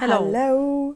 Hello. 0.00 0.32
Hallo. 0.34 0.94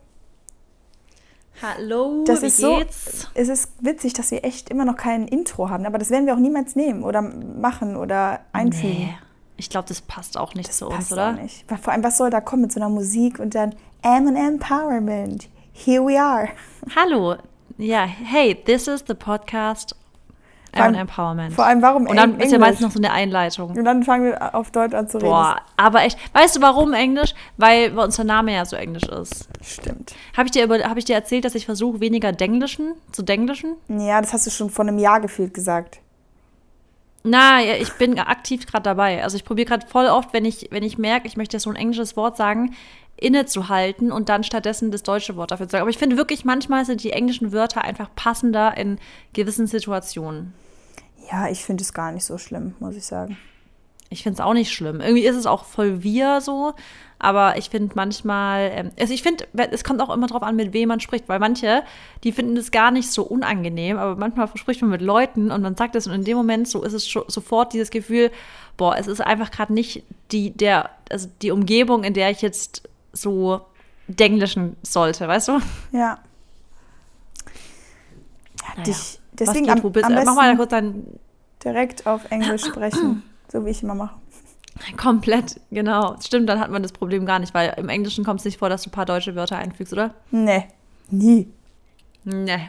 Hallo, 1.63 2.25
Das 2.27 2.43
wie 2.43 2.47
ist 2.47 2.57
so, 2.57 2.79
geht's? 2.79 3.29
es 3.35 3.49
ist 3.49 3.69
witzig, 3.81 4.13
dass 4.15 4.31
wir 4.31 4.45
echt 4.45 4.71
immer 4.71 4.85
noch 4.85 4.97
kein 4.97 5.29
Intro 5.29 5.69
haben, 5.71 5.87
aber 5.87 5.99
das 5.99 6.11
werden 6.11 6.27
wir 6.27 6.35
auch 6.35 6.39
niemals 6.39 6.75
nehmen 6.75 7.05
oder 7.05 7.23
machen 7.23 7.97
oder 7.97 8.41
einfügen. 8.53 8.95
Nee. 8.95 9.15
Ich 9.57 9.71
glaube, 9.71 9.87
das 9.87 10.01
passt 10.01 10.37
auch 10.37 10.55
nicht 10.55 10.73
zu 10.73 10.89
uns, 10.89 11.13
oder? 11.13 11.31
auch 11.31 11.41
nicht. 11.41 11.65
Vor 11.81 11.93
allem, 11.93 12.03
was 12.03 12.17
soll 12.17 12.31
da 12.31 12.41
kommen 12.41 12.63
mit 12.63 12.73
so 12.73 12.81
einer 12.81 12.89
Musik 12.89 13.39
und 13.39 13.55
dann 13.55 13.75
M 14.03 14.35
Empowerment. 14.35 15.49
Here 15.73 16.05
we 16.05 16.21
are. 16.21 16.49
Hallo. 16.97 17.37
Ja, 17.79 18.05
hey, 18.05 18.55
this 18.55 18.89
is 18.89 19.05
the 19.07 19.15
podcast 19.15 19.95
allem- 20.83 20.95
Empowerment. 20.95 21.53
Vor 21.55 21.65
allem, 21.65 21.81
warum 21.83 22.07
Und 22.07 22.17
dann 22.17 22.35
Eng- 22.35 22.41
ist 22.41 22.53
ja 22.53 22.59
meistens 22.59 22.81
noch 22.81 22.89
Englisch? 22.95 23.03
so 23.09 23.09
eine 23.09 23.13
Einleitung. 23.23 23.71
Und 23.77 23.85
dann 23.85 24.03
fangen 24.03 24.25
wir 24.27 24.55
auf 24.55 24.71
Deutsch 24.71 24.95
an 24.95 25.09
zu 25.09 25.19
reden. 25.19 25.29
Boah, 25.31 25.57
aber 25.77 26.03
echt. 26.03 26.19
Weißt 26.35 26.57
du, 26.57 26.61
warum 26.63 26.93
Englisch? 26.93 27.35
Weil 27.57 27.97
unser 27.99 28.25
Name 28.25 28.55
ja 28.55 28.65
so 28.65 28.77
englisch 28.77 29.05
ist. 29.05 29.49
Stimmt. 29.63 30.15
Habe 30.37 30.47
ich, 30.47 30.53
dir 30.53 30.65
über- 30.65 30.79
hab 30.81 30.97
ich 30.97 31.05
dir 31.05 31.15
erzählt, 31.15 31.45
dass 31.45 31.55
ich 31.55 31.67
versuche, 31.67 32.01
weniger 32.01 32.33
Denglischen 32.33 32.95
zu 33.13 33.23
Denglischen? 33.23 33.75
Ja, 33.89 34.21
das 34.21 34.33
hast 34.33 34.47
du 34.47 34.51
schon 34.51 34.71
vor 34.71 34.85
einem 34.85 34.99
Jahr 34.99 35.21
gefühlt 35.21 35.55
gesagt. 35.55 36.01
Na, 37.27 37.61
ja, 37.63 37.75
ich 37.77 37.93
bin 37.95 38.19
aktiv 38.19 38.67
gerade 38.67 38.83
dabei. 38.83 39.23
Also 39.25 39.37
ich 39.37 39.45
probiere 39.45 39.67
gerade 39.69 39.87
voll 39.87 40.07
oft, 40.07 40.35
wenn 40.35 40.45
ich, 40.45 40.69
wenn 40.71 40.83
ich 40.83 40.99
merke, 40.99 41.27
ich 41.27 41.39
möchte 41.39 41.59
so 41.59 41.71
ein 41.71 41.77
englisches 41.77 42.17
Wort 42.19 42.37
sagen, 42.37 42.75
innezuhalten 43.17 44.13
und 44.13 44.29
dann 44.29 44.45
stattdessen 44.45 44.91
das 44.91 45.03
deutsche 45.03 45.35
Wort 45.37 45.51
dafür 45.51 45.67
zu 45.67 45.71
sagen. 45.73 45.83
Aber 45.83 45.91
ich 45.91 45.97
finde 45.97 46.17
wirklich, 46.19 46.45
manchmal 46.45 46.85
sind 46.85 47.03
die 47.03 47.13
englischen 47.13 47.53
Wörter 47.53 47.83
einfach 47.83 48.11
passender 48.15 48.77
in 48.77 48.99
gewissen 49.33 49.67
Situationen. 49.67 50.53
Ja, 51.31 51.49
ich 51.49 51.65
finde 51.65 51.83
es 51.83 51.93
gar 51.93 52.13
nicht 52.13 52.25
so 52.25 52.39
schlimm, 52.39 52.75
muss 52.81 52.97
ich 52.97 53.05
sagen. 53.05 53.37
Ich 54.11 54.23
finde 54.23 54.35
es 54.35 54.41
auch 54.41 54.53
nicht 54.55 54.73
schlimm. 54.73 55.01
Irgendwie 55.01 55.25
ist 55.27 55.37
es 55.37 55.47
auch 55.47 55.65
voll 55.65 56.03
wir 56.03 56.41
so, 56.41 56.75
aber 57.19 57.57
ich 57.57 57.71
finde 57.71 57.95
manchmal, 57.97 58.71
ähm, 58.73 58.91
also 59.01 59.13
ich 59.15 59.23
finde, 59.23 59.47
es 59.71 59.83
kommt 59.83 60.01
auch 60.01 60.11
immer 60.11 60.27
drauf 60.27 60.43
an, 60.43 60.57
mit 60.57 60.73
wem 60.73 60.89
man 60.89 61.01
spricht, 61.01 61.29
weil 61.29 61.39
manche, 61.39 61.83
die 62.23 62.31
finden 62.31 62.55
das 62.55 62.71
gar 62.71 62.91
nicht 62.91 63.11
so 63.11 63.25
unangenehm, 63.25 63.97
aber 63.97 64.15
manchmal 64.15 64.49
spricht 64.57 64.83
man 64.83 64.91
mit 64.91 65.01
Leuten 65.01 65.51
und 65.51 65.63
man 65.63 65.75
sagt 65.75 65.97
es 65.97 66.07
und 66.07 66.13
in 66.13 66.25
dem 66.25 66.37
Moment 66.37 66.69
so 66.69 66.83
ist 66.83 66.93
es 66.93 67.09
schon 67.09 67.25
sofort 67.29 67.73
dieses 67.73 67.91
Gefühl, 67.91 68.31
boah, 68.77 68.97
es 68.97 69.07
ist 69.07 69.21
einfach 69.21 69.51
gerade 69.51 69.73
nicht 69.73 70.05
die, 70.31 70.51
der, 70.51 70.91
also 71.11 71.29
die 71.43 71.51
Umgebung, 71.51 72.05
in 72.05 72.15
der 72.15 72.31
ich 72.31 72.43
jetzt 72.43 72.89
so 73.13 73.63
denglischen 74.07 74.77
sollte, 74.83 75.27
weißt 75.27 75.49
du? 75.49 75.53
Ja. 75.93 76.19
Ja, 78.61 78.71
Naja. 78.77 78.83
dich, 78.85 79.19
Was 79.39 79.47
deswegen 79.49 79.67
geht, 79.67 79.77
am, 79.77 79.83
wo 79.83 79.91
bist, 79.91 80.05
am 80.05 80.13
äh, 80.13 80.17
besten 80.17 80.31
mach 80.31 80.37
mal 80.43 80.57
kurz 80.57 80.71
dein 80.71 81.05
direkt 81.65 82.07
auf 82.07 82.31
Englisch 82.31 82.65
sprechen, 82.67 83.23
so 83.51 83.65
wie 83.65 83.71
ich 83.71 83.83
immer 83.83 83.95
mache. 83.95 84.15
komplett, 84.97 85.61
genau. 85.71 86.17
Stimmt, 86.21 86.49
dann 86.49 86.61
hat 86.61 86.71
man 86.71 86.83
das 86.83 86.93
Problem 86.93 87.27
gar 87.27 87.39
nicht, 87.39 87.55
weil 87.55 87.75
im 87.77 87.89
Englischen 87.89 88.25
kommt 88.25 88.41
es 88.41 88.45
nicht 88.45 88.59
vor, 88.59 88.69
dass 88.69 88.83
du 88.83 88.91
ein 88.91 88.93
paar 88.93 89.07
deutsche 89.07 89.35
Wörter 89.35 89.57
einfügst, 89.59 89.93
oder? 89.93 90.15
Nee, 90.31 90.65
nie. 91.11 91.49
Nee. 92.25 92.69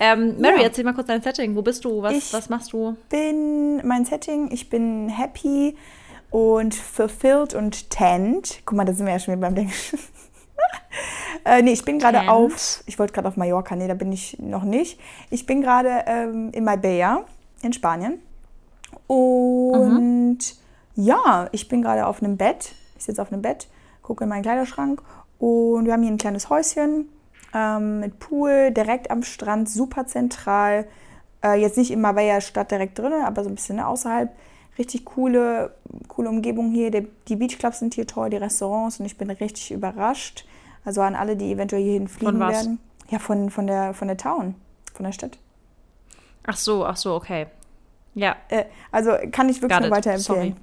Ähm, 0.00 0.40
Mary, 0.40 0.56
Ja. 0.58 0.62
erzähl 0.64 0.82
mal 0.84 0.92
kurz 0.94 1.06
dein 1.06 1.22
Setting. 1.22 1.54
Wo 1.54 1.62
bist 1.62 1.84
du? 1.84 2.02
Was, 2.02 2.12
Ich- 2.14 2.32
was 2.32 2.48
machst 2.48 2.72
du? 2.72 2.96
bin 3.10 3.80
mein 3.86 4.04
Setting, 4.04 4.50
ich 4.50 4.68
bin 4.68 5.08
happy 5.08 5.76
und 6.30 6.74
fulfilled 6.74 7.54
und 7.54 7.90
tanned. 7.90 8.60
Guck 8.64 8.76
mal, 8.76 8.84
da 8.84 8.92
sind 8.92 9.06
wir 9.06 9.12
ja 9.12 9.18
schon 9.20 9.34
wieder 9.34 9.42
beim 9.42 9.54
Denken. 9.54 9.72
äh, 11.44 11.62
nee, 11.62 11.72
ich 11.72 11.84
bin 11.84 11.98
gerade 11.98 12.28
auf, 12.28 12.82
ich 12.86 12.98
wollte 12.98 13.12
gerade 13.12 13.28
auf 13.28 13.36
Mallorca, 13.36 13.76
nee, 13.76 13.88
da 13.88 13.94
bin 13.94 14.12
ich 14.12 14.38
noch 14.38 14.64
nicht. 14.64 15.00
Ich 15.30 15.46
bin 15.46 15.60
gerade 15.60 16.04
ähm, 16.06 16.50
in 16.52 16.64
Marbella 16.64 17.24
in 17.62 17.72
Spanien. 17.72 18.20
Und 19.06 20.38
ja, 20.94 21.48
ich 21.52 21.68
bin 21.68 21.82
gerade 21.82 22.06
auf 22.06 22.22
einem 22.22 22.36
Bett. 22.36 22.74
Ich 22.96 23.04
sitze 23.04 23.20
auf 23.20 23.32
einem 23.32 23.42
Bett, 23.42 23.68
gucke 24.02 24.24
in 24.24 24.30
meinen 24.30 24.42
Kleiderschrank 24.42 25.02
und 25.38 25.84
wir 25.84 25.92
haben 25.92 26.02
hier 26.02 26.12
ein 26.12 26.18
kleines 26.18 26.48
Häuschen 26.48 27.08
ähm, 27.54 28.00
mit 28.00 28.18
Pool, 28.18 28.70
direkt 28.70 29.10
am 29.10 29.22
Strand, 29.22 29.68
super 29.68 30.06
zentral. 30.06 30.86
Äh, 31.42 31.60
jetzt 31.60 31.76
nicht 31.76 31.90
in 31.90 32.00
Marbella 32.00 32.40
Stadt 32.40 32.70
direkt 32.70 32.98
drin, 32.98 33.12
aber 33.24 33.44
so 33.44 33.50
ein 33.50 33.54
bisschen 33.54 33.80
außerhalb. 33.80 34.30
Richtig 34.78 35.04
coole, 35.04 35.74
coole 36.08 36.28
Umgebung 36.28 36.72
hier. 36.72 36.90
Die 36.90 37.36
Beachclubs 37.36 37.78
sind 37.78 37.94
hier 37.94 38.06
toll, 38.06 38.30
die 38.30 38.36
Restaurants 38.36 38.98
und 38.98 39.06
ich 39.06 39.16
bin 39.16 39.30
richtig 39.30 39.70
überrascht. 39.70 40.44
Also 40.84 41.00
an 41.00 41.14
alle, 41.14 41.36
die 41.36 41.52
eventuell 41.52 41.82
hierhin 41.82 42.08
fliegen 42.08 42.40
was? 42.40 42.52
werden. 42.52 42.80
Ja, 43.08 43.18
von, 43.18 43.50
von, 43.50 43.66
der, 43.66 43.94
von 43.94 44.08
der 44.08 44.16
Town, 44.16 44.54
von 44.92 45.04
der 45.04 45.12
Stadt. 45.12 45.38
Ach 46.46 46.56
so, 46.56 46.84
ach 46.84 46.96
so, 46.96 47.14
okay. 47.14 47.46
Ja, 48.14 48.36
Äh, 48.48 48.64
also 48.90 49.12
kann 49.32 49.48
ich 49.48 49.60
wirklich 49.60 49.78
nur 49.78 49.88
it. 49.88 49.94
weiterempfehlen. 49.94 50.56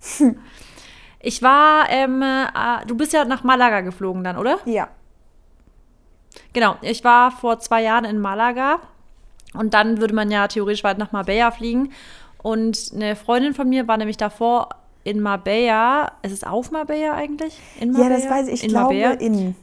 Sorry. 0.00 0.36
ich 1.20 1.42
war, 1.42 1.88
ähm, 1.90 2.22
äh, 2.22 2.86
du 2.86 2.96
bist 2.96 3.12
ja 3.12 3.24
nach 3.24 3.44
Malaga 3.44 3.80
geflogen 3.80 4.24
dann, 4.24 4.36
oder? 4.36 4.58
Ja. 4.64 4.88
Genau, 6.52 6.76
ich 6.82 7.04
war 7.04 7.30
vor 7.30 7.58
zwei 7.58 7.82
Jahren 7.82 8.04
in 8.04 8.18
Malaga 8.18 8.80
und 9.54 9.74
dann 9.74 9.98
würde 9.98 10.14
man 10.14 10.30
ja 10.30 10.46
theoretisch 10.48 10.84
weit 10.84 10.98
nach 10.98 11.12
Marbella 11.12 11.50
fliegen. 11.50 11.92
Und 12.42 12.92
eine 12.94 13.16
Freundin 13.16 13.54
von 13.54 13.68
mir 13.68 13.88
war 13.88 13.96
nämlich 13.96 14.16
davor 14.16 14.68
in 15.04 15.20
Marbella. 15.20 16.12
Ist 16.22 16.32
es 16.32 16.44
auf 16.44 16.70
Marbella 16.70 17.14
eigentlich? 17.14 17.58
In 17.80 17.96
Ja, 17.96 18.08
das 18.08 18.28
weiß 18.28 18.48
ich. 18.48 18.54
Ich 18.54 18.64
in 18.64 18.68
glaube, 18.70 18.94
Marbella? 18.94 19.12
in. 19.20 19.54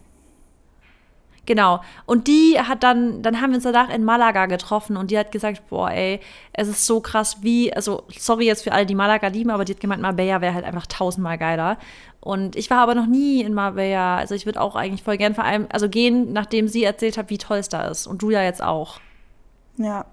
Genau. 1.45 1.81
Und 2.05 2.27
die 2.27 2.59
hat 2.59 2.83
dann, 2.83 3.21
dann 3.21 3.39
haben 3.39 3.51
wir 3.51 3.55
uns 3.57 3.63
danach 3.63 3.93
in 3.93 4.03
Malaga 4.03 4.47
getroffen 4.47 4.97
und 4.97 5.11
die 5.11 5.17
hat 5.17 5.31
gesagt, 5.31 5.69
boah, 5.69 5.91
ey, 5.91 6.19
es 6.53 6.67
ist 6.67 6.85
so 6.85 7.01
krass 7.01 7.37
wie, 7.41 7.71
also 7.71 8.03
sorry 8.17 8.45
jetzt 8.45 8.63
für 8.63 8.71
alle, 8.71 8.85
die 8.85 8.95
Malaga 8.95 9.27
lieben, 9.27 9.51
aber 9.51 9.63
die 9.63 9.73
hat 9.73 9.79
gemeint, 9.79 10.01
Marbella 10.01 10.41
wäre 10.41 10.53
halt 10.53 10.65
einfach 10.65 10.87
tausendmal 10.87 11.37
geiler. 11.37 11.77
Und 12.19 12.55
ich 12.55 12.71
war 12.71 12.79
aber 12.79 12.95
noch 12.95 13.05
nie 13.05 13.41
in 13.41 13.53
Marbella. 13.53 14.17
Also 14.17 14.33
ich 14.33 14.47
würde 14.47 14.59
auch 14.59 14.75
eigentlich 14.75 15.03
voll 15.03 15.17
gern 15.17 15.35
vor 15.35 15.43
allem, 15.43 15.67
also 15.71 15.87
gehen, 15.87 16.33
nachdem 16.33 16.67
sie 16.67 16.83
erzählt 16.83 17.17
hat, 17.17 17.29
wie 17.29 17.37
toll 17.37 17.57
es 17.57 17.69
da 17.69 17.83
ist. 17.83 18.07
Und 18.07 18.23
du 18.23 18.31
ja 18.31 18.41
jetzt 18.41 18.63
auch. 18.63 18.99
Ja. 19.77 20.05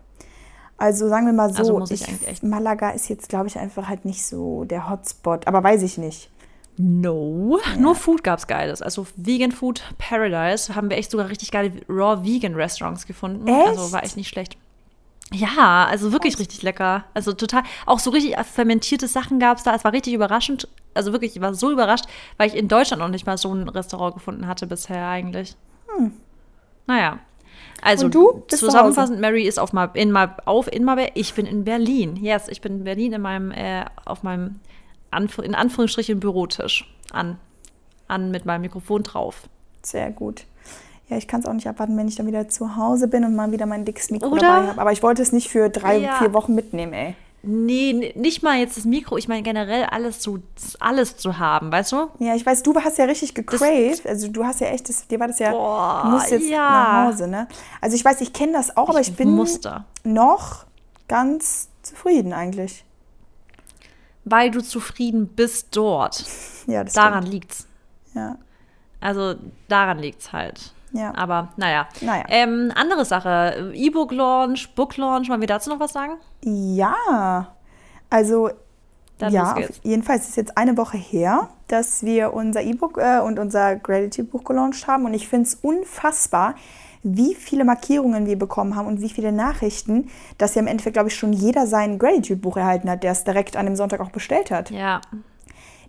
Also 0.83 1.09
sagen 1.09 1.27
wir 1.27 1.33
mal 1.33 1.55
so, 1.55 1.79
Also 1.79 1.95
ich 1.95 2.43
Malaga 2.43 2.91
ist 2.91 3.09
jetzt, 3.09 3.29
glaube 3.29 3.47
ich, 3.47 3.57
einfach 3.57 3.89
halt 3.89 4.05
nicht 4.05 4.27
so 4.27 4.65
der 4.65 4.91
Hotspot. 4.91 5.47
Aber 5.47 5.63
weiß 5.63 5.81
ich 5.85 5.97
nicht. 5.97 6.29
No. 6.77 7.61
Nur 7.79 7.95
Food 7.95 8.25
gab's 8.25 8.49
Geiles. 8.49 8.83
Also 8.83 9.07
Vegan 9.15 9.53
Food 9.53 9.85
Paradise 9.99 10.75
haben 10.75 10.91
wir 10.91 10.97
echt 10.97 11.13
sogar 11.13 11.29
richtig 11.29 11.53
geile 11.53 11.71
Raw 11.89 12.25
Vegan 12.25 12.57
Restaurants 12.57 13.07
gefunden. 13.07 13.47
Echt? 13.47 13.69
Also 13.69 13.93
war 13.93 14.03
echt 14.03 14.17
nicht 14.17 14.29
schlecht. 14.29 14.57
Ja, 15.33 15.87
also 15.89 16.11
wirklich 16.11 16.41
richtig 16.41 16.63
lecker. 16.63 17.05
Also 17.15 17.33
total, 17.33 17.63
auch 17.87 18.01
so 18.01 18.11
richtig 18.11 18.35
fermentierte 18.45 19.07
Sachen 19.07 19.39
gab's 19.39 19.63
da. 19.63 19.77
Es 19.77 19.85
war 19.85 19.93
richtig 19.93 20.15
überraschend. 20.15 20.67
Also 20.95 21.13
wirklich, 21.13 21.37
ich 21.37 21.41
war 21.41 21.55
so 21.55 21.71
überrascht, 21.71 22.07
weil 22.39 22.49
ich 22.49 22.57
in 22.57 22.67
Deutschland 22.67 23.01
noch 23.01 23.09
nicht 23.09 23.25
mal 23.25 23.39
so 23.39 23.55
ein 23.55 23.69
Restaurant 23.69 24.15
gefunden 24.15 24.49
hatte 24.49 24.67
bisher 24.67 25.07
eigentlich. 25.07 25.55
Naja. 26.89 27.21
Also, 27.83 28.07
Und 28.07 28.15
du 28.15 28.33
bist 28.49 28.61
zu 28.61 28.67
zusammenfassend, 28.67 29.21
Mary 29.21 29.43
ist 29.43 29.59
auf, 29.59 29.73
Mar 29.73 29.91
in, 29.95 30.13
Mar 30.13 30.37
auf 30.45 30.73
in 30.73 30.85
Marbella. 30.85 31.11
Ich 31.15 31.35
bin 31.35 31.47
in 31.47 31.65
Berlin. 31.65 32.17
Yes, 32.17 32.49
ich 32.49 32.61
bin 32.61 32.79
in 32.79 32.85
Berlin 32.85 33.13
in 33.13 33.21
meinem, 33.21 33.51
äh, 33.51 33.85
auf 34.05 34.23
meinem, 34.23 34.61
Anf 35.11 35.39
in 35.39 35.55
Anführungsstrichen, 35.55 36.21
Bürotisch. 36.21 36.89
An, 37.13 37.39
an 38.09 38.31
mit 38.31 38.47
meinem 38.47 38.63
Mikrofon 38.63 39.03
drauf. 39.03 39.43
Sehr 39.83 40.11
gut. 40.11 40.47
Ja, 41.09 41.17
ich 41.19 41.29
kann 41.29 41.41
es 41.41 41.47
auch 41.47 41.53
nicht 41.53 41.67
abwarten, 41.69 41.97
wenn 41.99 42.09
ich 42.09 42.15
dann 42.17 42.27
wieder 42.27 42.49
zu 42.49 42.77
Hause 42.77 43.09
bin 43.09 43.25
und 43.25 43.35
mal 43.37 43.53
wieder 43.53 43.67
mein 43.67 43.85
dickes 43.85 44.11
Mikro 44.11 44.29
Oder? 44.29 44.41
dabei 44.41 44.69
habe. 44.69 44.81
Aber 44.81 44.93
ich 44.93 45.03
wollte 45.03 45.21
es 45.21 45.33
nicht 45.33 45.51
für 45.51 45.69
drei, 45.69 45.99
Ja. 45.99 46.19
vier 46.19 46.33
Wochen 46.33 46.55
mitnehmen, 46.55 46.95
ey. 46.95 47.15
Nee, 47.45 48.13
nicht 48.15 48.43
mal 48.45 48.59
jetzt 48.59 48.77
das 48.77 48.85
Mikro. 48.85 49.17
Ich 49.17 49.27
meine 49.27 49.43
generell 49.43 49.85
alles 49.87 50.21
zu, 50.21 50.43
alles 50.79 51.17
zu 51.17 51.39
haben, 51.41 51.73
weißt 51.73 51.91
du? 51.91 52.09
Ja, 52.21 52.37
ich 52.37 52.47
weiß, 52.47 52.63
du 52.63 52.73
hast 52.77 52.99
ja 52.99 53.05
richtig 53.07 53.35
gecraved. 53.35 54.07
Also 54.07 54.29
du 54.29 54.45
hast 54.45 54.61
ja 54.61 54.69
echt, 54.69 54.89
das, 54.89 55.09
dir 55.09 55.19
war 55.19 55.27
das 55.27 55.41
ja, 55.41 55.51
Boah, 55.51 56.03
du 56.05 56.11
musst 56.11 56.31
jetzt 56.31 56.49
ja. 56.49 56.59
nach 56.59 57.07
Hause, 57.07 57.27
ne? 57.27 57.49
Also 57.81 57.97
ich 57.97 58.05
weiß, 58.05 58.21
ich 58.21 58.33
kenne 58.33 58.53
das 58.53 58.77
auch, 58.77 58.89
aber 58.89 59.01
ich, 59.01 59.17
bin 59.17 59.31
Muster. 59.31 59.87
noch 60.05 60.67
ganz 61.09 61.69
zufrieden 61.83 62.33
eigentlich. 62.33 62.85
Weil 64.25 64.53
du 64.53 64.63
zufrieden 64.63 65.27
bist 65.27 65.69
dort. 65.77 66.25
Ja, 66.69 66.85
das 66.85 66.93
Daran 66.95 67.23
stimmt. 67.23 67.35
liegt's. 67.35 67.67
Ja, 68.15 68.37
Also 69.01 69.35
daran 69.67 69.99
liegt's 69.99 70.33
halt. 70.33 70.73
Ja. 70.93 71.15
Aber 71.15 71.49
naja. 71.57 71.89
Naja. 72.01 72.25
Ähm, 72.29 72.73
andere 72.75 73.05
Sache. 73.05 73.73
E-Book-Launch, 73.75 74.75
Book-Launch. 74.75 75.29
Wollen 75.29 75.41
wir 75.41 75.49
dazu 75.49 75.71
noch 75.71 75.81
was 75.81 75.93
sagen? 75.93 76.15
Ja, 76.45 77.55
also 78.11 78.51
Dann 79.19 79.33
ja, 79.33 79.57
jedenfalls 79.83 80.29
ist 80.29 80.37
jetzt 80.37 80.59
eine 80.59 80.77
Woche 80.77 80.99
her, 80.99 81.49
dass 81.69 82.03
wir 82.03 82.35
unser 82.35 82.63
E-Book 82.63 82.99
äh, 82.99 83.21
und 83.21 83.39
unser 83.39 83.77
Gratitude-Buch 83.77 84.45
gelauncht 84.45 84.87
haben 84.87 85.07
und 85.07 85.15
ich 85.15 85.29
finde 85.29 85.47
es 85.47 85.55
unfassbar, 85.55 86.55
wie 87.05 87.35
viele 87.35 87.65
Markierungen 87.65 88.27
wir 88.27 88.39
bekommen 88.39 88.77
haben 88.77 88.87
und 88.87 89.01
wie 89.01 89.09
viele 89.09 89.33
Nachrichten, 89.33 90.09
dass 90.39 90.55
ja 90.55 90.61
im 90.61 90.69
Endeffekt, 90.69 90.95
glaube 90.95 91.09
ich, 91.09 91.17
schon 91.17 91.33
jeder 91.33 91.67
sein 91.67 91.99
Gratitude-Buch 91.99 92.57
erhalten 92.57 92.89
hat, 92.91 93.03
der 93.03 93.13
es 93.13 93.25
direkt 93.25 93.57
an 93.57 93.67
dem 93.67 93.77
Sonntag 93.77 94.01
auch 94.01 94.11
bestellt 94.11 94.51
hat. 94.51 94.71
Ja. 94.71 95.01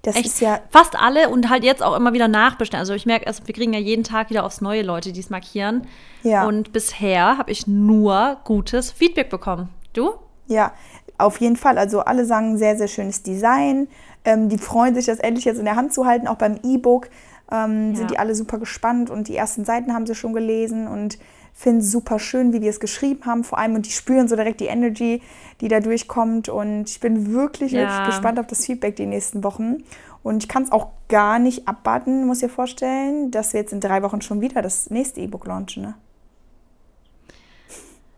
Das 0.04 0.16
Echt? 0.18 0.26
ist 0.28 0.42
ja, 0.42 0.60
Fast 0.70 0.96
alle 1.00 1.30
und 1.30 1.50
halt 1.50 1.64
jetzt 1.64 1.82
auch 1.82 1.96
immer 1.96 2.14
wieder 2.14 2.28
nachbestellen. 2.28 2.82
Also 2.82 2.94
ich 2.94 3.06
merke, 3.06 3.26
also 3.26 3.42
wir 3.48 3.54
kriegen 3.56 3.74
ja 3.74 3.80
jeden 3.80 4.04
Tag 4.04 4.30
wieder 4.30 4.46
aufs 4.46 4.62
neue 4.62 4.82
Leute, 4.84 5.12
die 5.14 5.20
es 5.22 5.30
markieren. 5.30 5.88
Ja. 6.24 6.46
Und 6.46 6.72
bisher 6.74 7.38
habe 7.38 7.52
ich 7.52 7.68
nur 7.68 8.38
gutes 8.44 8.92
Feedback 8.92 9.30
bekommen. 9.30 9.70
Du? 9.94 10.12
ja, 10.48 10.74
auf 11.18 11.40
jeden 11.40 11.56
Fall. 11.56 11.78
Also 11.78 12.02
alle 12.02 12.26
sagen 12.26 12.58
sehr, 12.58 12.78
sehr 12.78 12.88
schönes 12.88 13.24
Design. 13.24 13.88
Ähm, 14.26 14.50
die 14.50 14.58
freuen 14.58 14.94
sich, 14.94 15.06
das 15.06 15.20
endlich 15.20 15.46
jetzt 15.46 15.58
in 15.60 15.66
der 15.66 15.76
Hand 15.78 15.94
zu 15.94 16.06
halten, 16.06 16.28
auch 16.28 16.36
beim 16.38 16.60
E-Book. 16.64 17.10
ähm, 17.52 17.92
Ja. 17.92 17.96
sind 17.98 18.12
die 18.12 18.20
alle 18.20 18.36
super 18.36 18.58
gespannt 18.58 19.10
und 19.10 19.28
die 19.28 19.36
ersten 19.38 19.64
Seiten 19.64 19.94
haben 19.94 20.06
sie 20.06 20.16
schon 20.16 20.34
gelesen 20.34 20.88
und 20.88 21.18
finden 21.54 21.80
es 21.80 21.92
super 21.92 22.20
schön, 22.20 22.52
wie 22.52 22.60
die 22.60 22.68
es 22.68 22.80
geschrieben 22.80 23.26
haben, 23.26 23.44
vor 23.44 23.58
allem 23.60 23.76
und 23.76 23.86
die 23.86 23.92
spüren 23.92 24.28
so 24.28 24.36
direkt 24.36 24.60
die 24.60 24.66
Energy, 24.66 25.22
die 25.62 25.68
da 25.68 25.80
durchkommt 25.80 26.50
und 26.50 26.90
ich 26.90 27.00
bin 27.00 27.32
wirklich, 27.34 27.72
Ja. 27.74 27.82
wirklich 27.82 28.04
gespannt 28.04 28.40
auf 28.40 28.48
das 28.48 28.66
Feedback 28.66 28.96
die 28.96 29.06
nächsten 29.06 29.44
Wochen 29.44 29.78
und 30.24 30.44
ich 30.44 30.50
kann 30.50 30.64
es 30.64 30.72
auch 30.72 30.88
gar 31.10 31.38
nicht 31.40 31.68
abwarten, 31.68 32.26
muss 32.26 32.40
dir 32.40 32.50
vorstellen, 32.50 33.30
dass 33.32 33.54
wir 33.54 33.60
jetzt 33.62 33.72
in 33.74 33.80
drei 33.80 34.02
Wochen 34.04 34.22
schon 34.22 34.42
wieder 34.42 34.62
das 34.62 34.90
nächste 34.90 35.22
E-Book 35.22 35.46
launchen, 35.46 35.84
ne? 35.84 35.94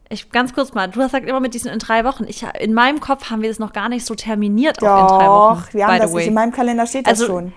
Ich, 0.07 0.30
ganz 0.30 0.54
kurz 0.54 0.74
mal, 0.75 0.88
du 0.88 1.00
hast 1.02 1.12
gesagt 1.13 1.28
immer 1.28 1.40
mit 1.40 1.56
diesen 1.56 1.72
in 1.72 1.80
drei 1.80 2.06
Wochen. 2.06 2.25
Ich, 2.28 2.46
in 2.60 2.75
meinem 2.75 3.00
Kopf 3.00 3.31
haben 3.31 3.42
wir 3.42 3.50
das 3.50 3.57
noch 3.57 3.74
gar 3.74 3.90
nicht 3.90 4.06
so 4.06 4.13
terminiert 4.13 4.78
auf 4.84 5.02
in 5.02 5.07
drei 5.18 5.28
Wochen. 5.28 5.63
Doch, 5.66 5.74
wir 5.74 5.88
haben 5.88 5.98
das 6.00 6.13
nicht. 6.13 6.28
In 6.28 6.34
meinem 6.36 6.52
Kalender 6.52 6.86
steht 6.86 7.07
das 7.07 7.19
Also, 7.22 7.25
schon. 7.34 7.54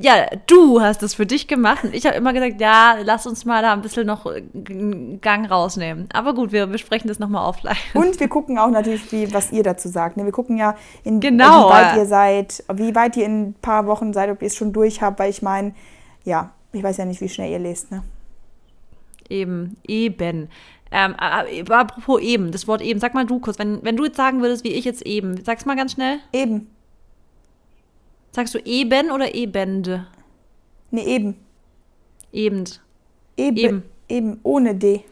ja, 0.00 0.26
du 0.48 0.80
hast 0.80 1.04
es 1.04 1.14
für 1.14 1.24
dich 1.24 1.46
gemacht. 1.46 1.84
Und 1.84 1.94
ich 1.94 2.04
habe 2.04 2.16
immer 2.16 2.32
gesagt, 2.32 2.60
ja, 2.60 2.96
lass 3.04 3.28
uns 3.28 3.44
mal 3.44 3.62
da 3.62 3.72
ein 3.72 3.80
bisschen 3.82 4.08
noch 4.08 4.26
äh, 4.26 4.42
einen 4.68 5.20
Gang 5.20 5.48
rausnehmen. 5.48 6.08
Aber 6.12 6.34
gut, 6.34 6.50
wir 6.50 6.66
besprechen 6.66 7.06
das 7.06 7.20
nochmal 7.20 7.48
offline. 7.48 7.76
Und 7.94 8.18
wir 8.18 8.26
gucken 8.28 8.58
auch 8.58 8.70
natürlich, 8.70 9.12
wie, 9.12 9.32
was 9.32 9.52
ihr 9.52 9.62
dazu 9.62 9.88
sagt. 9.88 10.16
ne? 10.16 10.24
Wir 10.24 10.32
gucken 10.32 10.56
ja, 10.58 10.74
in, 11.04 11.20
Genau. 11.20 11.68
wie 11.68 11.72
weit 11.74 11.96
ihr 11.96 12.06
seid, 12.06 12.64
wie 12.74 12.94
weit 12.96 13.16
ihr 13.16 13.24
in 13.26 13.42
ein 13.50 13.54
paar 13.62 13.86
Wochen 13.86 14.12
seid, 14.12 14.30
ob 14.30 14.42
ihr 14.42 14.48
es 14.48 14.56
schon 14.56 14.72
durch 14.72 15.00
habt, 15.00 15.20
weil 15.20 15.30
ich 15.30 15.42
meine, 15.42 15.72
ja, 16.24 16.50
ich 16.72 16.82
weiß 16.82 16.96
ja 16.96 17.04
nicht, 17.04 17.20
wie 17.20 17.28
schnell 17.28 17.52
ihr 17.52 17.60
lest. 17.60 17.92
Ne? 17.92 18.02
Eben, 19.28 19.76
eben. 19.86 20.48
Ähm, 20.90 21.16
äh, 21.20 21.60
äh, 21.60 21.70
apropos 21.70 22.20
eben, 22.20 22.52
das 22.52 22.68
Wort 22.68 22.80
eben, 22.80 23.00
sag 23.00 23.14
mal 23.14 23.26
du 23.26 23.40
kurz, 23.40 23.58
wenn, 23.58 23.82
wenn 23.82 23.96
du 23.96 24.04
jetzt 24.04 24.16
sagen 24.16 24.42
würdest, 24.42 24.64
wie 24.64 24.72
ich 24.72 24.84
jetzt 24.84 25.02
eben, 25.02 25.42
sag's 25.42 25.64
mal 25.64 25.76
ganz 25.76 25.92
schnell. 25.92 26.18
Eben. 26.32 26.68
Sagst 28.30 28.54
du 28.54 28.58
eben 28.58 29.10
oder 29.10 29.34
ebende? 29.34 30.06
Nee, 30.90 31.04
eben. 31.04 31.36
Ebend. 32.32 32.80
Eben. 33.36 33.56
Eben. 33.56 33.82
Eben. 34.08 34.40
Ohne 34.42 34.74
D. 34.74 35.04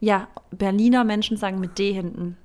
Ja, 0.00 0.28
Berliner 0.50 1.04
Menschen 1.04 1.36
sagen 1.36 1.60
mit 1.60 1.78
D 1.78 1.92
hinten. 1.92 2.36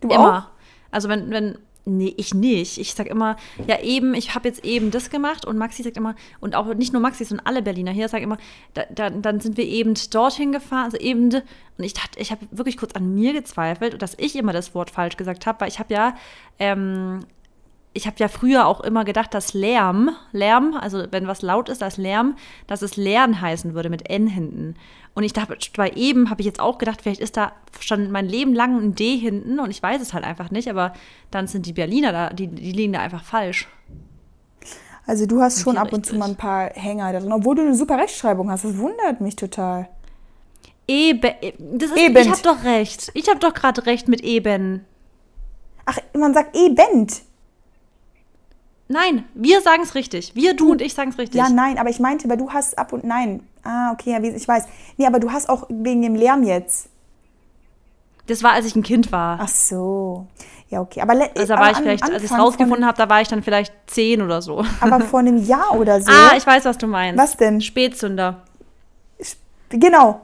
Du 0.00 0.08
Immer. 0.08 0.50
Also 0.90 1.08
wenn, 1.08 1.30
wenn, 1.30 1.58
nee, 1.86 2.12
ich 2.16 2.34
nicht. 2.34 2.78
Ich 2.78 2.94
sag 2.94 3.06
immer, 3.06 3.36
ja 3.66 3.80
eben, 3.80 4.14
ich 4.14 4.34
habe 4.34 4.48
jetzt 4.48 4.64
eben 4.64 4.90
das 4.90 5.08
gemacht 5.08 5.44
und 5.46 5.56
Maxi 5.56 5.82
sagt 5.82 5.96
immer, 5.96 6.14
und 6.40 6.54
auch 6.54 6.74
nicht 6.74 6.92
nur 6.92 7.00
Maxi, 7.00 7.24
sondern 7.24 7.46
alle 7.46 7.62
Berliner 7.62 7.92
hier 7.92 8.08
sagen 8.08 8.24
immer, 8.24 8.38
da, 8.74 8.84
da, 8.90 9.08
dann 9.08 9.40
sind 9.40 9.56
wir 9.56 9.64
eben 9.64 9.94
dorthin 10.10 10.52
gefahren, 10.52 10.84
also 10.84 10.98
eben, 10.98 11.32
und 11.32 11.84
ich 11.84 11.94
dachte, 11.94 12.18
ich 12.18 12.30
habe 12.30 12.46
wirklich 12.50 12.76
kurz 12.76 12.92
an 12.94 13.14
mir 13.14 13.32
gezweifelt 13.32 14.02
dass 14.02 14.14
ich 14.18 14.36
immer 14.36 14.52
das 14.52 14.74
Wort 14.74 14.90
falsch 14.90 15.16
gesagt 15.16 15.46
habe, 15.46 15.60
weil 15.60 15.68
ich 15.68 15.78
habe 15.78 15.94
ja, 15.94 16.16
ähm, 16.58 17.20
ich 17.96 18.06
habe 18.06 18.16
ja 18.18 18.28
früher 18.28 18.66
auch 18.66 18.80
immer 18.80 19.04
gedacht, 19.04 19.32
dass 19.32 19.54
Lärm, 19.54 20.10
Lärm, 20.32 20.74
also 20.78 21.04
wenn 21.10 21.26
was 21.26 21.42
laut 21.42 21.68
ist, 21.68 21.80
das 21.82 21.96
Lärm, 21.96 22.36
dass 22.66 22.82
es 22.82 22.96
Lernen 22.96 23.40
heißen 23.40 23.74
würde 23.74 23.88
mit 23.88 24.08
N 24.08 24.26
hinten. 24.26 24.74
Und 25.14 25.24
ich 25.24 25.32
dachte, 25.32 25.56
bei 25.76 25.90
eben 25.90 26.28
habe 26.28 26.42
ich 26.42 26.46
jetzt 26.46 26.60
auch 26.60 26.76
gedacht, 26.76 27.00
vielleicht 27.00 27.20
ist 27.20 27.38
da 27.38 27.52
schon 27.80 28.10
mein 28.10 28.26
Leben 28.28 28.54
lang 28.54 28.78
ein 28.78 28.94
D 28.94 29.16
hinten 29.16 29.58
und 29.58 29.70
ich 29.70 29.82
weiß 29.82 30.02
es 30.02 30.12
halt 30.12 30.24
einfach 30.24 30.50
nicht, 30.50 30.68
aber 30.68 30.92
dann 31.30 31.46
sind 31.46 31.64
die 31.64 31.72
Berliner 31.72 32.12
da, 32.12 32.30
die, 32.30 32.48
die 32.48 32.72
liegen 32.72 32.92
da 32.92 33.00
einfach 33.00 33.24
falsch. 33.24 33.66
Also 35.06 35.24
du 35.26 35.40
hast 35.40 35.62
schon 35.62 35.78
ab 35.78 35.92
und 35.92 36.04
zu 36.04 36.16
mal 36.16 36.28
ein 36.28 36.36
paar 36.36 36.70
Hänger 36.74 37.12
da 37.12 37.20
drin, 37.20 37.32
obwohl 37.32 37.54
du 37.54 37.62
eine 37.62 37.74
super 37.74 37.96
Rechtschreibung 37.96 38.50
hast. 38.50 38.64
Das 38.64 38.76
wundert 38.76 39.20
mich 39.20 39.36
total. 39.36 39.88
Eben, 40.88 41.32
das 41.58 41.90
ist, 41.90 41.96
Eben. 41.96 42.16
ich 42.16 42.28
habe 42.28 42.42
doch 42.42 42.64
recht. 42.64 43.10
Ich 43.14 43.28
habe 43.28 43.38
doch 43.38 43.54
gerade 43.54 43.86
recht 43.86 44.08
mit 44.08 44.20
eben. 44.20 44.84
Ach, 45.86 45.98
man 46.12 46.34
sagt 46.34 46.56
eben. 46.56 47.06
Nein, 48.88 49.24
wir 49.34 49.60
sagen 49.62 49.82
es 49.82 49.94
richtig. 49.94 50.34
Wir, 50.34 50.54
du 50.54 50.70
und 50.70 50.80
ich 50.80 50.94
sagen 50.94 51.10
es 51.10 51.18
richtig. 51.18 51.38
Ja, 51.38 51.48
nein, 51.48 51.78
aber 51.78 51.90
ich 51.90 51.98
meinte, 51.98 52.28
weil 52.28 52.36
du 52.36 52.50
hast 52.50 52.78
ab 52.78 52.92
und 52.92 53.04
nein. 53.04 53.40
Ah, 53.64 53.90
okay, 53.92 54.12
ja, 54.12 54.20
ich 54.22 54.46
weiß. 54.46 54.64
Nee, 54.96 55.06
aber 55.06 55.18
du 55.18 55.32
hast 55.32 55.48
auch 55.48 55.66
wegen 55.68 56.02
dem 56.02 56.14
Lärm 56.14 56.44
jetzt. 56.44 56.88
Das 58.28 58.42
war, 58.42 58.52
als 58.52 58.66
ich 58.66 58.76
ein 58.76 58.82
Kind 58.82 59.10
war. 59.12 59.38
Ach 59.40 59.48
so. 59.48 60.26
Ja, 60.68 60.80
okay. 60.80 61.00
Aber, 61.00 61.12
Also 61.12 61.54
da 61.54 61.60
war 61.60 61.70
ich 61.70 61.76
vielleicht, 61.76 62.02
als 62.02 62.22
ich 62.22 62.30
es 62.30 62.38
rausgefunden 62.38 62.86
habe, 62.86 62.98
da 62.98 63.08
war 63.08 63.20
ich 63.20 63.28
dann 63.28 63.42
vielleicht 63.42 63.72
zehn 63.86 64.20
oder 64.22 64.42
so. 64.42 64.64
Aber 64.80 65.00
vor 65.00 65.20
einem 65.20 65.36
Jahr 65.44 65.78
oder 65.78 66.00
so. 66.00 66.10
Ah, 66.10 66.36
ich 66.36 66.46
weiß, 66.46 66.64
was 66.64 66.78
du 66.78 66.86
meinst. 66.86 67.20
Was 67.20 67.36
denn? 67.36 67.60
Spätzünder. 67.60 68.42
Genau. 69.68 70.20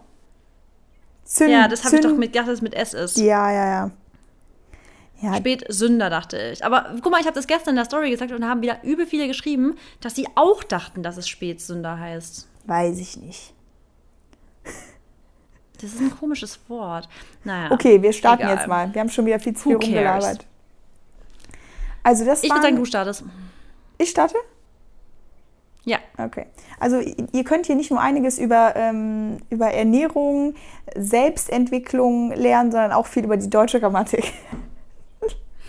Zünd, 1.24 1.50
Ja, 1.50 1.68
das 1.68 1.84
habe 1.84 1.96
ich 1.96 2.02
doch 2.02 2.14
mit, 2.16 2.32
gedacht, 2.32 2.48
dass 2.48 2.54
es 2.54 2.62
mit 2.62 2.74
S 2.74 2.94
ist. 2.94 3.16
Ja, 3.16 3.50
ja, 3.50 3.66
ja. 3.66 3.90
Ja, 5.22 5.36
Spätsünder, 5.36 6.10
dachte 6.10 6.50
ich. 6.52 6.64
Aber 6.64 6.96
guck 7.00 7.12
mal, 7.12 7.20
ich 7.20 7.26
habe 7.26 7.34
das 7.36 7.46
gestern 7.46 7.70
in 7.70 7.76
der 7.76 7.84
Story 7.84 8.10
gesagt 8.10 8.32
und 8.32 8.40
da 8.40 8.48
haben 8.48 8.60
wieder 8.60 8.82
übel 8.82 9.06
viele 9.06 9.28
geschrieben, 9.28 9.76
dass 10.00 10.16
sie 10.16 10.26
auch 10.34 10.64
dachten, 10.64 11.04
dass 11.04 11.16
es 11.16 11.28
Spätsünder 11.28 11.98
heißt. 11.98 12.48
weiß 12.66 12.98
ich 12.98 13.16
nicht. 13.16 13.54
Das 15.80 15.92
ist 15.94 16.00
ein 16.00 16.10
komisches 16.16 16.60
Wort. 16.68 17.08
Naja. 17.42 17.72
Okay, 17.72 18.02
wir 18.02 18.12
starten 18.12 18.42
egal. 18.42 18.56
jetzt 18.56 18.68
mal. 18.68 18.92
Wir 18.92 19.00
haben 19.00 19.08
schon 19.08 19.26
wieder 19.26 19.40
viel 19.40 19.54
zu 19.56 19.68
viel 19.68 19.76
rumgelabert. 19.76 20.46
Also 22.04 22.24
das 22.24 22.42
Ich 22.42 22.50
würde 22.50 22.62
sagen, 22.62 22.76
du 22.76 22.84
startest. 22.84 23.24
ich 23.98 24.10
starte? 24.10 24.36
Ja. 25.84 25.98
Okay. 26.18 26.46
Also 26.78 27.00
ihr 27.00 27.44
könnt 27.44 27.66
hier 27.66 27.74
nicht 27.74 27.90
nur 27.90 28.00
einiges 28.00 28.38
über, 28.38 28.74
ähm, 28.76 29.38
über 29.50 29.72
Ernährung, 29.72 30.54
Selbstentwicklung 30.96 32.32
lernen, 32.32 32.70
sondern 32.70 32.92
auch 32.92 33.06
viel 33.06 33.24
über 33.24 33.36
die 33.36 33.50
deutsche 33.50 33.80
Grammatik. 33.80 34.32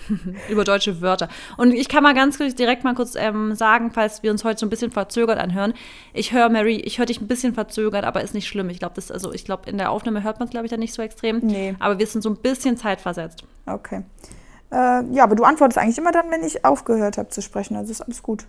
über 0.50 0.64
deutsche 0.64 1.02
Wörter. 1.02 1.28
Und 1.58 1.72
ich 1.74 1.88
kann 1.90 2.04
mal 2.04 2.14
ganz 2.14 2.38
direkt 2.38 2.84
mal 2.84 2.94
kurz 2.96 3.16
ähm, 3.16 3.56
sagen, 3.56 3.92
falls 3.92 4.24
wir 4.24 4.32
uns 4.32 4.44
heute 4.44 4.60
so 4.60 4.66
ein 4.66 4.70
bisschen 4.70 4.92
verzögert 4.92 5.38
anhören. 5.40 5.74
Ich 6.14 6.34
höre 6.34 6.50
Mary, 6.50 6.76
ich 6.78 6.98
höre 7.00 7.06
dich 7.06 7.22
ein 7.22 7.28
bisschen 7.28 7.54
verzögert, 7.54 8.04
aber 8.06 8.22
ist 8.22 8.34
nicht 8.34 8.48
schlimm. 8.48 8.70
Ich 8.70 8.80
glaube, 8.80 8.96
das, 8.96 9.12
also 9.12 9.32
ich 9.34 9.46
glaube, 9.46 9.70
in 9.70 9.78
der 9.78 9.92
Aufnahme 9.92 10.24
hört 10.24 10.40
man 10.40 10.48
es, 10.48 10.52
glaube 10.52 10.66
ich, 10.66 10.72
dann 10.72 10.80
nicht 10.80 10.94
so 10.94 11.02
extrem. 11.02 11.40
Nee. 11.40 11.76
Aber 11.80 12.00
wir 12.00 12.08
sind 12.08 12.22
so 12.22 12.30
ein 12.30 12.38
bisschen 12.38 12.78
zeitversetzt. 12.78 13.44
Okay. 13.66 14.04
Äh, 14.72 15.04
ja, 15.14 15.24
aber 15.24 15.36
du 15.36 15.44
antwortest 15.44 15.78
eigentlich 15.78 15.98
immer 15.98 16.12
dann, 16.12 16.32
wenn 16.32 16.44
ich 16.44 16.66
aufgehört 16.66 17.18
habe 17.18 17.30
zu 17.30 17.42
sprechen. 17.42 17.76
Also 17.76 17.92
ist 17.92 18.02
alles 18.02 18.24
gut. 18.24 18.46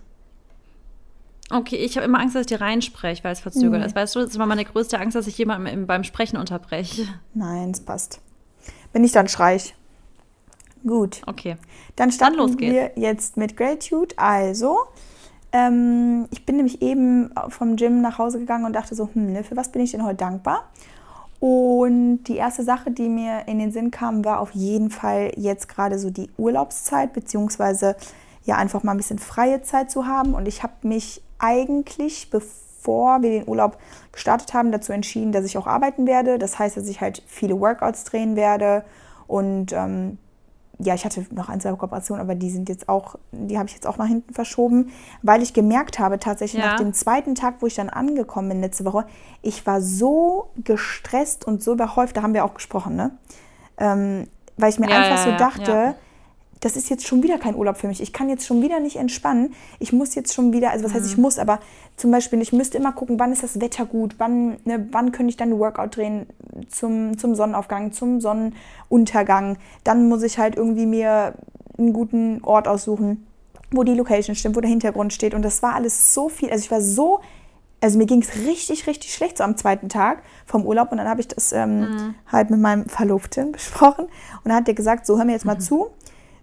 Okay, 1.51 1.75
ich 1.75 1.95
habe 1.95 2.05
immer 2.05 2.19
Angst, 2.19 2.33
dass 2.35 2.41
ich 2.41 2.47
dir 2.47 2.59
reinspreche, 2.61 3.23
weil 3.23 3.33
es 3.33 3.39
verzögert 3.39 3.81
Nee. 3.81 3.85
ist. 3.85 3.95
Weißt 3.95 4.15
du, 4.15 4.19
das 4.21 4.39
war 4.39 4.47
meine 4.47 4.65
größte 4.65 4.99
Angst, 4.99 5.15
dass 5.15 5.27
ich 5.27 5.37
jemanden 5.37 5.67
im- 5.67 5.85
beim 5.85 6.03
Sprechen 6.03 6.37
unterbreche. 6.37 7.03
Nein, 7.35 7.69
es 7.69 7.81
passt. 7.81 8.19
Wenn 8.93 9.03
nicht, 9.03 9.15
dann 9.15 9.27
schrei 9.27 9.57
ich. 9.57 9.75
Gut. 10.85 11.21
Okay. 11.25 11.57
Dann 11.95 12.11
starten 12.11 12.37
los 12.37 12.57
geht's. 12.57 12.73
wir 12.73 12.91
jetzt 12.95 13.37
mit 13.37 13.57
Gratitude. 13.57 14.15
Also, 14.17 14.77
ähm, 15.51 16.27
ich 16.31 16.45
bin 16.45 16.57
nämlich 16.57 16.81
eben 16.81 17.31
vom 17.49 17.75
Gym 17.75 18.01
nach 18.01 18.17
Hause 18.17 18.39
gegangen 18.39 18.65
und 18.65 18.73
dachte 18.73 18.93
so, 18.93 19.09
hm, 19.13 19.33
ne, 19.33 19.43
für 19.43 19.55
was 19.55 19.71
bin 19.71 19.81
ich 19.81 19.91
denn 19.91 20.03
heute 20.03 20.17
dankbar? 20.17 20.69
Und 21.39 22.23
die 22.23 22.37
erste 22.37 22.63
Sache, 22.63 22.91
die 22.91 23.09
mir 23.09 23.47
in 23.47 23.59
den 23.59 23.71
Sinn 23.71 23.91
kam, 23.91 24.23
war 24.23 24.39
auf 24.39 24.51
jeden 24.51 24.89
Fall 24.89 25.31
jetzt 25.35 25.67
gerade 25.67 25.99
so 25.99 26.09
die 26.09 26.29
Urlaubszeit, 26.37 27.13
beziehungsweise 27.13 27.95
ja 28.45 28.55
einfach 28.57 28.83
mal 28.83 28.91
ein 28.91 28.97
bisschen 28.97 29.19
freie 29.19 29.61
Zeit 29.61 29.91
zu 29.91 30.07
haben. 30.07 30.33
Und 30.33 30.47
ich 30.47 30.63
habe 30.63 30.73
mich 30.83 31.21
eigentlich, 31.39 32.29
bevor 32.29 33.21
wir 33.21 33.31
den 33.31 33.47
Urlaub 33.47 33.77
gestartet 34.11 34.53
haben, 34.53 34.71
dazu 34.71 34.93
entschieden, 34.93 35.31
dass 35.31 35.45
ich 35.45 35.57
auch 35.57 35.67
arbeiten 35.67 36.07
werde. 36.07 36.37
Das 36.37 36.57
heißt, 36.57 36.77
dass 36.77 36.87
ich 36.87 37.01
halt 37.01 37.23
viele 37.27 37.59
Workouts 37.59 38.05
drehen 38.05 38.35
werde 38.35 38.83
und 39.27 39.73
ähm, 39.73 40.17
ja, 40.79 40.93
ich 40.93 41.05
hatte 41.05 41.25
noch 41.31 41.47
ein, 41.49 41.61
zwei 41.61 41.71
Kooperationen, 41.73 42.21
aber 42.21 42.35
die 42.35 42.49
sind 42.49 42.67
jetzt 42.69 42.89
auch, 42.89 43.15
die 43.31 43.57
habe 43.57 43.67
ich 43.69 43.75
jetzt 43.75 43.87
auch 43.87 43.97
nach 43.97 44.07
hinten 44.07 44.33
verschoben, 44.33 44.91
weil 45.21 45.41
ich 45.41 45.53
gemerkt 45.53 45.99
habe, 45.99 46.19
tatsächlich 46.19 46.61
Ja. 46.61 46.69
nach 46.71 46.77
dem 46.77 46.93
zweiten 46.93 47.33
Tag, 47.35 47.55
wo 47.61 47.67
ich 47.67 47.75
dann 47.75 47.89
angekommen 47.89 48.49
bin 48.49 48.61
letzte 48.61 48.85
Woche, 48.85 49.05
ich 49.41 49.65
war 49.65 49.81
so 49.81 50.49
gestresst 50.63 51.45
und 51.45 51.63
so 51.63 51.73
überhäuft, 51.73 52.17
da 52.17 52.23
haben 52.23 52.33
wir 52.33 52.43
auch 52.45 52.53
gesprochen, 52.53 52.95
ne? 52.95 53.11
Ähm, 53.77 54.27
weil 54.57 54.69
ich 54.69 54.79
mir 54.79 54.89
Ja, 54.89 54.97
einfach 54.97 55.17
so 55.17 55.31
dachte. 55.37 55.95
Das 56.61 56.75
ist 56.75 56.89
jetzt 56.89 57.05
schon 57.05 57.21
wieder 57.21 57.37
kein 57.37 57.55
Urlaub 57.55 57.77
für 57.77 57.87
mich. 57.87 58.01
Ich 58.01 58.13
kann 58.13 58.29
jetzt 58.29 58.45
schon 58.45 58.61
wieder 58.61 58.79
nicht 58.79 58.95
entspannen. 58.95 59.53
Ich 59.79 59.93
muss 59.93 60.15
jetzt 60.15 60.33
schon 60.33 60.51
wieder, 60.53 60.71
also 60.71 60.83
was 60.85 60.91
Mhm. 60.91 60.95
heißt 60.97 61.07
ich 61.07 61.17
muss, 61.17 61.37
aber 61.37 61.59
zum 61.97 62.11
Beispiel, 62.11 62.41
ich 62.41 62.53
müsste 62.53 62.77
immer 62.77 62.91
gucken, 62.91 63.19
wann 63.19 63.31
ist 63.31 63.43
das 63.43 63.59
Wetter 63.61 63.85
gut, 63.85 64.15
wann, 64.17 64.57
ne, 64.65 64.87
wann 64.91 65.11
könnte 65.11 65.29
ich 65.29 65.37
dann 65.37 65.49
ein 65.49 65.59
Workout 65.59 65.95
drehen 65.95 66.25
zum, 66.69 67.17
zum 67.17 67.35
Sonnenaufgang, 67.35 67.91
zum 67.91 68.19
Sonnenuntergang. 68.21 69.57
Dann 69.83 70.07
muss 70.07 70.23
ich 70.23 70.37
halt 70.37 70.55
irgendwie 70.55 70.85
mir 70.85 71.33
einen 71.77 71.93
guten 71.93 72.43
Ort 72.43 72.67
aussuchen, 72.67 73.27
wo 73.71 73.83
die 73.83 73.93
Location 73.93 74.35
stimmt, 74.35 74.55
wo 74.55 74.61
der 74.61 74.69
Hintergrund 74.69 75.13
steht. 75.13 75.33
Und 75.33 75.41
das 75.43 75.61
war 75.61 75.75
alles 75.75 76.13
so 76.13 76.29
viel. 76.29 76.49
Also 76.49 76.63
ich 76.63 76.71
war 76.71 76.81
so 76.81 77.19
also 77.81 77.99
mir 77.99 78.05
ging 78.07 78.21
es 78.21 78.35
richtig, 78.47 78.87
richtig 78.87 79.13
schlecht 79.13 79.37
so 79.37 79.43
am 79.43 79.57
zweiten 79.57 79.89
Tag 79.89 80.23
vom 80.47 80.65
Urlaub 80.65 80.91
und 80.91 80.97
dann 80.97 81.07
habe 81.07 81.21
ich 81.21 81.27
das 81.27 81.51
ähm, 81.51 82.15
halt 82.31 82.49
mit 82.49 82.59
meinem 82.59 82.85
Verlobten 82.87 83.51
besprochen 83.51 84.05
und 84.05 84.45
dann 84.45 84.55
hat 84.55 84.67
der 84.67 84.73
gesagt, 84.73 85.05
so 85.05 85.17
hör 85.17 85.25
mir 85.25 85.33
jetzt 85.33 85.45
mal 85.45 85.59
zu, 85.59 85.89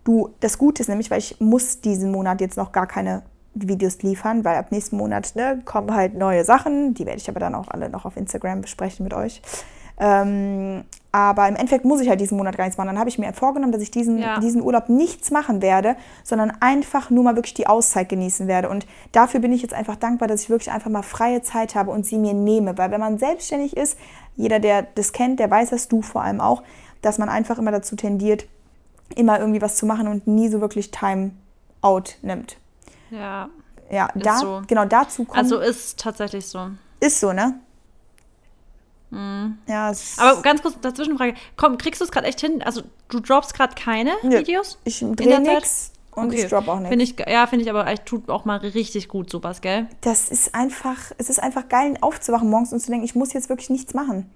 du, 0.04 0.30
das 0.40 0.58
Gute 0.58 0.82
ist 0.82 0.88
nämlich, 0.88 1.10
weil 1.10 1.18
ich 1.18 1.40
muss 1.40 1.80
diesen 1.80 2.10
Monat 2.12 2.40
jetzt 2.40 2.56
noch 2.56 2.72
gar 2.72 2.86
keine 2.86 3.22
Videos 3.54 4.02
liefern, 4.02 4.44
weil 4.44 4.56
ab 4.56 4.72
nächsten 4.72 4.96
Monat 4.96 5.32
ne, 5.34 5.60
kommen 5.64 5.94
halt 5.94 6.14
neue 6.14 6.44
Sachen, 6.44 6.94
die 6.94 7.04
werde 7.06 7.18
ich 7.18 7.28
aber 7.28 7.40
dann 7.40 7.54
auch 7.54 7.68
alle 7.68 7.90
noch 7.90 8.04
auf 8.06 8.16
Instagram 8.16 8.62
besprechen 8.62 9.04
mit 9.04 9.14
euch. 9.14 9.42
Ähm, 9.98 10.84
Aber 11.14 11.46
im 11.46 11.56
Endeffekt 11.56 11.84
muss 11.84 12.00
ich 12.00 12.08
halt 12.08 12.20
diesen 12.22 12.38
Monat 12.38 12.56
gar 12.56 12.64
nichts 12.64 12.78
machen. 12.78 12.88
Dann 12.88 12.98
habe 12.98 13.10
ich 13.10 13.18
mir 13.18 13.30
vorgenommen, 13.34 13.72
dass 13.72 13.82
ich 13.82 13.90
diesen, 13.90 14.18
Ja. 14.18 14.40
diesen 14.40 14.62
Urlaub 14.62 14.88
nichts 14.88 15.30
machen 15.30 15.60
werde, 15.60 15.96
sondern 16.24 16.50
einfach 16.60 17.10
nur 17.10 17.22
mal 17.22 17.36
wirklich 17.36 17.52
die 17.52 17.66
Auszeit 17.66 18.08
genießen 18.08 18.48
werde. 18.48 18.70
Und 18.70 18.86
dafür 19.12 19.40
bin 19.40 19.52
ich 19.52 19.60
jetzt 19.60 19.74
einfach 19.74 19.96
dankbar, 19.96 20.26
dass 20.26 20.44
ich 20.44 20.50
wirklich 20.50 20.72
einfach 20.72 20.90
mal 20.90 21.02
freie 21.02 21.42
Zeit 21.42 21.74
habe 21.74 21.90
und 21.90 22.06
sie 22.06 22.16
mir 22.16 22.32
nehme. 22.32 22.78
Weil 22.78 22.90
wenn 22.90 23.00
man 23.00 23.18
selbstständig 23.18 23.76
ist, 23.76 23.98
jeder, 24.36 24.58
der 24.58 24.86
das 24.94 25.12
kennt, 25.12 25.38
der 25.38 25.50
weiß 25.50 25.68
das, 25.70 25.88
du 25.88 26.00
vor 26.00 26.22
allem 26.22 26.40
auch, 26.40 26.62
dass 27.02 27.18
man 27.18 27.28
einfach 27.28 27.58
immer 27.58 27.70
dazu 27.72 27.94
tendiert, 27.94 28.46
immer 29.14 29.38
irgendwie 29.38 29.60
was 29.60 29.76
zu 29.76 29.86
machen 29.86 30.08
und 30.08 30.26
nie 30.26 30.48
so 30.48 30.60
wirklich 30.60 30.90
Time 30.90 31.32
out 31.80 32.16
nimmt. 32.22 32.56
Ja. 33.10 33.48
Ja, 33.90 34.08
da, 34.14 34.38
so. 34.38 34.62
genau 34.66 34.86
dazu 34.86 35.24
kommt. 35.24 35.38
Also 35.38 35.58
ist 35.58 35.98
tatsächlich 35.98 36.46
so. 36.46 36.70
ist 37.00 37.20
so, 37.20 37.32
ne? 37.32 37.60
Ja, 39.68 39.90
es 39.90 40.16
Mhm. 40.16 40.22
Aber 40.22 40.42
ganz 40.42 40.62
kurz 40.62 40.80
Dazwischenfrage. 40.80 41.34
Komm, 41.56 41.76
kriegst 41.76 42.00
du 42.00 42.04
es 42.06 42.10
gerade 42.10 42.26
echt 42.26 42.40
hin? 42.40 42.62
Also 42.62 42.82
du 43.10 43.20
droppst 43.20 43.52
gerade 43.52 43.74
keine 43.74 44.12
Nö. 44.22 44.38
Videos? 44.38 44.78
ich 44.84 45.00
drehe 45.00 45.40
nichts 45.40 45.92
und 46.12 46.32
ich 46.32 46.48
drop 46.48 46.66
auch 46.68 46.80
nichts. 46.80 47.20
Ich, 47.20 47.26
ja, 47.28 47.46
finde 47.46 47.64
ich 47.64 47.70
aber 47.70 47.86
echt, 47.86 48.06
tut 48.06 48.30
auch 48.30 48.46
mal 48.46 48.58
richtig 48.58 49.08
gut 49.08 49.30
sowas, 49.30 49.60
gell? 49.60 49.86
das 50.00 50.30
ist 50.30 50.54
einfach, 50.54 50.96
es 51.18 51.28
ist 51.28 51.42
einfach 51.42 51.68
geil, 51.68 51.96
aufzuwachen 52.00 52.48
morgens 52.48 52.72
und 52.72 52.80
zu 52.80 52.90
denken, 52.90 53.04
ich 53.04 53.14
muss 53.14 53.34
jetzt 53.34 53.50
wirklich 53.50 53.68
nichts 53.68 53.92
machen. 53.92 54.30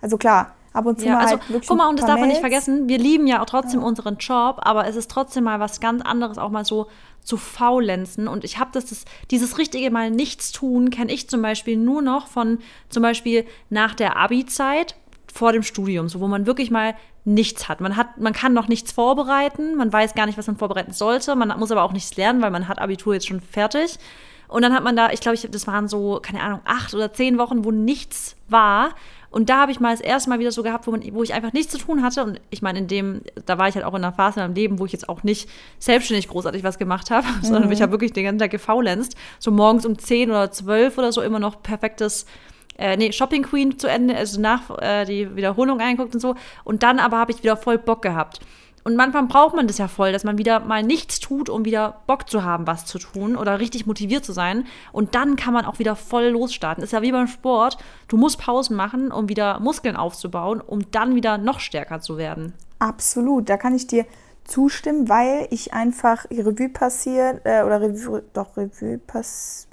Also 0.00 0.16
klar, 0.16 0.54
ab 0.72 0.86
und 0.86 1.00
zu 1.00 1.06
Ja, 1.06 1.14
mal 1.14 1.20
also 1.20 1.32
halt 1.38 1.48
wirklich 1.48 1.68
guck 1.68 1.78
mal, 1.78 1.88
und 1.88 1.98
das 1.98 2.06
darf 2.06 2.18
man 2.18 2.28
nicht 2.28 2.40
vergessen, 2.40 2.88
wir 2.88 2.98
lieben 2.98 3.26
ja 3.26 3.42
auch 3.42 3.46
trotzdem 3.46 3.82
unseren 3.82 4.16
Job, 4.16 4.60
aber 4.60 4.86
es 4.86 4.96
ist 4.96 5.10
trotzdem 5.10 5.44
mal 5.44 5.60
was 5.60 5.80
ganz 5.80 6.02
anderes, 6.02 6.38
auch 6.38 6.50
mal 6.50 6.64
so 6.64 6.86
zu 7.22 7.36
faulenzen. 7.36 8.28
Und 8.28 8.44
ich 8.44 8.58
habe 8.58 8.70
das, 8.72 8.86
das, 8.86 9.04
dieses 9.30 9.58
richtige 9.58 9.90
Mal 9.90 10.10
nichts 10.10 10.52
tun, 10.52 10.90
kenne 10.90 11.12
ich 11.12 11.28
zum 11.28 11.42
Beispiel 11.42 11.76
nur 11.76 12.02
noch 12.02 12.26
von 12.26 12.58
zum 12.88 13.02
Beispiel 13.02 13.44
nach 13.70 13.94
der 13.94 14.16
Abi-Zeit 14.16 14.94
vor 15.32 15.52
dem 15.52 15.62
Studium, 15.62 16.08
so 16.08 16.20
wo 16.20 16.28
man 16.28 16.46
wirklich 16.46 16.70
mal 16.70 16.94
nichts 17.24 17.68
hat. 17.68 17.80
Man 17.80 17.96
hat, 17.96 18.18
man 18.18 18.32
kann 18.32 18.54
noch 18.54 18.68
nichts 18.68 18.92
vorbereiten, 18.92 19.76
man 19.76 19.92
weiß 19.92 20.14
gar 20.14 20.26
nicht, 20.26 20.38
was 20.38 20.46
man 20.46 20.56
vorbereiten 20.56 20.92
sollte, 20.92 21.36
man 21.36 21.56
muss 21.58 21.70
aber 21.70 21.82
auch 21.82 21.92
nichts 21.92 22.16
lernen, 22.16 22.40
weil 22.40 22.50
man 22.50 22.66
hat 22.68 22.78
Abitur 22.78 23.14
jetzt 23.14 23.28
schon 23.28 23.40
fertig. 23.40 23.98
Und 24.48 24.62
dann 24.62 24.72
hat 24.72 24.82
man 24.82 24.96
da, 24.96 25.10
ich 25.10 25.20
glaube, 25.20 25.34
ich, 25.34 25.46
das 25.50 25.66
waren 25.66 25.88
so, 25.88 26.20
keine 26.22 26.42
Ahnung, 26.42 26.60
acht 26.64 26.94
oder 26.94 27.12
zehn 27.12 27.36
Wochen, 27.36 27.64
wo 27.64 27.70
nichts 27.70 28.34
war. 28.48 28.94
Und 29.30 29.50
da 29.50 29.60
habe 29.60 29.72
ich 29.72 29.80
mal 29.80 29.92
das 29.92 30.00
erste 30.00 30.30
Mal 30.30 30.38
wieder 30.38 30.52
so 30.52 30.62
gehabt, 30.62 30.86
wo, 30.86 30.90
man, 30.90 31.02
wo 31.12 31.22
ich 31.22 31.34
einfach 31.34 31.52
nichts 31.52 31.72
zu 31.72 31.78
tun 31.78 32.02
hatte. 32.02 32.24
Und 32.24 32.40
ich 32.50 32.62
meine, 32.62 32.78
in 32.78 32.86
dem, 32.86 33.22
da 33.46 33.58
war 33.58 33.68
ich 33.68 33.74
halt 33.74 33.84
auch 33.84 33.94
in 33.94 34.02
einer 34.02 34.12
Phase 34.12 34.40
in 34.40 34.46
meinem 34.46 34.54
Leben, 34.54 34.78
wo 34.78 34.86
ich 34.86 34.92
jetzt 34.92 35.08
auch 35.08 35.22
nicht 35.22 35.48
selbstständig 35.78 36.28
großartig 36.28 36.64
was 36.64 36.78
gemacht 36.78 37.10
habe, 37.10 37.26
sondern 37.42 37.70
ich 37.70 37.82
habe 37.82 37.92
wirklich 37.92 38.12
den 38.12 38.24
ganzen 38.24 38.38
Tag 38.38 38.50
gefaulenzt. 38.50 39.16
So 39.38 39.50
morgens 39.50 39.84
um 39.84 39.98
10 39.98 40.30
oder 40.30 40.50
12 40.50 40.96
oder 40.98 41.12
so 41.12 41.20
immer 41.22 41.38
noch 41.38 41.62
perfektes 41.62 42.26
äh, 42.78 42.96
nee, 42.96 43.12
Shopping 43.12 43.42
Queen 43.42 43.78
zu 43.78 43.88
Ende, 43.88 44.16
also 44.16 44.40
nach 44.40 44.70
äh, 44.80 45.04
die 45.04 45.34
Wiederholung 45.34 45.80
einguckt 45.80 46.14
und 46.14 46.20
so. 46.20 46.36
Und 46.64 46.82
dann 46.82 47.00
aber 47.00 47.18
habe 47.18 47.32
ich 47.32 47.42
wieder 47.42 47.56
voll 47.56 47.76
Bock 47.76 48.02
gehabt. 48.02 48.40
Und 48.88 48.96
manchmal 48.96 49.24
braucht 49.24 49.54
man 49.54 49.66
das 49.66 49.76
ja 49.76 49.86
voll, 49.86 50.12
dass 50.12 50.24
man 50.24 50.38
wieder 50.38 50.60
mal 50.60 50.82
nichts 50.82 51.20
tut, 51.20 51.50
um 51.50 51.66
wieder 51.66 52.00
Bock 52.06 52.30
zu 52.30 52.42
haben, 52.42 52.66
was 52.66 52.86
zu 52.86 52.98
tun 52.98 53.36
oder 53.36 53.60
richtig 53.60 53.84
motiviert 53.86 54.24
zu 54.24 54.32
sein. 54.32 54.64
Und 54.92 55.14
dann 55.14 55.36
kann 55.36 55.52
man 55.52 55.66
auch 55.66 55.78
wieder 55.78 55.94
voll 55.94 56.28
losstarten. 56.28 56.82
Ist 56.82 56.94
ja 56.94 57.02
wie 57.02 57.12
beim 57.12 57.26
Sport. 57.26 57.76
Du 58.08 58.16
musst 58.16 58.40
Pausen 58.40 58.76
machen, 58.76 59.12
um 59.12 59.28
wieder 59.28 59.60
Muskeln 59.60 59.94
aufzubauen, 59.94 60.62
um 60.62 60.90
dann 60.90 61.14
wieder 61.14 61.36
noch 61.36 61.60
stärker 61.60 62.00
zu 62.00 62.16
werden. 62.16 62.54
Absolut, 62.78 63.50
da 63.50 63.58
kann 63.58 63.74
ich 63.74 63.86
dir 63.88 64.06
zustimmen, 64.44 65.10
weil 65.10 65.48
ich 65.50 65.74
einfach 65.74 66.24
Revue 66.30 66.70
passiert, 66.70 67.42
äh, 67.44 67.64
oder 67.64 67.82
Revue, 67.82 68.22
doch 68.32 68.56
Revue 68.56 68.96
pass, 69.06 69.68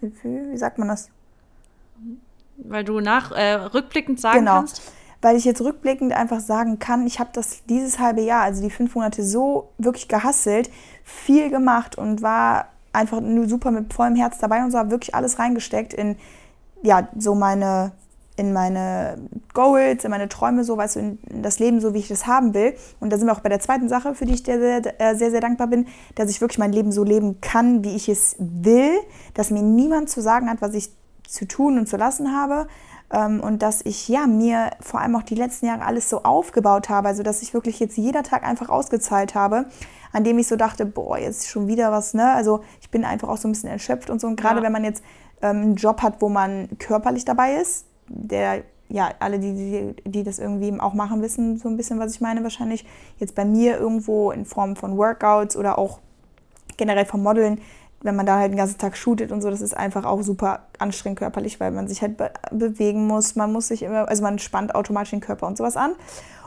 Revue, 0.00 0.52
wie 0.52 0.56
sagt 0.56 0.78
man 0.78 0.88
das? 0.88 1.10
Weil 2.56 2.84
du 2.84 3.00
nach 3.00 3.30
äh, 3.32 3.52
rückblickend 3.56 4.18
sagen 4.18 4.38
Genau. 4.38 4.52
kannst. 4.52 4.80
Weil 5.24 5.38
ich 5.38 5.46
jetzt 5.46 5.62
rückblickend 5.62 6.12
einfach 6.12 6.40
sagen 6.40 6.78
kann, 6.78 7.06
ich 7.06 7.18
habe 7.18 7.30
das 7.32 7.64
dieses 7.64 7.98
halbe 7.98 8.20
Jahr, 8.20 8.42
also 8.42 8.62
die 8.62 8.68
fünf 8.68 8.94
Monate, 8.94 9.24
so 9.24 9.70
wirklich 9.78 10.06
gehasselt, 10.06 10.68
viel 11.02 11.48
gemacht 11.48 11.96
und 11.96 12.20
war 12.20 12.66
einfach 12.92 13.22
nur 13.22 13.48
super 13.48 13.70
mit 13.70 13.94
vollem 13.94 14.16
Herz 14.16 14.36
dabei 14.36 14.62
und 14.62 14.70
so 14.70 14.76
habe 14.76 14.90
wirklich 14.90 15.14
alles 15.14 15.38
reingesteckt 15.38 15.94
in, 15.94 16.16
ja, 16.82 17.08
so 17.18 17.34
meine, 17.34 17.92
in 18.36 18.52
meine 18.52 19.16
Goals, 19.54 20.04
in 20.04 20.10
meine 20.10 20.28
Träume, 20.28 20.62
so, 20.62 20.76
weißt 20.76 20.96
du, 20.96 21.00
in, 21.00 21.18
das 21.40 21.58
Leben, 21.58 21.80
so 21.80 21.94
wie 21.94 22.00
ich 22.00 22.08
das 22.08 22.26
haben 22.26 22.52
will. 22.52 22.74
Und 23.00 23.10
da 23.10 23.16
sind 23.16 23.26
wir 23.26 23.32
auch 23.32 23.40
bei 23.40 23.48
der 23.48 23.60
zweiten 23.60 23.88
Sache, 23.88 24.14
für 24.14 24.26
die 24.26 24.34
ich 24.34 24.44
sehr, 24.44 24.60
sehr, 24.60 25.16
sehr, 25.16 25.30
sehr 25.30 25.40
dankbar 25.40 25.68
bin, 25.68 25.86
dass 26.16 26.28
ich 26.28 26.42
wirklich 26.42 26.58
mein 26.58 26.74
Leben 26.74 26.92
so 26.92 27.02
leben 27.02 27.40
kann, 27.40 27.82
wie 27.82 27.96
ich 27.96 28.10
es 28.10 28.36
will, 28.38 28.92
dass 29.32 29.50
mir 29.50 29.62
niemand 29.62 30.10
zu 30.10 30.20
sagen 30.20 30.50
hat, 30.50 30.60
was 30.60 30.74
ich 30.74 30.90
zu 31.26 31.48
tun 31.48 31.78
und 31.78 31.88
zu 31.88 31.96
lassen 31.96 32.36
habe 32.36 32.66
und 33.18 33.62
dass 33.62 33.80
ich 33.84 34.08
ja 34.08 34.26
mir 34.26 34.70
vor 34.80 35.00
allem 35.00 35.14
auch 35.16 35.22
die 35.22 35.34
letzten 35.34 35.66
Jahre 35.66 35.84
alles 35.84 36.08
so 36.10 36.22
aufgebaut 36.22 36.88
habe, 36.88 37.08
also 37.08 37.22
dass 37.22 37.42
ich 37.42 37.54
wirklich 37.54 37.78
jetzt 37.80 37.96
jeder 37.96 38.22
Tag 38.22 38.44
einfach 38.44 38.68
ausgezahlt 38.68 39.34
habe, 39.34 39.66
an 40.12 40.24
dem 40.24 40.38
ich 40.38 40.46
so 40.46 40.56
dachte, 40.56 40.86
boah, 40.86 41.18
jetzt 41.18 41.48
schon 41.48 41.66
wieder 41.66 41.92
was, 41.92 42.14
ne? 42.14 42.32
Also 42.32 42.62
ich 42.80 42.90
bin 42.90 43.04
einfach 43.04 43.28
auch 43.28 43.36
so 43.36 43.48
ein 43.48 43.52
bisschen 43.52 43.68
erschöpft 43.70 44.10
und 44.10 44.20
so 44.20 44.26
und 44.26 44.36
gerade 44.36 44.56
Ja. 44.58 44.62
wenn 44.64 44.72
man 44.72 44.84
jetzt 44.84 45.02
ähm, 45.42 45.56
einen 45.62 45.74
Job 45.76 46.02
hat, 46.02 46.20
wo 46.20 46.28
man 46.28 46.68
körperlich 46.78 47.24
dabei 47.24 47.54
ist, 47.54 47.86
der 48.08 48.62
ja, 48.88 49.10
alle, 49.18 49.38
die, 49.38 49.54
die, 49.54 50.10
die 50.10 50.22
das 50.22 50.38
irgendwie 50.38 50.78
auch 50.78 50.92
machen, 50.94 51.22
wissen 51.22 51.56
so 51.58 51.68
ein 51.68 51.76
bisschen, 51.76 51.98
was 51.98 52.14
ich 52.14 52.20
meine 52.20 52.42
wahrscheinlich. 52.42 52.84
Jetzt 53.18 53.34
bei 53.34 53.44
mir 53.44 53.78
irgendwo 53.78 54.30
in 54.30 54.44
Form 54.44 54.76
von 54.76 54.98
Workouts 54.98 55.56
oder 55.56 55.78
auch 55.78 56.00
generell 56.76 57.06
vom 57.06 57.22
Modeln, 57.22 57.60
wenn 58.04 58.14
man 58.14 58.26
da 58.26 58.38
halt 58.38 58.52
den 58.52 58.58
ganzen 58.58 58.78
Tag 58.78 58.96
shootet 58.96 59.32
und 59.32 59.40
so, 59.40 59.50
das 59.50 59.62
ist 59.62 59.76
einfach 59.76 60.04
auch 60.04 60.22
super 60.22 60.66
anstrengend 60.78 61.18
körperlich, 61.18 61.58
weil 61.58 61.70
man 61.70 61.88
sich 61.88 62.02
halt 62.02 62.16
be 62.18 62.30
bewegen 62.52 63.06
muss. 63.06 63.34
Man 63.34 63.50
muss 63.50 63.68
sich 63.68 63.82
immer, 63.82 64.08
also 64.08 64.22
man 64.22 64.38
spannt 64.38 64.74
automatisch 64.74 65.10
den 65.10 65.20
Körper 65.20 65.46
und 65.46 65.56
sowas 65.56 65.76
an. 65.76 65.92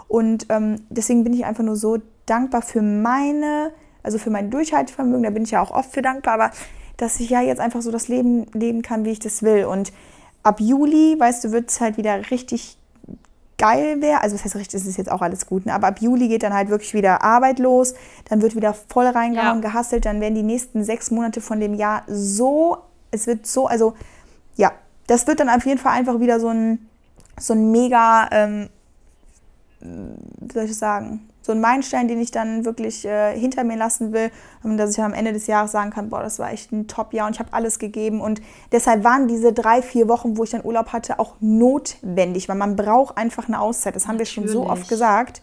Und 0.08 0.46
ähm, 0.50 0.78
deswegen 0.90 1.24
bin 1.24 1.34
ich 1.34 1.46
einfach 1.46 1.64
nur 1.64 1.76
so 1.76 1.98
dankbar 2.28 2.62
für 2.62 2.82
meine, 2.82 3.72
also 4.04 4.20
für 4.20 4.30
mein 4.30 4.52
Durchhaltevermögen, 4.52 5.24
da 5.24 5.32
bin 5.32 5.44
ich 5.44 5.52
ja 5.52 5.62
auch 5.62 5.72
oft 5.72 5.92
für 5.92 6.04
dankbar, 6.04 6.36
aber 6.36 6.52
dass 6.96 7.20
ich 7.20 7.30
ja 7.30 7.42
jetzt 7.42 7.60
einfach 7.60 7.82
so 7.82 7.92
das 7.92 8.08
Leben 8.08 8.46
leben 8.54 8.84
kann, 8.84 9.04
wie 9.04 9.12
ich 9.12 9.20
das 9.20 9.42
will. 9.42 9.66
Und 9.66 9.92
ab 10.44 10.60
Juli, 10.60 11.16
weißt 11.20 11.44
du, 11.44 11.52
wird 11.52 11.70
es 11.70 11.82
halt 11.82 11.98
wieder 11.98 12.30
richtig 12.30 12.78
geil 13.58 14.02
wäre, 14.02 14.22
also 14.22 14.36
das 14.36 14.46
heißt 14.46 14.56
richtig, 14.56 14.82
es 14.82 14.88
ist 14.88 14.98
jetzt 14.98 15.12
auch 15.12 15.22
alles 15.22 15.46
gut, 15.48 15.66
ne? 15.66 15.74
aber 15.74 15.88
ab 15.88 16.00
Juli 16.00 16.28
geht 16.28 16.44
dann 16.44 16.54
halt 16.54 16.70
wirklich 16.70 16.94
wieder 16.94 17.24
Arbeit 17.24 17.60
los, 17.60 17.96
dann 18.30 18.42
wird 18.42 18.56
wieder 18.56 18.74
voll 18.74 19.08
reingehauen, 19.08 19.62
Ja. 19.64 19.70
gehasselt, 19.70 20.06
dann 20.06 20.22
werden 20.22 20.36
die 20.36 20.44
nächsten 20.44 20.84
sechs 20.84 21.10
Monate 21.12 21.42
von 21.42 21.60
dem 21.60 21.74
Jahr 21.74 22.04
so, 22.08 22.78
es 23.12 23.26
wird 23.26 23.48
so, 23.48 23.66
also 23.68 23.94
ja, 24.56 24.72
das 25.08 25.26
wird 25.28 25.40
dann 25.40 25.50
auf 25.50 25.66
jeden 25.66 25.80
Fall 25.80 25.94
einfach 25.94 26.20
wieder 26.20 26.40
so 26.40 26.50
ein, 26.50 26.88
so 27.40 27.54
ein 27.54 27.72
mega, 27.72 28.28
ähm, 28.32 28.70
wie 29.80 30.54
soll 30.54 30.66
ich 30.66 30.78
sagen, 30.78 31.28
so 31.48 31.54
ein 31.54 31.62
Meilenstein, 31.62 32.08
den 32.08 32.20
ich 32.22 32.30
dann 32.30 32.66
wirklich 32.66 33.06
äh, 33.06 33.36
hinter 33.40 33.64
mir 33.64 33.78
lassen 33.78 34.14
will, 34.14 34.30
dass 34.64 34.92
ich 34.92 35.02
am 35.02 35.14
Ende 35.14 35.32
des 35.34 35.48
Jahres 35.48 35.72
sagen 35.72 35.90
kann, 35.92 36.10
boah, 36.10 36.22
das 36.22 36.38
war 36.40 36.52
echt 36.52 36.72
ein 36.74 36.88
Top-Jahr 36.88 37.26
und 37.28 37.34
ich 37.34 37.40
habe 37.40 37.54
alles 37.54 37.80
gegeben 37.80 38.22
und 38.22 38.42
deshalb 38.72 39.04
waren 39.06 39.28
diese 39.28 39.54
drei, 39.54 39.82
vier 39.82 40.08
Wochen, 40.10 40.38
wo 40.38 40.44
ich 40.44 40.50
dann 40.52 40.64
Urlaub 40.64 40.92
hatte, 40.94 41.20
auch 41.20 41.36
notwendig, 41.40 42.50
weil 42.50 42.58
man 42.58 42.76
braucht 42.76 43.18
einfach 43.18 43.48
eine 43.48 43.60
Auszeit. 43.62 43.96
Das 43.96 44.08
haben 44.08 44.20
wir 44.20 44.26
schon 44.26 44.48
so 44.48 44.64
Natürlich. 44.64 44.82
oft 44.82 44.90
gesagt. 44.90 45.42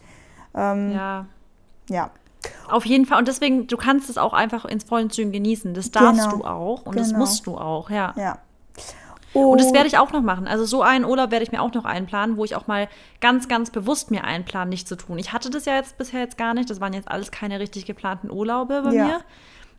Ähm, 0.55 0.91
Ja. 0.93 1.25
ja. 1.89 2.09
Auf 2.69 2.85
jeden 2.85 3.07
Fall. 3.07 3.17
Und 3.17 3.27
deswegen, 3.27 3.65
du 3.65 3.75
kannst 3.75 4.07
es 4.09 4.19
auch 4.19 4.33
einfach 4.33 4.65
ins 4.65 4.83
vollen 4.83 5.09
Zügen 5.09 5.31
genießen. 5.31 5.73
Das 5.73 5.89
darfst 5.89 6.29
Genau. 6.29 6.37
du 6.37 6.45
auch 6.45 6.85
und 6.85 6.95
das 6.99 7.07
Genau. 7.07 7.19
musst 7.21 7.47
du 7.47 7.57
auch, 7.57 7.89
ja. 7.89 8.13
ja. 8.15 8.37
Und 9.35 9.59
das 9.59 9.73
werde 9.73 9.87
ich 9.87 9.97
auch 9.97 10.11
noch 10.13 10.21
machen. 10.21 10.47
Also 10.47 10.65
so 10.65 10.81
einen 10.81 11.05
Urlaub 11.05 11.31
werde 11.31 11.43
ich 11.43 11.51
mir 11.51 11.61
auch 11.61 11.73
noch 11.73 11.85
einplanen, 11.85 12.37
wo 12.37 12.45
ich 12.45 12.55
auch 12.55 12.67
mal 12.67 12.87
ganz, 13.19 13.47
ganz 13.47 13.69
bewusst 13.69 14.09
mir 14.11 14.23
einplanen, 14.23 14.69
nicht 14.69 14.87
zu 14.87 14.95
tun. 14.95 15.17
Ich 15.17 15.33
hatte 15.33 15.49
das 15.49 15.65
ja 15.65 15.75
jetzt 15.75 15.97
bisher 15.97 16.21
jetzt 16.21 16.37
gar 16.37 16.53
nicht. 16.53 16.69
Das 16.69 16.79
waren 16.79 16.93
jetzt 16.93 17.09
alles 17.09 17.31
keine 17.31 17.59
richtig 17.59 17.85
geplanten 17.85 18.31
Urlaube 18.31 18.81
bei 18.83 18.93
Ja. 18.93 19.05
mir. 19.05 19.21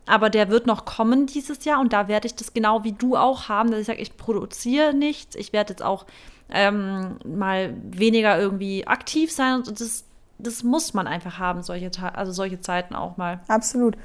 Aber 0.05 0.29
der 0.29 0.49
wird 0.49 0.67
noch 0.67 0.85
kommen 0.85 1.25
dieses 1.25 1.65
Jahr 1.65 1.81
und 1.81 1.91
da 1.91 2.07
werde 2.07 2.27
ich 2.27 2.35
das 2.35 2.53
genau 2.53 2.83
wie 2.85 2.93
du 2.93 3.17
auch 3.17 3.49
haben, 3.49 3.71
dass 3.71 3.81
ich 3.81 3.87
sage, 3.87 3.99
ich 3.99 4.15
produziere 4.15 4.93
nichts. 4.93 5.35
Ich 5.35 5.51
werde 5.51 5.73
jetzt 5.73 5.83
auch 5.83 6.05
ähm, 6.49 7.17
mal 7.25 7.73
weniger 7.83 8.39
irgendwie 8.39 8.87
aktiv 8.87 9.33
sein 9.33 9.55
und 9.55 9.81
das, 9.81 10.05
das 10.39 10.63
muss 10.63 10.93
man 10.93 11.07
einfach 11.07 11.39
haben, 11.39 11.61
solche, 11.61 11.91
also 12.13 12.31
solche 12.31 12.61
Zeiten 12.61 12.95
auch 12.95 13.17
mal. 13.17 13.41
Absolut. 13.49 13.97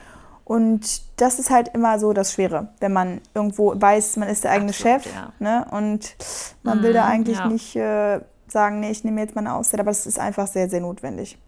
Und 0.44 1.02
das 1.20 1.38
ist 1.38 1.50
halt 1.50 1.68
immer 1.68 1.98
so 1.98 2.12
das 2.12 2.32
Schwere, 2.32 2.68
wenn 2.80 2.92
man 2.92 3.20
irgendwo 3.34 3.72
weiß, 3.80 4.16
man 4.16 4.28
ist 4.28 4.44
der 4.44 4.50
eigene 4.52 4.70
Absolut, 4.70 5.02
Chef 5.02 5.14
ja. 5.14 5.32
ne? 5.38 5.66
und 5.70 6.16
man 6.62 6.82
will 6.82 6.92
da 6.92 7.04
Mhm, 7.04 7.10
eigentlich 7.12 7.38
ja. 7.38 7.46
nicht 7.48 7.76
äh, 7.76 8.20
sagen, 8.48 8.80
nee, 8.80 8.90
ich 8.90 9.04
nehme 9.04 9.20
jetzt 9.20 9.34
mal 9.34 9.40
eine 9.42 9.54
Auszeit, 9.54 9.80
aber 9.80 9.90
es 9.92 10.04
ist 10.04 10.18
einfach 10.18 10.46
sehr, 10.46 10.68
sehr 10.68 10.80
notwendig. 10.80 11.38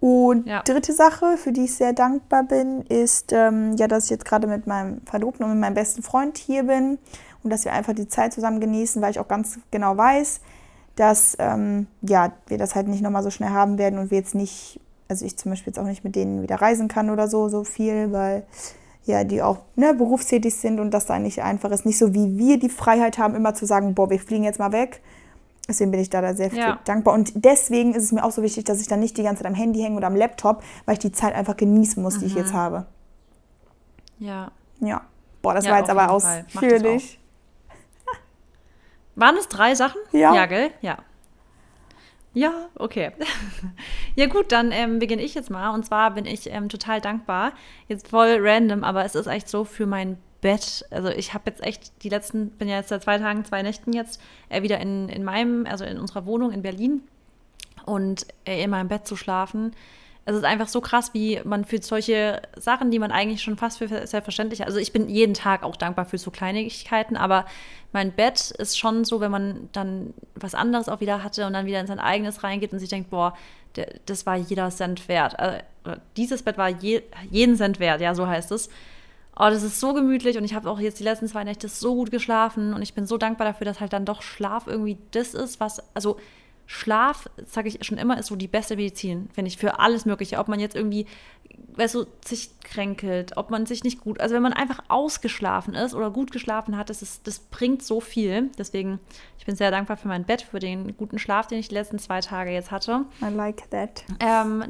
Und 0.00 0.46
Ja. 0.46 0.62
dritte 0.62 0.92
Sache, 0.92 1.36
für 1.38 1.52
die 1.52 1.64
ich 1.64 1.76
sehr 1.76 1.92
dankbar 1.94 2.42
bin, 2.42 2.82
ist, 2.82 3.32
ähm, 3.32 3.74
ja, 3.76 3.88
dass 3.88 4.04
ich 4.04 4.10
jetzt 4.10 4.24
gerade 4.26 4.46
mit 4.46 4.66
meinem 4.66 5.00
Verlobten 5.06 5.44
und 5.44 5.52
mit 5.52 5.60
meinem 5.60 5.74
besten 5.74 6.02
Freund 6.02 6.36
hier 6.36 6.64
bin 6.64 6.98
und 7.42 7.50
dass 7.50 7.64
wir 7.64 7.72
einfach 7.72 7.94
die 7.94 8.08
Zeit 8.08 8.34
zusammen 8.34 8.60
genießen, 8.60 9.00
weil 9.00 9.12
ich 9.12 9.18
auch 9.20 9.28
ganz 9.28 9.58
genau 9.70 9.96
weiß, 9.96 10.40
dass 10.96 11.36
ähm, 11.38 11.86
ja, 12.02 12.32
wir 12.48 12.58
das 12.58 12.74
halt 12.74 12.86
nicht 12.88 13.02
nochmal 13.02 13.22
so 13.22 13.30
schnell 13.30 13.50
haben 13.50 13.78
werden 13.78 13.98
und 13.98 14.10
wir 14.10 14.18
jetzt 14.18 14.34
nicht, 14.34 14.78
also 15.14 15.24
ich 15.26 15.36
zum 15.36 15.52
Beispiel 15.52 15.70
jetzt 15.72 15.78
auch 15.78 15.84
nicht 15.86 16.02
mit 16.04 16.16
denen 16.16 16.42
wieder 16.42 16.56
reisen 16.60 16.88
kann 16.88 17.08
oder 17.10 17.28
so, 17.28 17.48
so 17.48 17.62
viel, 17.64 18.10
weil 18.12 18.42
ja, 19.04 19.22
die 19.22 19.42
auch 19.42 19.58
ne, 19.76 19.94
berufstätig 19.94 20.54
sind 20.56 20.80
und 20.80 20.90
das 20.90 21.06
da 21.06 21.18
nicht 21.18 21.42
einfach 21.42 21.70
ist. 21.70 21.84
Nicht 21.86 21.98
so 21.98 22.14
wie 22.14 22.36
wir 22.38 22.58
die 22.58 22.68
Freiheit 22.70 23.18
haben, 23.18 23.34
immer 23.34 23.54
zu 23.54 23.66
sagen, 23.66 23.94
boah, 23.94 24.08
wir 24.10 24.18
fliegen 24.18 24.44
jetzt 24.44 24.58
mal 24.58 24.72
weg. 24.72 25.02
Deswegen 25.68 25.90
bin 25.92 26.00
ich 26.00 26.10
da, 26.10 26.20
da 26.20 26.34
sehr 26.34 26.50
viel 26.50 26.58
Ja. 26.58 26.78
dankbar. 26.84 27.14
Und 27.14 27.32
deswegen 27.44 27.94
ist 27.94 28.02
es 28.04 28.12
mir 28.12 28.24
auch 28.24 28.30
so 28.32 28.42
wichtig, 28.42 28.64
dass 28.64 28.80
ich 28.80 28.88
dann 28.88 29.00
nicht 29.00 29.16
die 29.16 29.22
ganze 29.22 29.42
Zeit 29.42 29.50
am 29.50 29.54
Handy 29.56 29.80
hänge 29.80 29.96
oder 29.96 30.06
am 30.08 30.16
Laptop, 30.16 30.62
weil 30.84 30.94
ich 30.94 30.98
die 30.98 31.12
Zeit 31.12 31.34
einfach 31.34 31.56
genießen 31.56 32.02
muss, 32.02 32.18
die 32.18 32.26
ich 32.26 32.32
Mhm. 32.34 32.38
jetzt 32.40 32.52
habe. 32.54 32.86
Ja. 34.18 34.50
Ja. 34.80 35.02
Boah, 35.42 35.54
das 35.54 35.64
Ja, 35.66 35.72
war 35.72 35.78
jetzt 35.78 35.90
aber 35.90 36.10
ausführlich. 36.10 37.18
Waren 39.16 39.36
es 39.36 39.48
drei 39.48 39.74
Sachen? 39.74 40.00
Ja. 40.12 40.34
Ja, 40.34 40.46
gell? 40.46 40.70
Ja. 40.80 40.98
Ja, 42.34 42.68
okay. 42.74 43.12
ja 44.16 44.26
gut, 44.26 44.50
dann 44.50 44.72
ähm, 44.72 44.98
beginne 44.98 45.22
ich 45.22 45.34
jetzt 45.34 45.50
mal. 45.50 45.70
Und 45.70 45.86
zwar 45.86 46.10
bin 46.10 46.26
ich 46.26 46.50
ähm, 46.50 46.68
total 46.68 47.00
dankbar. 47.00 47.52
Jetzt 47.88 48.08
voll 48.08 48.38
random, 48.40 48.82
aber 48.82 49.04
es 49.04 49.14
ist 49.14 49.28
echt 49.28 49.48
so 49.48 49.64
für 49.64 49.86
mein 49.86 50.18
Bett. 50.40 50.84
Also 50.90 51.08
ich 51.08 51.32
habe 51.32 51.44
jetzt 51.46 51.62
echt 51.62 52.02
die 52.02 52.08
letzten, 52.08 52.50
bin 52.50 52.68
ja 52.68 52.76
jetzt 52.76 52.88
seit 52.88 53.04
zwei 53.04 53.18
Tagen, 53.18 53.44
zwei 53.44 53.62
Nächten 53.62 53.92
jetzt 53.92 54.20
äh, 54.48 54.62
wieder 54.62 54.80
in, 54.80 55.08
in 55.08 55.22
meinem, 55.22 55.64
also 55.64 55.84
in 55.84 55.98
unserer 55.98 56.26
Wohnung 56.26 56.50
in 56.50 56.62
Berlin 56.62 57.02
und 57.86 58.26
äh, 58.44 58.62
in 58.62 58.70
meinem 58.70 58.88
Bett 58.88 59.06
zu 59.06 59.16
schlafen. 59.16 59.72
Es 60.26 60.34
ist 60.34 60.44
einfach 60.44 60.68
so 60.68 60.80
krass, 60.80 61.12
wie 61.12 61.40
man 61.44 61.64
für 61.64 61.82
solche 61.82 62.40
Sachen, 62.56 62.90
die 62.90 62.98
man 62.98 63.12
eigentlich 63.12 63.42
schon 63.42 63.56
fast 63.56 63.78
für 63.78 63.88
selbstverständlich 63.88 64.60
hat. 64.60 64.68
Also 64.68 64.78
ich 64.78 64.92
bin 64.92 65.08
jeden 65.08 65.34
Tag 65.34 65.62
auch 65.62 65.76
dankbar 65.76 66.06
für 66.06 66.16
so 66.16 66.30
Kleinigkeiten, 66.30 67.16
aber 67.16 67.44
mein 67.92 68.12
Bett 68.12 68.50
ist 68.52 68.78
schon 68.78 69.04
so, 69.04 69.20
wenn 69.20 69.30
man 69.30 69.68
dann 69.72 70.14
was 70.34 70.54
anderes 70.54 70.88
auch 70.88 71.00
wieder 71.00 71.22
hatte 71.22 71.46
und 71.46 71.52
dann 71.52 71.66
wieder 71.66 71.80
in 71.80 71.86
sein 71.86 72.00
eigenes 72.00 72.42
reingeht 72.42 72.72
und 72.72 72.78
sich 72.78 72.88
denkt, 72.88 73.10
boah, 73.10 73.34
das 74.06 74.24
war 74.24 74.36
jeder 74.36 74.70
Cent 74.70 75.08
wert. 75.08 75.38
Also, 75.38 75.58
dieses 76.16 76.42
Bett 76.42 76.56
war 76.56 76.68
je, 76.68 77.02
jeden 77.30 77.56
Cent 77.56 77.78
wert, 77.78 78.00
ja, 78.00 78.14
so 78.14 78.26
heißt 78.26 78.50
es. 78.52 78.70
Oh, 79.36 79.50
das 79.50 79.62
ist 79.64 79.80
so 79.80 79.92
gemütlich 79.92 80.38
und 80.38 80.44
ich 80.44 80.54
habe 80.54 80.70
auch 80.70 80.78
jetzt 80.78 81.00
die 81.00 81.04
letzten 81.04 81.26
zwei 81.26 81.42
Nächte 81.42 81.68
so 81.68 81.94
gut 81.96 82.10
geschlafen 82.12 82.72
und 82.72 82.82
ich 82.82 82.94
bin 82.94 83.04
so 83.04 83.18
dankbar 83.18 83.48
dafür, 83.48 83.64
dass 83.64 83.80
halt 83.80 83.92
dann 83.92 84.04
doch 84.04 84.22
Schlaf 84.22 84.68
irgendwie 84.68 84.96
das 85.10 85.34
ist, 85.34 85.58
was, 85.58 85.82
also 85.94 86.18
Schlaf, 86.66 87.28
sage 87.44 87.68
ich 87.68 87.84
schon 87.84 87.98
immer, 87.98 88.18
ist 88.18 88.28
so 88.28 88.36
die 88.36 88.48
beste 88.48 88.76
Medizin, 88.76 89.28
finde 89.32 89.48
ich, 89.48 89.58
für 89.58 89.78
alles 89.78 90.06
Mögliche. 90.06 90.38
Ob 90.38 90.48
man 90.48 90.60
jetzt 90.60 90.74
irgendwie, 90.74 91.06
weißt 91.76 91.94
du, 91.94 92.06
sich 92.24 92.58
kränkelt, 92.60 93.36
ob 93.36 93.50
man 93.50 93.66
sich 93.66 93.84
nicht 93.84 94.00
gut, 94.00 94.20
also 94.20 94.34
wenn 94.34 94.42
man 94.42 94.54
einfach 94.54 94.80
ausgeschlafen 94.88 95.74
ist 95.74 95.94
oder 95.94 96.10
gut 96.10 96.32
geschlafen 96.32 96.76
hat, 96.76 96.90
das, 96.90 97.02
ist, 97.02 97.26
das 97.26 97.38
bringt 97.38 97.82
so 97.82 98.00
viel. 98.00 98.50
Deswegen, 98.58 98.98
ich 99.38 99.44
bin 99.44 99.56
sehr 99.56 99.70
dankbar 99.70 99.96
für 99.96 100.08
mein 100.08 100.24
Bett, 100.24 100.42
für 100.42 100.58
den 100.58 100.96
guten 100.96 101.18
Schlaf, 101.18 101.46
den 101.46 101.58
ich 101.58 101.68
die 101.68 101.74
letzten 101.74 101.98
zwei 101.98 102.20
Tage 102.20 102.50
jetzt 102.50 102.70
hatte. 102.70 103.04
I 103.22 103.26
like 103.26 103.68
that. 103.70 104.04
Ähm, 104.20 104.64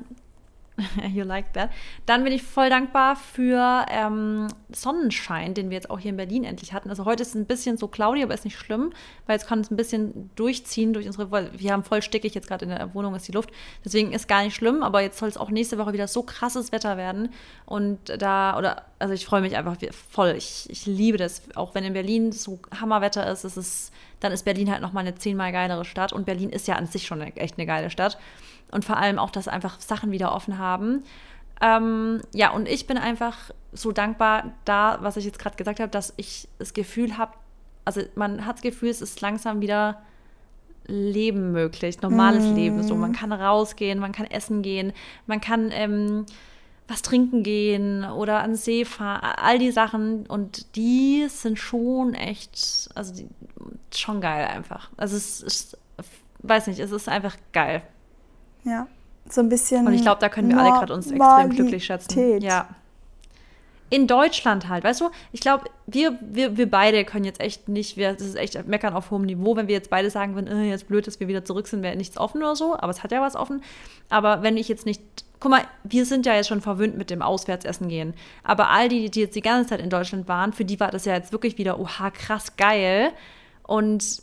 you 1.12 1.24
like 1.24 1.52
that. 1.52 1.70
Dann 2.06 2.24
bin 2.24 2.32
ich 2.32 2.42
voll 2.42 2.68
dankbar 2.68 3.14
für 3.16 3.86
ähm, 3.88 4.48
Sonnenschein, 4.70 5.54
den 5.54 5.70
wir 5.70 5.76
jetzt 5.76 5.88
auch 5.88 6.00
hier 6.00 6.10
in 6.10 6.16
Berlin 6.16 6.44
endlich 6.44 6.72
hatten. 6.72 6.90
Also 6.90 7.04
heute 7.04 7.22
ist 7.22 7.30
es 7.30 7.34
ein 7.34 7.46
bisschen 7.46 7.76
so 7.76 7.86
cloudy, 7.86 8.22
aber 8.22 8.34
ist 8.34 8.44
nicht 8.44 8.58
schlimm, 8.58 8.92
weil 9.26 9.36
jetzt 9.36 9.46
kann 9.46 9.60
es 9.60 9.70
ein 9.70 9.76
bisschen 9.76 10.30
durchziehen 10.34 10.92
durch 10.92 11.06
unsere, 11.06 11.30
wir 11.30 11.72
haben 11.72 11.84
voll 11.84 12.02
stickig 12.02 12.34
jetzt 12.34 12.48
gerade 12.48 12.64
in 12.64 12.70
der 12.70 12.92
Wohnung 12.94 13.14
ist 13.14 13.28
die 13.28 13.32
Luft. 13.32 13.50
Deswegen 13.84 14.12
ist 14.12 14.26
gar 14.26 14.42
nicht 14.42 14.54
schlimm, 14.54 14.82
aber 14.82 15.00
jetzt 15.00 15.18
soll 15.18 15.28
es 15.28 15.36
auch 15.36 15.50
nächste 15.50 15.78
Woche 15.78 15.92
wieder 15.92 16.08
so 16.08 16.22
krasses 16.22 16.72
Wetter 16.72 16.96
werden. 16.96 17.28
Und 17.66 17.98
da, 18.18 18.58
oder, 18.58 18.82
also 18.98 19.14
ich 19.14 19.26
freue 19.26 19.42
mich 19.42 19.56
einfach 19.56 19.76
voll. 20.10 20.34
Ich, 20.36 20.68
ich 20.70 20.86
liebe 20.86 21.18
das. 21.18 21.42
Auch 21.54 21.74
wenn 21.74 21.84
in 21.84 21.92
Berlin 21.92 22.32
so 22.32 22.58
Hammerwetter 22.80 23.30
ist, 23.30 23.44
ist 23.44 23.56
es, 23.56 23.92
dann 24.18 24.32
ist 24.32 24.44
Berlin 24.44 24.70
halt 24.70 24.82
nochmal 24.82 25.06
eine 25.06 25.14
zehnmal 25.14 25.52
geilere 25.52 25.84
Stadt. 25.84 26.12
Und 26.12 26.26
Berlin 26.26 26.50
ist 26.50 26.66
ja 26.66 26.74
an 26.74 26.86
sich 26.86 27.06
schon 27.06 27.20
echt 27.20 27.58
eine 27.58 27.66
geile 27.66 27.90
Stadt. 27.90 28.18
Und 28.74 28.84
vor 28.84 28.96
allem 28.96 29.18
auch, 29.18 29.30
dass 29.30 29.48
einfach 29.48 29.80
Sachen 29.80 30.10
wieder 30.10 30.34
offen 30.34 30.58
haben. 30.58 31.04
Ähm, 31.60 32.20
ja, 32.34 32.50
und 32.50 32.68
ich 32.68 32.86
bin 32.86 32.98
einfach 32.98 33.50
so 33.72 33.92
dankbar 33.92 34.52
da, 34.64 34.98
was 35.00 35.16
ich 35.16 35.24
jetzt 35.24 35.38
gerade 35.38 35.56
gesagt 35.56 35.78
habe, 35.78 35.90
dass 35.90 36.12
ich 36.16 36.48
das 36.58 36.74
Gefühl 36.74 37.16
habe, 37.16 37.32
also 37.84 38.02
man 38.16 38.44
hat 38.44 38.56
das 38.56 38.62
Gefühl, 38.62 38.90
es 38.90 39.00
ist 39.00 39.20
langsam 39.20 39.60
wieder 39.60 40.02
Leben 40.86 41.52
möglich, 41.52 42.02
normales 42.02 42.44
Mm. 42.44 42.54
Leben. 42.56 42.82
So, 42.82 42.96
man 42.96 43.12
kann 43.12 43.32
rausgehen, 43.32 43.98
man 44.00 44.12
kann 44.12 44.26
essen 44.26 44.62
gehen, 44.62 44.92
man 45.26 45.40
kann 45.40 45.70
ähm, 45.72 46.26
was 46.88 47.02
trinken 47.02 47.42
gehen 47.42 48.04
oder 48.04 48.40
an 48.42 48.50
den 48.50 48.56
See 48.56 48.84
fahren, 48.84 49.22
all 49.36 49.58
die 49.58 49.70
Sachen. 49.70 50.26
Und 50.26 50.76
die 50.76 51.26
sind 51.28 51.58
schon 51.58 52.14
echt, 52.14 52.90
also 52.94 53.14
die, 53.14 53.28
schon 53.94 54.20
geil 54.20 54.46
einfach. 54.46 54.90
Also 54.96 55.16
es 55.16 55.40
ist, 55.40 55.78
weiß 56.40 56.66
nicht, 56.66 56.80
es 56.80 56.90
ist 56.90 57.08
einfach 57.08 57.36
geil. 57.52 57.82
Ja. 58.64 58.86
So 59.28 59.40
ein 59.40 59.48
bisschen. 59.48 59.86
Und 59.86 59.94
ich 59.94 60.02
glaube, 60.02 60.20
da 60.20 60.28
können 60.28 60.50
wir 60.50 60.58
alle 60.58 60.70
gerade 60.70 60.92
uns 60.92 61.10
extrem 61.10 61.50
glücklich 61.50 61.84
schätzen. 61.84 62.40
Ja. 62.42 62.68
In 63.90 64.06
Deutschland 64.06 64.68
halt, 64.68 64.82
weißt 64.82 65.02
du? 65.02 65.10
Ich 65.30 65.40
glaube, 65.40 65.64
wir, 65.86 66.18
wir, 66.20 66.56
wir 66.56 66.68
beide 66.68 67.04
können 67.04 67.24
jetzt 67.24 67.40
echt 67.40 67.68
nicht, 67.68 67.96
wir, 67.96 68.12
das 68.12 68.22
ist 68.22 68.34
echt 68.34 68.66
meckern 68.66 68.94
auf 68.94 69.10
hohem 69.10 69.22
Niveau, 69.22 69.56
wenn 69.56 69.68
wir 69.68 69.74
jetzt 69.74 69.90
beide 69.90 70.10
sagen 70.10 70.34
würden, 70.34 70.48
äh, 70.48 70.68
jetzt 70.68 70.88
blöd, 70.88 71.06
dass 71.06 71.20
wir 71.20 71.28
wieder 71.28 71.44
zurück 71.44 71.68
sind, 71.68 71.82
wäre 71.82 71.94
nichts 71.94 72.18
offen 72.18 72.38
oder 72.38 72.56
so, 72.56 72.74
aber 72.76 72.90
es 72.90 73.02
hat 73.02 73.12
ja 73.12 73.20
was 73.20 73.36
offen. 73.36 73.62
Aber 74.08 74.42
wenn 74.42 74.56
ich 74.56 74.68
jetzt 74.68 74.84
nicht, 74.84 75.02
guck 75.38 75.50
mal, 75.50 75.62
wir 75.84 76.06
sind 76.06 76.26
ja 76.26 76.34
jetzt 76.34 76.48
schon 76.48 76.60
verwöhnt 76.60 76.96
mit 76.96 77.10
dem 77.10 77.22
Auswärtsessen 77.22 77.88
gehen. 77.88 78.14
Aber 78.42 78.70
all 78.70 78.88
die, 78.88 79.10
die 79.10 79.20
jetzt 79.20 79.36
die 79.36 79.42
ganze 79.42 79.70
Zeit 79.70 79.80
in 79.80 79.90
Deutschland 79.90 80.26
waren, 80.28 80.52
für 80.52 80.64
die 80.64 80.80
war 80.80 80.90
das 80.90 81.04
ja 81.04 81.14
jetzt 81.14 81.30
wirklich 81.30 81.58
wieder, 81.58 81.78
oha, 81.78 82.10
krass 82.10 82.56
geil. 82.56 83.12
Und 83.62 84.22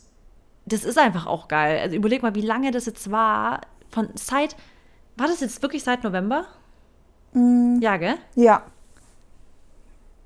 das 0.65 0.83
ist 0.83 0.97
einfach 0.97 1.27
auch 1.27 1.47
geil. 1.47 1.79
Also 1.79 1.95
überleg 1.95 2.23
mal, 2.23 2.35
wie 2.35 2.41
lange 2.41 2.71
das 2.71 2.87
jetzt 2.87 3.09
war. 3.11 3.61
Von 3.91 4.09
seit, 4.15 4.55
war 5.17 5.27
das 5.27 5.41
jetzt 5.41 5.61
wirklich 5.61 5.83
seit 5.83 6.03
November? 6.03 6.45
Ja, 7.33 7.97
gell? 7.97 8.15
Ja. 8.35 8.63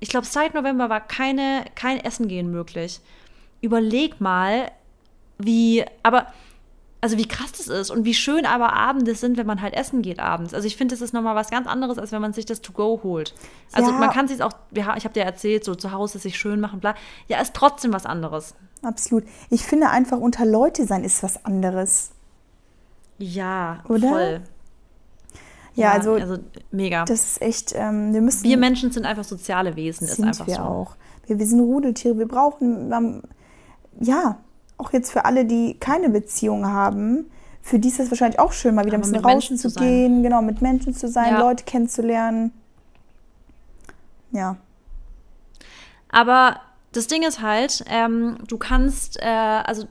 Ich 0.00 0.08
glaube, 0.08 0.26
seit 0.26 0.54
November 0.54 0.88
war 0.88 1.00
keine, 1.00 1.64
kein 1.74 1.98
Essen 1.98 2.28
gehen 2.28 2.50
möglich. 2.50 3.00
Überleg 3.60 4.20
mal, 4.20 4.70
wie, 5.38 5.84
aber, 6.02 6.26
also 7.00 7.16
wie 7.16 7.26
krass 7.28 7.52
das 7.52 7.68
ist 7.68 7.90
und 7.90 8.04
wie 8.04 8.14
schön 8.14 8.44
aber 8.46 8.72
Abende 8.74 9.14
sind, 9.14 9.36
wenn 9.36 9.46
man 9.46 9.62
halt 9.62 9.74
essen 9.74 10.02
geht 10.02 10.18
abends. 10.18 10.52
Also 10.54 10.66
ich 10.66 10.76
finde, 10.76 10.94
das 10.94 11.00
ist 11.02 11.14
nochmal 11.14 11.34
was 11.34 11.50
ganz 11.50 11.66
anderes, 11.66 11.98
als 11.98 12.12
wenn 12.12 12.20
man 12.20 12.32
sich 12.32 12.44
das 12.46 12.60
To-Go 12.60 13.00
holt. 13.02 13.34
Also 13.72 13.90
Ja. 13.90 13.98
man 13.98 14.10
kann 14.10 14.28
sich 14.28 14.42
auch, 14.42 14.52
ja, 14.72 14.96
ich 14.96 15.04
habe 15.04 15.14
dir 15.14 15.22
erzählt, 15.24 15.64
so 15.64 15.74
zu 15.74 15.92
Hause 15.92 16.18
sich 16.18 16.38
schön 16.38 16.60
machen, 16.60 16.80
bla. 16.80 16.94
Ja, 17.28 17.40
ist 17.40 17.54
trotzdem 17.54 17.92
was 17.92 18.04
anderes. 18.06 18.54
Absolut. 18.82 19.24
Ich 19.50 19.62
finde 19.64 19.88
einfach, 19.90 20.18
unter 20.18 20.44
Leute 20.44 20.86
sein 20.86 21.04
ist 21.04 21.22
was 21.22 21.44
anderes. 21.44 22.10
Ja, 23.18 23.82
Oder? 23.88 24.08
voll. 24.08 24.40
Ja, 25.74 25.92
also, 25.92 26.14
also 26.14 26.38
mega. 26.70 27.04
das 27.04 27.32
ist 27.32 27.42
echt, 27.42 27.74
ähm, 27.76 28.14
wir 28.14 28.22
müssen. 28.22 28.44
Wir 28.44 28.56
Menschen 28.56 28.90
sind 28.90 29.04
einfach 29.04 29.24
soziale 29.24 29.76
Wesen, 29.76 30.06
ist 30.06 30.16
sind 30.16 30.26
einfach 30.26 30.46
wir 30.46 30.56
so. 30.56 30.62
auch. 30.62 30.96
Wir, 31.26 31.38
wir 31.38 31.46
sind 31.46 31.60
Rudeltiere. 31.60 32.18
Wir 32.18 32.26
brauchen, 32.28 32.90
ähm, 32.92 33.22
ja, 34.00 34.38
auch 34.78 34.92
jetzt 34.92 35.12
für 35.12 35.24
alle, 35.26 35.44
die 35.44 35.76
keine 35.78 36.08
Beziehung 36.08 36.66
haben, 36.66 37.26
für 37.60 37.78
die 37.78 37.88
ist 37.88 37.98
es 37.98 38.10
wahrscheinlich 38.10 38.38
auch 38.38 38.52
schön, 38.52 38.74
mal 38.74 38.84
wieder 38.86 38.96
ein 38.96 39.02
Aber 39.02 39.10
bisschen 39.10 39.26
Menschen 39.26 39.56
zu 39.58 39.68
rauszugehen, 39.68 40.22
genau, 40.22 40.40
mit 40.40 40.62
Menschen 40.62 40.94
zu 40.94 41.08
sein, 41.08 41.32
Ja. 41.34 41.40
Leute 41.40 41.64
kennenzulernen. 41.64 42.52
Ja. 44.30 44.56
Aber 46.08 46.60
das 46.92 47.08
Ding 47.08 47.22
ist 47.24 47.42
halt, 47.42 47.84
ähm, 47.88 48.38
du 48.46 48.56
kannst, 48.56 49.20
äh, 49.20 49.26
also, 49.26 49.86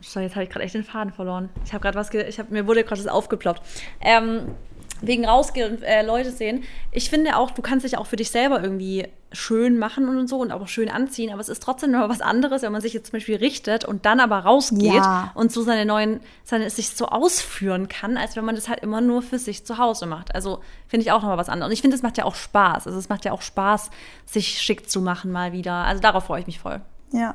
sorry, 0.00 0.26
jetzt 0.26 0.34
habe 0.34 0.44
ich 0.44 0.50
gerade 0.50 0.64
echt 0.64 0.74
den 0.74 0.84
Faden 0.84 1.12
verloren. 1.12 1.48
Ich 1.64 1.72
habe 1.72 1.82
gerade 1.82 1.98
was, 1.98 2.10
ge 2.10 2.24
ich 2.28 2.38
hab, 2.38 2.50
mir 2.50 2.66
wurde 2.66 2.84
gerade 2.84 3.02
das 3.02 3.10
aufgeploppt. 3.12 3.62
Ähm, 4.00 4.54
wegen 5.00 5.26
rausgehen 5.26 5.72
und 5.76 5.82
äh, 5.82 6.02
Leute 6.02 6.30
sehen. 6.30 6.62
Ich 6.90 7.10
finde 7.10 7.36
auch, 7.36 7.50
du 7.50 7.60
kannst 7.62 7.84
dich 7.84 7.98
auch 7.98 8.06
für 8.06 8.16
dich 8.16 8.30
selber 8.30 8.62
irgendwie 8.62 9.06
schön 9.32 9.76
machen 9.78 10.08
und 10.08 10.28
so 10.28 10.38
und 10.38 10.52
auch 10.52 10.66
schön 10.68 10.88
anziehen, 10.88 11.30
aber 11.32 11.40
es 11.40 11.48
ist 11.48 11.62
trotzdem 11.62 11.90
noch 11.90 12.08
was 12.08 12.20
anderes, 12.20 12.62
wenn 12.62 12.72
man 12.72 12.80
sich 12.80 12.92
jetzt 12.94 13.08
zum 13.08 13.14
Beispiel 13.18 13.36
richtet 13.36 13.84
und 13.84 14.06
dann 14.06 14.20
aber 14.20 14.38
rausgeht 14.38 14.94
Ja. 14.94 15.32
und 15.34 15.50
so 15.52 15.62
seine 15.62 15.84
neuen, 15.84 16.20
seine, 16.44 16.70
sich 16.70 16.90
so 16.90 17.06
ausführen 17.06 17.88
kann, 17.88 18.16
als 18.16 18.36
wenn 18.36 18.44
man 18.44 18.54
das 18.54 18.68
halt 18.68 18.80
immer 18.80 19.00
nur 19.00 19.20
für 19.22 19.38
sich 19.38 19.66
zu 19.66 19.76
Hause 19.78 20.06
macht. 20.06 20.34
Also 20.34 20.60
finde 20.86 21.04
ich 21.04 21.12
auch 21.12 21.20
nochmal 21.20 21.38
was 21.38 21.48
anderes. 21.48 21.68
Und 21.70 21.74
ich 21.74 21.80
finde, 21.82 21.96
es 21.96 22.02
macht 22.02 22.16
ja 22.16 22.24
auch 22.24 22.36
Spaß. 22.36 22.86
Also 22.86 22.98
es 22.98 23.08
macht 23.08 23.24
ja 23.24 23.32
auch 23.32 23.42
Spaß, 23.42 23.90
sich 24.24 24.60
schick 24.62 24.88
zu 24.88 25.00
machen 25.00 25.32
mal 25.32 25.52
wieder. 25.52 25.72
Also 25.74 26.00
darauf 26.00 26.24
freue 26.24 26.40
ich 26.40 26.46
mich 26.46 26.60
voll. 26.60 26.80
Ja. 27.12 27.34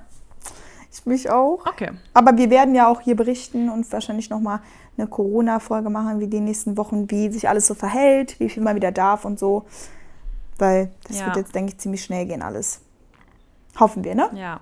Ich 0.91 1.05
mich 1.05 1.29
auch. 1.29 1.65
Okay. 1.67 1.91
Aber 2.13 2.35
wir 2.37 2.49
werden 2.49 2.73
ja 2.75 2.87
auch 2.87 3.01
hier 3.01 3.15
berichten 3.15 3.69
und 3.69 3.91
wahrscheinlich 3.91 4.29
nochmal 4.29 4.59
eine 4.97 5.07
Corona-Folge 5.07 5.89
machen, 5.89 6.19
wie 6.19 6.27
die 6.27 6.39
nächsten 6.39 6.77
Wochen, 6.77 7.09
wie 7.11 7.29
sich 7.29 7.47
alles 7.47 7.67
so 7.67 7.73
verhält, 7.75 8.39
wie 8.39 8.49
viel 8.49 8.63
man 8.63 8.75
wieder 8.75 8.91
darf 8.91 9.23
und 9.23 9.39
so. 9.39 9.65
Weil 10.57 10.89
das 11.07 11.19
Ja. 11.19 11.27
wird 11.27 11.37
jetzt, 11.37 11.55
denke 11.55 11.71
ich, 11.73 11.77
ziemlich 11.77 12.03
schnell 12.03 12.25
gehen 12.25 12.41
alles. 12.41 12.81
Hoffen 13.79 14.03
wir, 14.03 14.15
ne? 14.15 14.29
Ja. 14.33 14.59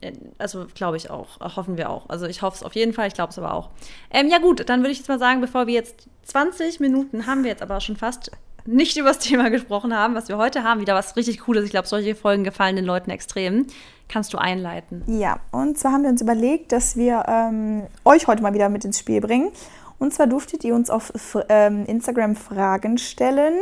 Äh, 0.00 0.12
Also 0.38 0.66
glaube 0.74 0.96
ich 0.96 1.10
auch. 1.10 1.40
Hoffen 1.56 1.76
wir 1.76 1.90
auch. 1.90 2.08
Also 2.08 2.26
ich 2.26 2.42
hoffe 2.42 2.56
es 2.58 2.62
auf 2.62 2.74
jeden 2.74 2.92
Fall, 2.92 3.08
ich 3.08 3.14
glaube 3.14 3.30
es 3.30 3.38
aber 3.38 3.54
auch. 3.54 3.70
Ähm, 4.10 4.28
ja 4.28 4.38
gut, 4.38 4.68
dann 4.68 4.80
würde 4.80 4.92
ich 4.92 4.98
jetzt 4.98 5.08
mal 5.08 5.18
sagen, 5.18 5.40
bevor 5.40 5.66
wir 5.66 5.74
jetzt 5.74 5.94
20 6.24 6.78
Minuten 6.80 7.26
haben 7.26 7.42
wir 7.42 7.50
jetzt 7.50 7.62
aber 7.62 7.80
schon 7.80 7.96
fast 7.96 8.30
nicht 8.66 8.96
über 8.98 9.08
das 9.08 9.18
Thema 9.18 9.48
gesprochen 9.50 9.96
haben, 9.96 10.14
was 10.14 10.28
wir 10.28 10.36
heute 10.36 10.62
haben, 10.62 10.80
wieder 10.80 10.94
was 10.94 11.16
richtig 11.16 11.40
Cooles. 11.40 11.64
Ich 11.64 11.70
glaube, 11.70 11.88
solche 11.88 12.14
Folgen 12.14 12.44
gefallen 12.44 12.76
den 12.76 12.84
Leuten 12.84 13.10
extrem. 13.10 13.66
Kannst 14.10 14.32
du 14.32 14.38
einleiten? 14.38 15.04
Ja, 15.06 15.38
und 15.52 15.78
zwar 15.78 15.92
haben 15.92 16.02
wir 16.02 16.10
uns 16.10 16.20
überlegt, 16.20 16.72
dass 16.72 16.96
wir 16.96 17.24
ähm, 17.28 17.84
euch 18.04 18.26
heute 18.26 18.42
mal 18.42 18.52
wieder 18.54 18.68
mit 18.68 18.84
ins 18.84 18.98
Spiel 18.98 19.20
bringen. 19.20 19.52
Und 20.00 20.12
zwar 20.12 20.26
durftet 20.26 20.64
ihr 20.64 20.74
uns 20.74 20.90
auf 20.90 21.12
ähm, 21.48 21.84
Instagram 21.86 22.34
Fragen 22.34 22.98
stellen. 22.98 23.54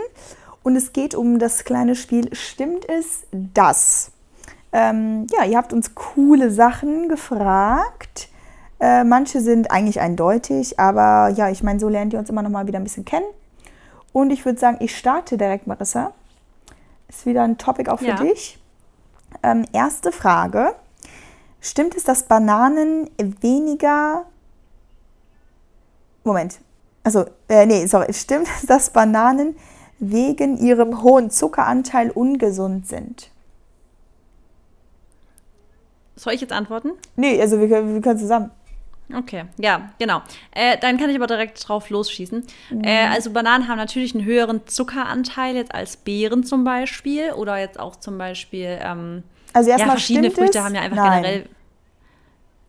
Und 0.62 0.74
es 0.74 0.94
geht 0.94 1.14
um 1.14 1.38
das 1.38 1.64
kleine 1.64 1.94
Spiel 1.94 2.34
Stimmt 2.34 2.88
es 2.88 3.24
das? 3.30 4.10
Ähm, 4.72 5.26
ja, 5.36 5.44
ihr 5.44 5.58
habt 5.58 5.74
uns 5.74 5.94
coole 5.94 6.50
Sachen 6.50 7.10
gefragt. 7.10 8.28
Äh, 8.80 9.04
manche 9.04 9.42
sind 9.42 9.70
eigentlich 9.70 10.00
eindeutig, 10.00 10.80
aber 10.80 11.28
ja, 11.28 11.50
ich 11.50 11.62
meine, 11.62 11.78
so 11.78 11.90
lernt 11.90 12.14
ihr 12.14 12.18
uns 12.18 12.30
immer 12.30 12.42
noch 12.42 12.50
mal 12.50 12.66
wieder 12.66 12.78
ein 12.78 12.84
bisschen 12.84 13.04
kennen. 13.04 13.26
Und 14.14 14.30
ich 14.30 14.46
würde 14.46 14.58
sagen, 14.58 14.78
ich 14.80 14.96
starte 14.96 15.36
direkt, 15.36 15.66
Marissa. 15.66 16.12
Ist 17.08 17.26
wieder 17.26 17.42
ein 17.42 17.58
Topic 17.58 17.90
auch 17.90 17.98
für 17.98 18.06
Ja. 18.06 18.16
dich. 18.16 18.58
Ähm, 19.42 19.64
erste 19.72 20.12
Frage. 20.12 20.74
Stimmt 21.60 21.94
es, 21.96 22.04
dass 22.04 22.24
Bananen 22.24 23.10
weniger. 23.40 24.26
Moment. 26.24 26.60
Also, 27.04 27.26
äh, 27.48 27.66
nee, 27.66 27.86
sorry. 27.86 28.12
Stimmt 28.12 28.48
es, 28.48 28.66
dass 28.66 28.90
Bananen 28.90 29.56
wegen 29.98 30.56
ihrem 30.58 31.02
hohen 31.02 31.30
Zuckeranteil 31.30 32.10
ungesund 32.10 32.86
sind? 32.86 33.30
Soll 36.16 36.34
ich 36.34 36.40
jetzt 36.40 36.52
antworten? 36.52 36.92
Nee, 37.16 37.40
also 37.40 37.60
wir 37.60 37.68
wir 37.68 38.00
können 38.00 38.18
zusammen. 38.18 38.50
Okay, 39.14 39.44
ja, 39.58 39.90
genau. 39.98 40.20
Äh, 40.50 40.76
dann 40.78 40.98
kann 40.98 41.08
ich 41.08 41.16
aber 41.16 41.26
direkt 41.26 41.66
drauf 41.66 41.88
losschießen. 41.88 42.44
Äh, 42.82 43.06
also 43.06 43.30
Bananen 43.30 43.66
haben 43.66 43.78
natürlich 43.78 44.14
einen 44.14 44.24
höheren 44.24 44.66
Zuckeranteil 44.66 45.56
jetzt 45.56 45.74
als 45.74 45.96
Beeren 45.96 46.44
zum 46.44 46.64
Beispiel 46.64 47.32
oder 47.32 47.58
jetzt 47.58 47.80
auch 47.80 47.96
zum 47.96 48.18
Beispiel 48.18 48.78
ähm, 48.82 49.22
Also 49.54 49.70
ja, 49.70 49.76
erstmal 49.76 49.96
verschiedene 49.96 50.30
stimmt 50.30 50.38
Früchte 50.38 50.58
es? 50.58 50.64
haben 50.64 50.74
ja 50.74 50.82
einfach 50.82 50.96
Nein. 50.96 51.22
generell. 51.22 51.48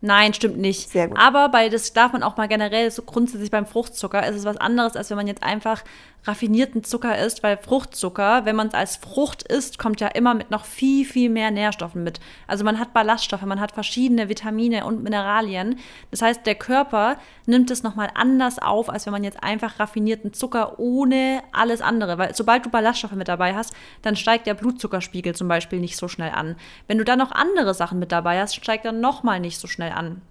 Nein, 0.02 0.34
stimmt 0.34 0.58
nicht. 0.58 0.90
Sehr 0.90 1.10
gut. 1.10 1.20
Aber 1.20 1.50
bei 1.50 1.68
das 1.68 1.92
darf 1.92 2.14
man 2.14 2.24
auch 2.24 2.38
mal 2.38 2.48
generell 2.48 2.90
so 2.90 3.02
grundsätzlich 3.02 3.52
beim 3.52 3.66
Fruchtzucker 3.66 4.26
ist 4.26 4.38
es 4.38 4.46
was 4.46 4.56
anderes, 4.56 4.96
als 4.96 5.10
wenn 5.10 5.18
man 5.18 5.28
jetzt 5.28 5.44
einfach 5.44 5.84
raffinierten 6.26 6.84
Zucker 6.84 7.18
isst, 7.18 7.44
weil 7.44 7.58
Fruchtzucker, 7.58 8.46
wenn 8.46 8.56
man 8.56 8.68
es 8.68 8.74
als 8.74 8.98
Frucht 8.98 9.44
isst, 9.44 9.80
kommt 9.80 10.02
ja 10.02 10.08
immer 10.08 10.34
mit 10.34 10.52
noch 10.52 10.66
viel, 10.66 11.06
viel 11.06 11.30
mehr 11.30 11.52
Nährstoffen 11.52 12.04
mit. 12.04 12.20
Also 12.48 12.64
man 12.64 12.80
hat 12.80 12.94
Ballaststoffe, 12.94 13.44
man 13.44 13.60
hat 13.60 13.72
verschiedene 13.72 14.30
Vitamine 14.30 14.86
und 14.86 15.04
Mineralien. 15.04 15.80
Das 16.12 16.22
heißt, 16.22 16.46
der 16.46 16.56
Körper 16.56 17.18
nimmt 17.46 17.72
es 17.72 17.84
nochmal 17.84 18.10
anders 18.14 18.60
auf, 18.60 18.90
als 18.90 19.06
wenn 19.06 19.14
man 19.14 19.24
jetzt 19.24 19.44
einfach 19.44 19.80
raffinierten 19.80 20.34
Zucker 20.34 20.80
ohne 20.80 21.42
alles 21.52 21.82
andere, 21.82 22.18
weil 22.18 22.36
sobald 22.36 22.66
du 22.66 22.70
Ballaststoffe 22.70 23.14
mit 23.14 23.28
dabei 23.28 23.56
hast, 23.56 23.74
dann 24.02 24.16
steigt 24.16 24.48
der 24.48 24.54
Blutzuckerspiegel 24.54 25.36
zum 25.36 25.48
Beispiel 25.48 25.80
nicht 25.80 25.98
so 25.98 26.08
schnell 26.08 26.32
an. 26.32 26.56
Wenn 26.88 26.98
du 26.98 27.06
dann 27.06 27.20
noch 27.20 27.32
andere 27.32 27.74
Sachen 27.74 28.00
mit 28.00 28.12
dabei 28.12 28.40
hast, 28.40 28.56
steigt 28.56 28.86
er 28.86 28.92
nochmal 28.92 29.40
nicht 29.40 29.60
so 29.60 29.68
schnell 29.68 29.92
an. 29.92 30.22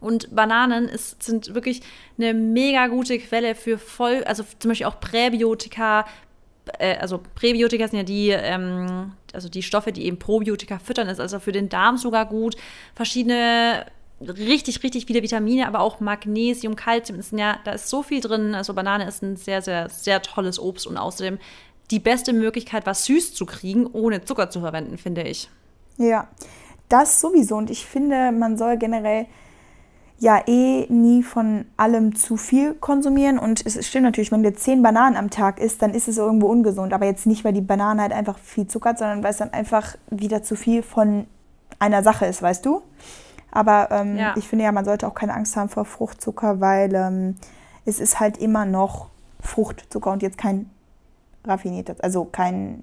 Und 0.00 0.34
Bananen 0.34 0.88
ist, 0.88 1.22
sind 1.22 1.54
wirklich 1.54 1.82
eine 2.18 2.34
mega 2.34 2.86
gute 2.86 3.18
Quelle 3.18 3.54
für 3.54 3.78
voll, 3.78 4.22
also 4.24 4.44
zum 4.58 4.70
Beispiel 4.70 4.86
auch 4.86 5.00
Präbiotika. 5.00 6.06
Äh, 6.78 6.96
also 6.98 7.20
Präbiotika 7.34 7.88
sind 7.88 7.98
ja 7.98 8.04
die, 8.04 8.30
ähm, 8.30 9.12
also 9.32 9.48
die 9.48 9.62
Stoffe, 9.62 9.92
die 9.92 10.06
eben 10.06 10.18
Probiotika 10.18 10.78
füttern, 10.78 11.08
ist 11.08 11.20
also 11.20 11.40
für 11.40 11.52
den 11.52 11.68
Darm 11.68 11.96
sogar 11.96 12.26
gut. 12.26 12.56
Verschiedene 12.94 13.86
richtig, 14.20 14.82
richtig 14.82 15.06
viele 15.06 15.22
Vitamine, 15.22 15.66
aber 15.66 15.80
auch 15.80 16.00
Magnesium, 16.00 16.76
Kalzium, 16.76 17.18
ist 17.18 17.32
ja, 17.32 17.58
da 17.64 17.72
ist 17.72 17.88
so 17.88 18.02
viel 18.02 18.20
drin. 18.20 18.54
Also 18.54 18.74
Banane 18.74 19.06
ist 19.06 19.22
ein 19.22 19.36
sehr, 19.36 19.62
sehr, 19.62 19.88
sehr 19.88 20.22
tolles 20.22 20.58
Obst 20.58 20.86
und 20.86 20.96
außerdem 20.96 21.38
die 21.90 22.00
beste 22.00 22.32
Möglichkeit, 22.32 22.86
was 22.86 23.04
süß 23.06 23.34
zu 23.34 23.46
kriegen, 23.46 23.86
ohne 23.86 24.24
Zucker 24.24 24.50
zu 24.50 24.60
verwenden, 24.60 24.98
finde 24.98 25.22
ich. 25.22 25.48
Ja, 25.96 26.28
das 26.88 27.20
sowieso. 27.20 27.56
Und 27.56 27.70
ich 27.70 27.86
finde, 27.86 28.32
man 28.32 28.58
soll 28.58 28.76
generell 28.76 29.26
ja 30.20 30.42
eh 30.46 30.86
nie 30.88 31.22
von 31.22 31.64
allem 31.76 32.14
zu 32.16 32.36
viel 32.36 32.74
konsumieren. 32.74 33.38
Und 33.38 33.64
es 33.64 33.86
stimmt 33.86 34.04
natürlich, 34.04 34.32
wenn 34.32 34.42
du 34.42 34.52
zehn 34.52 34.82
Bananen 34.82 35.16
am 35.16 35.30
Tag 35.30 35.60
isst, 35.60 35.80
dann 35.80 35.94
ist 35.94 36.08
es 36.08 36.18
irgendwo 36.18 36.48
ungesund. 36.48 36.92
Aber 36.92 37.06
jetzt 37.06 37.26
nicht, 37.26 37.44
weil 37.44 37.52
die 37.52 37.60
Banane 37.60 38.02
halt 38.02 38.12
einfach 38.12 38.38
viel 38.38 38.66
Zucker 38.66 38.90
hat, 38.90 38.98
sondern 38.98 39.22
weil 39.22 39.30
es 39.30 39.36
dann 39.36 39.52
einfach 39.52 39.96
wieder 40.10 40.42
zu 40.42 40.56
viel 40.56 40.82
von 40.82 41.26
einer 41.78 42.02
Sache 42.02 42.26
ist, 42.26 42.42
weißt 42.42 42.66
du? 42.66 42.82
Aber 43.52 43.88
ähm, 43.92 44.16
Ja. 44.16 44.34
ich 44.36 44.48
finde 44.48 44.64
ja, 44.64 44.72
man 44.72 44.84
sollte 44.84 45.06
auch 45.06 45.14
keine 45.14 45.34
Angst 45.34 45.56
haben 45.56 45.68
vor 45.68 45.84
Fruchtzucker, 45.84 46.60
weil 46.60 46.94
ähm, 46.94 47.36
es 47.84 48.00
ist 48.00 48.18
halt 48.20 48.38
immer 48.38 48.64
noch 48.64 49.08
Fruchtzucker 49.40 50.10
und 50.10 50.22
jetzt 50.22 50.36
kein 50.36 50.68
raffinierter, 51.44 51.94
also 52.02 52.24
kein 52.24 52.82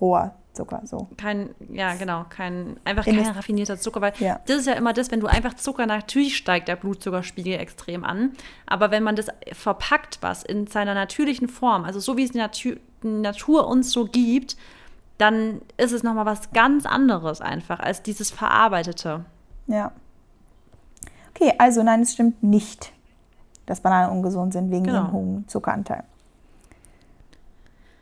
roher 0.00 0.34
Zucker. 0.58 0.82
So. 0.84 1.08
Kein, 1.16 1.54
ja, 1.70 1.94
genau, 1.94 2.24
kein, 2.28 2.78
einfach 2.84 3.06
In 3.06 3.16
kein 3.16 3.32
raffinierter 3.34 3.78
Zucker, 3.78 4.00
weil 4.00 4.12
Ja. 4.18 4.40
das 4.46 4.58
ist 4.58 4.66
ja 4.66 4.74
immer 4.74 4.92
das, 4.92 5.10
wenn 5.10 5.20
du 5.20 5.26
einfach 5.28 5.54
Zucker, 5.54 5.86
natürlich 5.86 6.36
steigt 6.36 6.68
der 6.68 6.76
Blutzuckerspiegel 6.76 7.54
extrem 7.58 8.04
an, 8.04 8.32
aber 8.66 8.90
wenn 8.90 9.02
man 9.02 9.14
das 9.16 9.28
verpackt, 9.52 10.18
was 10.20 10.42
in 10.42 10.66
seiner 10.66 10.94
natürlichen 10.94 11.48
Form, 11.48 11.84
also 11.84 12.00
so 12.00 12.16
wie 12.16 12.24
es 12.24 12.32
die 12.32 12.38
Natur, 12.38 12.76
Natur 13.02 13.68
uns 13.68 13.92
so 13.92 14.04
gibt, 14.06 14.56
dann 15.18 15.60
ist 15.76 15.92
es 15.92 16.02
nochmal 16.02 16.26
was 16.26 16.50
ganz 16.52 16.84
anderes 16.86 17.40
einfach 17.40 17.80
als 17.80 18.02
dieses 18.02 18.30
Verarbeitete. 18.30 19.24
Ja. 19.68 19.92
Okay, 21.34 21.52
also 21.58 21.82
nein, 21.82 22.02
es 22.02 22.14
stimmt 22.14 22.42
nicht, 22.42 22.92
dass 23.66 23.80
Bananen 23.80 24.10
ungesund 24.10 24.52
sind 24.52 24.70
wegen 24.70 24.84
Genau. 24.84 25.04
dem 25.04 25.12
hohen 25.12 25.48
Zuckeranteil. 25.48 26.02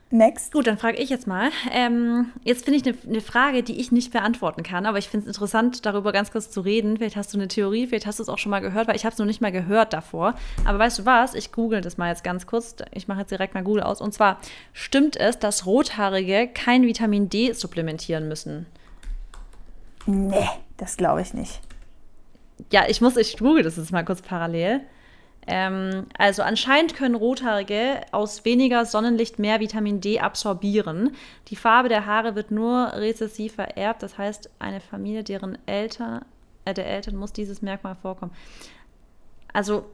Next. 0.09 0.53
Gut, 0.53 0.67
dann 0.67 0.77
frage 0.77 0.97
ich 0.97 1.09
jetzt 1.09 1.27
mal. 1.27 1.49
Ähm, 1.69 2.31
jetzt 2.45 2.63
finde 2.63 2.79
ich 2.79 2.85
eine 2.85 2.97
eine 3.05 3.21
Frage, 3.21 3.61
die 3.61 3.79
ich 3.79 3.91
nicht 3.91 4.13
beantworten 4.13 4.63
kann, 4.63 4.85
aber 4.85 4.97
ich 4.97 5.09
finde 5.09 5.25
es 5.25 5.35
interessant, 5.35 5.85
darüber 5.85 6.13
ganz 6.13 6.31
kurz 6.31 6.49
zu 6.49 6.61
reden. 6.61 6.95
Vielleicht 6.95 7.17
hast 7.17 7.33
du 7.33 7.37
eine 7.37 7.49
Theorie, 7.49 7.87
vielleicht 7.87 8.05
hast 8.05 8.19
du 8.19 8.23
es 8.23 8.29
auch 8.29 8.37
schon 8.37 8.49
mal 8.49 8.61
gehört, 8.61 8.87
weil 8.87 8.95
ich 8.95 9.03
habe 9.03 9.11
es 9.11 9.19
noch 9.19 9.25
nicht 9.25 9.41
mal 9.41 9.51
gehört 9.51 9.91
davor. 9.91 10.35
Aber 10.63 10.79
weißt 10.79 10.99
du 10.99 11.05
was? 11.05 11.33
Ich 11.33 11.51
google 11.51 11.81
das 11.81 11.97
mal 11.97 12.07
jetzt 12.07 12.23
ganz 12.23 12.47
kurz. 12.47 12.77
Ich 12.93 13.09
mache 13.09 13.19
jetzt 13.19 13.31
direkt 13.31 13.53
mal 13.53 13.63
Google 13.63 13.83
aus. 13.83 13.99
Und 13.99 14.13
zwar, 14.13 14.39
stimmt 14.71 15.17
es, 15.17 15.39
dass 15.39 15.65
Rothaarige 15.65 16.47
kein 16.53 16.83
Vitamin 16.83 17.27
D 17.27 17.51
supplementieren 17.51 18.29
müssen? 18.29 18.65
Nee, 20.05 20.47
das 20.77 20.95
glaube 20.95 21.21
ich 21.21 21.33
nicht. 21.33 21.59
Ja, 22.71 22.85
ich 22.87 23.01
muss, 23.01 23.17
ich 23.17 23.37
google 23.37 23.63
das 23.63 23.75
jetzt 23.75 23.91
mal 23.91 24.05
kurz 24.05 24.21
parallel. 24.21 24.81
Ähm, 25.47 26.07
also 26.17 26.43
anscheinend 26.43 26.93
können 26.93 27.15
Rothaarige 27.15 28.01
aus 28.11 28.43
weniger 28.43 28.85
Sonnenlicht 28.85 29.39
mehr 29.39 29.59
Vitamin 29.61 30.01
D 30.01 30.19
absorbieren. 30.19 31.15
Die 31.47 31.55
Farbe 31.55 31.87
der 31.87 32.05
Haare 32.05 32.35
wird 32.35 32.51
nur 32.51 32.91
rezessiv 32.93 33.55
vererbt. 33.55 34.03
Das 34.03 34.17
heißt, 34.17 34.49
eine 34.59 34.81
Familie, 34.81 35.23
deren 35.23 35.57
Eltern, 35.65 36.25
äh, 36.65 36.73
der 36.73 36.87
Eltern 36.87 37.15
muss 37.15 37.31
dieses 37.31 37.61
Merkmal 37.61 37.95
vorkommen. 37.95 38.33
Also 39.53 39.85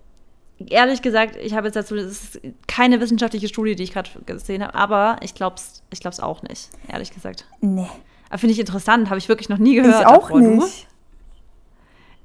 ehrlich 0.57 1.01
gesagt, 1.01 1.35
ich 1.35 1.53
habe 1.53 1.67
jetzt 1.67 1.75
dazu, 1.75 1.95
das 1.95 2.05
ist 2.05 2.41
keine 2.67 2.99
wissenschaftliche 2.99 3.47
Studie, 3.47 3.75
die 3.75 3.83
ich 3.83 3.93
gerade 3.93 4.09
gesehen 4.25 4.63
habe, 4.63 4.75
aber 4.75 5.17
ich 5.21 5.35
glaube 5.35 5.55
es 5.57 5.83
ich 5.91 5.99
glaub's 5.99 6.19
auch 6.19 6.41
nicht, 6.43 6.69
ehrlich 6.87 7.11
gesagt. 7.11 7.45
Nee. 7.61 7.87
Aber 8.29 8.39
finde 8.39 8.53
ich 8.53 8.59
interessant, 8.59 9.09
habe 9.09 9.19
ich 9.19 9.29
wirklich 9.29 9.49
noch 9.49 9.57
nie 9.59 9.75
gehört. 9.75 10.01
ich 10.01 10.07
auch 10.07 10.23
davor. 10.23 10.41
Du? 10.41 10.55
nicht. 10.55 10.87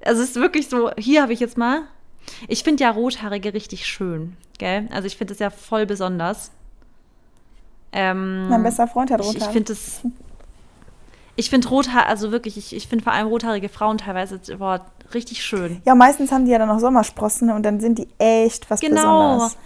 Also 0.05 0.23
es 0.23 0.31
ist 0.31 0.37
wirklich 0.37 0.69
so, 0.69 0.91
hier 0.97 1.23
habe 1.23 1.33
ich 1.33 1.41
jetzt 1.41 1.59
mal. 1.59 1.83
Ich 2.49 2.62
finde 2.62 2.83
ja 2.85 2.91
Rothaarige 2.91 3.55
richtig 3.55 3.87
schön, 3.87 4.37
gell? 4.59 4.88
Also 4.91 5.07
ich 5.07 5.17
finde 5.17 5.33
es 5.33 5.38
ja 5.38 5.51
voll 5.51 5.87
besonders. 5.87 6.51
Ähm, 7.93 8.49
Mein 8.49 8.62
bester 8.62 8.87
Freund 8.87 9.11
hat 9.11 9.21
ich, 9.21 9.29
ich 9.29 9.35
Rothaare. 9.37 9.53
finde 9.53 9.73
es. 9.73 10.01
Ich 11.37 11.51
finde 11.51 11.69
Rothaar, 11.69 12.07
also 12.07 12.33
wirklich, 12.33 12.57
ich, 12.59 12.75
ich 12.75 12.88
finde 12.88 13.05
vor 13.05 13.12
allem 13.12 13.29
rothaarige 13.29 13.69
Frauen 13.69 13.99
teilweise 13.99 14.41
boah, 14.59 14.85
richtig 15.14 15.43
schön. 15.45 15.81
Ja, 15.85 15.95
meistens 15.95 16.33
haben 16.33 16.45
die 16.45 16.51
ja 16.51 16.59
dann 16.59 16.69
noch 16.69 16.81
Sommersprossen 16.81 17.51
und 17.51 17.62
dann 17.62 17.79
sind 17.81 17.99
die 17.99 18.09
echt 18.19 18.69
was 18.71 18.81
Genau. 18.81 19.35
Besonderes. 19.35 19.57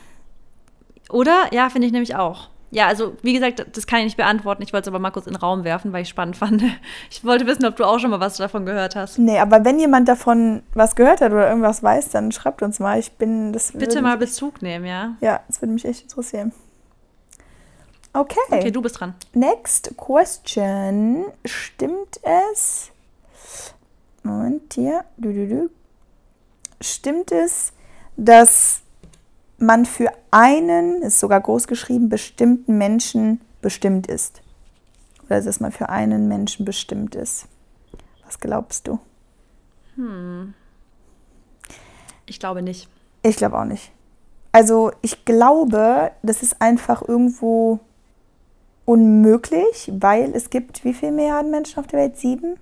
Oder? 1.10 1.46
Ja, 1.52 1.68
finde 1.70 1.86
ich 1.86 1.92
nämlich 1.92 2.14
auch. 2.14 2.48
Ja, 2.72 2.86
also 2.86 3.14
wie 3.20 3.34
gesagt, 3.34 3.66
das 3.76 3.86
kann 3.86 3.98
ich 3.98 4.06
nicht 4.06 4.16
beantworten. 4.16 4.62
Ich 4.62 4.72
wollte 4.72 4.88
es 4.88 4.88
aber 4.88 4.98
mal 4.98 5.10
kurz 5.10 5.26
in 5.26 5.34
den 5.34 5.40
Raum 5.40 5.62
werfen, 5.62 5.92
weil 5.92 6.02
ich 6.02 6.08
spannend 6.08 6.38
fand. 6.38 6.62
Ich 7.10 7.22
wollte 7.22 7.46
wissen, 7.46 7.66
ob 7.66 7.76
du 7.76 7.84
auch 7.84 7.98
schon 7.98 8.10
mal 8.10 8.18
was 8.18 8.38
davon 8.38 8.64
gehört 8.64 8.96
hast. 8.96 9.18
Nee, 9.18 9.38
aber 9.38 9.62
wenn 9.66 9.78
jemand 9.78 10.08
davon 10.08 10.62
was 10.72 10.96
gehört 10.96 11.20
hat 11.20 11.32
oder 11.32 11.48
irgendwas 11.48 11.82
weiß, 11.82 12.08
dann 12.08 12.32
schreibt 12.32 12.62
uns 12.62 12.80
mal. 12.80 12.98
Ich 12.98 13.12
bin 13.12 13.52
das. 13.52 13.72
Bitte 13.72 14.00
mal 14.00 14.16
Bezug 14.16 14.62
nehmen, 14.62 14.86
ja? 14.86 15.16
Ja, 15.20 15.40
das 15.48 15.60
würde 15.60 15.74
mich 15.74 15.84
echt 15.84 16.02
interessieren. 16.02 16.52
Okay. 18.14 18.40
Okay, 18.50 18.70
du 18.70 18.80
bist 18.80 18.98
dran. 18.98 19.14
Next 19.34 19.94
question. 19.98 21.26
Stimmt 21.44 22.20
es? 22.22 22.90
Moment 24.22 24.72
hier. 24.72 25.04
Du, 25.18 25.30
du, 25.32 25.46
du. 25.46 25.70
Stimmt 26.80 27.32
es, 27.32 27.72
dass 28.16 28.81
man 29.62 29.86
für 29.86 30.10
einen, 30.30 31.02
ist 31.02 31.20
sogar 31.20 31.40
groß 31.40 31.66
geschrieben, 31.66 32.08
bestimmten 32.08 32.76
Menschen 32.76 33.40
bestimmt 33.60 34.06
ist? 34.06 34.42
Oder 35.26 35.40
dass 35.40 35.60
man 35.60 35.72
für 35.72 35.88
einen 35.88 36.28
Menschen 36.28 36.64
bestimmt 36.64 37.14
ist? 37.14 37.46
Was 38.26 38.40
glaubst 38.40 38.88
du? 38.88 38.98
Ich 42.26 42.38
glaube 42.38 42.62
nicht. 42.62 42.88
Ich 43.22 43.36
glaube 43.36 43.58
auch 43.58 43.64
nicht. 43.64 43.92
Also 44.50 44.92
ich 45.00 45.24
glaube, 45.24 46.12
das 46.22 46.42
ist 46.42 46.60
einfach 46.60 47.06
irgendwo 47.06 47.80
unmöglich, 48.84 49.90
weil 49.94 50.34
es 50.34 50.50
gibt 50.50 50.84
wie 50.84 50.92
viele 50.92 51.12
Milliarden 51.12 51.50
Menschen 51.50 51.78
auf 51.78 51.86
der 51.86 52.00
Welt? 52.00 52.18
Sieben? 52.18 52.56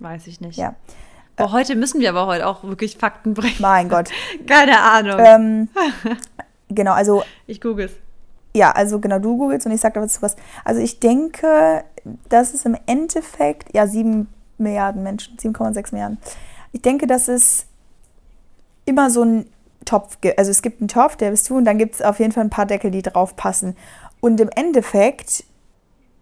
Weiß 0.00 0.26
ich 0.28 0.40
nicht. 0.40 0.56
Ja. 0.56 0.76
Boah, 1.38 1.52
heute 1.52 1.76
müssen 1.76 2.00
wir 2.00 2.08
aber 2.08 2.26
heute 2.26 2.48
auch 2.48 2.64
wirklich 2.64 2.98
Fakten 2.98 3.32
bringen. 3.32 3.54
Mein 3.60 3.88
Gott. 3.88 4.10
Keine 4.46 4.80
Ahnung. 4.80 5.20
ähm, 5.24 5.68
genau, 6.68 6.92
also 6.92 7.22
ich 7.46 7.60
google 7.60 7.86
es. 7.86 7.92
Ja, 8.56 8.72
also 8.72 8.98
genau, 8.98 9.20
du 9.20 9.36
googelst 9.36 9.64
und 9.64 9.72
ich 9.72 9.80
sage 9.80 10.00
dazu 10.00 10.20
was. 10.20 10.34
Also 10.64 10.80
ich 10.80 10.98
denke, 10.98 11.84
dass 12.28 12.54
es 12.54 12.64
im 12.64 12.76
Endeffekt, 12.86 13.72
ja, 13.72 13.86
7 13.86 14.26
Milliarden 14.58 15.04
Menschen, 15.04 15.36
7,6 15.36 15.92
Milliarden. 15.92 16.18
Ich 16.72 16.82
denke, 16.82 17.06
dass 17.06 17.28
es 17.28 17.66
immer 18.84 19.08
so 19.08 19.22
ein 19.22 19.46
Topf 19.84 20.20
gibt. 20.20 20.38
Also 20.38 20.50
es 20.50 20.60
gibt 20.60 20.80
einen 20.80 20.88
Topf, 20.88 21.14
der 21.14 21.30
bist 21.30 21.48
du, 21.48 21.56
und 21.56 21.64
dann 21.66 21.78
gibt 21.78 21.94
es 21.94 22.02
auf 22.02 22.18
jeden 22.18 22.32
Fall 22.32 22.42
ein 22.42 22.50
paar 22.50 22.66
Deckel, 22.66 22.90
die 22.90 23.02
drauf 23.02 23.36
passen. 23.36 23.76
Und 24.18 24.40
im 24.40 24.48
Endeffekt 24.48 25.44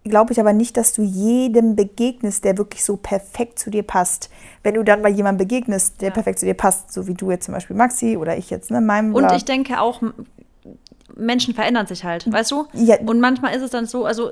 glaube 0.07 0.33
ich 0.33 0.39
aber 0.39 0.53
nicht, 0.53 0.77
dass 0.77 0.93
du 0.93 1.01
jedem 1.01 1.75
begegnest, 1.75 2.43
der 2.43 2.57
wirklich 2.57 2.83
so 2.83 2.97
perfekt 2.97 3.59
zu 3.59 3.69
dir 3.69 3.83
passt. 3.83 4.29
Wenn 4.63 4.75
du 4.75 4.83
dann 4.83 5.01
bei 5.01 5.09
jemandem 5.09 5.47
begegnest, 5.47 6.01
der 6.01 6.09
ja. 6.09 6.13
perfekt 6.13 6.39
zu 6.39 6.45
dir 6.45 6.53
passt, 6.53 6.91
so 6.91 7.07
wie 7.07 7.13
du 7.13 7.31
jetzt 7.31 7.45
zum 7.45 7.53
Beispiel 7.53 7.75
Maxi 7.75 8.17
oder 8.17 8.37
ich 8.37 8.49
jetzt, 8.49 8.71
ne, 8.71 8.81
meinem. 8.81 9.13
Und 9.13 9.31
ich 9.31 9.45
denke 9.45 9.79
auch, 9.79 10.01
Menschen 11.15 11.53
verändern 11.53 11.87
sich 11.87 12.03
halt, 12.03 12.31
weißt 12.31 12.51
du? 12.51 12.67
Ja. 12.73 12.97
Und 13.05 13.19
manchmal 13.19 13.55
ist 13.55 13.61
es 13.61 13.71
dann 13.71 13.85
so, 13.85 14.05
also, 14.05 14.31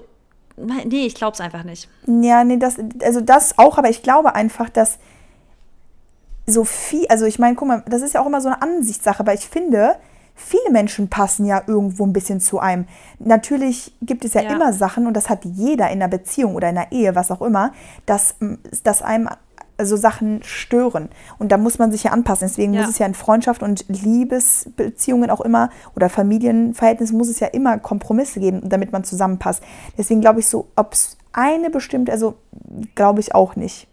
nee, 0.58 1.06
ich 1.06 1.16
glaube 1.16 1.34
es 1.34 1.42
einfach 1.42 1.64
nicht. 1.64 1.90
Ja, 2.08 2.44
nee, 2.44 2.58
das, 2.58 2.76
also 3.04 3.22
das 3.22 3.58
auch, 3.58 3.78
aber 3.78 3.90
ich 3.90 4.04
glaube 4.04 4.36
einfach, 4.36 4.70
dass 4.70 5.00
so 6.46 6.64
viel, 6.64 7.08
also 7.08 7.26
ich 7.26 7.40
meine, 7.40 7.56
guck 7.56 7.68
mal, 7.68 7.84
das 7.88 8.02
ist 8.02 8.14
ja 8.14 8.22
auch 8.22 8.28
immer 8.28 8.42
so 8.42 8.50
eine 8.50 8.62
Ansichtssache, 8.62 9.26
weil 9.26 9.36
ich 9.36 9.48
finde, 9.48 9.96
viele 10.36 10.70
Menschen 10.72 11.10
passen 11.10 11.46
ja 11.46 11.64
irgendwo 11.66 12.06
ein 12.06 12.14
bisschen 12.14 12.40
zu 12.40 12.60
einem. 12.60 12.86
Natürlich 13.20 13.94
gibt 14.02 14.26
es 14.26 14.34
ja, 14.34 14.42
ja, 14.42 14.54
immer 14.54 14.74
Sachen, 14.74 15.08
und 15.08 15.16
das 15.16 15.30
hat 15.30 15.46
jeder 15.46 15.90
in 15.90 16.02
einer 16.02 16.10
Beziehung 16.10 16.56
oder 16.56 16.70
in 16.70 16.78
einer 16.78 16.92
Ehe, 16.92 17.16
was 17.16 17.32
auch 17.32 17.42
immer, 17.42 17.72
dass, 18.06 18.36
dass 18.84 19.02
einem 19.02 19.30
so 19.82 19.98
Sachen 19.98 20.42
stören. 20.44 21.10
Und 21.38 21.52
da 21.52 21.58
muss 21.58 21.80
man 21.80 21.92
sich 21.92 22.04
ja 22.04 22.12
anpassen. 22.12 22.48
Deswegen 22.48 22.74
ja. 22.74 22.82
muss 22.82 22.92
es 22.92 23.00
ja 23.00 23.06
in 23.06 23.14
Freundschaft 23.14 23.62
und 23.64 23.86
Liebesbeziehungen 23.90 25.30
auch 25.30 25.42
immer 25.42 25.70
oder 25.96 26.10
Familienverhältnissen 26.10 27.18
muss 27.18 27.28
es 27.28 27.40
ja 27.40 27.48
immer 27.48 27.78
Kompromisse 27.80 28.40
geben, 28.40 28.70
damit 28.70 28.92
man 28.92 29.04
zusammenpasst. 29.04 29.64
Deswegen 29.98 30.22
glaube 30.22 30.40
ich 30.40 30.48
so, 30.48 30.68
ob 30.76 30.94
es 30.94 31.18
eine 31.34 31.70
bestimmte, 31.70 32.12
also 32.12 32.36
glaube 32.96 33.20
ich 33.20 33.36
auch 33.36 33.56
nicht. 33.56 33.88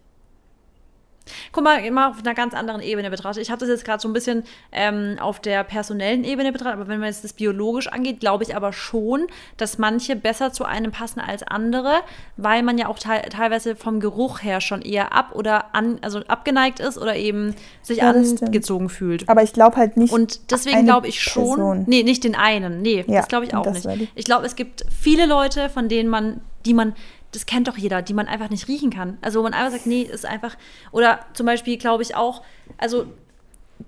Guck 1.52 1.64
mal, 1.64 1.84
immer 1.84 2.10
auf 2.10 2.18
einer 2.18 2.34
ganz 2.34 2.54
anderen 2.54 2.80
Ebene 2.80 3.10
betrachtet. 3.10 3.42
Ich 3.42 3.50
habe 3.50 3.60
das 3.60 3.68
jetzt 3.68 3.84
gerade 3.84 4.00
so 4.00 4.08
ein 4.08 4.12
bisschen 4.12 4.44
ähm, 4.72 5.16
auf 5.20 5.40
der 5.40 5.64
personellen 5.64 6.24
Ebene 6.24 6.52
betrachtet, 6.52 6.80
aber 6.80 6.88
wenn 6.88 7.00
man 7.00 7.08
jetzt 7.08 7.24
das 7.24 7.32
biologisch 7.32 7.88
angeht, 7.88 8.20
glaube 8.20 8.44
ich 8.44 8.56
aber 8.56 8.72
schon, 8.72 9.26
dass 9.56 9.78
manche 9.78 10.16
besser 10.16 10.52
zu 10.52 10.64
einem 10.64 10.92
passen 10.92 11.20
als 11.20 11.42
andere, 11.42 12.00
weil 12.36 12.62
man 12.62 12.78
ja 12.78 12.88
auch 12.88 12.98
te 12.98 13.22
teilweise 13.30 13.76
vom 13.76 14.00
Geruch 14.00 14.42
her 14.42 14.60
schon 14.60 14.82
eher 14.82 15.12
ab 15.12 15.30
oder 15.34 15.74
an, 15.74 15.98
also 16.02 16.20
abgeneigt 16.20 16.80
ist 16.80 16.98
oder 16.98 17.16
eben 17.16 17.54
sich 17.82 17.98
ja, 17.98 18.10
angezogen 18.10 18.88
fühlt. 18.88 19.28
Aber 19.28 19.42
ich 19.42 19.52
glaube 19.52 19.76
halt 19.76 19.96
nicht. 19.96 20.12
Und 20.12 20.50
deswegen 20.50 20.84
glaube 20.84 21.08
ich 21.08 21.22
schon, 21.22 21.56
Person. 21.56 21.84
nee, 21.86 22.02
nicht 22.02 22.24
den 22.24 22.34
einen, 22.34 22.82
nee, 22.82 23.04
ja, 23.06 23.20
das 23.20 23.28
glaube 23.28 23.46
ich 23.46 23.54
auch 23.54 23.66
nicht. 23.70 23.86
Ich 24.14 24.24
glaube, 24.24 24.46
es 24.46 24.56
gibt 24.56 24.84
viele 24.90 25.26
Leute, 25.26 25.68
von 25.68 25.88
denen 25.88 26.08
man, 26.08 26.40
die 26.64 26.74
man 26.74 26.94
das 27.32 27.46
kennt 27.46 27.66
doch 27.66 27.76
jeder, 27.76 28.02
die 28.02 28.14
man 28.14 28.28
einfach 28.28 28.50
nicht 28.50 28.68
riechen 28.68 28.90
kann. 28.90 29.18
Also 29.22 29.40
wo 29.40 29.42
man 29.42 29.54
einfach 29.54 29.72
sagt, 29.72 29.86
nee, 29.86 30.02
ist 30.02 30.26
einfach. 30.26 30.56
Oder 30.92 31.20
zum 31.32 31.46
Beispiel 31.46 31.78
glaube 31.78 32.02
ich 32.02 32.14
auch, 32.14 32.42
also 32.78 33.06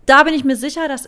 da 0.06 0.24
bin 0.24 0.34
ich 0.34 0.44
mir 0.44 0.56
sicher, 0.56 0.88
dass. 0.88 1.06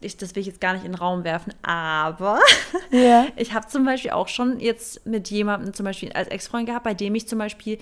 Ich, 0.00 0.16
das 0.16 0.34
will 0.34 0.40
ich 0.40 0.48
jetzt 0.48 0.60
gar 0.60 0.72
nicht 0.72 0.84
in 0.84 0.90
den 0.90 0.98
Raum 0.98 1.22
werfen, 1.22 1.54
aber 1.62 2.40
yeah. 2.92 3.28
ich 3.36 3.54
habe 3.54 3.68
zum 3.68 3.84
Beispiel 3.84 4.10
auch 4.10 4.26
schon 4.26 4.58
jetzt 4.58 5.06
mit 5.06 5.30
jemandem 5.30 5.72
zum 5.72 5.84
Beispiel 5.84 6.12
als 6.12 6.26
Ex-Freund 6.26 6.66
gehabt, 6.66 6.82
bei 6.82 6.92
dem 6.92 7.14
ich 7.14 7.28
zum 7.28 7.38
Beispiel 7.38 7.78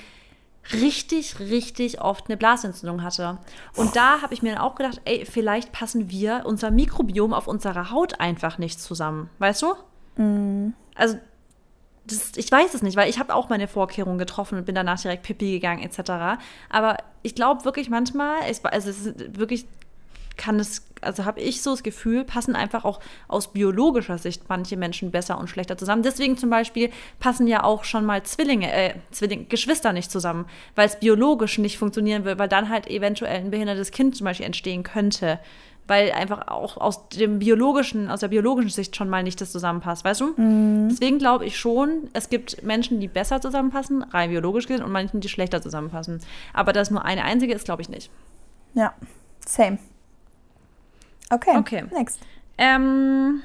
richtig, 0.74 1.40
richtig 1.40 2.02
oft 2.02 2.26
eine 2.28 2.36
Blasentzündung 2.36 3.02
hatte. 3.02 3.38
Und 3.74 3.96
da 3.96 4.20
habe 4.20 4.34
ich 4.34 4.42
mir 4.42 4.52
dann 4.52 4.60
auch 4.60 4.74
gedacht, 4.74 5.00
ey, 5.06 5.24
vielleicht 5.24 5.72
passen 5.72 6.10
wir 6.10 6.42
unser 6.44 6.70
Mikrobiom 6.70 7.32
auf 7.32 7.46
unserer 7.46 7.90
Haut 7.90 8.20
einfach 8.20 8.58
nicht 8.58 8.80
zusammen. 8.80 9.30
Weißt 9.38 9.62
du? 9.62 10.22
Mm. 10.22 10.74
Also 10.94 11.16
das, 12.10 12.32
ich 12.36 12.50
weiß 12.50 12.74
es 12.74 12.82
nicht, 12.82 12.96
weil 12.96 13.08
ich 13.08 13.18
habe 13.18 13.34
auch 13.34 13.48
meine 13.48 13.68
Vorkehrungen 13.68 14.18
getroffen 14.18 14.58
und 14.58 14.64
bin 14.64 14.74
danach 14.74 15.00
direkt 15.00 15.22
pipi 15.22 15.52
gegangen 15.52 15.82
etc. 15.82 16.40
Aber 16.68 16.96
ich 17.22 17.34
glaube 17.34 17.64
wirklich 17.64 17.90
manchmal, 17.90 18.40
also 18.42 18.90
es 18.90 19.06
ist 19.06 19.38
wirklich 19.38 19.66
kann 20.38 20.58
es, 20.58 20.86
also 21.02 21.26
habe 21.26 21.40
ich 21.40 21.60
so 21.60 21.72
das 21.72 21.82
Gefühl, 21.82 22.24
passen 22.24 22.56
einfach 22.56 22.86
auch 22.86 23.00
aus 23.26 23.52
biologischer 23.52 24.16
Sicht 24.16 24.44
manche 24.48 24.76
Menschen 24.78 25.10
besser 25.10 25.36
und 25.38 25.50
schlechter 25.50 25.76
zusammen. 25.76 26.02
Deswegen 26.02 26.38
zum 26.38 26.48
Beispiel 26.48 26.90
passen 27.20 27.46
ja 27.46 27.64
auch 27.64 27.84
schon 27.84 28.06
mal 28.06 28.22
Zwillinge, 28.22 28.72
äh, 28.72 28.94
Zwillinge, 29.10 29.44
Geschwister 29.44 29.92
nicht 29.92 30.10
zusammen, 30.10 30.46
weil 30.76 30.86
es 30.86 31.00
biologisch 31.00 31.58
nicht 31.58 31.76
funktionieren 31.76 32.24
will, 32.24 32.38
weil 32.38 32.48
dann 32.48 32.70
halt 32.70 32.86
eventuell 32.86 33.36
ein 33.36 33.50
behindertes 33.50 33.90
Kind 33.90 34.16
zum 34.16 34.24
Beispiel 34.24 34.46
entstehen 34.46 34.84
könnte 34.84 35.40
weil 35.88 36.12
einfach 36.12 36.48
auch 36.48 36.76
aus 36.76 37.08
dem 37.08 37.38
biologischen, 37.38 38.10
aus 38.10 38.20
der 38.20 38.28
biologischen 38.28 38.70
Sicht 38.70 38.94
schon 38.94 39.08
mal 39.08 39.22
nicht 39.22 39.40
das 39.40 39.50
zusammenpasst, 39.50 40.04
weißt 40.04 40.20
du? 40.20 40.34
Mhm. 40.36 40.88
Deswegen 40.90 41.18
glaube 41.18 41.46
ich 41.46 41.58
schon, 41.58 42.10
es 42.12 42.28
gibt 42.28 42.62
Menschen, 42.62 43.00
die 43.00 43.08
besser 43.08 43.40
zusammenpassen, 43.40 44.02
rein 44.02 44.30
biologisch 44.30 44.66
gesehen, 44.66 44.84
und 44.84 44.92
manchen, 44.92 45.20
die 45.20 45.28
schlechter 45.28 45.62
zusammenpassen. 45.62 46.20
Aber 46.52 46.72
das 46.72 46.90
nur 46.90 47.04
eine 47.04 47.24
einzige 47.24 47.54
ist, 47.54 47.64
glaube 47.64 47.82
ich 47.82 47.88
nicht. 47.88 48.10
Ja, 48.74 48.94
same. 49.44 49.78
Okay, 51.30 51.56
okay. 51.56 51.84
next. 51.90 52.20
Ähm, 52.58 53.42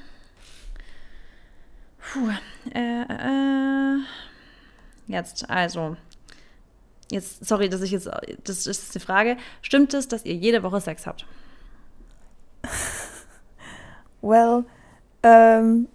puh, 2.00 2.30
äh, 2.74 3.04
äh, 3.04 4.00
jetzt, 5.08 5.50
also, 5.50 5.96
jetzt, 7.10 7.46
sorry, 7.46 7.70
dass 7.70 7.82
ich 7.82 7.92
jetzt, 7.92 8.10
das 8.44 8.68
ist 8.68 8.96
die 8.96 9.00
Frage, 9.00 9.38
stimmt 9.62 9.94
es, 9.94 10.10
dass 10.10 10.26
ihr 10.26 10.36
jede 10.36 10.62
Woche 10.64 10.82
Sex 10.82 11.08
habt? 11.08 11.26
well, 14.22 14.66
ähm, 15.22 15.88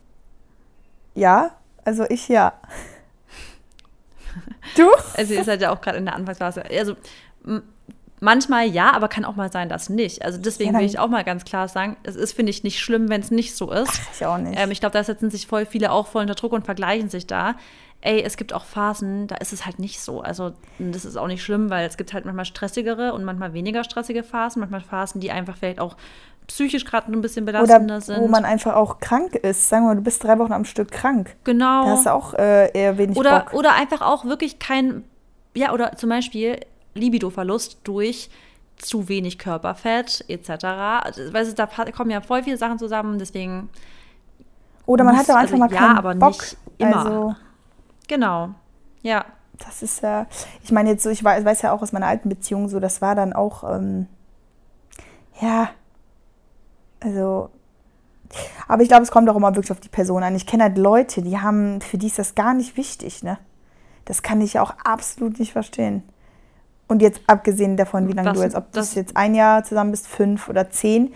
ja, 1.14 1.50
also 1.84 2.04
ich 2.08 2.28
ja. 2.28 2.52
Du? 4.76 4.88
Also 5.16 5.34
ihr 5.34 5.44
seid 5.44 5.60
ja 5.60 5.72
auch 5.72 5.80
gerade 5.80 5.98
in 5.98 6.04
der 6.04 6.14
Anfangsphase. 6.14 6.62
Also 6.70 6.94
manchmal 8.20 8.66
ja, 8.66 8.92
aber 8.92 9.08
kann 9.08 9.24
auch 9.24 9.36
mal 9.36 9.50
sein, 9.50 9.68
dass 9.68 9.88
nicht. 9.88 10.24
Also 10.24 10.38
deswegen 10.38 10.74
ja, 10.74 10.80
will 10.80 10.86
ich 10.86 10.98
auch 10.98 11.08
mal 11.08 11.24
ganz 11.24 11.44
klar 11.44 11.68
sagen, 11.68 11.96
es 12.02 12.16
ist, 12.16 12.32
finde 12.32 12.50
ich, 12.50 12.64
nicht 12.64 12.80
schlimm, 12.80 13.08
wenn 13.08 13.20
es 13.20 13.30
nicht 13.30 13.56
so 13.56 13.70
ist. 13.70 13.88
Ach, 13.88 14.14
ich 14.14 14.26
auch 14.26 14.38
nicht. 14.38 14.58
Ähm, 14.58 14.70
ich 14.70 14.80
glaube, 14.80 14.92
da 14.92 15.04
setzen 15.04 15.30
sich 15.30 15.46
voll 15.46 15.66
viele 15.66 15.92
auch 15.92 16.06
voll 16.06 16.22
unter 16.22 16.34
Druck 16.34 16.52
und 16.52 16.64
vergleichen 16.64 17.08
sich 17.08 17.26
da. 17.26 17.56
Ey, 18.00 18.22
es 18.22 18.36
gibt 18.36 18.52
auch 18.52 18.64
Phasen, 18.64 19.26
da 19.26 19.36
ist 19.36 19.52
es 19.52 19.66
halt 19.66 19.80
nicht 19.80 20.00
so. 20.00 20.20
Also 20.20 20.52
das 20.78 21.04
ist 21.04 21.16
auch 21.16 21.26
nicht 21.26 21.42
schlimm, 21.42 21.68
weil 21.68 21.86
es 21.86 21.96
gibt 21.96 22.12
halt 22.12 22.24
manchmal 22.24 22.44
stressigere 22.44 23.12
und 23.12 23.24
manchmal 23.24 23.54
weniger 23.54 23.82
stressige 23.82 24.22
Phasen, 24.22 24.60
manchmal 24.60 24.82
Phasen, 24.82 25.20
die 25.20 25.32
einfach 25.32 25.56
vielleicht 25.56 25.80
auch 25.80 25.96
psychisch 26.46 26.84
gerade 26.84 27.12
ein 27.12 27.20
bisschen 27.20 27.44
belastender 27.44 27.96
Oder 27.96 28.00
sind. 28.00 28.20
wo 28.20 28.28
man 28.28 28.44
einfach 28.44 28.74
auch 28.74 29.00
krank 29.00 29.34
ist. 29.34 29.68
Sagen 29.68 29.84
wir 29.84 29.88
mal, 29.88 29.96
du 29.96 30.02
bist 30.02 30.22
drei 30.24 30.38
Wochen 30.38 30.52
am 30.52 30.64
Stück 30.64 30.90
krank. 30.90 31.36
Genau. 31.44 31.84
Da 31.84 31.90
hast 31.90 32.06
du 32.06 32.12
auch 32.12 32.34
äh, 32.34 32.70
eher 32.72 32.98
wenig 32.98 33.16
oder, 33.16 33.40
Bock. 33.40 33.54
Oder 33.54 33.74
einfach 33.74 34.00
auch 34.00 34.24
wirklich 34.24 34.58
kein, 34.58 35.04
ja, 35.54 35.72
oder 35.72 35.96
zum 35.96 36.08
Beispiel 36.08 36.60
Libido-Verlust 36.94 37.80
durch 37.84 38.30
zu 38.76 39.08
wenig 39.08 39.38
Körperfett 39.38 40.24
etc. 40.28 40.48
Weißt 41.32 41.50
du, 41.50 41.54
da 41.54 41.66
kommen 41.90 42.10
ja 42.10 42.20
voll 42.20 42.42
viele 42.42 42.56
Sachen 42.56 42.78
zusammen, 42.78 43.18
deswegen. 43.18 43.68
Oder 44.86 45.04
man 45.04 45.16
muss, 45.16 45.28
hat 45.28 45.34
auch 45.34 45.40
einfach 45.40 45.60
also, 45.60 45.64
mal 45.64 45.68
keinen 45.68 45.94
ja, 45.94 45.98
aber 45.98 46.14
Bock. 46.14 46.30
nicht 46.30 46.56
immer. 46.78 47.04
Also, 47.04 47.36
genau. 48.08 48.50
Ja. 49.02 49.24
Das 49.64 49.82
ist 49.82 50.02
ja, 50.02 50.26
ich 50.62 50.70
meine 50.70 50.90
jetzt 50.90 51.02
so, 51.02 51.10
ich 51.10 51.22
weiß, 51.22 51.44
weiß 51.44 51.62
ja 51.62 51.72
auch 51.72 51.82
aus 51.82 51.92
meiner 51.92 52.06
alten 52.06 52.28
Beziehung 52.28 52.68
so, 52.68 52.78
das 52.78 53.02
war 53.02 53.14
dann 53.14 53.32
auch, 53.32 53.64
ähm, 53.64 54.06
ja, 55.40 55.70
also, 57.00 57.50
aber 58.66 58.82
ich 58.82 58.88
glaube, 58.88 59.02
es 59.02 59.10
kommt 59.10 59.28
auch 59.28 59.36
immer 59.36 59.54
wirklich 59.54 59.72
auf 59.72 59.80
die 59.80 59.88
Person 59.88 60.22
an. 60.22 60.34
Ich 60.34 60.46
kenne 60.46 60.64
halt 60.64 60.78
Leute, 60.78 61.22
die 61.22 61.38
haben, 61.38 61.80
für 61.80 61.98
die 61.98 62.06
ist 62.06 62.18
das 62.18 62.34
gar 62.34 62.54
nicht 62.54 62.76
wichtig, 62.76 63.22
ne? 63.22 63.38
Das 64.04 64.22
kann 64.22 64.40
ich 64.40 64.58
auch 64.58 64.74
absolut 64.84 65.38
nicht 65.38 65.52
verstehen. 65.52 66.02
Und 66.86 67.02
jetzt 67.02 67.20
abgesehen 67.26 67.76
davon, 67.76 68.08
wie 68.08 68.12
lange 68.12 68.32
du 68.32 68.42
jetzt, 68.42 68.56
ob 68.56 68.72
das 68.72 68.94
jetzt 68.94 69.16
ein 69.16 69.34
Jahr 69.34 69.64
zusammen 69.64 69.90
bist, 69.90 70.06
fünf 70.06 70.48
oder 70.48 70.70
zehn, 70.70 71.12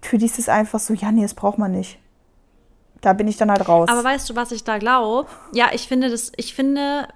für 0.00 0.18
die 0.18 0.26
ist 0.26 0.38
es 0.38 0.48
einfach 0.48 0.78
so, 0.78 0.94
ja, 0.94 1.10
nee, 1.10 1.22
das 1.22 1.34
braucht 1.34 1.58
man 1.58 1.72
nicht. 1.72 1.98
Da 3.06 3.12
bin 3.12 3.28
ich 3.28 3.36
dann 3.36 3.52
halt 3.52 3.68
raus. 3.68 3.88
Aber 3.88 4.02
weißt 4.02 4.28
du, 4.28 4.34
was 4.34 4.50
ich 4.50 4.64
da 4.64 4.78
glaube? 4.78 5.28
Ja, 5.52 5.68
ich 5.72 5.86
finde 5.86 6.10
das, 6.10 6.32
ich 6.36 6.54
finde, 6.54 7.06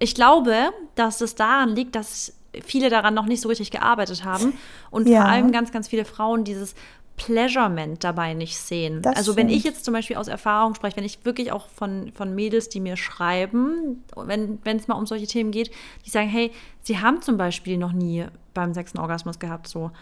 ich 0.00 0.16
glaube, 0.16 0.72
dass 0.96 1.20
es 1.20 1.36
daran 1.36 1.76
liegt, 1.76 1.94
dass 1.94 2.32
viele 2.66 2.90
daran 2.90 3.14
noch 3.14 3.26
nicht 3.26 3.40
so 3.40 3.48
richtig 3.48 3.70
gearbeitet 3.70 4.24
haben 4.24 4.54
und 4.90 5.08
ja. 5.08 5.20
vor 5.20 5.30
allem 5.30 5.52
ganz, 5.52 5.70
ganz 5.70 5.86
viele 5.86 6.04
Frauen 6.04 6.42
dieses 6.42 6.74
Pleasurement 7.16 8.02
dabei 8.02 8.34
nicht 8.34 8.58
sehen. 8.58 9.02
Das 9.02 9.14
also 9.18 9.36
wenn 9.36 9.48
ich 9.48 9.62
jetzt 9.62 9.84
zum 9.84 9.94
Beispiel 9.94 10.16
aus 10.16 10.26
Erfahrung 10.26 10.74
spreche, 10.74 10.96
wenn 10.96 11.04
ich 11.04 11.24
wirklich 11.24 11.52
auch 11.52 11.68
von, 11.68 12.10
von 12.12 12.34
Mädels, 12.34 12.68
die 12.68 12.80
mir 12.80 12.96
schreiben, 12.96 14.02
wenn 14.16 14.58
es 14.64 14.88
mal 14.88 14.96
um 14.96 15.06
solche 15.06 15.28
Themen 15.28 15.52
geht, 15.52 15.70
die 16.04 16.10
sagen, 16.10 16.28
hey, 16.28 16.50
sie 16.82 16.98
haben 16.98 17.22
zum 17.22 17.36
Beispiel 17.36 17.78
noch 17.78 17.92
nie 17.92 18.26
beim 18.52 18.74
sechsten 18.74 18.98
Orgasmus 18.98 19.38
gehabt, 19.38 19.68
so. 19.68 19.92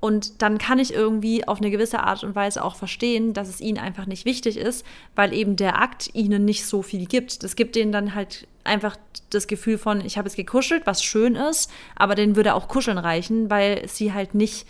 Und 0.00 0.42
dann 0.42 0.58
kann 0.58 0.78
ich 0.78 0.94
irgendwie 0.94 1.46
auf 1.48 1.58
eine 1.58 1.70
gewisse 1.70 2.00
Art 2.00 2.22
und 2.22 2.36
Weise 2.36 2.64
auch 2.64 2.76
verstehen, 2.76 3.32
dass 3.32 3.48
es 3.48 3.60
ihnen 3.60 3.78
einfach 3.78 4.06
nicht 4.06 4.24
wichtig 4.24 4.56
ist, 4.56 4.86
weil 5.16 5.32
eben 5.32 5.56
der 5.56 5.80
Akt 5.80 6.10
ihnen 6.14 6.44
nicht 6.44 6.66
so 6.66 6.82
viel 6.82 7.06
gibt. 7.06 7.42
Das 7.42 7.56
gibt 7.56 7.74
denen 7.74 7.90
dann 7.90 8.14
halt 8.14 8.46
einfach 8.62 8.96
das 9.30 9.48
Gefühl 9.48 9.76
von, 9.76 10.00
ich 10.04 10.16
habe 10.16 10.28
es 10.28 10.36
gekuschelt, 10.36 10.86
was 10.86 11.02
schön 11.02 11.34
ist, 11.34 11.70
aber 11.96 12.14
denen 12.14 12.36
würde 12.36 12.54
auch 12.54 12.68
Kuscheln 12.68 12.98
reichen, 12.98 13.50
weil 13.50 13.88
sie 13.88 14.12
halt 14.12 14.34
nicht 14.34 14.68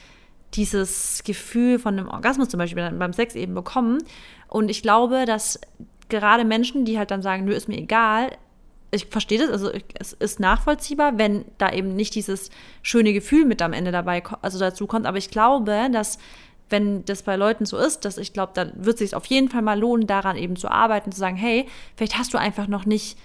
dieses 0.54 1.22
Gefühl 1.24 1.78
von 1.78 1.98
einem 1.98 2.08
Orgasmus 2.08 2.48
zum 2.48 2.58
Beispiel 2.58 2.90
beim 2.90 3.12
Sex 3.12 3.34
eben 3.34 3.54
bekommen. 3.54 3.98
Und 4.48 4.70
ich 4.70 4.80
glaube, 4.80 5.26
dass 5.26 5.60
gerade 6.08 6.44
Menschen, 6.44 6.86
die 6.86 6.98
halt 6.98 7.10
dann 7.10 7.20
sagen, 7.20 7.44
nö, 7.44 7.52
ist 7.52 7.68
mir 7.68 7.76
egal, 7.76 8.30
ich 8.90 9.06
verstehe 9.06 9.38
das, 9.38 9.50
also 9.50 9.70
es 9.98 10.14
ist 10.14 10.40
nachvollziehbar, 10.40 11.18
wenn 11.18 11.44
da 11.58 11.70
eben 11.72 11.94
nicht 11.94 12.14
dieses 12.14 12.50
schöne 12.82 13.12
Gefühl 13.12 13.44
mit 13.44 13.60
am 13.60 13.72
Ende 13.72 13.92
dabei, 13.92 14.22
also 14.40 14.58
dazu 14.58 14.86
kommt. 14.86 15.06
Aber 15.06 15.18
ich 15.18 15.30
glaube, 15.30 15.90
dass 15.92 16.18
wenn 16.70 17.04
das 17.04 17.22
bei 17.22 17.36
Leuten 17.36 17.66
so 17.66 17.76
ist, 17.76 18.04
dass 18.04 18.18
ich 18.18 18.32
glaube, 18.32 18.52
dann 18.54 18.72
wird 18.76 18.94
es 18.94 19.00
sich 19.00 19.14
auf 19.14 19.26
jeden 19.26 19.48
Fall 19.48 19.62
mal 19.62 19.78
lohnen, 19.78 20.06
daran 20.06 20.36
eben 20.36 20.56
zu 20.56 20.70
arbeiten, 20.70 21.12
zu 21.12 21.18
sagen, 21.18 21.36
hey, 21.36 21.66
vielleicht 21.96 22.18
hast 22.18 22.34
du 22.34 22.38
einfach 22.38 22.66
noch 22.66 22.86
nicht, 22.86 23.18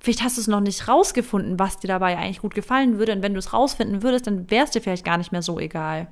vielleicht 0.00 0.22
hast 0.22 0.36
du 0.36 0.40
es 0.40 0.46
noch 0.46 0.60
nicht 0.60 0.86
rausgefunden, 0.88 1.58
was 1.58 1.78
dir 1.78 1.88
dabei 1.88 2.16
eigentlich 2.16 2.40
gut 2.40 2.54
gefallen 2.54 2.98
würde. 2.98 3.12
Und 3.12 3.22
wenn 3.22 3.32
du 3.32 3.38
es 3.38 3.52
rausfinden 3.52 4.02
würdest, 4.02 4.26
dann 4.26 4.50
wäre 4.50 4.64
es 4.64 4.70
dir 4.70 4.80
vielleicht 4.80 5.04
gar 5.04 5.18
nicht 5.18 5.32
mehr 5.32 5.42
so 5.42 5.58
egal. 5.58 6.08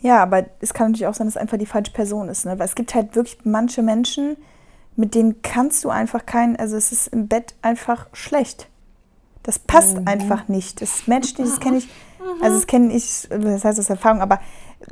Ja, 0.00 0.22
aber 0.22 0.46
es 0.60 0.74
kann 0.74 0.92
natürlich 0.92 1.08
auch 1.08 1.14
sein, 1.14 1.26
dass 1.26 1.36
es 1.36 1.40
einfach 1.40 1.58
die 1.58 1.66
falsche 1.66 1.92
Person 1.92 2.28
ist. 2.28 2.46
Ne? 2.46 2.58
Weil 2.58 2.66
es 2.66 2.74
gibt 2.74 2.94
halt 2.94 3.16
wirklich 3.16 3.38
manche 3.44 3.82
Menschen, 3.82 4.36
mit 4.98 5.14
denen 5.14 5.42
kannst 5.42 5.84
du 5.84 5.90
einfach 5.90 6.26
keinen, 6.26 6.56
also 6.56 6.76
es 6.76 6.90
ist 6.90 7.08
im 7.08 7.28
Bett 7.28 7.54
einfach 7.62 8.08
schlecht. 8.12 8.68
Das 9.44 9.58
passt 9.58 9.96
mhm. 9.96 10.08
einfach 10.08 10.48
nicht. 10.48 10.82
Das 10.82 11.06
Match, 11.06 11.34
das 11.34 11.60
kenne 11.60 11.78
ich, 11.78 11.88
also 12.42 12.56
das 12.56 12.66
kenne 12.66 12.92
ich, 12.92 13.28
das 13.30 13.64
heißt 13.64 13.78
aus 13.78 13.90
Erfahrung, 13.90 14.20
aber 14.20 14.40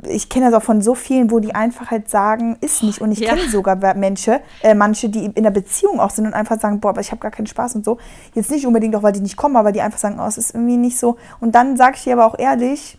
ich 0.07 0.29
kenne 0.29 0.49
das 0.49 0.53
auch 0.53 0.63
von 0.63 0.81
so 0.81 0.95
vielen, 0.95 1.29
wo 1.29 1.39
die 1.39 1.53
einfach 1.53 1.91
halt 1.91 2.09
sagen, 2.09 2.57
ist 2.61 2.83
nicht. 2.83 3.01
Und 3.01 3.11
ich 3.11 3.19
ja. 3.19 3.35
kenne 3.35 3.49
sogar 3.49 3.75
Menschen, 3.95 4.35
äh, 4.61 4.73
manche, 4.73 5.09
die 5.09 5.25
in 5.25 5.43
der 5.43 5.51
Beziehung 5.51 5.99
auch 5.99 6.09
sind 6.09 6.25
und 6.25 6.33
einfach 6.33 6.59
sagen, 6.59 6.79
boah, 6.79 6.89
aber 6.89 7.01
ich 7.01 7.11
habe 7.11 7.19
gar 7.19 7.31
keinen 7.31 7.47
Spaß 7.47 7.75
und 7.75 7.83
so. 7.83 7.97
Jetzt 8.33 8.49
nicht 8.49 8.65
unbedingt 8.65 8.95
auch, 8.95 9.03
weil 9.03 9.13
die 9.13 9.19
nicht 9.19 9.35
kommen, 9.35 9.57
aber 9.57 9.73
die 9.73 9.81
einfach 9.81 9.99
sagen, 9.99 10.19
oh, 10.21 10.25
es 10.25 10.37
ist 10.37 10.55
irgendwie 10.55 10.77
nicht 10.77 10.97
so. 10.97 11.17
Und 11.41 11.53
dann 11.53 11.75
sage 11.75 11.97
ich 11.97 12.03
dir 12.03 12.13
aber 12.13 12.25
auch 12.25 12.39
ehrlich, 12.39 12.97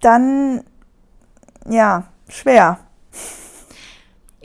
dann 0.00 0.62
ja, 1.68 2.04
schwer. 2.28 2.78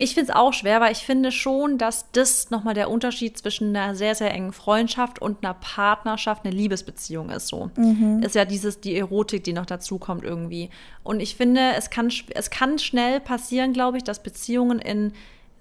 Ich 0.02 0.14
finde 0.14 0.32
es 0.32 0.36
auch 0.36 0.54
schwer, 0.54 0.80
weil 0.80 0.94
ich 0.94 1.00
finde 1.00 1.32
schon, 1.32 1.78
dass 1.78 2.10
das 2.14 2.52
nochmal 2.52 2.74
der 2.74 2.90
Unterschied 2.90 3.38
zwischen 3.38 3.76
einer 3.76 3.96
sehr, 3.96 4.16
sehr 4.16 4.34
engen 4.34 4.54
Freundschaft 4.54 5.22
und 5.22 5.44
einer 5.44 5.54
Partnerschaft, 5.54 6.46
eine 6.46 6.56
Liebesbeziehung 6.56 7.30
ist 7.30 7.50
so. 7.50 7.70
Mhm. 7.76 8.24
Ist 8.24 8.34
ja 8.34 8.46
dieses, 8.46 8.80
die 8.80 8.96
Erotik, 8.98 9.44
die 9.44 9.52
noch 9.52 9.66
dazu 9.66 9.98
kommt 9.98 10.24
irgendwie. 10.24 10.70
Und 11.04 11.20
ich 11.20 11.36
finde, 11.36 11.74
es 11.78 11.90
kann, 11.90 12.10
es 12.34 12.50
kann 12.50 12.80
schnell 12.80 13.20
passieren, 13.20 13.74
glaube 13.74 13.98
ich, 13.98 14.06
dass 14.06 14.24
Beziehungen 14.24 14.80
in 14.80 15.12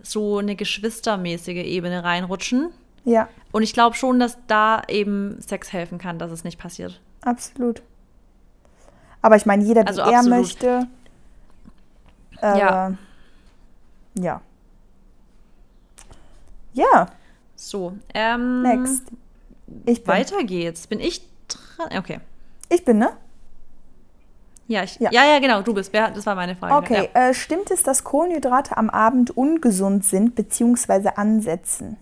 so 0.03 0.38
eine 0.38 0.55
geschwistermäßige 0.55 1.64
Ebene 1.64 2.05
reinrutschen. 2.05 2.68
Ja. 3.05 3.29
Und 3.51 3.64
ich 3.64 3.72
glaube 3.72 3.96
schon, 3.96 4.20
dass 4.20 4.38
da 4.46 4.83
eben 4.87 5.40
Sex 5.40 5.72
helfen 5.72 5.98
kann, 5.98 6.20
dass 6.20 6.31
es 6.31 6.44
nicht 6.44 6.61
passiert. 6.61 7.01
Absolut. 7.22 7.83
Aber 9.20 9.35
ich 9.35 9.46
meine, 9.46 9.64
jeder, 9.64 9.83
der 9.83 9.88
also 9.88 10.03
er 10.03 10.22
möchte, 10.22 10.87
äh, 12.40 12.59
ja. 12.59 12.92
Ja. 14.22 14.40
Ja. 16.72 17.09
So. 17.57 17.94
Ähm, 18.14 18.62
Next. 18.62 19.04
Ich 19.85 20.04
bin. 20.04 20.14
Weiter 20.14 20.44
geht's. 20.44 20.87
Bin 20.87 21.00
ich 21.00 21.22
dran? 21.48 21.98
Okay. 21.98 22.20
Ich 22.68 22.85
bin, 22.85 22.98
ne? 22.98 23.11
Ja, 24.66 24.83
ich, 24.85 24.98
ja. 25.00 25.11
ja, 25.11 25.24
ja, 25.24 25.38
genau, 25.38 25.62
du 25.62 25.72
bist. 25.72 25.94
Das 25.94 26.26
war 26.26 26.35
meine 26.35 26.54
Frage. 26.54 26.74
Okay, 26.74 27.09
ja. 27.14 27.28
äh, 27.28 27.35
stimmt 27.35 27.70
es, 27.70 27.83
dass 27.83 28.04
Kohlenhydrate 28.04 28.76
am 28.76 28.90
Abend 28.90 29.35
ungesund 29.35 30.04
sind 30.04 30.35
bzw. 30.35 31.11
ansetzen? 31.16 31.96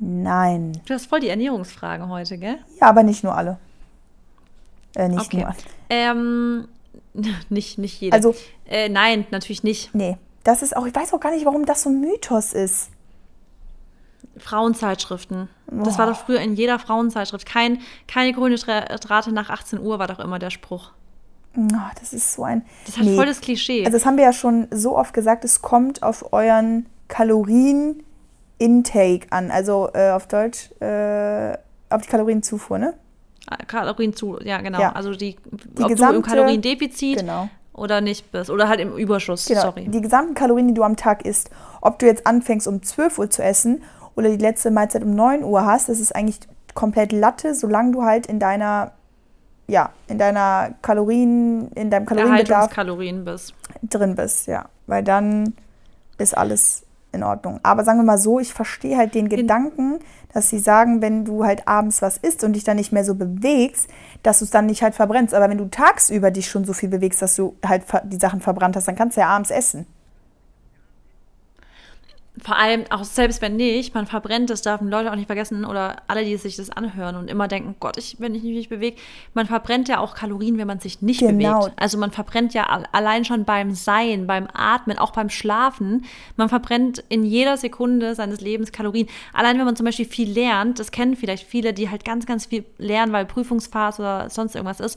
Nein. 0.00 0.72
Du 0.86 0.92
hast 0.92 1.06
voll 1.06 1.20
die 1.20 1.28
Ernährungsfragen 1.28 2.08
heute, 2.08 2.36
gell? 2.36 2.58
Ja, 2.80 2.88
aber 2.88 3.04
nicht 3.04 3.22
nur 3.22 3.34
alle. 3.34 3.58
Äh, 4.96 5.08
nicht 5.08 5.20
okay. 5.20 5.42
nur. 5.42 5.54
Ähm, 5.88 6.68
nicht, 7.48 7.78
nicht 7.78 8.00
jeder. 8.00 8.14
Also, 8.14 8.34
äh, 8.68 8.88
nein, 8.88 9.26
natürlich 9.30 9.62
nicht. 9.62 9.94
Nee, 9.94 10.18
das 10.46 10.62
ist 10.62 10.74
auch, 10.76 10.86
ich 10.86 10.94
weiß 10.94 11.12
auch 11.12 11.20
gar 11.20 11.32
nicht, 11.32 11.44
warum 11.44 11.66
das 11.66 11.82
so 11.82 11.90
ein 11.90 12.00
Mythos 12.00 12.52
ist. 12.52 12.90
Frauenzeitschriften. 14.38 15.48
Oh. 15.70 15.82
Das 15.82 15.98
war 15.98 16.06
doch 16.06 16.16
früher 16.16 16.40
in 16.40 16.54
jeder 16.54 16.78
Frauenzeitschrift. 16.78 17.46
Kein, 17.46 17.80
keine 18.06 18.32
Kohlenhydrate 18.32 19.32
nach 19.32 19.50
18 19.50 19.80
Uhr 19.80 19.98
war 19.98 20.06
doch 20.06 20.20
immer 20.20 20.38
der 20.38 20.50
Spruch. 20.50 20.92
Oh, 21.56 21.90
das 21.98 22.12
ist 22.12 22.34
so 22.34 22.44
ein. 22.44 22.64
Das 22.84 22.98
hat 22.98 23.06
nee. 23.06 23.16
voll 23.16 23.26
das 23.26 23.40
Klischee. 23.40 23.80
Also, 23.80 23.96
das 23.96 24.06
haben 24.06 24.18
wir 24.18 24.24
ja 24.24 24.32
schon 24.32 24.68
so 24.70 24.96
oft 24.96 25.12
gesagt, 25.14 25.44
es 25.44 25.62
kommt 25.62 26.02
auf 26.02 26.32
euren 26.32 26.86
Kalorien-Intake 27.08 29.26
an. 29.30 29.50
Also 29.50 29.88
äh, 29.94 30.10
auf 30.10 30.28
Deutsch, 30.28 30.70
äh, 30.80 31.56
auf 31.88 32.02
die 32.02 32.08
Kalorienzufuhr, 32.08 32.78
ne? 32.78 32.94
Kalorien 33.66 34.14
zu, 34.14 34.38
ja, 34.42 34.60
genau. 34.60 34.80
Ja. 34.80 34.92
Also 34.92 35.12
die, 35.12 35.36
die 35.78 35.82
ob 35.82 35.88
gesamte, 35.88 36.14
du 36.14 36.18
im 36.18 36.22
Kaloriendefizit 36.22 37.20
genau. 37.20 37.48
Oder 37.76 38.00
nicht 38.00 38.32
bist. 38.32 38.50
Oder 38.50 38.68
halt 38.68 38.80
im 38.80 38.96
Überschuss, 38.96 39.46
genau. 39.46 39.62
sorry. 39.62 39.88
Die 39.88 40.00
gesamten 40.00 40.34
Kalorien, 40.34 40.68
die 40.68 40.74
du 40.74 40.82
am 40.82 40.96
Tag 40.96 41.24
isst, 41.24 41.50
ob 41.80 41.98
du 41.98 42.06
jetzt 42.06 42.26
anfängst 42.26 42.66
um 42.66 42.82
12 42.82 43.18
Uhr 43.18 43.30
zu 43.30 43.42
essen 43.42 43.82
oder 44.14 44.30
die 44.30 44.36
letzte 44.36 44.70
Mahlzeit 44.70 45.02
um 45.02 45.14
9 45.14 45.44
Uhr 45.44 45.64
hast, 45.64 45.88
das 45.88 46.00
ist 46.00 46.14
eigentlich 46.14 46.40
komplett 46.74 47.12
Latte, 47.12 47.54
solange 47.54 47.92
du 47.92 48.02
halt 48.02 48.26
in 48.26 48.38
deiner 48.38 48.92
ja, 49.68 49.90
in 50.06 50.18
deiner 50.18 50.74
Kalorien, 50.80 51.72
in 51.72 51.90
deinem 51.90 52.06
Kalorienbedarf 52.06 52.70
Kalorien 52.70 53.24
bist. 53.24 53.52
drin 53.82 54.14
bist, 54.14 54.46
ja. 54.46 54.66
Weil 54.86 55.02
dann 55.02 55.54
ist 56.18 56.36
alles 56.36 56.85
in 57.16 57.24
Ordnung. 57.24 57.60
Aber 57.62 57.84
sagen 57.84 57.98
wir 57.98 58.04
mal 58.04 58.18
so, 58.18 58.38
ich 58.38 58.54
verstehe 58.54 58.96
halt 58.96 59.14
den 59.14 59.28
Gedanken, 59.28 59.98
dass 60.32 60.50
sie 60.50 60.58
sagen, 60.58 61.02
wenn 61.02 61.24
du 61.24 61.44
halt 61.44 61.66
abends 61.66 62.02
was 62.02 62.18
isst 62.18 62.44
und 62.44 62.52
dich 62.52 62.64
dann 62.64 62.76
nicht 62.76 62.92
mehr 62.92 63.04
so 63.04 63.14
bewegst, 63.14 63.88
dass 64.22 64.38
du 64.38 64.44
es 64.44 64.50
dann 64.50 64.66
nicht 64.66 64.82
halt 64.82 64.94
verbrennst. 64.94 65.34
Aber 65.34 65.48
wenn 65.48 65.58
du 65.58 65.68
tagsüber 65.68 66.30
dich 66.30 66.48
schon 66.48 66.64
so 66.64 66.72
viel 66.72 66.88
bewegst, 66.88 67.22
dass 67.22 67.34
du 67.34 67.56
halt 67.64 67.84
die 68.04 68.18
Sachen 68.18 68.40
verbrannt 68.40 68.76
hast, 68.76 68.86
dann 68.86 68.96
kannst 68.96 69.16
du 69.16 69.22
ja 69.22 69.28
abends 69.28 69.50
essen 69.50 69.86
vor 72.46 72.56
allem 72.56 72.84
auch 72.90 73.02
selbst 73.02 73.42
wenn 73.42 73.56
nicht, 73.56 73.92
man 73.92 74.06
verbrennt, 74.06 74.50
das 74.50 74.62
dürfen 74.62 74.88
Leute 74.88 75.10
auch 75.10 75.16
nicht 75.16 75.26
vergessen 75.26 75.64
oder 75.64 75.96
alle, 76.06 76.24
die 76.24 76.36
sich 76.36 76.54
das 76.54 76.70
anhören 76.70 77.16
und 77.16 77.28
immer 77.28 77.48
denken, 77.48 77.74
Gott, 77.80 77.96
ich, 77.96 78.20
wenn 78.20 78.36
ich 78.36 78.44
mich 78.44 78.54
nicht 78.54 78.68
bewege, 78.68 78.96
man 79.34 79.46
verbrennt 79.46 79.88
ja 79.88 79.98
auch 79.98 80.14
Kalorien, 80.14 80.56
wenn 80.56 80.68
man 80.68 80.78
sich 80.78 81.02
nicht 81.02 81.18
genau. 81.18 81.62
bewegt. 81.62 81.76
Also 81.76 81.98
man 81.98 82.12
verbrennt 82.12 82.54
ja 82.54 82.84
allein 82.92 83.24
schon 83.24 83.44
beim 83.44 83.74
Sein, 83.74 84.28
beim 84.28 84.46
Atmen, 84.52 84.96
auch 84.96 85.10
beim 85.10 85.28
Schlafen. 85.28 86.04
Man 86.36 86.48
verbrennt 86.48 87.02
in 87.08 87.24
jeder 87.24 87.56
Sekunde 87.56 88.14
seines 88.14 88.40
Lebens 88.40 88.70
Kalorien. 88.70 89.08
Allein 89.32 89.58
wenn 89.58 89.64
man 89.64 89.74
zum 89.74 89.84
Beispiel 89.84 90.06
viel 90.06 90.30
lernt, 90.30 90.78
das 90.78 90.92
kennen 90.92 91.16
vielleicht 91.16 91.48
viele, 91.48 91.72
die 91.72 91.90
halt 91.90 92.04
ganz, 92.04 92.26
ganz 92.26 92.46
viel 92.46 92.64
lernen, 92.78 93.12
weil 93.12 93.26
Prüfungsphase 93.26 94.02
oder 94.02 94.30
sonst 94.30 94.54
irgendwas 94.54 94.78
ist 94.78 94.96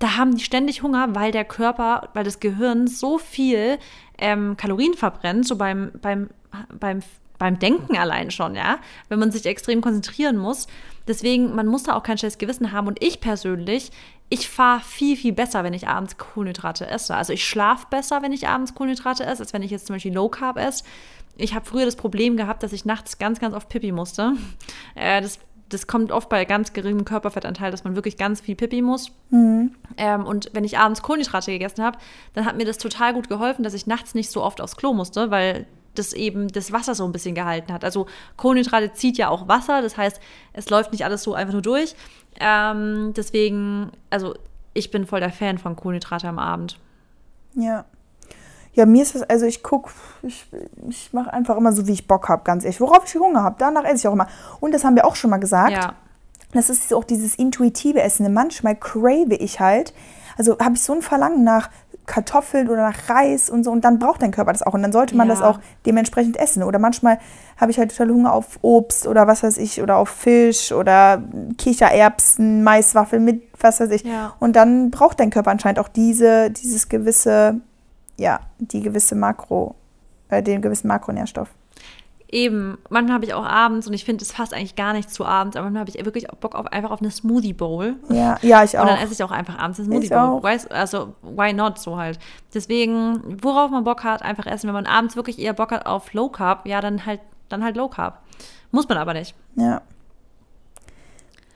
da 0.00 0.16
haben 0.16 0.34
die 0.34 0.42
ständig 0.42 0.82
Hunger, 0.82 1.14
weil 1.14 1.30
der 1.30 1.44
Körper, 1.44 2.08
weil 2.14 2.24
das 2.24 2.40
Gehirn 2.40 2.86
so 2.86 3.18
viel 3.18 3.78
ähm, 4.16 4.56
Kalorien 4.56 4.94
verbrennt, 4.94 5.46
so 5.46 5.56
beim, 5.56 5.90
beim 6.00 6.30
beim, 6.78 7.00
beim 7.38 7.58
Denken 7.58 7.96
allein 7.96 8.30
schon, 8.30 8.54
ja, 8.54 8.78
wenn 9.08 9.18
man 9.18 9.30
sich 9.30 9.46
extrem 9.46 9.80
konzentrieren 9.80 10.36
muss. 10.36 10.66
Deswegen, 11.06 11.54
man 11.54 11.66
muss 11.66 11.84
da 11.84 11.96
auch 11.96 12.02
kein 12.02 12.18
schlechtes 12.18 12.38
Gewissen 12.38 12.72
haben. 12.72 12.86
Und 12.86 13.02
ich 13.02 13.20
persönlich, 13.20 13.90
ich 14.28 14.48
fahre 14.48 14.80
viel, 14.80 15.16
viel 15.16 15.32
besser, 15.32 15.64
wenn 15.64 15.74
ich 15.74 15.88
abends 15.88 16.18
Kohlenhydrate 16.18 16.86
esse. 16.86 17.16
Also 17.16 17.32
ich 17.32 17.44
schlafe 17.44 17.86
besser, 17.90 18.22
wenn 18.22 18.32
ich 18.32 18.46
abends 18.46 18.74
Kohlenhydrate 18.74 19.24
esse, 19.24 19.42
als 19.42 19.52
wenn 19.52 19.62
ich 19.62 19.70
jetzt 19.70 19.86
zum 19.86 19.96
Beispiel 19.96 20.14
Low 20.14 20.28
Carb 20.28 20.56
esse. 20.56 20.84
Ich 21.36 21.54
habe 21.54 21.64
früher 21.64 21.86
das 21.86 21.96
Problem 21.96 22.36
gehabt, 22.36 22.62
dass 22.62 22.72
ich 22.72 22.84
nachts 22.84 23.18
ganz, 23.18 23.40
ganz 23.40 23.54
oft 23.54 23.68
Pipi 23.68 23.92
musste. 23.92 24.34
Äh, 24.96 25.22
das 25.22 25.38
das 25.70 25.86
kommt 25.86 26.12
oft 26.12 26.28
bei 26.28 26.44
ganz 26.44 26.72
geringem 26.72 27.04
Körperfettanteil, 27.04 27.70
dass 27.70 27.84
man 27.84 27.94
wirklich 27.94 28.16
ganz 28.16 28.40
viel 28.40 28.56
Pipi 28.56 28.82
muss. 28.82 29.12
Mhm. 29.30 29.74
Ähm, 29.96 30.26
und 30.26 30.50
wenn 30.52 30.64
ich 30.64 30.78
abends 30.78 31.00
Kohlenhydrate 31.00 31.52
gegessen 31.52 31.82
habe, 31.82 31.96
dann 32.34 32.44
hat 32.44 32.56
mir 32.56 32.64
das 32.64 32.78
total 32.78 33.14
gut 33.14 33.28
geholfen, 33.28 33.62
dass 33.62 33.72
ich 33.72 33.86
nachts 33.86 34.14
nicht 34.14 34.30
so 34.30 34.42
oft 34.42 34.60
aufs 34.60 34.76
Klo 34.76 34.92
musste, 34.92 35.30
weil 35.30 35.66
das 35.94 36.12
eben 36.12 36.48
das 36.48 36.72
Wasser 36.72 36.94
so 36.94 37.04
ein 37.04 37.12
bisschen 37.12 37.34
gehalten 37.34 37.72
hat. 37.72 37.84
Also 37.84 38.06
Kohlenhydrate 38.36 38.92
zieht 38.92 39.18
ja 39.18 39.28
auch 39.28 39.48
Wasser, 39.48 39.82
das 39.82 39.96
heißt, 39.96 40.20
es 40.52 40.70
läuft 40.70 40.92
nicht 40.92 41.04
alles 41.04 41.22
so 41.22 41.34
einfach 41.34 41.52
nur 41.52 41.62
durch. 41.62 41.94
Ähm, 42.38 43.12
deswegen, 43.16 43.90
also 44.08 44.34
ich 44.72 44.90
bin 44.90 45.06
voll 45.06 45.20
der 45.20 45.32
Fan 45.32 45.58
von 45.58 45.76
Kohlenhydrate 45.76 46.28
am 46.28 46.38
Abend. 46.38 46.78
Ja. 47.54 47.84
Ja, 48.72 48.86
mir 48.86 49.02
ist 49.02 49.16
das, 49.16 49.22
also 49.22 49.46
ich 49.46 49.64
gucke, 49.64 49.90
ich, 50.22 50.46
ich 50.88 51.12
mache 51.12 51.32
einfach 51.32 51.56
immer 51.56 51.72
so, 51.72 51.88
wie 51.88 51.92
ich 51.92 52.06
Bock 52.06 52.28
habe, 52.28 52.44
ganz 52.44 52.64
ehrlich. 52.64 52.80
Worauf 52.80 53.04
ich 53.04 53.14
Hunger 53.20 53.42
habe, 53.42 53.56
danach 53.58 53.84
esse 53.84 53.96
ich 53.96 54.08
auch 54.08 54.12
immer. 54.12 54.28
Und 54.60 54.72
das 54.72 54.84
haben 54.84 54.94
wir 54.94 55.04
auch 55.04 55.16
schon 55.16 55.30
mal 55.30 55.38
gesagt. 55.38 55.72
Ja. 55.72 55.94
Das 56.52 56.70
ist 56.70 56.92
auch 56.94 57.04
dieses 57.04 57.34
intuitive 57.34 58.00
Essen. 58.00 58.32
Manchmal 58.32 58.76
crave 58.76 59.34
ich 59.34 59.60
halt, 59.60 59.92
also 60.36 60.56
habe 60.58 60.74
ich 60.74 60.82
so 60.82 60.94
ein 60.94 61.02
Verlangen 61.02 61.44
nach 61.44 61.68
Kartoffeln 62.06 62.68
oder 62.68 62.82
nach 62.82 63.08
Reis 63.08 63.50
und 63.50 63.64
so 63.64 63.70
und 63.70 63.84
dann 63.84 63.98
braucht 63.98 64.22
dein 64.22 64.32
Körper 64.32 64.52
das 64.52 64.62
auch 64.62 64.74
und 64.74 64.82
dann 64.82 64.92
sollte 64.92 65.16
man 65.16 65.28
ja. 65.28 65.34
das 65.34 65.42
auch 65.42 65.60
dementsprechend 65.86 66.36
essen. 66.36 66.62
Oder 66.62 66.78
manchmal 66.78 67.18
habe 67.56 67.70
ich 67.70 67.78
halt 67.78 67.90
total 67.90 68.12
Hunger 68.12 68.32
auf 68.32 68.58
Obst 68.62 69.06
oder 69.06 69.26
was 69.26 69.42
weiß 69.42 69.58
ich 69.58 69.80
oder 69.80 69.96
auf 69.96 70.08
Fisch 70.08 70.72
oder 70.72 71.22
Kichererbsen, 71.58 72.64
Maiswaffeln 72.64 73.24
mit 73.24 73.42
was 73.60 73.80
weiß 73.80 73.90
ich. 73.90 74.02
Ja. 74.02 74.34
Und 74.40 74.56
dann 74.56 74.90
braucht 74.90 75.20
dein 75.20 75.30
Körper 75.30 75.50
anscheinend 75.50 75.78
auch 75.78 75.88
diese, 75.88 76.50
dieses 76.50 76.88
gewisse, 76.88 77.60
ja, 78.16 78.40
die 78.58 78.80
gewisse 78.80 79.14
Makro, 79.14 79.74
äh, 80.28 80.42
den 80.42 80.62
gewissen 80.62 80.88
Makronährstoff. 80.88 81.48
Eben, 82.32 82.78
manchmal 82.90 83.14
habe 83.14 83.24
ich 83.24 83.34
auch 83.34 83.44
abends 83.44 83.88
und 83.88 83.92
ich 83.92 84.04
finde, 84.04 84.22
es 84.22 84.32
passt 84.32 84.54
eigentlich 84.54 84.76
gar 84.76 84.92
nicht 84.92 85.10
zu 85.10 85.24
abends, 85.24 85.56
aber 85.56 85.64
manchmal 85.64 85.80
habe 85.80 85.90
ich 85.90 86.04
wirklich 86.04 86.28
Bock 86.40 86.54
auf 86.54 86.66
einfach 86.66 86.92
auf 86.92 87.00
eine 87.00 87.10
Smoothie 87.10 87.52
Bowl. 87.52 87.96
Ja, 88.08 88.38
ja, 88.42 88.62
ich 88.62 88.78
auch. 88.78 88.82
Und 88.82 88.90
dann 88.90 88.98
esse 88.98 89.14
ich 89.14 89.22
auch 89.24 89.32
einfach 89.32 89.58
abends 89.58 89.80
eine 89.80 89.86
Smoothie 89.88 90.04
ich 90.06 90.10
Bowl. 90.12 90.40
Weiß, 90.40 90.68
also, 90.68 91.14
why 91.22 91.52
not 91.52 91.78
so 91.80 91.96
halt. 91.96 92.20
Deswegen, 92.54 93.42
worauf 93.42 93.72
man 93.72 93.82
Bock 93.82 94.04
hat, 94.04 94.22
einfach 94.22 94.46
essen. 94.46 94.68
Wenn 94.68 94.74
man 94.74 94.86
abends 94.86 95.16
wirklich 95.16 95.40
eher 95.40 95.54
Bock 95.54 95.72
hat 95.72 95.86
auf 95.86 96.12
Low 96.12 96.28
Carb, 96.28 96.66
ja, 96.66 96.80
dann 96.80 97.04
halt 97.04 97.20
dann 97.48 97.64
halt 97.64 97.76
Low 97.76 97.88
Carb. 97.88 98.20
Muss 98.70 98.88
man 98.88 98.98
aber 98.98 99.12
nicht. 99.12 99.34
Ja. 99.56 99.82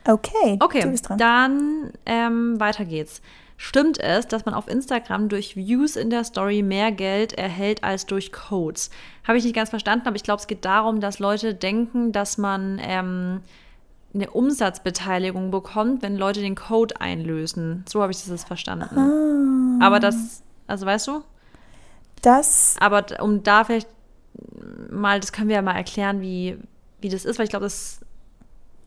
Okay, 0.07 0.59
Okay, 0.61 0.81
du 0.81 0.91
bist 0.91 1.09
dran. 1.09 1.19
dann 1.19 1.93
ähm, 2.05 2.61
weiter 2.61 2.85
geht's. 2.85 3.23
Stimmt 3.67 3.99
es, 3.99 4.29
dass 4.29 4.45
man 4.45 4.55
auf 4.55 4.69
Instagram 4.69 5.31
durch 5.31 5.57
Views 5.57 5.97
in 5.97 6.11
der 6.11 6.23
Story 6.23 6.63
mehr 6.63 6.93
Geld 6.93 7.33
erhält 7.33 7.83
als 7.83 8.05
durch 8.05 8.31
Codes? 8.31 8.91
Habe 9.27 9.39
ich 9.39 9.45
nicht 9.45 9.57
ganz 9.57 9.71
verstanden, 9.71 10.07
aber 10.07 10.17
ich 10.17 10.23
glaube, 10.23 10.39
es 10.39 10.47
geht 10.47 10.67
darum, 10.67 11.01
dass 11.01 11.19
Leute 11.19 11.55
denken, 11.55 12.13
dass 12.13 12.37
man 12.37 12.79
ähm, 12.83 13.41
eine 14.13 14.31
Umsatzbeteiligung 14.31 15.51
bekommt, 15.51 16.03
wenn 16.03 16.19
Leute 16.19 16.43
den 16.43 16.57
Code 16.57 17.01
einlösen. 17.01 17.87
So 17.89 18.03
habe 18.03 18.13
ich 18.13 18.19
das 18.19 18.29
jetzt 18.29 18.47
verstanden. 18.47 18.99
Ah. 19.81 19.87
Aber 19.87 19.99
das, 19.99 20.43
also 20.67 20.85
weißt 20.85 21.09
du? 21.09 21.25
Das, 22.21 22.77
Aber 22.81 23.07
um 23.21 23.45
da 23.45 23.65
vielleicht 23.65 23.89
mal, 24.91 25.21
das 25.21 25.33
können 25.33 25.49
wir 25.49 25.57
ja 25.57 25.63
mal 25.63 25.73
erklären, 25.73 26.21
wie, 26.21 26.59
wie 27.01 27.09
das 27.09 27.25
ist, 27.25 27.39
weil 27.39 27.45
ich 27.45 27.51
glaube, 27.51 27.65
das 27.65 28.01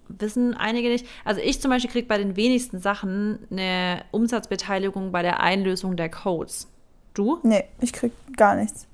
wissen 0.10 0.54
einige 0.54 0.90
nicht. 0.90 1.06
Also 1.26 1.42
ich 1.42 1.62
zum 1.62 1.72
Beispiel 1.72 1.92
kriege 1.92 2.08
bei 2.08 2.18
den 2.18 2.36
wenigsten 2.36 2.80
Sachen 2.80 3.40
eine 3.52 4.04
Umsatzbeteiligung 4.12 5.12
bei 5.12 5.22
der 5.22 5.40
Einlösung 5.40 5.96
der 5.96 6.10
Codes. 6.10 6.68
Du? 7.14 7.40
nee, 7.44 7.64
ich 7.82 7.94
krieg 7.94 8.12
gar 8.36 8.56
nichts. 8.56 8.88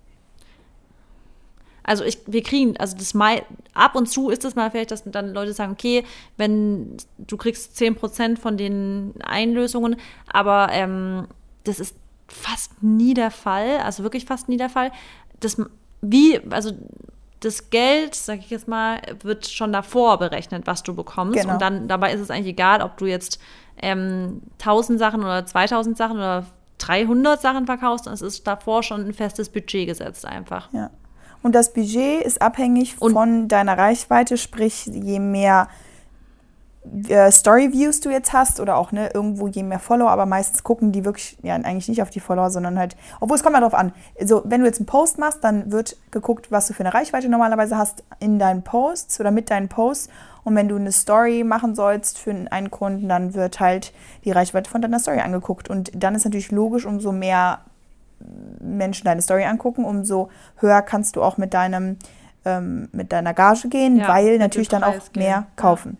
Also 1.83 2.05
ich, 2.05 2.19
wir 2.25 2.41
kriegen, 2.41 2.77
also 2.77 2.95
das 2.97 3.13
mal, 3.13 3.43
ab 3.73 3.95
und 3.95 4.07
zu 4.07 4.29
ist 4.29 4.45
es 4.45 4.55
mal 4.55 4.71
vielleicht, 4.71 4.91
dass 4.91 5.03
dann 5.03 5.33
Leute 5.33 5.53
sagen, 5.53 5.73
okay, 5.73 6.05
wenn 6.37 6.95
du 7.17 7.35
kriegst 7.35 7.77
10% 7.77 8.37
von 8.37 8.55
den 8.55 9.13
Einlösungen, 9.21 9.97
aber 10.27 10.69
ähm, 10.71 11.27
das 11.65 11.81
ist 11.81 11.95
fast 12.27 12.81
nie 12.81 13.13
der 13.13 13.31
Fall, 13.31 13.79
also 13.79 14.03
wirklich 14.03 14.25
fast 14.25 14.47
nie 14.47 14.57
der 14.57 14.69
Fall. 14.69 14.91
Das, 15.41 15.61
wie, 16.01 16.39
also 16.49 16.71
das 17.45 17.69
Geld, 17.69 18.15
sag 18.15 18.39
ich 18.39 18.49
jetzt 18.49 18.67
mal, 18.67 19.01
wird 19.21 19.47
schon 19.47 19.73
davor 19.73 20.17
berechnet, 20.19 20.65
was 20.65 20.83
du 20.83 20.93
bekommst. 20.95 21.39
Genau. 21.39 21.53
Und 21.53 21.61
dann 21.61 21.87
dabei 21.87 22.13
ist 22.13 22.21
es 22.21 22.29
eigentlich 22.31 22.53
egal, 22.53 22.81
ob 22.81 22.97
du 22.97 23.05
jetzt 23.05 23.39
ähm, 23.81 24.41
1000 24.59 24.99
Sachen 24.99 25.21
oder 25.21 25.45
2000 25.45 25.97
Sachen 25.97 26.17
oder 26.17 26.45
300 26.79 27.41
Sachen 27.41 27.65
verkaufst. 27.65 28.07
Es 28.07 28.21
ist 28.21 28.45
davor 28.47 28.83
schon 28.83 29.05
ein 29.05 29.13
festes 29.13 29.49
Budget 29.49 29.87
gesetzt 29.87 30.25
einfach. 30.25 30.71
Ja. 30.73 30.89
Und 31.41 31.53
das 31.55 31.73
Budget 31.73 32.23
ist 32.23 32.41
abhängig 32.41 32.95
Und- 32.99 33.13
von 33.13 33.47
deiner 33.47 33.77
Reichweite, 33.77 34.37
sprich, 34.37 34.85
je 34.85 35.19
mehr 35.19 35.67
äh, 37.07 37.31
Story-Views 37.31 38.01
du 38.01 38.09
jetzt 38.09 38.33
hast 38.33 38.59
oder 38.59 38.75
auch 38.77 38.91
ne, 38.91 39.09
irgendwo 39.13 39.47
je 39.47 39.63
mehr 39.63 39.79
Follower, 39.79 40.09
aber 40.09 40.25
meistens 40.25 40.63
gucken 40.63 40.91
die 40.91 41.05
wirklich, 41.05 41.37
ja, 41.41 41.55
eigentlich 41.55 41.87
nicht 41.87 42.01
auf 42.01 42.09
die 42.09 42.19
Follower, 42.19 42.49
sondern 42.49 42.77
halt, 42.77 42.95
obwohl 43.19 43.37
es 43.37 43.43
kommt 43.43 43.53
mal 43.53 43.61
drauf 43.61 43.73
an. 43.73 43.93
Also, 44.19 44.41
wenn 44.45 44.61
du 44.61 44.67
jetzt 44.67 44.79
einen 44.79 44.85
Post 44.85 45.17
machst, 45.17 45.43
dann 45.43 45.71
wird 45.71 45.95
geguckt, 46.11 46.51
was 46.51 46.67
du 46.67 46.73
für 46.73 46.81
eine 46.81 46.93
Reichweite 46.93 47.29
normalerweise 47.29 47.77
hast 47.77 48.03
in 48.19 48.37
deinen 48.39 48.63
Posts 48.63 49.19
oder 49.19 49.31
mit 49.31 49.49
deinen 49.49 49.69
Posts. 49.69 50.09
Und 50.43 50.55
wenn 50.55 50.67
du 50.67 50.75
eine 50.75 50.91
Story 50.91 51.45
machen 51.45 51.73
sollst 51.73 52.19
für 52.19 52.35
einen 52.51 52.69
Kunden, 52.69 53.07
dann 53.07 53.33
wird 53.33 53.61
halt 53.61 53.93
die 54.25 54.31
Reichweite 54.31 54.69
von 54.69 54.81
deiner 54.81 54.99
Story 54.99 55.19
angeguckt. 55.19 55.69
Und 55.69 55.91
dann 55.95 56.15
ist 56.15 56.25
natürlich 56.25 56.51
logisch, 56.51 56.85
umso 56.85 57.13
mehr 57.13 57.59
Menschen 58.59 59.05
deine 59.05 59.21
Story 59.21 59.45
angucken, 59.45 59.85
umso 59.85 60.29
höher 60.57 60.81
kannst 60.81 61.15
du 61.15 61.23
auch 61.23 61.37
mit 61.37 61.53
deinem 61.53 61.97
ähm, 62.45 62.89
mit 62.91 63.13
deiner 63.13 63.33
Gage 63.33 63.69
gehen, 63.69 63.95
Ja, 63.97 64.09
weil 64.09 64.37
natürlich 64.37 64.67
dann 64.67 64.83
auch 64.83 64.91
gehen. 65.13 65.23
mehr 65.23 65.29
Ja. 65.29 65.47
kaufen. 65.55 65.97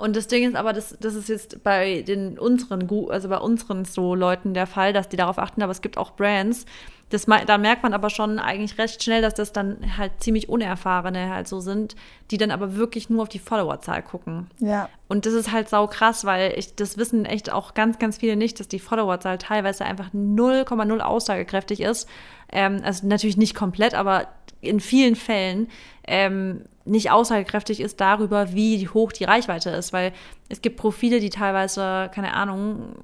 Und 0.00 0.16
das 0.16 0.28
Ding 0.28 0.48
ist 0.48 0.56
aber, 0.56 0.72
das, 0.72 0.96
das 0.98 1.14
ist 1.14 1.28
jetzt 1.28 1.62
bei 1.62 2.00
den 2.00 2.38
unseren, 2.38 2.88
also 3.10 3.28
bei 3.28 3.36
unseren 3.36 3.84
so 3.84 4.14
Leuten 4.14 4.54
der 4.54 4.66
Fall, 4.66 4.94
dass 4.94 5.10
die 5.10 5.18
darauf 5.18 5.38
achten, 5.38 5.62
aber 5.62 5.72
es 5.72 5.82
gibt 5.82 5.98
auch 5.98 6.12
Brands. 6.12 6.64
Das, 7.10 7.26
da 7.26 7.58
merkt 7.58 7.82
man 7.82 7.92
aber 7.92 8.08
schon 8.08 8.38
eigentlich 8.38 8.78
recht 8.78 9.02
schnell, 9.02 9.20
dass 9.20 9.34
das 9.34 9.52
dann 9.52 9.98
halt 9.98 10.12
ziemlich 10.20 10.48
Unerfahrene 10.48 11.28
halt 11.28 11.48
so 11.48 11.60
sind, 11.60 11.96
die 12.30 12.38
dann 12.38 12.50
aber 12.50 12.76
wirklich 12.76 13.10
nur 13.10 13.22
auf 13.22 13.28
die 13.28 13.40
Followerzahl 13.40 14.02
gucken. 14.02 14.46
Ja, 14.58 14.88
Und 15.08 15.26
das 15.26 15.34
ist 15.34 15.52
halt 15.52 15.68
sau 15.68 15.86
krass, 15.86 16.24
weil 16.24 16.54
ich, 16.56 16.76
das 16.76 16.96
wissen 16.96 17.26
echt 17.26 17.52
auch 17.52 17.74
ganz, 17.74 17.98
ganz 17.98 18.16
viele 18.18 18.36
nicht, 18.36 18.58
dass 18.58 18.68
die 18.68 18.78
Followerzahl 18.78 19.36
teilweise 19.36 19.84
einfach 19.84 20.14
0,0 20.14 21.00
aussagekräftig 21.00 21.80
ist. 21.80 22.08
Ähm, 22.50 22.80
also 22.84 23.06
natürlich 23.06 23.36
nicht 23.36 23.54
komplett, 23.54 23.94
aber 23.94 24.28
in 24.62 24.80
vielen 24.80 25.16
Fällen 25.16 25.68
ähm, 26.06 26.64
nicht 26.84 27.10
aussagekräftig 27.10 27.80
ist 27.80 28.00
darüber, 28.00 28.52
wie 28.52 28.88
hoch 28.88 29.12
die 29.12 29.24
Reichweite 29.24 29.70
ist, 29.70 29.92
weil 29.92 30.12
es 30.48 30.62
gibt 30.62 30.76
Profile, 30.76 31.20
die 31.20 31.30
teilweise, 31.30 32.10
keine 32.14 32.32
Ahnung, 32.34 32.94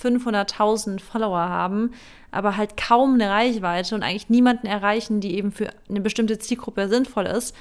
500.000 0.00 1.00
Follower 1.00 1.38
haben, 1.38 1.92
aber 2.30 2.56
halt 2.56 2.76
kaum 2.76 3.14
eine 3.14 3.30
Reichweite 3.30 3.94
und 3.94 4.02
eigentlich 4.02 4.28
niemanden 4.28 4.66
erreichen, 4.66 5.20
die 5.20 5.36
eben 5.36 5.52
für 5.52 5.70
eine 5.88 6.00
bestimmte 6.00 6.38
Zielgruppe 6.38 6.88
sinnvoll 6.88 7.26
ist. 7.26 7.54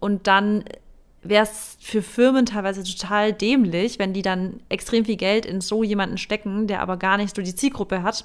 Und 0.00 0.26
dann 0.26 0.64
wäre 1.22 1.44
es 1.44 1.76
für 1.80 2.02
Firmen 2.02 2.46
teilweise 2.46 2.84
total 2.84 3.32
dämlich, 3.32 3.98
wenn 3.98 4.12
die 4.12 4.22
dann 4.22 4.60
extrem 4.68 5.04
viel 5.04 5.16
Geld 5.16 5.46
in 5.46 5.60
so 5.60 5.82
jemanden 5.82 6.18
stecken, 6.18 6.66
der 6.66 6.80
aber 6.80 6.96
gar 6.96 7.16
nicht 7.16 7.34
so 7.34 7.42
die 7.42 7.54
Zielgruppe 7.54 8.02
hat. 8.02 8.24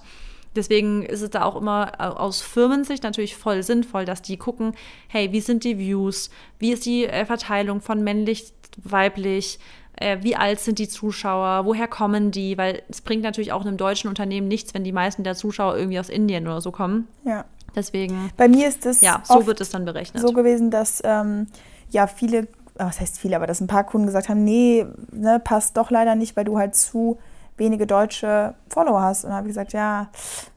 Deswegen 0.56 1.04
ist 1.04 1.22
es 1.22 1.30
da 1.30 1.44
auch 1.44 1.56
immer 1.56 1.92
äh, 2.00 2.04
aus 2.04 2.42
Firmensicht 2.42 3.04
natürlich 3.04 3.36
voll 3.36 3.64
sinnvoll, 3.64 4.06
dass 4.06 4.22
die 4.22 4.38
gucken, 4.38 4.74
hey, 5.08 5.32
wie 5.32 5.42
sind 5.42 5.64
die 5.64 5.78
Views, 5.78 6.30
wie 6.58 6.72
ist 6.72 6.86
die 6.86 7.06
äh, 7.06 7.26
Verteilung 7.26 7.82
von 7.82 8.04
männlich, 8.04 8.54
weiblich, 8.84 9.60
äh, 9.98 10.18
wie 10.22 10.36
alt 10.36 10.60
sind 10.60 10.80
die 10.80 10.88
Zuschauer, 10.88 11.66
woher 11.66 11.88
kommen 11.88 12.32
die, 12.32 12.58
weil 12.58 12.82
es 12.90 13.02
bringt 13.02 13.24
natürlich 13.24 13.52
auch 13.52 13.66
einem 13.66 13.78
deutschen 13.78 14.08
Unternehmen 14.08 14.48
nichts, 14.48 14.74
wenn 14.74 14.84
die 14.84 14.92
meisten 14.92 15.24
der 15.24 15.36
Zuschauer 15.36 15.78
irgendwie 15.78 16.00
aus 16.00 16.10
Indien 16.10 16.48
oder 16.48 16.62
so 16.62 16.72
kommen. 16.72 17.08
ja. 17.24 17.46
Deswegen, 17.76 18.32
Bei 18.36 18.48
mir 18.48 18.68
ist 18.68 18.84
es 18.88 19.02
ja, 19.02 19.22
so 19.24 19.46
wird 19.46 19.62
es 19.62 19.70
dann 19.70 19.86
berechnet. 19.86 20.24
so 20.24 20.34
gewesen, 20.34 20.72
dass 20.72 21.02
ähm, 21.06 21.46
ja 21.92 22.08
viele, 22.08 22.48
ah, 22.80 22.88
was 22.88 23.00
heißt 23.00 23.20
viele, 23.20 23.36
aber 23.36 23.46
dass 23.46 23.62
ein 23.62 23.68
paar 23.68 23.84
Kunden 23.84 24.08
gesagt 24.08 24.28
haben, 24.28 24.44
nee, 24.44 24.88
ne, 25.12 25.40
passt 25.40 25.78
doch 25.78 25.92
leider 25.92 26.16
nicht, 26.16 26.36
weil 26.36 26.46
du 26.46 26.58
halt 26.58 26.76
zu 26.76 27.20
wenige 27.60 27.86
deutsche 27.86 28.56
Follower 28.70 29.02
hast. 29.02 29.24
Und 29.24 29.30
dann 29.30 29.38
habe 29.38 29.48
ich 29.48 29.52
gesagt, 29.52 29.74
ja, 29.74 30.10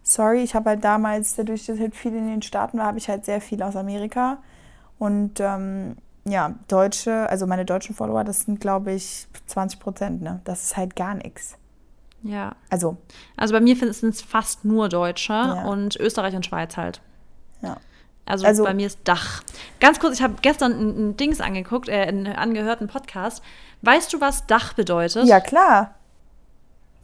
sorry, 0.02 0.42
ich 0.42 0.54
habe 0.54 0.70
halt 0.70 0.84
damals, 0.84 1.34
dadurch, 1.36 1.66
dass 1.66 1.78
halt 1.78 1.94
viel 1.94 2.14
in 2.14 2.26
den 2.28 2.42
Staaten 2.42 2.78
war, 2.78 2.86
habe 2.86 2.98
ich 2.98 3.08
halt 3.08 3.24
sehr 3.24 3.40
viel 3.40 3.62
aus 3.62 3.76
Amerika. 3.76 4.38
Und 4.98 5.40
ähm, 5.40 5.96
ja, 6.24 6.54
Deutsche, 6.68 7.28
also 7.28 7.46
meine 7.46 7.64
deutschen 7.64 7.94
Follower, 7.94 8.22
das 8.24 8.42
sind, 8.42 8.60
glaube 8.60 8.92
ich, 8.92 9.26
20 9.46 9.80
Prozent, 9.80 10.22
ne? 10.22 10.40
Das 10.44 10.62
ist 10.62 10.76
halt 10.76 10.94
gar 10.96 11.14
nichts. 11.14 11.56
ja. 12.22 12.54
Also, 12.70 12.96
Also 13.36 13.52
bei 13.54 13.60
mir 13.60 13.74
sind 13.76 14.14
es 14.14 14.22
fast 14.22 14.64
nur 14.64 14.88
Deutsche 14.88 15.32
Ja. 15.32 15.64
und 15.64 15.96
Österreich 15.96 16.34
und 16.36 16.46
Schweiz 16.46 16.76
halt. 16.76 17.00
ja. 17.62 17.76
Also, 18.24 18.46
Also- 18.46 18.62
bei 18.62 18.72
mir 18.72 18.86
ist 18.86 19.00
Dach. 19.02 19.42
Ganz 19.80 19.98
kurz, 19.98 20.14
ich 20.14 20.22
habe 20.22 20.34
gestern 20.42 20.70
ein, 20.72 21.08
ein 21.10 21.16
Dings 21.16 21.40
angeguckt, 21.40 21.88
äh, 21.88 22.02
einen 22.02 22.28
angehörten 22.28 22.86
Podcast. 22.86 23.42
Weißt 23.82 24.12
du, 24.12 24.20
was 24.20 24.46
Dach 24.46 24.74
bedeutet? 24.74 25.26
Ja, 25.26 25.40
klar. 25.40 25.96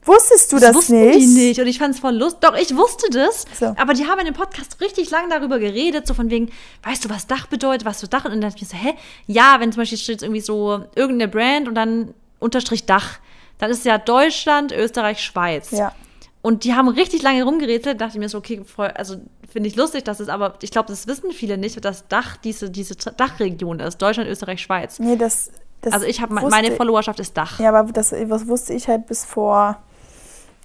Wusstest 0.05 0.53
du 0.53 0.59
das, 0.59 0.75
wussten 0.75 1.01
nicht? 1.01 1.19
die 1.19 1.27
nicht 1.27 1.61
und 1.61 1.67
ich 1.67 1.79
fand 1.79 1.95
es 1.95 2.01
voll 2.01 2.15
lustig. 2.15 2.41
Doch, 2.41 2.57
ich 2.57 2.75
wusste 2.77 3.11
das, 3.11 3.45
So. 3.59 3.75
aber 3.77 3.95
die 3.95 4.07
haben 4.07 4.19
in 4.21 4.27
dem 4.27 4.35
Podcast 4.35 4.81
richtig 4.81 5.11
lang 5.11 5.29
darüber 5.29 5.59
geredet, 5.59 6.07
so 6.07 6.15
von 6.15 6.31
wegen, 6.31 6.51
weißt 6.83 7.05
du, 7.05 7.11
was 7.11 7.27
Dach 7.27 7.47
bedeutet, 7.47 7.85
was 7.85 8.01
für 8.01 8.09
Dach? 8.09 8.25
Und 8.25 8.31
dann 8.31 8.41
dachte 8.41 8.57
ich 8.57 8.63
mir 8.63 8.69
so, 8.69 8.77
hä? 8.77 8.95
Ja, 9.27 9.57
wenn 9.59 9.73
zum 9.73 9.83
Beispiel 9.83 9.99
steht 9.99 10.23
irgendwie 10.23 10.41
so 10.41 10.85
irgendeine 10.95 11.29
Brand 11.29 11.69
und 11.69 11.75
dann 11.75 12.15
Unterstrich 12.39 12.87
Dach, 12.87 13.19
dann 13.59 13.71
ist 13.71 13.79
es 13.79 13.85
ja 13.85 13.99
Deutschland, 13.99 14.73
Österreich, 14.73 15.21
Schweiz. 15.21 15.73
Ja. 15.73 15.93
Und 16.41 16.65
die 16.65 16.75
haben 16.75 16.89
richtig 16.89 17.23
lange 17.23 17.43
rumgerätselt, 17.43 18.01
dachte 18.01 18.15
ich 18.15 18.21
mir 18.21 18.29
so, 18.29 18.39
okay, 18.39 18.63
voll, 18.65 18.89
also 18.89 19.17
finde 19.51 19.69
ich 19.69 19.77
lustig, 19.77 20.05
dass 20.05 20.21
es 20.21 20.29
aber, 20.29 20.55
ich 20.63 20.71
glaube, 20.71 20.89
das 20.89 21.07
wissen 21.07 21.33
viele 21.33 21.59
nicht, 21.59 21.85
dass 21.85 22.07
Dach 22.09 22.37
diese, 22.37 22.71
diese 22.71 22.95
Dachregion 22.95 23.81
ist, 23.81 23.99
Deutschland, 23.99 24.31
Österreich, 24.31 24.63
Schweiz. 24.63 24.99
Nee, 24.99 25.17
das. 25.17 25.51
das 25.81 25.93
Also 25.93 26.07
ich 26.07 26.21
habe, 26.21 26.35
meine 26.35 26.73
Followerschaft 26.73 27.19
ist 27.19 27.37
Dach. 27.37 27.59
Ja, 27.59 27.71
aber 27.71 27.93
das 27.93 28.13
was 28.13 28.47
wusste 28.47 28.73
ich 28.73 28.87
halt 28.89 29.07
bis 29.07 29.25
vor 29.25 29.83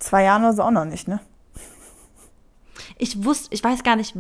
zwei 0.03 0.23
Jahren 0.23 0.43
oder 0.43 0.53
so 0.53 0.63
auch 0.63 0.71
noch 0.71 0.85
nicht, 0.85 1.07
ne? 1.07 1.19
Ich 2.97 3.23
wusste, 3.23 3.53
ich 3.53 3.63
weiß 3.63 3.83
gar 3.83 3.95
nicht, 3.95 4.15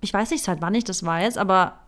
ich 0.00 0.12
weiß 0.12 0.30
nicht 0.30 0.44
seit 0.44 0.60
wann 0.60 0.74
ich 0.74 0.84
das 0.84 1.04
weiß, 1.04 1.36
aber 1.36 1.78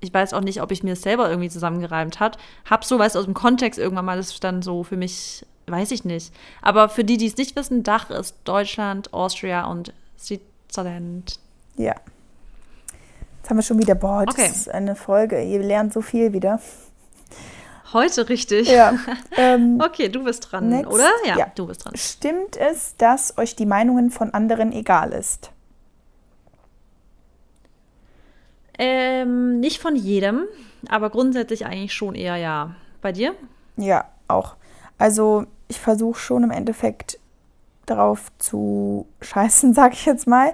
ich 0.00 0.12
weiß 0.12 0.34
auch 0.34 0.40
nicht, 0.40 0.60
ob 0.60 0.70
ich 0.70 0.82
mir 0.82 0.92
es 0.92 1.02
selber 1.02 1.28
irgendwie 1.30 1.48
zusammengereimt 1.48 2.20
hat. 2.20 2.36
Hab 2.68 2.84
so, 2.84 2.98
weißt 2.98 3.14
du, 3.14 3.18
aus 3.20 3.24
dem 3.24 3.34
Kontext 3.34 3.78
irgendwann 3.78 4.04
mal 4.04 4.16
das 4.16 4.38
dann 4.40 4.60
so 4.62 4.82
für 4.84 4.96
mich, 4.96 5.46
weiß 5.66 5.92
ich 5.92 6.04
nicht. 6.04 6.34
Aber 6.60 6.88
für 6.88 7.04
die, 7.04 7.16
die 7.16 7.26
es 7.26 7.36
nicht 7.36 7.56
wissen, 7.56 7.82
Dach 7.82 8.10
ist 8.10 8.36
Deutschland, 8.44 9.12
Austria 9.14 9.64
und 9.66 9.94
Switzerland. 10.18 11.38
Ja. 11.76 11.94
Jetzt 13.38 13.50
haben 13.50 13.56
wir 13.56 13.62
schon 13.62 13.78
wieder, 13.78 13.94
boah, 13.94 14.24
das 14.26 14.34
Okay. 14.34 14.48
ist 14.48 14.68
eine 14.70 14.94
Folge. 14.96 15.42
Ihr 15.42 15.60
lernt 15.60 15.92
so 15.92 16.02
viel 16.02 16.32
wieder. 16.32 16.60
Heute 17.94 18.28
richtig. 18.28 18.68
Ja. 18.68 18.98
ähm, 19.36 19.80
Okay, 19.82 20.08
du 20.10 20.24
bist 20.24 20.50
dran, 20.52 20.68
Next. 20.68 20.92
oder? 20.92 21.08
Ja, 21.24 21.38
Ja. 21.38 21.46
du 21.54 21.66
bist 21.66 21.84
dran. 21.84 21.94
Stimmt 21.96 22.56
es, 22.58 22.96
dass 22.98 23.38
euch 23.38 23.56
die 23.56 23.64
Meinungen 23.66 24.10
von 24.10 24.34
anderen 24.34 24.72
egal 24.72 25.12
ist? 25.12 25.50
Ähm, 28.78 29.60
nicht 29.60 29.80
von 29.80 29.94
jedem, 29.94 30.46
aber 30.88 31.10
grundsätzlich 31.10 31.64
eigentlich 31.66 31.94
schon 31.94 32.14
eher 32.14 32.36
ja. 32.36 32.74
Bei 33.00 33.12
dir? 33.12 33.34
Ja, 33.76 34.06
auch. 34.28 34.56
Also 34.98 35.46
ich 35.68 35.78
versuche 35.80 36.18
schon 36.18 36.42
im 36.42 36.50
Endeffekt 36.50 37.18
darauf 37.86 38.32
zu 38.38 39.06
scheißen, 39.20 39.74
sag 39.74 39.92
ich 39.92 40.06
jetzt 40.06 40.26
mal, 40.26 40.52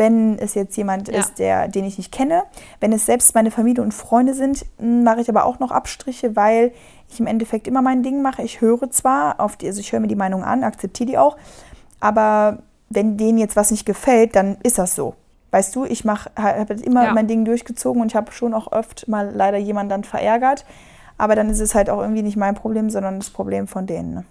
wenn 0.00 0.38
es 0.38 0.54
jetzt 0.54 0.76
jemand 0.76 1.08
Ja. 1.08 1.18
ist, 1.20 1.38
der, 1.38 1.68
den 1.68 1.84
ich 1.84 1.98
nicht 1.98 2.10
kenne. 2.10 2.42
Wenn 2.80 2.92
es 2.92 3.06
selbst 3.06 3.34
meine 3.36 3.50
Familie 3.52 3.82
und 3.84 3.92
Freunde 3.94 4.34
sind, 4.34 4.64
m, 4.80 5.04
mache 5.04 5.20
ich 5.20 5.28
aber 5.28 5.44
auch 5.44 5.58
noch 5.60 5.70
Abstriche, 5.70 6.34
weil 6.34 6.72
ich 7.08 7.20
im 7.20 7.26
Endeffekt 7.28 7.68
immer 7.68 7.82
mein 7.82 8.02
Ding 8.02 8.22
mache. 8.22 8.42
Ich 8.42 8.60
höre 8.62 8.90
zwar 8.90 9.38
auf 9.38 9.56
die, 9.56 9.66
also 9.68 9.78
ich 9.80 9.92
höre 9.92 10.00
mir 10.00 10.08
die 10.08 10.16
Meinung 10.16 10.42
an, 10.42 10.64
akzeptiere 10.64 11.06
die 11.10 11.18
auch, 11.18 11.36
aber 12.00 12.58
wenn 12.88 13.16
denen 13.16 13.38
jetzt 13.38 13.56
was 13.56 13.70
nicht 13.70 13.86
gefällt, 13.86 14.34
dann 14.34 14.56
ist 14.62 14.78
das 14.78 14.94
so. 14.94 15.14
Weißt 15.52 15.74
du, 15.76 15.84
ich 15.84 16.04
mache 16.04 16.30
habe 16.36 16.74
immer 16.74 17.04
Ja. 17.06 17.12
mein 17.12 17.26
Ding 17.26 17.44
durchgezogen 17.44 18.00
und 18.00 18.08
ich 18.08 18.16
habe 18.16 18.32
schon 18.32 18.54
auch 18.54 18.72
oft 18.72 19.06
mal 19.08 19.30
leider 19.34 19.58
jemanden 19.58 19.90
dann 19.90 20.04
verärgert. 20.04 20.64
Aber 21.18 21.34
dann 21.34 21.50
ist 21.50 21.60
es 21.60 21.74
halt 21.74 21.90
auch 21.90 22.00
irgendwie 22.00 22.22
nicht 22.22 22.36
mein 22.38 22.54
Problem, 22.54 22.88
sondern 22.88 23.18
das 23.18 23.30
Problem 23.30 23.66
von 23.66 23.86
denen. 23.86 24.24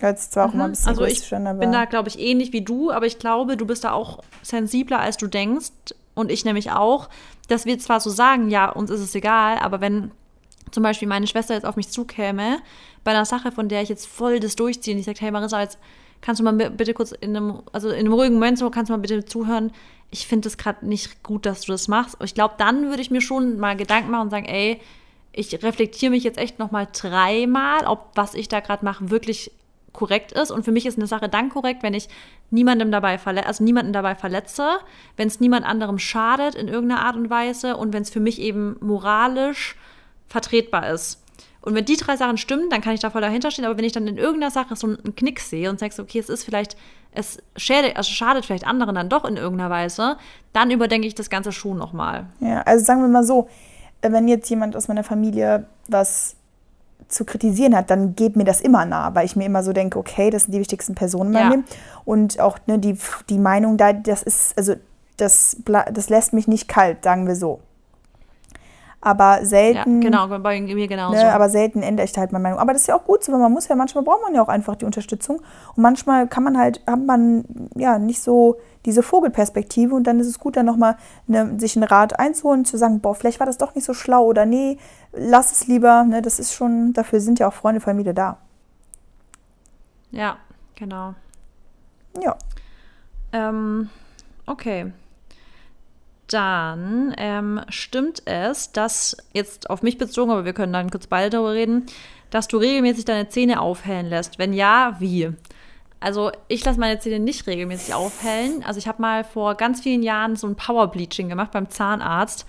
Hört 0.00 0.18
sich 0.18 0.30
zwar 0.30 0.48
auch 0.48 0.54
immer 0.54 0.64
ein 0.64 0.70
bisschen 0.70 0.88
Also 0.88 1.04
ich 1.04 1.32
an, 1.34 1.46
aber 1.46 1.58
bin 1.60 1.72
da, 1.72 1.84
glaube 1.86 2.08
ich, 2.08 2.18
ähnlich 2.18 2.52
wie 2.52 2.62
du, 2.62 2.90
aber 2.90 3.06
ich 3.06 3.18
glaube, 3.18 3.56
du 3.56 3.66
bist 3.66 3.84
da 3.84 3.92
auch 3.92 4.20
sensibler, 4.42 5.00
als 5.00 5.16
du 5.16 5.26
denkst. 5.26 5.70
Und 6.14 6.30
ich 6.32 6.44
nämlich 6.44 6.70
auch, 6.72 7.08
dass 7.48 7.64
wir 7.64 7.78
zwar 7.78 8.00
so 8.00 8.10
sagen, 8.10 8.50
ja, 8.50 8.68
uns 8.70 8.90
ist 8.90 9.00
es 9.00 9.14
egal, 9.14 9.58
aber 9.58 9.80
wenn 9.80 10.10
zum 10.70 10.82
Beispiel 10.82 11.08
meine 11.08 11.26
Schwester 11.26 11.54
jetzt 11.54 11.64
auf 11.64 11.76
mich 11.76 11.88
zukäme, 11.88 12.58
bei 13.04 13.12
einer 13.12 13.24
Sache, 13.24 13.52
von 13.52 13.68
der 13.68 13.82
ich 13.82 13.88
jetzt 13.88 14.06
voll 14.06 14.40
das 14.40 14.56
durchziehe, 14.56 14.94
und 14.94 15.00
ich 15.00 15.06
sage, 15.06 15.18
hey 15.20 15.30
Marissa, 15.30 15.60
jetzt 15.60 15.78
kannst 16.20 16.40
du 16.40 16.44
mal 16.44 16.52
bi- 16.52 16.70
bitte 16.70 16.92
kurz 16.92 17.12
in 17.12 17.36
einem, 17.36 17.62
also 17.72 17.88
in 17.90 18.00
einem 18.00 18.12
ruhigen 18.12 18.34
Moment 18.34 18.58
so, 18.58 18.68
kannst 18.68 18.90
du 18.90 18.92
mal 18.94 19.00
bitte 19.00 19.24
zuhören. 19.24 19.72
Ich 20.10 20.26
finde 20.26 20.48
es 20.48 20.56
gerade 20.58 20.86
nicht 20.86 21.22
gut, 21.22 21.46
dass 21.46 21.62
du 21.62 21.72
das 21.72 21.86
machst. 21.88 22.16
Aber 22.16 22.24
ich 22.24 22.34
glaube, 22.34 22.54
dann 22.58 22.88
würde 22.88 23.00
ich 23.00 23.10
mir 23.10 23.20
schon 23.20 23.58
mal 23.58 23.76
Gedanken 23.76 24.10
machen 24.10 24.22
und 24.22 24.30
sagen, 24.30 24.46
ey, 24.46 24.80
ich 25.32 25.62
reflektiere 25.62 26.10
mich 26.10 26.24
jetzt 26.24 26.38
echt 26.38 26.58
noch 26.58 26.70
mal 26.72 26.88
dreimal, 26.92 27.86
ob 27.86 28.10
was 28.14 28.34
ich 28.34 28.48
da 28.48 28.60
gerade 28.60 28.84
mache 28.84 29.10
wirklich 29.10 29.52
korrekt 29.98 30.30
ist. 30.30 30.52
Und 30.52 30.64
für 30.64 30.70
mich 30.70 30.86
ist 30.86 30.96
eine 30.96 31.08
Sache 31.08 31.28
dann 31.28 31.48
korrekt, 31.48 31.82
wenn 31.82 31.92
ich 31.92 32.08
niemandem 32.50 32.92
dabei 32.92 33.18
verle 33.18 33.44
also 33.44 33.64
niemanden 33.64 33.92
dabei 33.92 34.14
verletze, 34.14 34.78
wenn 35.16 35.26
es 35.26 35.40
niemand 35.40 35.66
anderem 35.66 35.98
schadet 35.98 36.54
in 36.54 36.68
irgendeiner 36.68 37.04
Art 37.04 37.16
und 37.16 37.28
Weise 37.30 37.76
und 37.76 37.92
wenn 37.92 38.02
es 38.02 38.10
für 38.10 38.20
mich 38.20 38.40
eben 38.40 38.76
moralisch 38.80 39.76
vertretbar 40.28 40.90
ist. 40.90 41.20
Und 41.60 41.74
wenn 41.74 41.84
die 41.84 41.96
drei 41.96 42.16
Sachen 42.16 42.36
stimmen, 42.36 42.70
dann 42.70 42.80
kann 42.80 42.94
ich 42.94 43.00
da 43.00 43.10
voll 43.10 43.20
dahinter 43.20 43.50
stehen. 43.50 43.64
Aber 43.64 43.76
wenn 43.76 43.84
ich 43.84 43.92
dann 43.92 44.06
in 44.06 44.16
irgendeiner 44.16 44.52
Sache 44.52 44.76
so 44.76 44.86
einen 44.86 45.16
Knick 45.16 45.40
sehe 45.40 45.68
und 45.68 45.80
sagst, 45.80 45.98
okay, 45.98 46.20
es 46.20 46.28
ist 46.28 46.44
vielleicht, 46.44 46.76
es 47.10 47.42
schädigt, 47.56 47.96
also 47.96 48.12
schadet 48.12 48.46
vielleicht 48.46 48.66
anderen 48.66 48.94
dann 48.94 49.08
doch 49.08 49.24
in 49.24 49.36
irgendeiner 49.36 49.68
Weise, 49.68 50.16
dann 50.52 50.70
überdenke 50.70 51.08
ich 51.08 51.16
das 51.16 51.28
Ganze 51.28 51.50
schon 51.50 51.76
nochmal. 51.76 52.26
Ja, 52.38 52.62
also 52.62 52.84
sagen 52.84 53.00
wir 53.02 53.08
mal 53.08 53.24
so, 53.24 53.48
wenn 54.00 54.28
jetzt 54.28 54.48
jemand 54.48 54.76
aus 54.76 54.86
meiner 54.86 55.02
Familie 55.02 55.66
was 55.88 56.36
zu 57.08 57.24
kritisieren 57.24 57.74
hat, 57.74 57.90
dann 57.90 58.14
geht 58.14 58.36
mir 58.36 58.44
das 58.44 58.60
immer 58.60 58.84
nah, 58.84 59.14
weil 59.14 59.24
ich 59.24 59.34
mir 59.34 59.46
immer 59.46 59.62
so 59.62 59.72
denke, 59.72 59.98
okay, 59.98 60.30
das 60.30 60.44
sind 60.44 60.52
die 60.52 60.60
wichtigsten 60.60 60.94
Personen 60.94 61.30
in 61.30 61.32
meinem 61.32 61.42
Ja. 61.42 61.50
Leben. 61.56 61.64
Und 62.04 62.40
auch 62.40 62.58
ne, 62.66 62.78
die, 62.78 62.96
die 63.28 63.38
Meinung 63.38 63.76
da, 63.76 63.92
das 63.92 64.22
ist, 64.22 64.56
also 64.56 64.74
das, 65.16 65.56
das 65.92 66.10
lässt 66.10 66.32
mich 66.32 66.46
nicht 66.46 66.68
kalt, 66.68 67.04
sagen 67.04 67.26
wir 67.26 67.34
so. 67.34 67.60
Aber 69.00 69.38
Ja, 69.38 69.44
selten, 69.44 70.00
genau, 70.00 70.26
bei 70.26 70.60
mir 70.60 70.88
genauso. 70.88 71.14
ne, 71.14 71.32
aber 71.32 71.48
selten 71.48 71.82
ändere 71.82 72.04
ich 72.04 72.16
halt 72.16 72.32
meine 72.32 72.42
Meinung. 72.42 72.58
Aber 72.58 72.72
das 72.72 72.82
ist 72.82 72.88
ja 72.88 72.96
auch 72.96 73.04
gut 73.04 73.22
so, 73.22 73.32
weil 73.32 73.38
man 73.38 73.52
muss 73.52 73.68
ja, 73.68 73.76
manchmal 73.76 74.02
braucht 74.02 74.22
man 74.22 74.34
ja 74.34 74.42
auch 74.42 74.48
einfach 74.48 74.74
die 74.74 74.86
Unterstützung. 74.86 75.36
Und 75.36 75.82
manchmal 75.82 76.26
kann 76.26 76.42
man 76.42 76.58
halt, 76.58 76.82
hat 76.84 77.00
man 77.00 77.44
ja 77.76 77.98
nicht 77.98 78.20
so 78.20 78.58
diese 78.84 79.04
Vogelperspektive 79.04 79.94
und 79.94 80.04
dann 80.04 80.18
ist 80.18 80.26
es 80.26 80.38
gut, 80.40 80.56
dann 80.56 80.66
nochmal 80.66 80.96
ne, 81.28 81.54
sich 81.58 81.76
einen 81.76 81.84
Rat 81.84 82.18
einzuholen, 82.18 82.64
zu 82.64 82.76
sagen, 82.76 83.00
boah, 83.00 83.14
vielleicht 83.14 83.38
war 83.38 83.46
das 83.46 83.58
doch 83.58 83.74
nicht 83.74 83.84
so 83.84 83.94
schlau 83.94 84.24
oder 84.24 84.46
nee, 84.46 84.78
lass 85.12 85.52
es 85.52 85.68
lieber. 85.68 86.02
Ne, 86.02 86.20
das 86.20 86.40
ist 86.40 86.52
schon, 86.52 86.92
dafür 86.92 87.20
sind 87.20 87.38
ja 87.38 87.46
auch 87.48 87.52
Freunde, 87.54 87.80
Familie 87.80 88.14
da. 88.14 88.38
ja, 90.10 90.38
genau. 90.74 91.14
Ja. 92.20 92.36
Ähm, 93.32 93.90
okay. 94.46 94.92
Dann 96.28 97.14
ähm, 97.16 97.60
stimmt 97.68 98.22
es, 98.26 98.72
dass 98.72 99.16
jetzt 99.32 99.70
auf 99.70 99.82
mich 99.82 99.98
bezogen, 99.98 100.30
aber 100.30 100.44
wir 100.44 100.52
können 100.52 100.72
dann 100.72 100.90
kurz 100.90 101.06
beide 101.06 101.30
darüber 101.30 101.52
reden, 101.52 101.86
dass 102.30 102.48
du 102.48 102.58
regelmäßig 102.58 103.06
deine 103.06 103.28
Zähne 103.28 103.60
aufhellen 103.60 104.06
lässt. 104.06 104.38
Wenn 104.38 104.52
ja, 104.52 104.96
wie? 105.00 105.30
Also 106.00 106.30
ich 106.46 106.64
lasse 106.64 106.78
meine 106.78 106.98
Zähne 107.00 107.18
nicht 107.18 107.46
regelmäßig 107.46 107.94
aufhellen. 107.94 108.62
Also 108.64 108.78
ich 108.78 108.86
habe 108.86 109.02
mal 109.02 109.24
vor 109.24 109.54
ganz 109.54 109.80
vielen 109.80 110.02
Jahren 110.02 110.36
so 110.36 110.46
ein 110.46 110.54
Power-Bleaching 110.54 111.28
gemacht 111.28 111.50
beim 111.52 111.70
Zahnarzt 111.70 112.46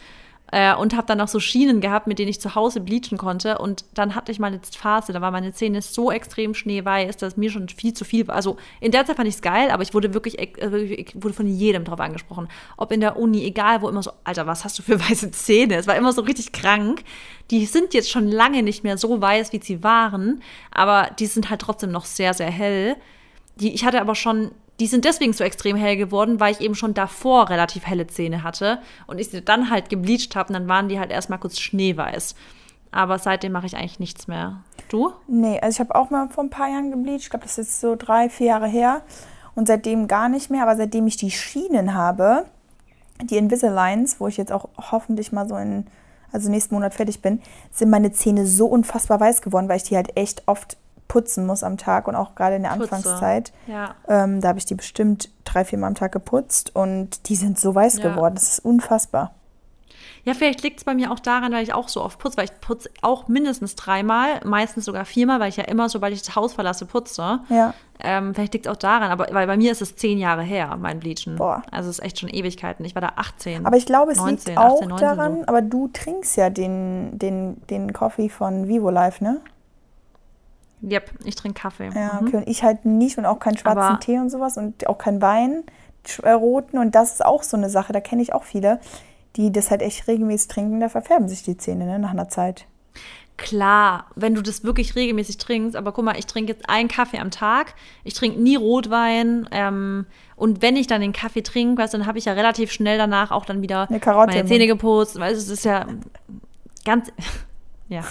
äh, 0.51 0.73
und 0.75 0.95
habe 0.95 1.07
dann 1.07 1.17
noch 1.19 1.27
so 1.27 1.39
Schienen 1.39 1.81
gehabt, 1.81 2.07
mit 2.07 2.19
denen 2.19 2.29
ich 2.29 2.41
zu 2.41 2.55
Hause 2.55 2.79
bleachen 2.79 3.17
konnte. 3.17 3.57
Und 3.59 3.85
dann 3.93 4.15
hatte 4.15 4.31
ich 4.31 4.39
mal 4.39 4.47
eine 4.47 4.59
Phase, 4.75 5.13
da 5.13 5.21
waren 5.21 5.33
meine 5.33 5.53
Zähne 5.53 5.81
so 5.81 6.11
extrem 6.11 6.53
schneeweiß, 6.53 7.17
dass 7.17 7.37
mir 7.37 7.51
schon 7.51 7.69
viel 7.69 7.93
zu 7.93 8.05
viel 8.05 8.27
war. 8.27 8.35
Also 8.35 8.57
in 8.81 8.91
der 8.91 9.05
Zeit 9.05 9.17
fand 9.17 9.27
ich 9.27 9.35
es 9.35 9.41
geil, 9.41 9.69
aber 9.71 9.83
ich 9.83 9.93
wurde 9.93 10.13
wirklich, 10.13 10.39
äh, 10.39 10.71
wirklich- 10.71 10.99
ich 11.15 11.23
wurde 11.23 11.33
von 11.33 11.47
jedem 11.47 11.83
drauf 11.83 11.99
angesprochen. 11.99 12.47
Ob 12.77 12.91
in 12.91 13.01
der 13.01 13.17
Uni, 13.17 13.43
egal 13.45 13.81
wo, 13.81 13.89
immer 13.89 14.03
so, 14.03 14.11
Alter, 14.23 14.47
was 14.47 14.63
hast 14.65 14.79
du 14.79 14.83
für 14.83 14.99
weiße 15.09 15.31
Zähne? 15.31 15.75
Es 15.75 15.87
war 15.87 15.95
immer 15.95 16.13
so 16.13 16.21
richtig 16.21 16.51
krank. 16.51 17.03
Die 17.51 17.65
sind 17.65 17.93
jetzt 17.93 18.09
schon 18.11 18.27
lange 18.27 18.63
nicht 18.63 18.83
mehr 18.83 18.97
so 18.97 19.21
weiß, 19.21 19.53
wie 19.53 19.59
sie 19.61 19.83
waren, 19.83 20.41
aber 20.71 21.09
die 21.19 21.25
sind 21.25 21.49
halt 21.49 21.61
trotzdem 21.61 21.91
noch 21.91 22.05
sehr, 22.05 22.33
sehr 22.33 22.49
hell. 22.51 22.95
Die, 23.55 23.73
ich 23.73 23.83
hatte 23.85 23.99
aber 24.01 24.15
schon, 24.15 24.51
die 24.80 24.88
sind 24.88 25.05
deswegen 25.05 25.34
so 25.34 25.43
extrem 25.43 25.75
hell 25.75 25.97
geworden, 25.97 26.39
weil 26.39 26.53
ich 26.53 26.61
eben 26.61 26.75
schon 26.75 26.93
davor 26.93 27.49
relativ 27.49 27.86
helle 27.86 28.07
Zähne 28.07 28.43
hatte 28.43 28.80
und 29.07 29.19
ich 29.19 29.30
sie 29.30 29.41
dann 29.41 29.69
halt 29.69 29.89
gebleicht 29.89 30.36
habe 30.36 30.49
und 30.49 30.53
dann 30.53 30.67
waren 30.67 30.89
die 30.89 30.99
halt 30.99 31.11
erstmal 31.11 31.39
kurz 31.39 31.59
schneeweiß. 31.59 32.36
Aber 32.91 33.19
seitdem 33.19 33.51
mache 33.51 33.67
ich 33.67 33.75
eigentlich 33.75 33.99
nichts 33.99 34.27
mehr. 34.27 34.63
Du? 34.89 35.13
Nee, 35.27 35.59
also 35.59 35.75
ich 35.75 35.80
habe 35.80 35.95
auch 35.95 36.09
mal 36.09 36.30
vor 36.30 36.43
ein 36.43 36.49
paar 36.49 36.69
Jahren 36.69 36.91
gebleached. 36.91 37.25
Ich 37.25 37.30
glaube, 37.30 37.43
das 37.43 37.57
ist 37.57 37.67
jetzt 37.67 37.82
so 37.82 37.95
drei, 37.95 38.30
vier 38.30 38.47
Jahre 38.47 38.67
her. 38.67 39.01
Und 39.53 39.67
seitdem 39.67 40.07
gar 40.07 40.30
nicht 40.30 40.49
mehr. 40.49 40.63
Aber 40.63 40.75
seitdem 40.75 41.05
ich 41.05 41.17
die 41.17 41.30
Schienen 41.30 41.93
habe, 41.93 42.45
die 43.21 43.38
Invisaligns, 43.38 44.19
wo 44.19 44.27
ich 44.27 44.38
jetzt 44.38 44.51
auch 44.51 44.69
hoffentlich 44.91 45.32
mal 45.32 45.47
so 45.47 45.55
in, 45.57 45.86
also 46.32 46.49
nächsten 46.49 46.73
Monat 46.73 46.95
fertig 46.95 47.21
bin, 47.21 47.41
sind 47.71 47.91
meine 47.91 48.11
Zähne 48.11 48.47
so 48.47 48.65
unfassbar 48.65 49.19
weiß 49.19 49.41
geworden, 49.41 49.69
weil 49.69 49.77
ich 49.77 49.84
die 49.84 49.95
halt 49.95 50.17
echt 50.17 50.43
oft 50.47 50.77
putzen 51.10 51.45
muss 51.45 51.64
am 51.64 51.76
Tag 51.76 52.07
und 52.07 52.16
auch 52.16 52.36
gerade 52.36 52.55
in 52.55 52.64
der 52.64 52.70
Putze. 52.70 52.84
Anfangszeit. 52.95 53.51
Ja. 53.68 53.95
Ähm, 54.07 54.39
da 54.39 54.47
habe 54.49 54.60
ich 54.60 54.66
die 54.66 54.76
bestimmt 54.76 55.30
drei, 55.43 55.66
vier 55.66 55.78
Mal 55.78 55.88
am 55.88 55.95
Tag 55.95 56.14
geputzt 56.14 56.74
und 56.74 57.28
die 57.28 57.36
sind 57.36 57.60
so 57.60 57.76
weiß 57.76 57.97
Ja. 57.97 58.10
geworden. 58.10 58.36
Das 58.36 58.43
ist 58.53 58.60
unfassbar. 58.60 59.34
Ja, 60.26 60.34
vielleicht 60.34 60.62
liegt 60.64 60.80
es 60.80 60.84
bei 60.84 60.93
mir 60.93 61.12
auch 61.12 61.20
daran, 61.20 61.51
weil 61.53 61.64
ich 61.64 61.74
auch 61.74 61.88
so 61.88 62.03
oft 62.03 62.20
putze, 62.20 62.38
weil 62.38 62.45
ich 62.45 62.60
putze 62.62 62.89
auch 63.01 63.28
mindestens 63.28 63.76
dreimal, 63.76 64.41
meistens 64.45 64.86
sogar 64.86 65.05
viermal, 65.05 65.39
weil 65.39 65.49
ich 65.49 65.57
ja 65.57 65.64
immer, 65.64 65.89
sobald 65.89 66.14
ich 66.14 66.22
das 66.22 66.36
Haus 66.36 66.53
verlasse, 66.53 66.86
putze. 66.86 67.39
Ja. 67.49 67.74
Ähm, 68.01 68.36
vielleicht 68.36 68.53
liegt 68.53 68.66
es 68.68 68.72
auch 68.72 68.78
daran, 68.78 69.12
aber 69.12 69.28
weil 69.32 69.47
bei 69.47 69.57
mir 69.57 69.72
ist 69.72 69.82
es 69.82 69.95
zehn 69.95 70.20
Jahre 70.20 70.43
her, 70.43 70.78
mein 70.80 70.99
Bleachen. 70.99 71.38
Boah. 71.38 71.64
Also 71.72 71.89
es 71.89 71.99
ist 71.99 72.05
echt 72.05 72.20
schon 72.20 72.30
Ewigkeiten. 72.30 72.86
Ich 72.86 72.95
war 72.95 73.01
da 73.01 73.14
18. 73.16 73.66
Aber 73.66 73.78
ich 73.78 73.86
glaube, 73.86 74.12
es 74.12 74.18
19, 74.20 74.49
liegt 74.49 74.57
auch 74.60 74.76
18, 74.76 74.89
19 74.89 75.07
daran, 75.07 75.38
so. 75.39 75.47
aber 75.47 75.62
du 75.62 75.88
trinkst 75.88 76.36
ja 76.38 76.49
den, 76.49 77.18
den, 77.18 77.62
den 77.68 77.93
Coffee 77.93 78.30
von 78.30 78.68
Vivo 78.68 78.89
Life, 78.89 79.24
ne? 79.24 79.39
Yep, 80.82 81.11
ich 81.25 81.36
trinke 81.36 81.61
Kaffee. 81.61 81.89
Ja, 81.93 82.19
Mhm. 82.21 82.27
okay. 82.27 82.38
Und 82.38 82.47
ich 82.47 82.63
halt 82.63 82.86
nicht 82.86 83.17
und 83.17 83.25
auch 83.25 83.39
keinen 83.39 83.57
schwarzen 83.57 83.80
Aber- 83.82 83.99
Tee 83.99 84.17
und 84.17 84.30
sowas 84.30 84.57
und 84.57 84.88
auch 84.88 84.97
keinen 84.97 85.21
Wein, 85.21 85.63
äh, 86.23 86.32
roten. 86.32 86.77
Und 86.77 86.95
das 86.95 87.13
ist 87.13 87.25
auch 87.25 87.43
so 87.43 87.57
eine 87.57 87.69
Sache, 87.69 87.91
da 87.93 87.99
kenne 87.99 88.21
ich 88.21 88.34
auch 88.34 88.43
viele, 88.43 88.80
die 89.36 89.51
das 89.51 89.69
halt 89.71 89.82
echt 89.82 90.07
regelmäßig 90.07 90.47
trinken, 90.47 90.80
da 90.80 90.89
verfärben 90.89 91.27
sich 91.27 91.43
die 91.43 91.57
Zähne, 91.57 91.86
ne, 91.86 91.99
nach 91.99 92.11
einer 92.11 92.30
Zeit. 92.30 92.65
Klar, 93.38 94.07
wenn 94.15 94.36
du 94.36 94.41
das 94.41 94.65
wirklich 94.65 94.95
regelmäßig 94.95 95.38
trinkst, 95.38 95.77
aber 95.77 95.93
guck 95.93 96.03
mal, 96.03 96.17
ich 96.19 96.25
trinke 96.25 96.51
jetzt 96.51 96.67
einen 96.69 96.89
Kaffee 96.89 97.19
am 97.19 97.32
Tag, 97.32 97.73
ich 98.03 98.13
trinke 98.13 98.41
nie 98.41 98.57
Rotwein 98.57 99.47
ähm, 99.51 100.07
und 100.36 100.61
wenn 100.61 100.75
ich 100.75 100.88
dann 100.88 100.99
den 100.99 101.13
Kaffee 101.13 101.41
trinke, 101.41 101.82
weißt, 101.82 101.93
du, 101.93 101.99
dann 101.99 102.07
habe 102.07 102.17
ich 102.17 102.25
ja 102.25 102.34
relativ 102.34 102.71
schnell 102.73 102.97
danach 102.97 103.32
auch 103.32 103.45
dann 103.45 103.61
wieder 103.61 103.88
meine 103.89 104.45
Zähne 104.45 104.67
geputzt, 104.67 105.19
weil 105.21 105.34
es 105.34 105.47
ist 105.47 105.63
ja 105.63 105.86
ganz, 106.84 107.11
ja. 107.88 108.03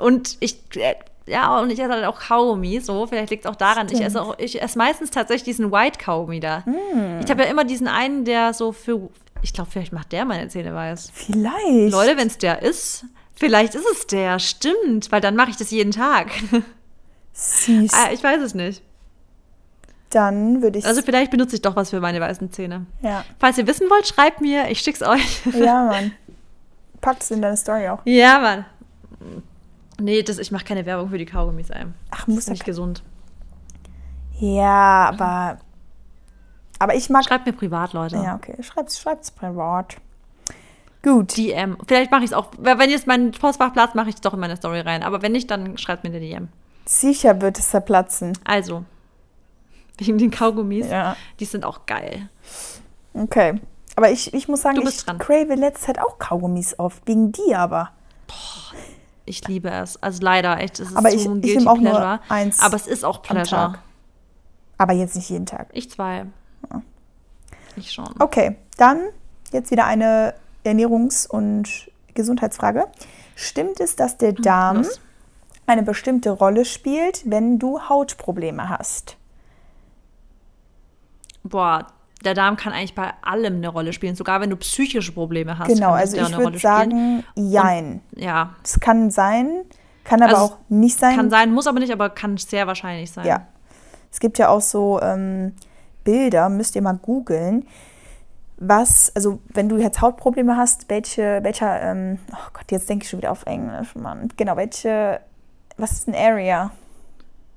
Und 0.00 0.36
ich, 0.40 0.58
äh, 0.76 0.96
ja, 1.26 1.58
und 1.58 1.70
ich 1.70 1.78
esse 1.80 1.92
halt 1.92 2.04
auch 2.04 2.18
Kaugummi, 2.20 2.80
so, 2.80 3.06
vielleicht 3.06 3.30
liegt 3.30 3.44
es 3.44 3.50
auch 3.50 3.56
daran, 3.56 3.86
ich 3.86 3.94
Stimmt. 3.94 4.06
esse, 4.06 4.22
auch, 4.22 4.38
ich 4.38 4.62
esse 4.62 4.78
meistens 4.78 5.10
tatsächlich 5.10 5.44
diesen 5.44 5.72
White 5.72 5.98
Kaugummi 5.98 6.40
da. 6.40 6.60
Mm. 6.66 7.20
Ich 7.24 7.30
habe 7.30 7.42
ja 7.42 7.50
immer 7.50 7.64
diesen 7.64 7.88
einen, 7.88 8.24
der 8.24 8.52
so 8.54 8.72
für, 8.72 9.08
ich 9.42 9.52
glaube, 9.52 9.70
vielleicht 9.70 9.92
macht 9.92 10.12
der 10.12 10.24
meine 10.24 10.48
Zähne 10.48 10.74
weiß. 10.74 11.10
Vielleicht. 11.12 11.92
Leute, 11.92 12.16
wenn 12.16 12.28
es 12.28 12.38
der 12.38 12.62
ist, 12.62 13.04
vielleicht 13.34 13.74
ist 13.74 13.86
es 13.92 14.06
der, 14.06 14.38
stimmt, 14.38 15.10
weil 15.10 15.20
dann 15.20 15.34
mache 15.36 15.50
ich 15.50 15.56
das 15.56 15.70
jeden 15.70 15.90
Tag. 15.92 16.30
Süß. 17.32 17.92
Ah, 17.92 18.12
ich 18.12 18.22
weiß 18.22 18.40
es 18.42 18.54
nicht. 18.54 18.82
Dann 20.10 20.62
würde 20.62 20.78
ich. 20.78 20.86
Also 20.86 21.02
vielleicht 21.02 21.32
benutze 21.32 21.56
ich 21.56 21.62
doch 21.62 21.74
was 21.74 21.90
für 21.90 22.00
meine 22.00 22.20
weißen 22.20 22.52
Zähne. 22.52 22.86
ja. 23.02 23.24
Falls 23.38 23.58
ihr 23.58 23.66
wissen 23.66 23.90
wollt, 23.90 24.06
schreibt 24.06 24.40
mir, 24.40 24.70
ich 24.70 24.80
schick's 24.80 25.02
euch. 25.02 25.40
ja, 25.52 25.84
Mann. 25.90 26.12
Pack 27.00 27.16
es 27.20 27.30
in 27.32 27.42
deine 27.42 27.56
Story 27.56 27.88
auch. 27.88 27.98
ja, 28.04 28.38
Mann. 28.38 28.64
Nee, 30.00 30.22
das, 30.22 30.38
ich 30.38 30.50
mache 30.50 30.64
keine 30.64 30.84
Werbung 30.86 31.10
für 31.10 31.18
die 31.18 31.24
Kaugummis 31.26 31.70
ein. 31.70 31.94
Ach, 32.10 32.18
Das 32.20 32.26
muss 32.28 32.38
ist 32.38 32.46
ja. 32.48 32.52
nicht 32.52 32.64
gesund. 32.64 33.02
Ja, 34.38 35.08
aber. 35.08 35.58
Aber 36.78 36.94
ich 36.94 37.08
mag. 37.08 37.24
Schreibt 37.24 37.46
mir 37.46 37.52
privat, 37.52 37.92
Leute. 37.94 38.16
Ja, 38.16 38.34
okay. 38.34 38.62
Schreib's, 38.62 39.00
schreib's 39.00 39.30
privat. 39.30 39.96
Gut. 41.02 41.36
DM. 41.36 41.78
Vielleicht 41.86 42.10
mache 42.10 42.24
ich 42.24 42.30
es 42.30 42.32
auch. 42.34 42.50
Wenn 42.58 42.90
jetzt 42.90 43.06
mein 43.06 43.30
Postfach 43.30 43.72
platzt, 43.72 43.94
mache 43.94 44.08
ich 44.10 44.16
es 44.16 44.20
doch 44.20 44.34
in 44.34 44.40
meine 44.40 44.56
Story 44.56 44.80
rein. 44.80 45.02
Aber 45.02 45.22
wenn 45.22 45.32
nicht, 45.32 45.50
dann 45.50 45.78
schreibt 45.78 46.04
mir 46.04 46.10
eine 46.10 46.20
DM. 46.20 46.48
Sicher 46.84 47.40
wird 47.40 47.58
es 47.58 47.70
zerplatzen. 47.70 48.36
Also. 48.44 48.84
wegen 49.98 50.18
den 50.18 50.30
Kaugummis. 50.30 50.88
Ja. 50.88 51.16
Die 51.40 51.44
sind 51.46 51.64
auch 51.64 51.86
geil. 51.86 52.28
Okay. 53.14 53.60
Aber 53.94 54.10
ich, 54.10 54.34
ich 54.34 54.46
muss 54.46 54.60
sagen, 54.60 54.76
Du 54.76 54.82
bist 54.84 54.98
ich 54.98 55.04
dran. 55.06 55.18
crave 55.18 55.54
letzte 55.54 55.86
Zeit 55.86 55.98
auch 55.98 56.18
Kaugummis 56.18 56.78
oft. 56.78 57.06
Wegen 57.06 57.32
dir 57.32 57.60
aber. 57.60 57.92
Ich 59.28 59.46
liebe 59.48 59.68
es. 59.68 60.00
Also 60.02 60.22
leider, 60.22 60.58
echt, 60.60 60.78
es 60.80 60.88
ist 60.90 60.96
Aber 60.96 61.10
so 61.10 61.16
ich- 61.16 61.26
ein 61.26 61.36
ich 61.42 61.52
Guilty 61.54 61.66
auch 61.66 61.76
nur 61.78 61.90
Pleasure. 61.92 62.20
eins 62.28 62.60
Aber 62.60 62.76
es 62.76 62.86
ist 62.86 63.04
auch 63.04 63.20
Pleasure. 63.22 63.74
Aber 64.78 64.92
jetzt 64.92 65.16
nicht 65.16 65.28
jeden 65.28 65.46
Tag. 65.46 65.68
Ich 65.72 65.90
zwei. 65.90 66.26
Ich 67.76 67.92
schon. 67.92 68.08
Okay, 68.20 68.56
dann 68.78 69.00
jetzt 69.52 69.70
wieder 69.70 69.84
eine 69.86 70.34
Ernährungs- 70.64 71.26
und 71.28 71.90
Gesundheitsfrage. 72.14 72.86
Stimmt 73.34 73.80
es, 73.80 73.96
dass 73.96 74.16
der 74.16 74.32
Darm 74.32 74.78
los. 74.78 75.00
eine 75.66 75.82
bestimmte 75.82 76.30
Rolle 76.30 76.64
spielt, 76.64 77.28
wenn 77.30 77.58
du 77.58 77.80
Hautprobleme 77.88 78.68
hast? 78.70 79.16
Boah, 81.42 81.86
der 82.24 82.34
Darm 82.34 82.56
kann 82.56 82.72
eigentlich 82.72 82.94
bei 82.94 83.12
allem 83.22 83.56
eine 83.56 83.68
Rolle 83.68 83.92
spielen. 83.92 84.16
Sogar 84.16 84.40
wenn 84.40 84.50
du 84.50 84.56
psychische 84.56 85.12
Probleme 85.12 85.58
hast. 85.58 85.68
Genau, 85.68 85.92
also 85.92 86.16
ich 86.16 86.22
würde 86.22 86.36
Rolle 86.36 86.58
spielen. 86.58 86.60
sagen, 86.60 87.24
jein. 87.36 88.00
Ja, 88.16 88.54
Es 88.64 88.80
kann 88.80 89.10
sein, 89.10 89.64
kann 90.04 90.22
aber 90.22 90.32
Also 90.32 90.44
auch 90.54 90.56
nicht 90.68 90.98
sein. 90.98 91.16
kann 91.16 91.30
sein, 91.30 91.52
muss 91.52 91.66
aber 91.66 91.78
nicht, 91.78 91.92
aber 91.92 92.10
kann 92.10 92.36
sehr 92.36 92.66
wahrscheinlich 92.66 93.10
sein. 93.12 93.26
Ja. 93.26 93.46
Es 94.10 94.20
gibt 94.20 94.38
ja 94.38 94.48
auch 94.48 94.60
so 94.62 95.00
ähm, 95.02 95.52
Bilder, 96.04 96.48
müsst 96.48 96.74
ihr 96.74 96.82
mal 96.82 96.94
googeln, 96.94 97.66
was, 98.58 99.12
also 99.14 99.40
wenn 99.52 99.68
du 99.68 99.76
jetzt 99.76 100.00
Hautprobleme 100.00 100.56
hast, 100.56 100.88
welche, 100.88 101.40
welcher, 101.42 101.82
ähm, 101.82 102.18
oh 102.32 102.48
Gott, 102.54 102.70
jetzt 102.70 102.88
denke 102.88 103.04
ich 103.04 103.10
schon 103.10 103.18
wieder 103.18 103.30
auf 103.32 103.44
Englisch, 103.44 103.94
Mann. 103.94 104.28
Genau, 104.36 104.56
welche, 104.56 105.20
was 105.76 105.92
ist 105.92 106.08
ein 106.08 106.14
Area? 106.14 106.70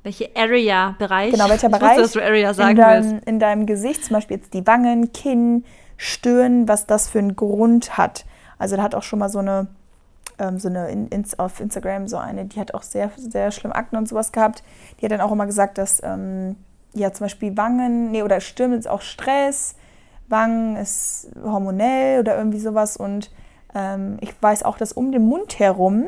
Welche 0.04 0.30
Area, 0.36 0.96
Bereich? 0.98 1.32
Genau, 1.32 1.50
welcher 1.50 1.68
ich 1.68 1.74
Bereich 1.74 1.98
Wusste, 1.98 2.02
dass 2.02 2.12
du 2.14 2.24
Area 2.24 2.50
in, 2.50 2.56
sagen 2.56 2.78
willst. 2.78 3.12
deinem, 3.12 3.22
in 3.26 3.40
deinem 3.40 3.66
Gesicht, 3.66 4.06
zum 4.06 4.16
Beispiel 4.16 4.38
jetzt 4.38 4.54
die 4.54 4.66
Wangen, 4.66 5.12
Kinn, 5.12 5.66
Stirn, 5.98 6.68
was 6.68 6.86
das 6.86 7.10
für 7.10 7.20
einen 7.20 7.36
Grund 7.36 7.98
hat. 7.98 8.26
Also 8.58 8.78
da 8.78 8.84
hat 8.84 8.96
auch 8.96 9.04
schon 9.04 9.20
mal 9.20 9.30
so 9.30 9.40
eine, 9.40 9.68
ähm, 10.38 10.58
so 10.58 10.70
eine 10.70 10.90
in, 10.90 11.08
ins, 11.10 11.38
auf 11.38 11.60
Instagram 11.60 12.08
so 12.08 12.18
eine, 12.18 12.46
die 12.46 12.60
hat 12.60 12.74
auch 12.74 12.84
sehr, 12.84 13.12
sehr 13.18 13.52
schlimm 13.52 13.74
Akten 13.74 13.98
und 13.98 14.08
sowas 14.08 14.32
gehabt. 14.32 14.64
Die 15.00 15.06
hat 15.06 15.12
dann 15.12 15.22
auch 15.22 15.32
immer 15.32 15.46
gesagt, 15.46 15.78
dass 15.78 16.02
ähm, 16.04 16.56
ja 16.94 17.12
zum 17.12 17.26
Beispiel 17.26 17.58
Wangen, 17.58 18.12
nee, 18.12 18.24
oder 18.24 18.40
Stirn 18.40 18.72
ist 18.72 18.88
auch 18.88 19.02
Stress, 19.02 19.76
Wangen 20.30 20.78
ist 20.78 21.30
hormonell 21.44 22.22
oder 22.22 22.38
irgendwie 22.38 22.60
sowas. 22.60 22.96
Und 22.96 23.32
ähm, 23.76 24.18
ich 24.22 24.34
weiß 24.42 24.64
auch, 24.64 24.78
dass 24.78 24.94
um 24.94 25.12
den 25.12 25.26
Mund 25.26 25.60
herum, 25.60 26.08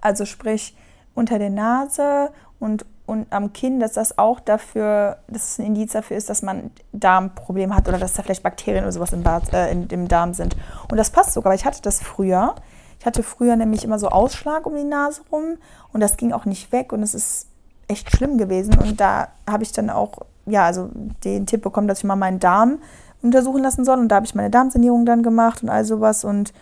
also 0.00 0.24
sprich 0.24 0.76
unter 1.14 1.38
der 1.38 1.50
Nase 1.50 2.30
und, 2.60 2.84
und 3.06 3.26
am 3.30 3.52
Kinn, 3.52 3.78
dass 3.78 3.92
das 3.92 4.18
auch 4.18 4.40
dafür, 4.40 5.18
dass 5.28 5.52
es 5.52 5.58
ein 5.58 5.66
Indiz 5.66 5.92
dafür 5.92 6.16
ist, 6.16 6.28
dass 6.28 6.42
man 6.42 6.70
Darmprobleme 6.92 7.74
hat 7.74 7.88
oder 7.88 7.98
dass 7.98 8.14
da 8.14 8.22
vielleicht 8.22 8.42
Bakterien 8.42 8.84
oder 8.84 8.92
sowas 8.92 9.12
im, 9.12 9.22
Bad, 9.22 9.52
äh, 9.52 9.70
in, 9.70 9.86
im 9.88 10.08
Darm 10.08 10.34
sind. 10.34 10.56
Und 10.90 10.96
das 10.96 11.10
passt 11.10 11.32
sogar, 11.32 11.50
weil 11.50 11.58
ich 11.58 11.64
hatte 11.64 11.82
das 11.82 12.02
früher. 12.02 12.56
Ich 12.98 13.06
hatte 13.06 13.22
früher 13.22 13.54
nämlich 13.54 13.84
immer 13.84 13.98
so 13.98 14.08
Ausschlag 14.08 14.66
um 14.66 14.74
die 14.74 14.84
Nase 14.84 15.22
rum 15.30 15.58
und 15.92 16.00
das 16.00 16.16
ging 16.16 16.32
auch 16.32 16.46
nicht 16.46 16.72
weg 16.72 16.92
und 16.92 17.02
es 17.02 17.14
ist 17.14 17.46
echt 17.86 18.14
schlimm 18.14 18.38
gewesen. 18.38 18.76
Und 18.76 19.00
da 19.00 19.28
habe 19.48 19.62
ich 19.62 19.72
dann 19.72 19.88
auch, 19.88 20.12
ja, 20.46 20.64
also 20.64 20.90
den 21.24 21.46
Tipp 21.46 21.62
bekommen, 21.62 21.86
dass 21.86 21.98
ich 21.98 22.04
mal 22.04 22.16
meinen 22.16 22.40
Darm 22.40 22.78
untersuchen 23.22 23.62
lassen 23.62 23.84
soll. 23.84 23.98
Und 23.98 24.08
da 24.08 24.16
habe 24.16 24.26
ich 24.26 24.34
meine 24.34 24.50
Darmsanierung 24.50 25.06
dann 25.06 25.22
gemacht 25.22 25.62
und 25.62 25.68
all 25.68 25.84
sowas. 25.84 26.24
Und 26.24 26.52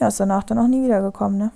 ja, 0.00 0.08
ist 0.08 0.18
danach 0.18 0.44
dann 0.44 0.58
auch 0.58 0.66
nie 0.66 0.82
wiedergekommen, 0.82 1.38
ne? 1.38 1.50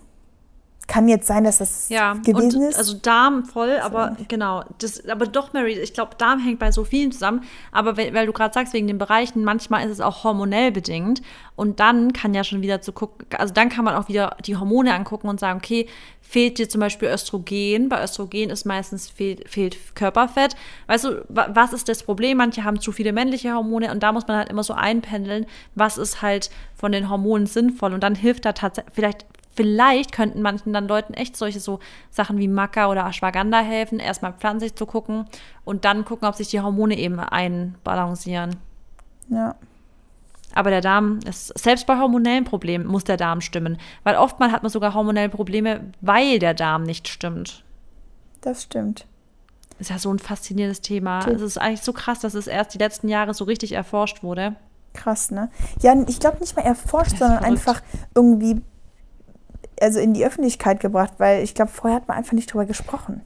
Kann 0.88 1.08
jetzt 1.08 1.26
sein, 1.26 1.42
dass 1.42 1.58
das 1.58 1.88
Ja, 1.88 2.12
gewesen 2.14 2.62
und, 2.62 2.68
ist. 2.68 2.78
also 2.78 2.94
Darm 2.94 3.44
voll, 3.44 3.76
aber 3.82 4.16
genau. 4.28 4.62
Das, 4.78 5.08
aber 5.08 5.26
doch, 5.26 5.52
Mary, 5.52 5.72
ich 5.72 5.94
glaube, 5.94 6.12
Darm 6.16 6.38
hängt 6.38 6.60
bei 6.60 6.70
so 6.70 6.84
vielen 6.84 7.10
zusammen. 7.10 7.42
Aber 7.72 7.96
weil, 7.96 8.14
weil 8.14 8.26
du 8.26 8.32
gerade 8.32 8.54
sagst, 8.54 8.72
wegen 8.72 8.86
den 8.86 8.98
Bereichen, 8.98 9.42
manchmal 9.42 9.84
ist 9.84 9.90
es 9.90 10.00
auch 10.00 10.22
hormonell 10.22 10.70
bedingt. 10.70 11.22
Und 11.56 11.80
dann 11.80 12.12
kann 12.12 12.34
ja 12.34 12.44
schon 12.44 12.62
wieder 12.62 12.82
zu 12.82 12.92
gucken, 12.92 13.26
also 13.36 13.52
dann 13.52 13.68
kann 13.68 13.84
man 13.84 13.96
auch 13.96 14.06
wieder 14.08 14.36
die 14.46 14.56
Hormone 14.56 14.94
angucken 14.94 15.28
und 15.28 15.40
sagen, 15.40 15.58
okay, 15.58 15.88
fehlt 16.20 16.58
dir 16.58 16.68
zum 16.68 16.80
Beispiel 16.80 17.08
Östrogen? 17.08 17.88
Bei 17.88 18.02
Östrogen 18.04 18.50
ist 18.50 18.64
meistens 18.64 19.08
fehlt, 19.08 19.48
fehlt 19.48 19.96
Körperfett. 19.96 20.54
Weißt 20.86 21.04
du, 21.04 21.24
wa- 21.28 21.48
was 21.52 21.72
ist 21.72 21.88
das 21.88 22.04
Problem? 22.04 22.36
Manche 22.36 22.62
haben 22.62 22.78
zu 22.80 22.92
viele 22.92 23.12
männliche 23.12 23.52
Hormone 23.54 23.90
und 23.90 24.02
da 24.04 24.12
muss 24.12 24.28
man 24.28 24.36
halt 24.36 24.50
immer 24.50 24.62
so 24.62 24.74
einpendeln, 24.74 25.46
was 25.74 25.98
ist 25.98 26.22
halt 26.22 26.50
von 26.76 26.92
den 26.92 27.08
Hormonen 27.10 27.46
sinnvoll. 27.46 27.92
Und 27.92 28.02
dann 28.04 28.14
hilft 28.14 28.44
da 28.44 28.52
tatsächlich, 28.52 28.94
vielleicht 28.94 29.26
Vielleicht 29.56 30.12
könnten 30.12 30.42
manchen 30.42 30.72
dann 30.72 30.86
Leuten 30.86 31.14
echt 31.14 31.36
solche 31.36 31.60
so 31.60 31.80
Sachen 32.10 32.38
wie 32.38 32.46
Maca 32.46 32.88
oder 32.88 33.06
Ashwagandha 33.06 33.60
helfen, 33.60 33.98
erstmal 33.98 34.34
pflanzlich 34.34 34.74
zu 34.74 34.86
gucken 34.86 35.24
und 35.64 35.84
dann 35.84 36.04
gucken, 36.04 36.28
ob 36.28 36.34
sich 36.34 36.48
die 36.48 36.60
Hormone 36.60 36.96
eben 36.98 37.18
einbalancieren. 37.18 38.56
ja. 39.28 39.56
Aber 40.54 40.70
der 40.70 40.80
Darm 40.80 41.18
ist, 41.28 41.48
selbst 41.58 41.86
bei 41.86 41.98
hormonellen 41.98 42.44
Problemen 42.44 42.86
muss 42.86 43.04
der 43.04 43.18
Darm 43.18 43.42
stimmen. 43.42 43.76
Weil 44.04 44.16
oftmals 44.16 44.54
hat 44.54 44.62
man 44.62 44.72
sogar 44.72 44.94
hormonelle 44.94 45.28
Probleme, 45.28 45.92
weil 46.00 46.38
der 46.38 46.54
Darm 46.54 46.84
nicht 46.84 47.08
stimmt. 47.08 47.62
Das 48.40 48.62
stimmt. 48.62 49.04
Ist 49.78 49.90
ja 49.90 49.98
so 49.98 50.10
ein 50.10 50.18
faszinierendes 50.18 50.80
Thema. 50.80 51.18
Es 51.28 51.42
ist 51.42 51.58
eigentlich 51.58 51.82
so 51.82 51.92
krass, 51.92 52.20
dass 52.20 52.32
es 52.32 52.46
erst 52.46 52.72
die 52.72 52.78
letzten 52.78 53.08
Jahre 53.08 53.34
so 53.34 53.44
richtig 53.44 53.72
erforscht 53.72 54.22
wurde. 54.22 54.56
Krass, 54.94 55.30
ne? 55.30 55.50
Ja, 55.82 55.94
ich 56.08 56.20
glaube 56.20 56.38
nicht 56.40 56.56
mal 56.56 56.62
erforscht, 56.62 57.18
sondern 57.18 57.40
verrückt. 57.40 57.68
einfach 57.68 57.82
irgendwie 58.14 58.62
also 59.80 59.98
in 60.00 60.14
die 60.14 60.24
Öffentlichkeit 60.24 60.80
gebracht, 60.80 61.14
weil 61.18 61.42
ich 61.42 61.54
glaube, 61.54 61.70
vorher 61.70 61.96
hat 61.96 62.08
man 62.08 62.16
einfach 62.16 62.32
nicht 62.32 62.52
drüber 62.52 62.64
gesprochen. 62.64 63.22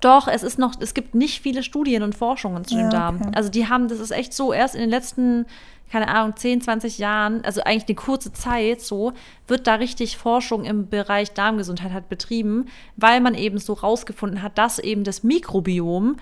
Doch, 0.00 0.26
es 0.26 0.42
ist 0.42 0.58
noch, 0.58 0.74
es 0.80 0.94
gibt 0.94 1.14
nicht 1.14 1.40
viele 1.42 1.62
Studien 1.62 2.02
und 2.02 2.16
Forschungen 2.16 2.64
zu 2.64 2.74
dem 2.74 2.84
Ja, 2.86 2.90
Darm. 2.90 3.20
okay. 3.20 3.30
Also 3.34 3.50
die 3.50 3.68
haben, 3.68 3.86
das 3.86 4.00
ist 4.00 4.10
echt 4.10 4.34
so, 4.34 4.52
erst 4.52 4.74
in 4.74 4.80
den 4.80 4.90
letzten, 4.90 5.46
keine 5.92 6.08
Ahnung, 6.08 6.34
10, 6.34 6.60
20 6.62 6.98
Jahren, 6.98 7.44
also 7.44 7.62
eigentlich 7.62 7.86
eine 7.86 7.94
kurze 7.94 8.32
Zeit 8.32 8.80
so, 8.80 9.12
wird 9.46 9.68
da 9.68 9.76
richtig 9.76 10.16
Forschung 10.18 10.64
im 10.64 10.88
Bereich 10.88 11.32
Darmgesundheit 11.34 11.92
halt 11.92 12.08
betrieben, 12.08 12.66
weil 12.96 13.20
man 13.20 13.34
eben 13.34 13.58
so 13.58 13.74
rausgefunden 13.74 14.42
hat, 14.42 14.58
dass 14.58 14.80
eben 14.80 15.04
das 15.04 15.22
Mikrobiom 15.22 16.16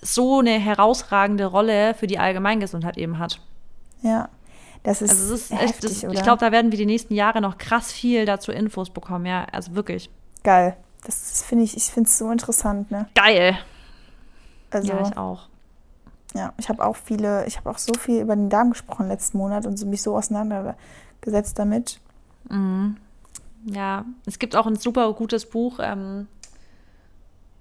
so 0.00 0.38
eine 0.38 0.52
herausragende 0.52 1.44
Rolle 1.44 1.92
für 1.92 2.06
die 2.06 2.18
Allgemeingesundheit 2.18 2.96
eben 2.96 3.18
hat. 3.18 3.40
Ja. 4.00 4.30
Das 4.82 5.02
ist, 5.02 5.10
Also 5.10 5.34
ist 5.34 5.50
heftig, 5.50 5.68
echt, 5.70 5.84
das, 5.84 6.04
oder? 6.04 6.12
ich 6.14 6.22
glaube, 6.22 6.38
da 6.38 6.52
werden 6.52 6.70
wir 6.70 6.78
die 6.78 6.86
nächsten 6.86 7.14
Jahre 7.14 7.40
noch 7.40 7.58
krass 7.58 7.92
viel 7.92 8.24
dazu 8.24 8.52
Infos 8.52 8.90
bekommen, 8.90 9.26
ja, 9.26 9.44
also 9.52 9.74
wirklich. 9.74 10.10
geil. 10.42 10.76
Das, 11.04 11.42
finde 11.44 11.62
ich, 11.62 11.76
ich 11.76 11.84
finde 11.84 12.08
es 12.08 12.18
so 12.18 12.30
interessant, 12.32 12.90
ne? 12.90 13.08
Geil. 13.14 13.56
Also 14.70 14.88
Ja, 14.92 15.06
ich 15.06 15.16
auch. 15.16 15.48
Ja, 16.34 16.52
ich 16.58 16.68
habe 16.68 16.84
auch 16.84 16.96
viele, 16.96 17.46
ich 17.46 17.56
habe 17.58 17.70
auch 17.70 17.78
so 17.78 17.94
viel 17.94 18.20
über 18.22 18.34
den 18.34 18.50
Darm 18.50 18.70
gesprochen 18.70 19.06
letzten 19.06 19.38
Monat 19.38 19.66
und 19.66 19.80
mich 19.86 20.02
so 20.02 20.16
auseinandergesetzt 20.16 21.58
damit. 21.58 22.00
Ja, 23.70 24.04
es 24.26 24.38
gibt 24.40 24.56
auch 24.56 24.66
ein 24.66 24.76
super 24.76 25.12
gutes 25.12 25.48
Buch. 25.48 25.78
Ähm, 25.80 26.26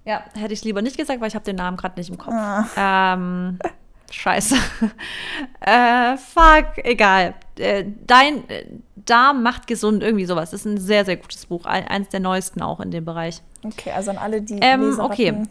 ja, 0.06 0.22
hätte 0.34 0.54
ich 0.54 0.60
es 0.60 0.66
lieber 0.66 0.82
nicht 0.82 0.98
gesagt, 0.98 1.22
weil 1.22 1.28
ich 1.28 1.36
habe 1.36 1.46
den 1.46 1.56
Namen 1.56 1.78
gerade 1.78 2.00
nicht 2.00 2.10
im 2.10 2.18
Kopf. 2.18 2.34
Ah. 2.34 3.14
Ähm, 3.14 3.60
scheiße. 4.16 4.56
äh, 5.62 6.18
fuck, 6.18 6.78
egal. 6.84 7.36
Äh, 7.58 7.86
dein 8.06 8.50
äh, 8.50 8.66
Darm 8.96 9.44
macht 9.44 9.68
gesund, 9.68 10.04
irgendwie 10.04 10.26
sowas. 10.26 10.52
Das 10.52 10.62
ist 10.62 10.66
ein 10.66 10.78
sehr, 10.78 11.06
sehr 11.06 11.18
gutes 11.18 11.46
Buch. 11.46 11.66
Ein, 11.66 11.88
eins 11.88 12.10
der 12.10 12.20
neuesten 12.20 12.62
auch 12.62 12.80
in 12.80 12.92
dem 12.92 13.06
Bereich. 13.06 13.42
Okay, 13.64 13.92
also 13.92 14.12
an 14.12 14.18
alle, 14.18 14.42
die 14.42 14.60
Ähm, 14.62 14.82
Leseratten, 14.82 15.12
okay. 15.12 15.44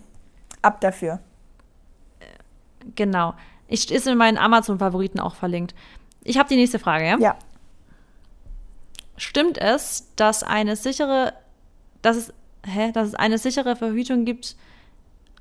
ab 0.63 0.81
dafür. 0.81 1.21
Genau. 2.95 3.35
Ich, 3.69 3.91
ist 3.91 4.07
in 4.07 4.19
meinen 4.19 4.39
Amazon-Favoriten 4.39 5.21
auch 5.21 5.35
verlinkt. 5.35 5.75
Ich 6.23 6.39
habe 6.39 6.49
die 6.49 6.57
nächste 6.57 6.79
Frage, 6.79 7.07
ja? 7.07 7.19
Ja, 7.19 7.37
Stimmt 9.17 9.59
es, 9.59 10.13
dass 10.17 10.43
eine 10.43 10.75
sichere, 10.75 11.35
dass 12.03 12.17
es, 12.17 12.35
hä, 12.67 12.91
dass 12.93 13.09
es 13.09 13.15
eine 13.15 13.39
sichere 13.39 13.77
Verhütung 13.77 14.25
gibt, 14.25 14.57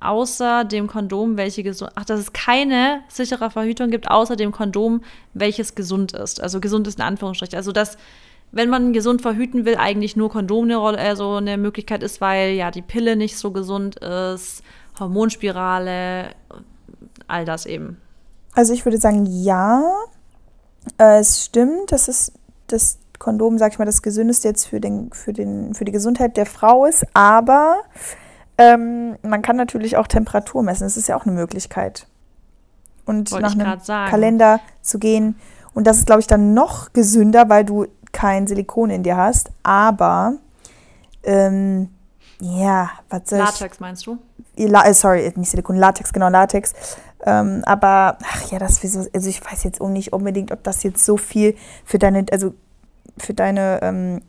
außer 0.04 0.64
dem 0.64 0.86
Kondom, 0.86 1.36
welche 1.36 1.62
gesund, 1.62 1.92
ach, 1.94 2.04
dass 2.04 2.20
es 2.20 2.32
keine 2.32 3.00
sichere 3.08 3.50
Verhütung 3.50 3.90
gibt, 3.90 4.10
außer 4.10 4.36
dem 4.36 4.52
Kondom, 4.52 5.02
welches 5.32 5.74
gesund 5.74 6.12
ist. 6.12 6.40
Also 6.40 6.60
gesund 6.60 6.86
ist 6.86 6.98
in 6.98 7.04
Anführungsstrichen. 7.04 7.56
Also 7.56 7.72
dass, 7.72 7.96
wenn 8.52 8.68
man 8.68 8.92
gesund 8.92 9.22
verhüten 9.22 9.64
will, 9.64 9.76
eigentlich 9.76 10.16
nur 10.16 10.30
Kondom 10.30 10.64
eine 10.64 10.76
Rolle, 10.76 10.98
also 10.98 11.36
eine 11.36 11.56
Möglichkeit 11.56 12.02
ist, 12.02 12.20
weil 12.20 12.50
ja 12.50 12.70
die 12.70 12.82
Pille 12.82 13.16
nicht 13.16 13.36
so 13.36 13.50
gesund 13.50 13.96
ist, 13.96 14.62
Hormonspirale, 14.98 16.30
all 17.26 17.44
das 17.44 17.66
eben. 17.66 17.96
also 18.54 18.72
ich 18.72 18.84
würde 18.84 18.98
sagen, 18.98 19.26
ja. 19.26 19.82
Äh, 20.98 21.18
es 21.18 21.44
stimmt, 21.44 21.92
dass 21.92 22.08
es 22.08 22.32
das 22.66 22.98
Kondom, 23.18 23.58
sag 23.58 23.72
ich 23.72 23.78
mal, 23.78 23.84
das 23.84 24.02
gesündeste 24.02 24.48
jetzt 24.48 24.66
für, 24.66 24.80
den, 24.80 25.10
für, 25.12 25.32
den, 25.32 25.74
für 25.74 25.84
die 25.84 25.92
Gesundheit 25.92 26.36
der 26.36 26.46
Frau 26.46 26.84
ist, 26.84 27.06
aber 27.14 27.78
ähm, 28.58 29.16
man 29.22 29.42
kann 29.42 29.56
natürlich 29.56 29.96
auch 29.96 30.06
Temperatur 30.06 30.62
messen. 30.62 30.84
Das 30.84 30.96
ist 30.96 31.08
ja 31.08 31.16
auch 31.16 31.26
eine 31.26 31.34
Möglichkeit. 31.34 32.06
Und 33.04 33.32
Wollte 33.32 33.46
nach 33.46 33.58
einem 33.58 33.80
sagen. 33.80 34.10
Kalender 34.10 34.60
zu 34.82 34.98
gehen. 34.98 35.36
Und 35.74 35.86
das 35.86 35.98
ist, 35.98 36.06
glaube 36.06 36.20
ich, 36.20 36.26
dann 36.26 36.54
noch 36.54 36.92
gesünder, 36.92 37.48
weil 37.48 37.64
du 37.64 37.86
kein 38.12 38.46
Silikon 38.46 38.90
in 38.90 39.02
dir 39.02 39.16
hast. 39.16 39.50
Aber 39.62 40.34
ähm, 41.24 41.90
ja, 42.40 42.90
was 43.08 43.22
soll 43.26 43.40
ich, 43.40 43.44
Latex 43.44 43.80
meinst 43.80 44.06
du? 44.06 44.18
La 44.56 44.86
äh, 44.86 44.94
sorry, 44.94 45.32
nicht 45.36 45.50
Silikon, 45.50 45.76
Latex, 45.76 46.12
genau, 46.12 46.28
Latex. 46.28 46.74
Ähm, 47.26 47.62
aber, 47.64 48.18
ach 48.22 48.50
ja, 48.50 48.58
das 48.58 48.80
so, 48.80 49.06
also 49.12 49.28
ich 49.28 49.44
weiß 49.44 49.64
jetzt 49.64 49.80
auch 49.80 49.88
nicht 49.88 50.12
unbedingt, 50.12 50.52
ob 50.52 50.62
das 50.62 50.82
jetzt 50.82 51.04
so 51.04 51.16
viel 51.16 51.56
für 51.84 51.98
deine, 51.98 52.26
also 52.30 52.54
für 53.16 53.34
deine 53.34 53.80
ähm, 53.82 54.20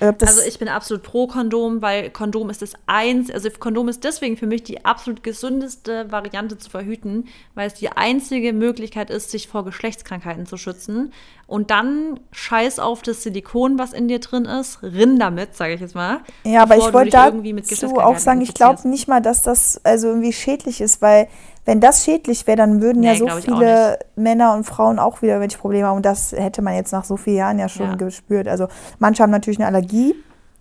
also 0.00 0.40
ich 0.46 0.58
bin 0.58 0.68
absolut 0.68 1.02
pro 1.02 1.26
Kondom, 1.26 1.80
weil 1.80 2.10
Kondom 2.10 2.50
ist 2.50 2.62
das 2.62 2.72
eins, 2.86 3.30
also 3.30 3.48
Kondom 3.58 3.88
ist 3.88 4.02
deswegen 4.04 4.36
für 4.36 4.46
mich 4.46 4.62
die 4.62 4.84
absolut 4.84 5.22
gesündeste 5.22 6.10
Variante 6.10 6.58
zu 6.58 6.70
verhüten, 6.70 7.28
weil 7.54 7.68
es 7.68 7.74
die 7.74 7.90
einzige 7.90 8.52
Möglichkeit 8.52 9.10
ist, 9.10 9.30
sich 9.30 9.48
vor 9.48 9.64
Geschlechtskrankheiten 9.64 10.46
zu 10.46 10.56
schützen. 10.56 11.12
Und 11.46 11.70
dann 11.70 12.20
scheiß 12.32 12.78
auf 12.78 13.02
das 13.02 13.22
Silikon, 13.22 13.78
was 13.78 13.92
in 13.92 14.08
dir 14.08 14.18
drin 14.18 14.46
ist, 14.46 14.82
rinn 14.82 15.18
damit, 15.18 15.54
sage 15.54 15.74
ich 15.74 15.80
jetzt 15.80 15.94
mal. 15.94 16.20
Ja, 16.44 16.62
aber 16.62 16.76
ich 16.76 16.92
wollte 16.92 17.10
dazu 17.10 17.98
auch 17.98 18.18
sagen, 18.18 18.40
ich 18.40 18.54
glaube 18.54 18.88
nicht 18.88 19.08
mal, 19.08 19.20
dass 19.20 19.42
das 19.42 19.80
also 19.84 20.08
irgendwie 20.08 20.32
schädlich 20.32 20.80
ist, 20.80 21.02
weil 21.02 21.28
wenn 21.64 21.80
das 21.80 22.04
schädlich 22.04 22.46
wäre, 22.46 22.56
dann 22.56 22.82
würden 22.82 23.00
nee, 23.00 23.08
ja 23.08 23.16
so 23.16 23.28
viele 23.40 23.98
Männer 24.16 24.54
und 24.54 24.64
Frauen 24.64 24.98
auch 24.98 25.22
wieder 25.22 25.40
welche 25.40 25.58
Probleme 25.58 25.86
haben. 25.88 25.96
Und 25.96 26.06
das 26.06 26.32
hätte 26.32 26.62
man 26.62 26.74
jetzt 26.74 26.92
nach 26.92 27.04
so 27.04 27.16
vielen 27.16 27.36
Jahren 27.36 27.58
ja 27.58 27.68
schon 27.68 27.90
ja. 27.90 27.94
gespürt. 27.96 28.48
Also 28.48 28.68
manche 28.98 29.22
haben 29.22 29.30
natürlich 29.30 29.58
eine 29.58 29.66
Allergie. 29.66 30.14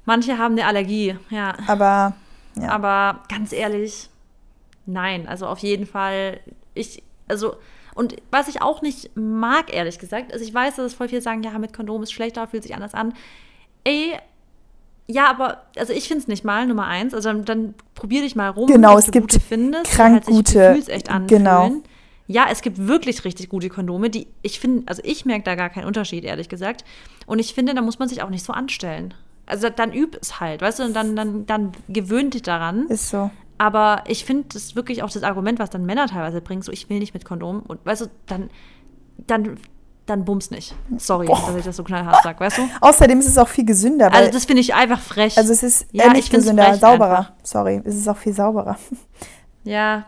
Manche 0.06 0.38
haben 0.38 0.54
eine 0.54 0.66
Allergie, 0.66 1.18
ja. 1.30 1.54
Aber, 1.68 2.14
ja. 2.56 2.70
Aber 2.70 3.20
ganz 3.30 3.52
ehrlich, 3.52 4.10
nein. 4.86 5.28
Also 5.28 5.48
auf 5.48 5.60
jeden 5.60 5.86
Fall, 5.86 6.40
ich, 6.74 7.04
also, 7.28 7.56
und 7.96 8.16
was 8.32 8.48
ich 8.48 8.62
auch 8.62 8.82
nicht 8.82 9.12
mag, 9.16 9.74
ehrlich 9.74 10.00
gesagt, 10.00 10.32
also 10.32 10.44
ich 10.44 10.54
weiß, 10.54 10.78
dass 10.78 10.86
es 10.86 10.94
voll 10.94 11.10
viele 11.10 11.22
sagen, 11.22 11.44
ja, 11.44 11.58
mit 11.60 11.74
Kondom 11.74 12.04
ist 12.04 12.14
schlechter, 12.14 12.48
fühlt 12.48 12.64
sich 12.64 12.76
anders 12.76 12.94
an. 12.94 13.14
Ey, 13.84 14.18
ja, 15.08 15.30
aber 15.30 15.64
also 15.78 15.94
ich 15.94 16.08
finde 16.08 16.22
es 16.22 16.28
nicht 16.28 16.44
mal 16.44 16.66
Nummer 16.66 16.88
eins. 16.88 17.14
Also 17.14 17.30
dann, 17.30 17.46
dann 17.46 17.74
probier 17.96 18.22
dich 18.22 18.36
mal 18.36 18.50
rum, 18.50 18.68
genau, 18.68 18.98
es 18.98 19.12
gibt 19.12 19.32
gute 19.32 19.40
findest, 19.40 19.92
krank 19.92 20.14
halt 20.14 20.26
gute, 20.26 20.78
echt 20.88 21.10
Genau. 21.28 21.72
Ja, 22.28 22.48
es 22.50 22.62
gibt 22.62 22.78
wirklich 22.78 23.26
richtig 23.26 23.50
gute 23.50 23.68
Kondome, 23.68 24.10
die 24.10 24.28
ich 24.42 24.60
finde, 24.60 24.84
also 24.86 25.02
ich 25.04 25.26
merke 25.26 25.44
da 25.44 25.56
gar 25.56 25.70
keinen 25.70 25.86
Unterschied, 25.86 26.24
ehrlich 26.24 26.48
gesagt. 26.48 26.86
Und 27.26 27.40
ich 27.40 27.54
finde, 27.54 27.74
da 27.74 27.82
muss 27.82 28.00
man 28.00 28.08
sich 28.08 28.22
auch 28.22 28.30
nicht 28.30 28.46
so 28.46 28.54
anstellen. 28.54 29.14
Also 29.46 29.70
dann 29.70 29.92
üb 29.92 30.18
es 30.22 30.40
halt, 30.40 30.62
weißt 30.62 30.80
du, 30.80 30.84
und 30.84 30.96
dann, 30.96 31.18
dann, 31.18 31.46
dann 31.46 31.74
gewöhnt 31.90 32.34
dich 32.34 32.44
daran. 32.44 32.88
Ist 32.88 33.10
so. 33.10 33.30
Aber 33.58 34.04
ich 34.08 34.24
finde 34.24 34.46
das 34.54 34.64
ist 34.64 34.76
wirklich 34.76 35.04
auch 35.04 35.12
das 35.12 35.24
Argument, 35.24 35.60
was 35.60 35.70
dann 35.70 35.86
Männer 35.86 36.08
teilweise 36.08 36.42
bringen, 36.42 36.62
so 36.62 36.72
ich 36.72 36.90
will 36.90 37.00
nicht 37.00 37.14
mit 37.14 37.26
Kondom. 37.26 37.62
Und 37.62 37.86
weißt 37.86 38.02
du, 38.02 38.06
dann, 38.26 38.50
dann 39.18 39.58
dann 40.06 40.26
bums 40.26 40.52
nicht. 40.52 40.76
Sorry, 40.98 41.28
Boah. 41.28 41.42
dass 41.48 41.56
ich 41.56 41.64
das 41.64 41.78
so 41.78 41.84
knallhart 41.84 42.24
sage, 42.24 42.40
weißt 42.40 42.58
du? 42.58 42.70
Außerdem 42.82 43.20
ist 43.20 43.28
es 43.28 43.38
auch 43.38 43.48
viel 43.48 43.66
gesünder. 43.66 44.14
also 44.14 44.32
das 44.32 44.46
finde 44.46 44.62
ich 44.62 44.74
einfach 44.74 45.00
frech. 45.00 45.38
Also 45.38 45.54
es 45.54 45.64
ist 45.64 45.88
ja, 45.92 46.12
nicht 46.12 46.32
gesünder, 46.32 46.76
sauberer. 46.76 47.20
Einfach. 47.20 47.32
Sorry, 47.44 47.82
es 47.86 47.96
ist 47.96 48.08
auch 48.08 48.18
viel 48.18 48.34
sauberer. 48.34 48.78
Ja. 49.64 50.06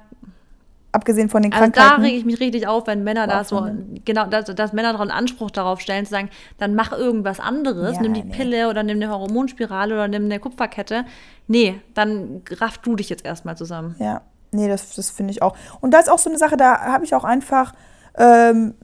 Abgesehen 0.92 1.30
von 1.30 1.42
den 1.42 1.52
Krankheiten. 1.52 1.80
Also 1.80 1.96
da 1.98 2.02
rege 2.02 2.18
ich 2.18 2.26
mich 2.26 2.40
richtig 2.40 2.68
auf, 2.68 2.88
wenn 2.88 3.04
Männer 3.04 3.28
da 3.28 3.44
so, 3.44 3.68
genau, 4.06 4.28
dass, 4.28 4.46
dass 4.46 4.74
Männer 4.74 4.94
daran 4.94 5.12
Anspruch 5.12 5.52
darauf 5.52 5.82
stellen, 5.82 6.06
zu 6.06 6.12
sagen, 6.12 6.30
dann 6.58 6.74
mach 6.74 6.94
irgendwas 6.94 7.40
anderes, 7.40 7.96
ja, 7.96 8.02
nimm 8.02 8.14
die 8.14 8.24
nee. 8.24 8.34
Pille 8.34 8.70
oder 8.70 8.84
nimm 8.84 8.98
eine 8.98 9.10
Hormonspirale 9.10 9.94
oder 9.94 10.08
nimm 10.08 10.26
eine 10.26 10.40
Kupferkette. 10.40 11.06
Nee, 11.48 11.82
dann 11.94 12.44
raff 12.60 12.78
du 12.78 12.96
dich 12.96 13.10
jetzt 13.10 13.26
erstmal 13.26 13.58
zusammen. 13.58 13.96
Ja, 14.00 14.22
nee, 14.52 14.70
das, 14.70 14.96
das 14.96 15.10
finde 15.10 15.32
ich 15.32 15.42
auch. 15.42 15.58
Und 15.82 15.92
da 15.92 16.00
ist 16.00 16.10
auch 16.10 16.20
so 16.20 16.30
eine 16.30 16.40
Sache, 16.40 16.56
da 16.56 16.80
habe 16.80 17.04
ich 17.04 17.14
auch 17.14 17.26
einfach 17.26 17.74
ähm, 18.18 18.76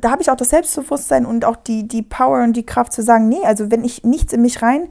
da 0.00 0.10
habe 0.10 0.22
ich 0.22 0.30
auch 0.30 0.36
das 0.36 0.50
Selbstbewusstsein 0.50 1.26
und 1.26 1.44
auch 1.44 1.56
die, 1.56 1.86
die 1.86 2.02
Power 2.02 2.42
und 2.42 2.54
die 2.54 2.66
Kraft 2.66 2.92
zu 2.92 3.02
sagen, 3.02 3.28
nee, 3.28 3.44
also 3.44 3.70
wenn 3.70 3.84
ich 3.84 4.04
nichts 4.04 4.32
in 4.32 4.42
mich 4.42 4.62
rein 4.62 4.88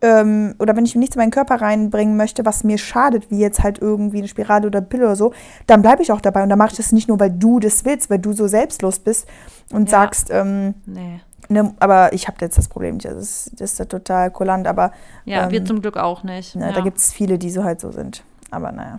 ähm, 0.00 0.54
oder 0.58 0.76
wenn 0.76 0.84
ich 0.84 0.94
nichts 0.94 1.16
in 1.16 1.20
meinen 1.20 1.30
Körper 1.30 1.60
reinbringen 1.60 2.16
möchte, 2.16 2.44
was 2.44 2.64
mir 2.64 2.78
schadet, 2.78 3.30
wie 3.30 3.38
jetzt 3.38 3.62
halt 3.62 3.80
irgendwie 3.80 4.18
eine 4.18 4.28
Spirale 4.28 4.66
oder 4.66 4.80
Pille 4.80 5.04
oder 5.04 5.16
so, 5.16 5.32
dann 5.66 5.82
bleibe 5.82 6.02
ich 6.02 6.12
auch 6.12 6.20
dabei. 6.20 6.42
Und 6.42 6.48
dann 6.48 6.58
mache 6.58 6.70
ich 6.72 6.76
das 6.76 6.92
nicht 6.92 7.08
nur, 7.08 7.18
weil 7.18 7.30
du 7.30 7.58
das 7.58 7.84
willst, 7.84 8.10
weil 8.10 8.18
du 8.18 8.32
so 8.32 8.46
selbstlos 8.46 8.98
bist 8.98 9.26
und 9.72 9.90
ja. 9.90 9.98
sagst, 9.98 10.28
ähm, 10.30 10.74
nee. 10.86 11.20
Ne, 11.50 11.74
aber 11.80 12.12
ich 12.12 12.28
habe 12.28 12.36
jetzt 12.40 12.58
das 12.58 12.68
Problem 12.68 12.96
nicht. 12.96 13.06
Also 13.06 13.20
das, 13.20 13.50
das 13.54 13.72
ist 13.72 13.78
ja 13.78 13.86
total 13.86 14.30
kulant, 14.30 14.66
aber. 14.66 14.92
Ja, 15.24 15.44
ähm, 15.44 15.50
wir 15.50 15.64
zum 15.64 15.80
Glück 15.80 15.96
auch 15.96 16.22
nicht. 16.22 16.54
Na, 16.54 16.68
ja. 16.68 16.72
Da 16.74 16.82
gibt 16.82 16.98
es 16.98 17.10
viele, 17.10 17.38
die 17.38 17.50
so 17.50 17.64
halt 17.64 17.80
so 17.80 17.90
sind. 17.90 18.22
Aber 18.50 18.70
naja. 18.70 18.98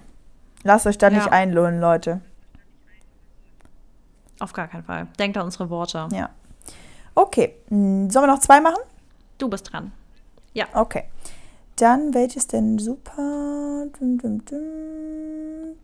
Lasst 0.64 0.88
euch 0.88 0.98
da 0.98 1.10
ja. 1.10 1.18
nicht 1.18 1.32
einlullen, 1.32 1.80
Leute. 1.80 2.22
Auf 4.40 4.54
gar 4.54 4.68
keinen 4.68 4.84
Fall. 4.84 5.08
Denkt 5.18 5.38
an 5.38 5.46
unsere 5.46 5.70
Worte. 5.70 6.08
Ja. 6.12 6.30
Okay. 7.16 7.56
Hm, 7.68 8.10
sollen 8.10 8.28
wir 8.28 8.34
noch 8.34 8.40
zwei 8.40 8.62
machen? 8.62 8.80
Du 9.38 9.50
bist 9.50 9.72
dran. 9.72 9.92
Ja. 10.54 10.68
Okay. 10.74 11.06
Dann 11.76 12.14
welches 12.14 12.48
denn 12.48 12.80
super? 12.80 13.86
Dum, 14.00 14.18
dum, 14.18 14.46
dum. 14.46 15.76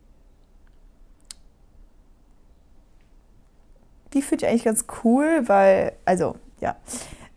Die 4.12 4.22
finde 4.22 4.44
ich 4.44 4.50
eigentlich 4.50 4.64
ganz 4.64 4.84
cool, 5.04 5.42
weil, 5.46 5.92
also, 6.04 6.36
ja. 6.60 6.76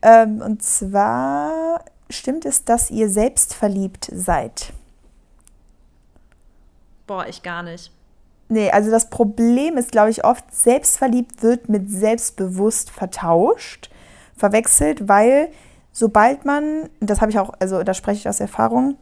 Ähm, 0.01 0.41
und 0.41 0.63
zwar 0.63 1.83
stimmt 2.09 2.45
es, 2.45 2.65
dass 2.65 2.89
ihr 2.89 3.09
selbst 3.09 3.53
verliebt 3.53 4.09
seid? 4.13 4.73
Boah, 7.05 7.27
ich 7.27 7.43
gar 7.43 7.63
nicht. 7.63 7.91
Nee, 8.49 8.71
also 8.71 8.89
das 8.89 9.11
Problem 9.11 9.77
ist, 9.77 9.91
glaube 9.91 10.09
ich, 10.09 10.25
oft 10.25 10.43
selbstverliebt 10.53 11.43
wird 11.43 11.69
mit 11.69 11.89
selbstbewusst 11.89 12.89
vertauscht, 12.89 13.91
verwechselt, 14.35 15.07
weil 15.07 15.49
sobald 15.91 16.45
man, 16.45 16.89
das 16.99 17.21
habe 17.21 17.29
ich 17.29 17.37
auch, 17.37 17.53
also 17.59 17.83
da 17.83 17.93
spreche 17.93 18.19
ich 18.19 18.29
aus 18.29 18.39
Erfahrung, 18.39 18.97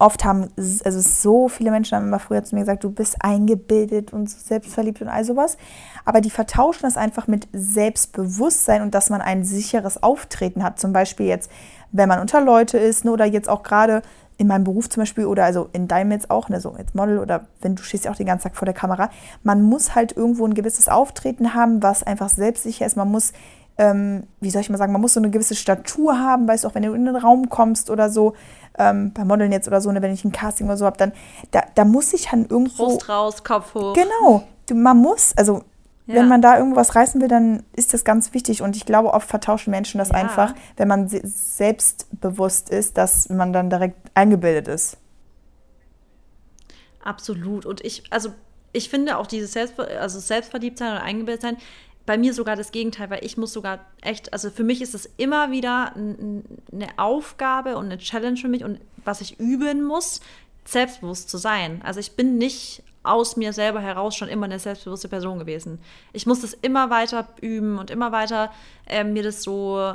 oft 0.00 0.24
haben, 0.24 0.48
also 0.56 1.00
so 1.00 1.48
viele 1.48 1.70
Menschen 1.70 1.96
haben 1.96 2.08
immer 2.08 2.18
früher 2.18 2.42
zu 2.42 2.56
mir 2.56 2.62
gesagt, 2.62 2.82
du 2.82 2.90
bist 2.90 3.16
eingebildet 3.20 4.12
und 4.12 4.28
selbstverliebt 4.28 5.00
und 5.02 5.08
all 5.08 5.24
sowas. 5.24 5.56
Aber 6.04 6.20
die 6.20 6.30
vertauschen 6.30 6.82
das 6.82 6.96
einfach 6.96 7.28
mit 7.28 7.46
Selbstbewusstsein 7.52 8.82
und 8.82 8.94
dass 8.94 9.08
man 9.08 9.20
ein 9.20 9.44
sicheres 9.44 10.02
Auftreten 10.02 10.64
hat. 10.64 10.80
Zum 10.80 10.92
Beispiel 10.92 11.26
jetzt, 11.26 11.50
wenn 11.92 12.08
man 12.08 12.20
unter 12.20 12.40
Leute 12.40 12.76
ist 12.76 13.04
ne, 13.04 13.12
oder 13.12 13.24
jetzt 13.24 13.48
auch 13.48 13.62
gerade 13.62 14.02
in 14.36 14.46
meinem 14.46 14.64
Beruf 14.64 14.88
zum 14.88 15.02
Beispiel 15.02 15.26
oder 15.26 15.44
also 15.44 15.68
in 15.72 15.88
deinem 15.88 16.12
jetzt 16.12 16.30
auch, 16.30 16.48
ne, 16.48 16.60
so 16.60 16.72
als 16.72 16.94
Model 16.94 17.18
oder 17.18 17.46
wenn 17.60 17.76
du 17.76 17.82
stehst 17.82 18.04
ja 18.04 18.10
auch 18.10 18.16
den 18.16 18.26
ganzen 18.26 18.44
Tag 18.44 18.56
vor 18.56 18.66
der 18.66 18.74
Kamera, 18.74 19.10
man 19.42 19.62
muss 19.62 19.94
halt 19.94 20.16
irgendwo 20.16 20.46
ein 20.46 20.54
gewisses 20.54 20.88
Auftreten 20.88 21.54
haben, 21.54 21.82
was 21.82 22.02
einfach 22.02 22.28
selbstsicher 22.28 22.86
ist. 22.86 22.96
Man 22.96 23.10
muss, 23.10 23.32
ähm, 23.78 24.24
wie 24.40 24.50
soll 24.50 24.62
ich 24.62 24.70
mal 24.70 24.78
sagen, 24.78 24.92
man 24.92 25.00
muss 25.00 25.14
so 25.14 25.20
eine 25.20 25.30
gewisse 25.30 25.54
Statur 25.54 26.18
haben, 26.18 26.48
weißt 26.48 26.64
du, 26.64 26.68
auch 26.68 26.74
wenn 26.74 26.82
du 26.82 26.92
in 26.92 27.04
den 27.04 27.16
Raum 27.16 27.48
kommst 27.48 27.90
oder 27.90 28.10
so, 28.10 28.34
ähm, 28.76 29.12
bei 29.12 29.24
Modeln 29.24 29.52
jetzt 29.52 29.68
oder 29.68 29.80
so, 29.80 29.92
ne, 29.92 30.02
wenn 30.02 30.12
ich 30.12 30.24
ein 30.24 30.32
Casting 30.32 30.66
oder 30.66 30.76
so 30.76 30.86
habe, 30.86 30.96
dann 30.96 31.12
da, 31.52 31.62
da 31.74 31.84
muss 31.84 32.12
ich 32.12 32.28
dann 32.30 32.46
irgendwo. 32.46 32.86
Brust 32.86 33.08
raus, 33.08 33.44
Kopf 33.44 33.74
hoch. 33.74 33.94
Genau. 33.94 34.42
Man 34.72 34.96
muss, 34.96 35.32
also 35.36 35.62
ja. 36.06 36.16
Wenn 36.16 36.28
man 36.28 36.42
da 36.42 36.58
irgendwas 36.58 36.94
reißen 36.94 37.20
will, 37.20 37.28
dann 37.28 37.62
ist 37.72 37.94
das 37.94 38.04
ganz 38.04 38.34
wichtig. 38.34 38.60
Und 38.60 38.76
ich 38.76 38.84
glaube, 38.84 39.14
oft 39.14 39.26
vertauschen 39.28 39.70
Menschen 39.70 39.98
das 39.98 40.10
ja. 40.10 40.16
einfach, 40.16 40.54
wenn 40.76 40.86
man 40.86 41.08
selbstbewusst 41.08 42.68
ist, 42.68 42.98
dass 42.98 43.30
man 43.30 43.54
dann 43.54 43.70
direkt 43.70 43.96
eingebildet 44.12 44.68
ist. 44.68 44.98
Absolut. 47.02 47.64
Und 47.64 47.82
ich, 47.82 48.04
also 48.10 48.34
ich 48.72 48.90
finde 48.90 49.16
auch 49.16 49.26
dieses 49.26 49.52
Selbst, 49.52 49.80
also 49.80 50.20
Selbstverliebtsein 50.20 50.92
oder 50.92 51.02
Eingebildetsein, 51.02 51.56
bei 52.04 52.18
mir 52.18 52.34
sogar 52.34 52.56
das 52.56 52.70
Gegenteil, 52.70 53.08
weil 53.08 53.24
ich 53.24 53.38
muss 53.38 53.54
sogar 53.54 53.80
echt, 54.02 54.34
also 54.34 54.50
für 54.50 54.64
mich 54.64 54.82
ist 54.82 54.94
es 54.94 55.08
immer 55.16 55.50
wieder 55.50 55.94
eine 55.96 56.88
Aufgabe 56.98 57.78
und 57.78 57.86
eine 57.86 57.96
Challenge 57.96 58.36
für 58.36 58.48
mich 58.48 58.62
und 58.62 58.78
was 59.06 59.22
ich 59.22 59.40
üben 59.40 59.82
muss, 59.82 60.20
selbstbewusst 60.66 61.30
zu 61.30 61.38
sein. 61.38 61.80
Also 61.82 62.00
ich 62.00 62.12
bin 62.12 62.36
nicht 62.36 62.82
aus 63.04 63.36
mir 63.36 63.52
selber 63.52 63.80
heraus 63.80 64.16
schon 64.16 64.28
immer 64.28 64.46
eine 64.46 64.58
selbstbewusste 64.58 65.08
Person 65.08 65.38
gewesen. 65.38 65.78
Ich 66.12 66.26
muss 66.26 66.40
das 66.40 66.54
immer 66.54 66.90
weiter 66.90 67.28
üben 67.40 67.78
und 67.78 67.90
immer 67.90 68.12
weiter 68.12 68.50
äh, 68.86 69.04
mir 69.04 69.22
das 69.22 69.42
so, 69.42 69.94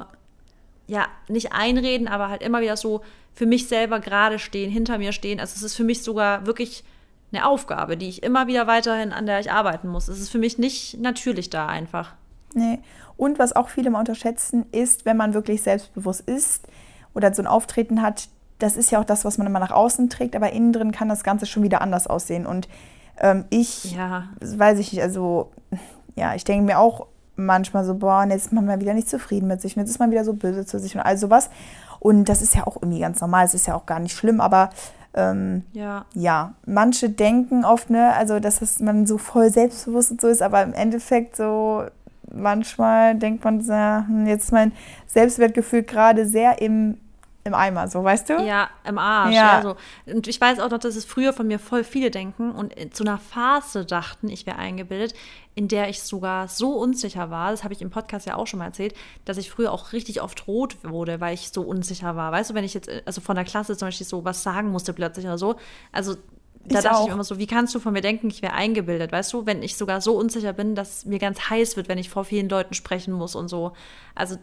ja, 0.87 1.07
nicht 1.27 1.51
einreden, 1.51 2.07
aber 2.07 2.29
halt 2.29 2.41
immer 2.41 2.61
wieder 2.61 2.77
so 2.77 3.01
für 3.33 3.45
mich 3.45 3.67
selber 3.67 3.99
gerade 3.99 4.39
stehen, 4.39 4.71
hinter 4.71 4.97
mir 4.97 5.11
stehen. 5.11 5.39
Also 5.39 5.55
es 5.55 5.63
ist 5.63 5.75
für 5.75 5.83
mich 5.83 6.03
sogar 6.03 6.45
wirklich 6.45 6.83
eine 7.31 7.45
Aufgabe, 7.45 7.97
die 7.97 8.09
ich 8.09 8.23
immer 8.23 8.47
wieder 8.47 8.67
weiterhin, 8.67 9.11
an 9.11 9.25
der 9.25 9.39
ich 9.39 9.51
arbeiten 9.51 9.87
muss. 9.87 10.07
Es 10.07 10.19
ist 10.19 10.29
für 10.29 10.39
mich 10.39 10.57
nicht 10.57 10.99
natürlich 10.99 11.49
da 11.49 11.67
einfach. 11.67 12.13
Nee. 12.53 12.79
Und 13.17 13.37
was 13.37 13.55
auch 13.55 13.69
viele 13.69 13.89
mal 13.89 13.99
unterschätzen, 13.99 14.65
ist, 14.71 15.05
wenn 15.05 15.17
man 15.17 15.33
wirklich 15.33 15.61
selbstbewusst 15.61 16.21
ist 16.21 16.67
oder 17.13 17.33
so 17.33 17.41
ein 17.41 17.47
Auftreten 17.47 18.01
hat, 18.01 18.29
das 18.59 18.75
ist 18.75 18.91
ja 18.91 18.99
auch 18.99 19.05
das, 19.05 19.25
was 19.25 19.37
man 19.37 19.47
immer 19.47 19.59
nach 19.59 19.71
außen 19.71 20.09
trägt, 20.09 20.35
aber 20.35 20.51
innen 20.51 20.73
drin 20.73 20.91
kann 20.91 21.09
das 21.09 21.23
Ganze 21.23 21.45
schon 21.45 21.63
wieder 21.63 21.81
anders 21.81 22.07
aussehen. 22.07 22.45
Und 22.45 22.67
ähm, 23.19 23.45
ich, 23.49 23.95
ja. 23.95 24.29
weiß 24.39 24.79
ich 24.79 24.93
nicht, 24.93 25.01
also 25.01 25.51
ja, 26.15 26.35
ich 26.35 26.43
denke 26.43 26.65
mir 26.65 26.79
auch 26.79 27.07
manchmal 27.35 27.85
so, 27.85 27.95
boah, 27.95 28.25
jetzt 28.25 28.47
ist 28.47 28.53
man 28.53 28.65
mal 28.65 28.81
wieder 28.81 28.93
nicht 28.93 29.09
zufrieden 29.09 29.47
mit 29.47 29.61
sich, 29.61 29.75
jetzt 29.75 29.89
ist 29.89 29.99
man 29.99 30.11
wieder 30.11 30.25
so 30.25 30.33
böse 30.33 30.65
zu 30.65 30.79
sich 30.79 30.95
und 30.95 31.01
all 31.01 31.17
sowas. 31.17 31.49
Und 31.99 32.29
das 32.29 32.41
ist 32.41 32.55
ja 32.55 32.65
auch 32.65 32.77
irgendwie 32.77 32.99
ganz 32.99 33.19
normal, 33.21 33.45
es 33.45 33.53
ist 33.53 33.67
ja 33.67 33.75
auch 33.75 33.85
gar 33.85 33.99
nicht 33.99 34.15
schlimm, 34.15 34.39
aber 34.39 34.69
ähm, 35.13 35.63
ja. 35.73 36.05
ja, 36.13 36.53
manche 36.65 37.09
denken 37.09 37.65
oft, 37.65 37.89
ne, 37.89 38.13
also 38.13 38.39
dass 38.39 38.61
es, 38.61 38.79
man 38.79 39.05
so 39.05 39.17
voll 39.17 39.49
selbstbewusst 39.51 40.11
und 40.11 40.21
so 40.21 40.27
ist, 40.27 40.41
aber 40.41 40.61
im 40.61 40.73
Endeffekt 40.73 41.35
so 41.35 41.83
manchmal 42.31 43.15
denkt 43.15 43.43
man, 43.43 43.59
ja, 43.61 44.05
hm, 44.07 44.27
jetzt 44.27 44.45
ist 44.45 44.51
mein 44.51 44.71
Selbstwertgefühl 45.07 45.83
gerade 45.83 46.25
sehr 46.27 46.61
im 46.61 46.97
im 47.43 47.53
Eimer, 47.53 47.87
so 47.87 48.03
weißt 48.03 48.29
du? 48.29 48.33
Ja, 48.43 48.69
im 48.83 48.97
Arsch. 48.97 49.33
Ja. 49.33 49.57
Ja. 49.57 49.61
so. 49.61 49.75
Und 50.13 50.27
ich 50.27 50.39
weiß 50.39 50.59
auch 50.59 50.69
noch, 50.69 50.77
dass 50.77 50.95
es 50.95 51.05
früher 51.05 51.33
von 51.33 51.47
mir 51.47 51.57
voll 51.59 51.83
viele 51.83 52.11
denken 52.11 52.51
und 52.51 52.73
zu 52.93 53.03
einer 53.03 53.17
Phase 53.17 53.85
dachten, 53.85 54.29
ich 54.29 54.45
wäre 54.45 54.57
eingebildet, 54.57 55.13
in 55.55 55.67
der 55.67 55.89
ich 55.89 56.01
sogar 56.03 56.47
so 56.47 56.73
unsicher 56.73 57.29
war, 57.31 57.51
das 57.51 57.63
habe 57.63 57.73
ich 57.73 57.81
im 57.81 57.89
Podcast 57.89 58.25
ja 58.27 58.35
auch 58.35 58.47
schon 58.47 58.59
mal 58.59 58.65
erzählt, 58.65 58.93
dass 59.25 59.37
ich 59.37 59.49
früher 59.49 59.71
auch 59.71 59.93
richtig 59.93 60.21
oft 60.21 60.47
rot 60.47 60.77
wurde, 60.83 61.19
weil 61.21 61.33
ich 61.33 61.49
so 61.49 61.61
unsicher 61.61 62.15
war. 62.15 62.31
Weißt 62.31 62.49
du, 62.49 62.53
wenn 62.53 62.63
ich 62.63 62.73
jetzt, 62.73 62.89
also 63.05 63.21
von 63.21 63.35
der 63.35 63.45
Klasse 63.45 63.75
zum 63.75 63.87
Beispiel 63.87 64.07
so 64.07 64.25
was 64.25 64.43
sagen 64.43 64.69
musste 64.69 64.93
plötzlich 64.93 65.25
oder 65.25 65.37
so, 65.37 65.55
also 65.91 66.15
da 66.65 66.79
Ich 66.79 66.83
dachte 66.83 66.97
auch. 66.97 67.07
ich 67.07 67.13
immer 67.13 67.23
so, 67.23 67.39
wie 67.39 67.47
kannst 67.47 67.73
du 67.73 67.79
von 67.79 67.93
mir 67.93 68.01
denken, 68.01 68.27
ich 68.29 68.41
wäre 68.41 68.53
eingebildet, 68.53 69.11
weißt 69.11 69.31
du, 69.33 69.45
wenn 69.45 69.63
ich 69.63 69.77
sogar 69.77 70.01
so 70.01 70.17
unsicher 70.17 70.53
bin, 70.53 70.75
dass 70.75 71.05
mir 71.05 71.19
ganz 71.19 71.49
heiß 71.49 71.77
wird, 71.77 71.87
wenn 71.87 71.97
ich 71.97 72.09
vor 72.09 72.25
vielen 72.25 72.49
Leuten 72.49 72.73
sprechen 72.73 73.13
muss 73.13 73.33
und 73.35 73.47
so. 73.47 73.71
Also 74.13 74.35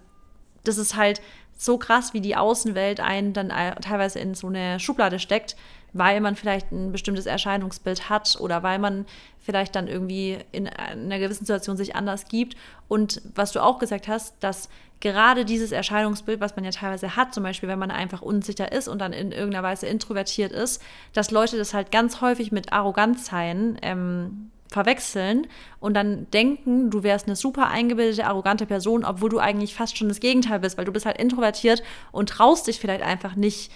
das 0.65 0.79
ist 0.79 0.97
halt 0.97 1.21
so 1.57 1.79
krass, 1.79 2.13
wie 2.13 2.21
die 2.21 2.37
Außenwelt 2.37 3.01
einen 3.01 3.33
dann 3.33 3.51
äh, 3.51 3.75
teilweise 3.77 4.19
in 4.19 4.35
so 4.35 4.49
eine 4.49 4.79
Schublade 4.79 5.19
steckt, 5.19 5.57
weil 5.93 6.21
man 6.21 6.37
vielleicht 6.37 6.71
ein 6.73 6.93
bestimmtes 6.93 7.27
Erscheinungsbild 7.27 8.11
hat 8.11 8.37
oder 8.39 8.63
weil 8.63 8.79
man 8.79 9.07
vielleicht 9.39 9.75
dann 9.75 9.89
irgendwie 9.89 10.39
in 10.53 10.69
einer 10.69 11.19
gewissen 11.19 11.47
Situation 11.47 11.77
sich 11.77 11.97
anders 11.97 12.29
gibt. 12.29 12.57
Und 12.89 13.23
was 13.35 13.53
du 13.53 13.63
auch 13.63 13.79
gesagt 13.79 14.07
hast, 14.07 14.35
dass 14.41 14.69
gerade 15.01 15.45
dieses 15.45 15.73
Erscheinungsbild, 15.73 16.41
was 16.41 16.57
man 16.57 16.65
ja 16.65 16.71
teilweise 16.71 17.17
hat, 17.17 17.33
zum 17.33 17.43
Beispiel 17.43 17.69
wenn 17.69 17.79
man 17.79 17.91
einfach 17.91 18.23
unsicher 18.23 18.73
ist 18.73 18.89
und 18.89 18.99
dann 18.99 19.13
in 19.13 19.33
irgendeiner 19.33 19.63
Weise 19.63 19.87
introvertiert 19.87 20.53
ist, 20.53 20.83
dass 21.13 21.31
Leute 21.31 21.57
das 21.57 21.75
halt 21.75 21.91
ganz 21.91 22.21
häufig 22.21 22.53
mit 22.53 22.73
Arroganzsein 22.73 23.79
ähm, 23.83 24.51
verwechseln 24.71 25.47
und 25.81 25.95
dann 25.95 26.29
denken, 26.33 26.91
du 26.91 27.03
wärst 27.03 27.27
eine 27.27 27.37
super 27.37 27.69
eingebildete, 27.69 28.27
arrogante 28.27 28.67
Person, 28.67 29.05
obwohl 29.05 29.31
du 29.31 29.39
eigentlich 29.39 29.75
fast 29.75 29.97
schon 29.97 30.09
das 30.09 30.21
Gegenteil 30.21 30.59
bist, 30.61 30.77
weil 30.79 30.85
du 30.85 30.93
bist 30.93 31.07
halt 31.07 31.19
introvertiert 31.19 31.83
und 32.13 32.29
traust 32.29 32.67
dich 32.67 32.81
vielleicht 32.81 33.03
einfach 33.03 33.37
nicht 33.37 33.71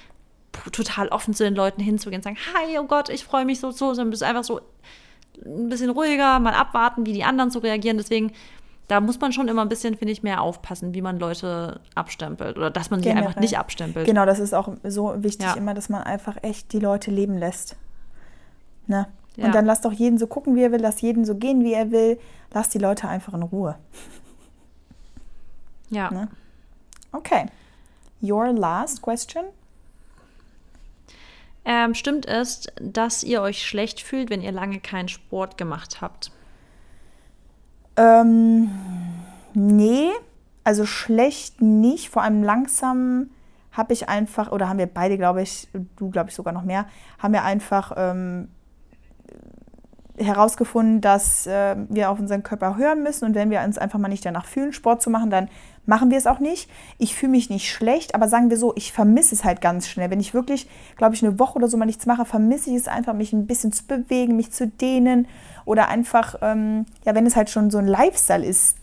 total 0.72 1.08
offen 1.08 1.32
zu 1.32 1.44
den 1.44 1.54
Leuten 1.54 1.80
hinzugehen 1.80 2.18
und 2.18 2.24
sagen, 2.24 2.36
hi, 2.36 2.78
oh 2.78 2.84
Gott, 2.84 3.08
ich 3.08 3.24
freue 3.24 3.44
mich 3.44 3.60
so, 3.60 3.70
so, 3.70 3.94
sondern 3.94 4.10
bist 4.10 4.22
einfach 4.22 4.44
so 4.44 4.60
ein 5.44 5.68
bisschen 5.68 5.90
ruhiger, 5.90 6.38
mal 6.40 6.54
abwarten, 6.54 7.06
wie 7.06 7.12
die 7.12 7.24
anderen 7.24 7.50
so 7.50 7.60
reagieren. 7.60 7.96
Deswegen, 7.96 8.32
da 8.88 9.00
muss 9.00 9.20
man 9.20 9.32
schon 9.32 9.46
immer 9.46 9.62
ein 9.62 9.68
bisschen, 9.68 9.96
finde 9.96 10.12
ich, 10.12 10.22
mehr 10.24 10.40
aufpassen, 10.42 10.92
wie 10.92 11.02
man 11.02 11.20
Leute 11.20 11.80
abstempelt 11.94 12.56
oder 12.56 12.70
dass 12.70 12.90
man 12.90 13.02
sie 13.02 13.10
einfach 13.12 13.36
nicht 13.36 13.56
abstempelt. 13.58 14.06
Genau, 14.06 14.26
das 14.26 14.40
ist 14.40 14.52
auch 14.52 14.74
so 14.82 15.14
wichtig 15.18 15.46
Ja. 15.46 15.54
immer, 15.54 15.74
dass 15.74 15.88
man 15.88 16.02
einfach 16.02 16.36
echt 16.42 16.72
die 16.72 16.80
Leute 16.80 17.12
leben 17.12 17.38
lässt. 17.38 17.76
Ne? 18.88 19.06
Ja. 19.36 19.46
Und 19.46 19.54
dann 19.54 19.64
lass 19.64 19.80
doch 19.80 19.92
jeden 19.92 20.18
so 20.18 20.26
gucken, 20.26 20.56
wie 20.56 20.62
er 20.62 20.72
will, 20.72 20.80
lass 20.80 21.00
jeden 21.00 21.24
so 21.24 21.34
gehen, 21.34 21.64
wie 21.64 21.72
er 21.72 21.90
will. 21.90 22.18
Lass 22.52 22.68
die 22.68 22.78
Leute 22.78 23.08
einfach 23.08 23.34
in 23.34 23.42
Ruhe. 23.42 23.76
Ja. 25.92 26.08
Ne? 26.08 26.28
Okay. 27.10 27.46
Your 28.22 28.52
last 28.52 29.02
question? 29.02 29.42
Ähm, 31.64 31.94
stimmt 31.94 32.26
es, 32.26 32.68
dass 32.80 33.22
ihr 33.22 33.42
euch 33.42 33.66
schlecht 33.66 34.00
fühlt, 34.00 34.30
wenn 34.30 34.40
ihr 34.40 34.52
lange 34.52 34.80
keinen 34.80 35.08
Sport 35.08 35.58
gemacht 35.58 36.00
habt? 36.00 36.30
Ähm, 37.96 38.70
nee, 39.52 40.10
also 40.64 40.86
schlecht 40.86 41.60
nicht. 41.60 42.10
Vor 42.10 42.22
allem 42.22 42.42
langsam 42.42 43.30
habe 43.72 43.92
ich 43.92 44.08
einfach, 44.08 44.52
oder 44.52 44.68
haben 44.68 44.78
wir 44.78 44.86
beide, 44.86 45.16
glaube 45.18 45.42
ich, 45.42 45.68
du 45.96 46.10
glaube 46.10 46.30
ich 46.30 46.34
sogar 46.34 46.52
noch 46.52 46.64
mehr, 46.64 46.86
haben 47.18 47.32
wir 47.32 47.44
einfach 47.44 47.92
ähm, 47.96 48.48
herausgefunden, 50.20 51.00
dass 51.00 51.46
äh, 51.46 51.76
wir 51.88 52.10
auf 52.10 52.18
unseren 52.18 52.42
Körper 52.42 52.76
hören 52.76 53.02
müssen 53.02 53.24
und 53.24 53.34
wenn 53.34 53.50
wir 53.50 53.60
uns 53.62 53.78
einfach 53.78 53.98
mal 53.98 54.08
nicht 54.08 54.24
danach 54.24 54.46
fühlen, 54.46 54.72
Sport 54.72 55.02
zu 55.02 55.10
machen, 55.10 55.30
dann 55.30 55.48
machen 55.86 56.10
wir 56.10 56.18
es 56.18 56.26
auch 56.26 56.38
nicht. 56.38 56.70
Ich 56.98 57.14
fühle 57.14 57.32
mich 57.32 57.50
nicht 57.50 57.70
schlecht, 57.70 58.14
aber 58.14 58.28
sagen 58.28 58.50
wir 58.50 58.56
so, 58.56 58.72
ich 58.76 58.92
vermisse 58.92 59.34
es 59.34 59.44
halt 59.44 59.60
ganz 59.60 59.88
schnell. 59.88 60.10
Wenn 60.10 60.20
ich 60.20 60.34
wirklich, 60.34 60.68
glaube 60.96 61.14
ich, 61.14 61.24
eine 61.24 61.38
Woche 61.38 61.56
oder 61.56 61.68
so 61.68 61.76
mal 61.76 61.86
nichts 61.86 62.06
mache, 62.06 62.24
vermisse 62.24 62.70
ich 62.70 62.76
es 62.76 62.88
einfach, 62.88 63.14
mich 63.14 63.32
ein 63.32 63.46
bisschen 63.46 63.72
zu 63.72 63.84
bewegen, 63.84 64.36
mich 64.36 64.52
zu 64.52 64.66
dehnen 64.68 65.26
oder 65.64 65.88
einfach, 65.88 66.36
ähm, 66.42 66.86
ja, 67.04 67.14
wenn 67.14 67.26
es 67.26 67.36
halt 67.36 67.50
schon 67.50 67.70
so 67.70 67.78
ein 67.78 67.86
Lifestyle 67.86 68.44
ist. 68.44 68.76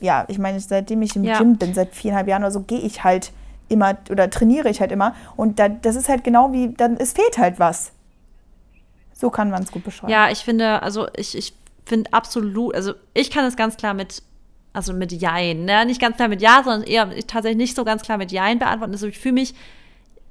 Ja, 0.00 0.24
ich 0.28 0.38
meine, 0.38 0.58
seitdem 0.58 1.02
ich 1.02 1.14
im 1.14 1.24
Ja. 1.24 1.38
Gym 1.38 1.56
bin, 1.56 1.74
seit 1.74 1.94
viereinhalb 1.94 2.26
Jahren 2.26 2.42
oder 2.42 2.50
so, 2.50 2.62
gehe 2.62 2.80
ich 2.80 3.04
halt 3.04 3.32
immer 3.68 3.96
oder 4.10 4.28
trainiere 4.28 4.68
ich 4.68 4.80
halt 4.80 4.92
immer 4.92 5.14
und 5.36 5.58
da, 5.58 5.68
das 5.68 5.96
ist 5.96 6.08
halt 6.08 6.24
genau 6.24 6.52
wie, 6.52 6.74
dann 6.74 6.96
es 6.96 7.12
fehlt 7.12 7.38
halt 7.38 7.58
was. 7.58 7.92
So 9.12 9.30
kann 9.30 9.50
man 9.50 9.62
es 9.62 9.72
gut 9.72 9.84
beschreiben. 9.84 10.12
Ja, 10.12 10.30
ich 10.30 10.38
finde, 10.38 10.82
also 10.82 11.08
ich, 11.16 11.36
ich 11.36 11.54
finde 11.84 12.12
absolut, 12.12 12.74
also 12.74 12.94
ich 13.14 13.30
kann 13.30 13.44
es 13.44 13.56
ganz 13.56 13.76
klar 13.76 13.94
mit, 13.94 14.22
also 14.72 14.92
mit 14.92 15.12
Jein, 15.12 15.64
ne? 15.64 15.84
Nicht 15.86 16.00
ganz 16.00 16.16
klar 16.16 16.28
mit 16.28 16.40
Ja, 16.40 16.62
sondern 16.64 16.82
eher 16.82 17.10
tatsächlich 17.26 17.58
nicht 17.58 17.76
so 17.76 17.84
ganz 17.84 18.02
klar 18.02 18.18
mit 18.18 18.32
Jein 18.32 18.58
beantworten. 18.58 18.92
Also 18.92 19.06
ich 19.06 19.18
fühle 19.18 19.34
mich, 19.34 19.54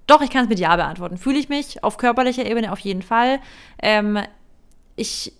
doch, 0.07 0.21
ich 0.21 0.29
kann 0.29 0.43
es 0.43 0.49
mit 0.49 0.59
Ja 0.59 0.75
beantworten. 0.75 1.17
Fühle 1.17 1.39
ich 1.39 1.49
mich 1.49 1.83
auf 1.83 1.97
körperlicher 1.97 2.45
Ebene 2.45 2.71
auf 2.71 2.79
jeden 2.79 3.01
Fall. 3.01 3.39
Ähm, 3.81 4.19
ich 4.95 5.33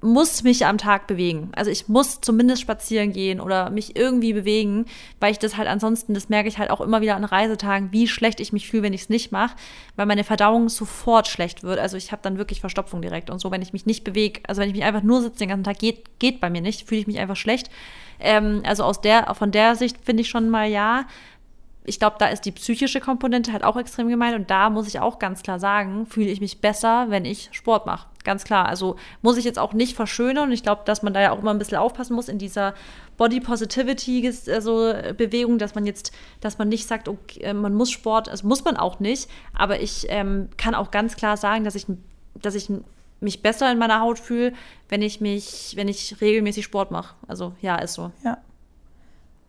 muss 0.00 0.44
mich 0.44 0.64
am 0.64 0.78
Tag 0.78 1.08
bewegen. 1.08 1.50
Also 1.56 1.70
ich 1.70 1.88
muss 1.88 2.20
zumindest 2.20 2.62
spazieren 2.62 3.12
gehen 3.12 3.40
oder 3.40 3.68
mich 3.70 3.96
irgendwie 3.96 4.32
bewegen, 4.32 4.86
weil 5.18 5.32
ich 5.32 5.40
das 5.40 5.56
halt 5.56 5.66
ansonsten, 5.66 6.14
das 6.14 6.28
merke 6.28 6.48
ich 6.48 6.58
halt 6.58 6.70
auch 6.70 6.80
immer 6.80 7.00
wieder 7.00 7.16
an 7.16 7.24
Reisetagen, 7.24 7.90
wie 7.90 8.06
schlecht 8.06 8.38
ich 8.38 8.52
mich 8.52 8.68
fühle, 8.68 8.84
wenn 8.84 8.92
ich 8.92 9.02
es 9.02 9.08
nicht 9.08 9.32
mache, 9.32 9.56
weil 9.96 10.06
meine 10.06 10.22
Verdauung 10.22 10.68
sofort 10.68 11.26
schlecht 11.26 11.64
wird. 11.64 11.80
Also 11.80 11.96
ich 11.96 12.12
habe 12.12 12.22
dann 12.22 12.38
wirklich 12.38 12.60
Verstopfung 12.60 13.02
direkt 13.02 13.28
und 13.28 13.40
so, 13.40 13.50
wenn 13.50 13.62
ich 13.62 13.72
mich 13.72 13.86
nicht 13.86 14.04
bewege, 14.04 14.40
also 14.46 14.60
wenn 14.60 14.68
ich 14.68 14.76
mich 14.76 14.84
einfach 14.84 15.02
nur 15.02 15.20
sitze 15.20 15.40
den 15.40 15.48
ganzen 15.48 15.64
Tag, 15.64 15.78
geht, 15.78 16.18
geht 16.20 16.40
bei 16.40 16.48
mir 16.48 16.60
nicht, 16.60 16.86
fühle 16.86 17.00
ich 17.00 17.06
mich 17.08 17.18
einfach 17.18 17.36
schlecht. 17.36 17.68
Ähm, 18.20 18.62
also 18.64 18.84
aus 18.84 19.00
der, 19.00 19.34
von 19.34 19.50
der 19.50 19.74
Sicht 19.74 19.96
finde 20.04 20.20
ich 20.20 20.28
schon 20.28 20.48
mal 20.48 20.68
ja, 20.68 21.06
ich 21.88 21.98
glaube, 21.98 22.16
da 22.18 22.26
ist 22.26 22.44
die 22.44 22.52
psychische 22.52 23.00
Komponente 23.00 23.52
halt 23.52 23.64
auch 23.64 23.76
extrem 23.76 24.08
gemeint 24.08 24.36
und 24.36 24.50
da 24.50 24.70
muss 24.70 24.86
ich 24.86 25.00
auch 25.00 25.18
ganz 25.18 25.42
klar 25.42 25.58
sagen, 25.58 26.06
fühle 26.06 26.28
ich 26.28 26.40
mich 26.40 26.60
besser, 26.60 27.06
wenn 27.08 27.24
ich 27.24 27.48
Sport 27.52 27.86
mache. 27.86 28.08
Ganz 28.24 28.44
klar. 28.44 28.66
Also 28.66 28.96
muss 29.22 29.38
ich 29.38 29.44
jetzt 29.44 29.58
auch 29.58 29.72
nicht 29.72 29.96
verschönern 29.96 30.48
und 30.48 30.52
ich 30.52 30.62
glaube, 30.62 30.82
dass 30.84 31.02
man 31.02 31.14
da 31.14 31.20
ja 31.20 31.32
auch 31.32 31.38
immer 31.38 31.50
ein 31.50 31.58
bisschen 31.58 31.78
aufpassen 31.78 32.14
muss 32.14 32.28
in 32.28 32.38
dieser 32.38 32.74
Body 33.16 33.40
Positivity 33.40 34.30
also 34.52 34.92
Bewegung, 35.16 35.58
dass 35.58 35.74
man 35.74 35.86
jetzt, 35.86 36.12
dass 36.40 36.58
man 36.58 36.68
nicht 36.68 36.86
sagt, 36.86 37.08
okay, 37.08 37.52
man 37.54 37.74
muss 37.74 37.90
Sport, 37.90 38.28
also 38.28 38.46
muss 38.46 38.64
man 38.64 38.76
auch 38.76 39.00
nicht, 39.00 39.30
aber 39.54 39.80
ich 39.80 40.06
ähm, 40.10 40.50
kann 40.56 40.74
auch 40.74 40.90
ganz 40.90 41.16
klar 41.16 41.36
sagen, 41.36 41.64
dass 41.64 41.74
ich, 41.74 41.86
dass 42.34 42.54
ich 42.54 42.70
mich 43.20 43.42
besser 43.42 43.72
in 43.72 43.78
meiner 43.78 44.00
Haut 44.00 44.18
fühle, 44.18 44.52
wenn 44.88 45.02
ich 45.02 45.20
mich, 45.20 45.72
wenn 45.76 45.88
ich 45.88 46.20
regelmäßig 46.20 46.64
Sport 46.64 46.90
mache. 46.90 47.16
Also 47.26 47.54
ja, 47.60 47.76
ist 47.76 47.94
so. 47.94 48.12
Ja. 48.24 48.38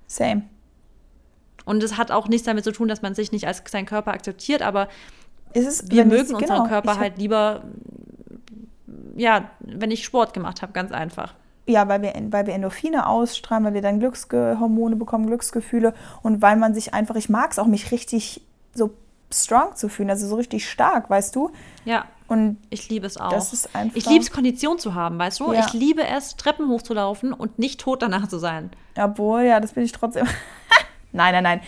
Same. 0.08 0.44
Und 1.70 1.84
es 1.84 1.98
hat 1.98 2.10
auch 2.12 2.28
nichts 2.28 2.46
damit 2.46 2.64
zu 2.64 2.72
tun, 2.72 2.88
dass 2.88 3.02
man 3.04 3.14
sich 3.14 3.32
nicht 3.32 3.46
als 3.48 3.62
seinen 3.68 3.86
Körper 3.86 4.12
akzeptiert, 4.12 4.62
aber 4.64 4.88
es, 5.54 5.90
wir 5.90 6.04
mögen 6.06 6.34
unseren 6.34 6.40
genau, 6.40 6.68
Körper 6.68 6.92
hab- 6.94 7.00
halt 7.00 7.18
lieber, 7.20 7.64
ja, 9.16 9.50
wenn 9.60 9.92
ich 9.92 10.04
Sport 10.04 10.34
gemacht 10.34 10.62
habe, 10.62 10.72
ganz 10.74 10.92
einfach. 10.92 11.34
Ja, 11.68 11.88
weil 11.88 12.02
wir, 12.02 12.14
weil 12.32 12.48
wir 12.48 12.54
Endorphine 12.56 13.06
ausstrahlen, 13.08 13.64
weil 13.66 13.76
wir 13.76 13.82
dann 13.84 14.00
Glückshormone 14.00 14.96
bekommen, 14.96 15.28
Glücksgefühle 15.28 15.94
und 16.24 16.42
weil 16.42 16.56
man 16.56 16.74
sich 16.74 16.94
einfach, 16.96 17.16
ich 17.16 17.30
mag 17.30 17.52
es 17.52 17.60
auch, 17.60 17.68
mich 17.68 17.92
richtig 17.92 18.42
so 18.74 18.90
strong 19.32 19.76
zu 19.76 19.90
fühlen, 19.90 20.10
also 20.10 20.28
so 20.28 20.36
richtig 20.38 20.68
stark, 20.68 21.08
weißt 21.10 21.36
du? 21.36 21.52
Ja, 21.86 22.06
Und 22.28 22.58
ich 22.72 22.90
liebe 22.90 23.06
es 23.06 23.18
auch. 23.18 23.30
Das 23.30 23.54
ist 23.54 23.76
einfach- 23.76 23.96
ich 23.96 24.08
liebe 24.08 24.24
es, 24.24 24.32
Kondition 24.32 24.80
zu 24.80 24.96
haben, 24.96 25.20
weißt 25.20 25.40
du? 25.40 25.54
Ja. 25.54 25.60
Ich 25.68 25.74
liebe 25.74 26.04
es, 26.08 26.36
Treppen 26.36 26.68
hochzulaufen 26.70 27.32
und 27.34 27.60
nicht 27.60 27.80
tot 27.80 28.02
danach 28.02 28.28
zu 28.28 28.40
sein. 28.40 28.72
obwohl, 28.98 29.44
ja, 29.44 29.60
das 29.60 29.74
bin 29.74 29.84
ich 29.84 29.92
trotzdem. 29.92 30.26
nein, 31.12 31.34
nein, 31.34 31.44
nein. 31.44 31.62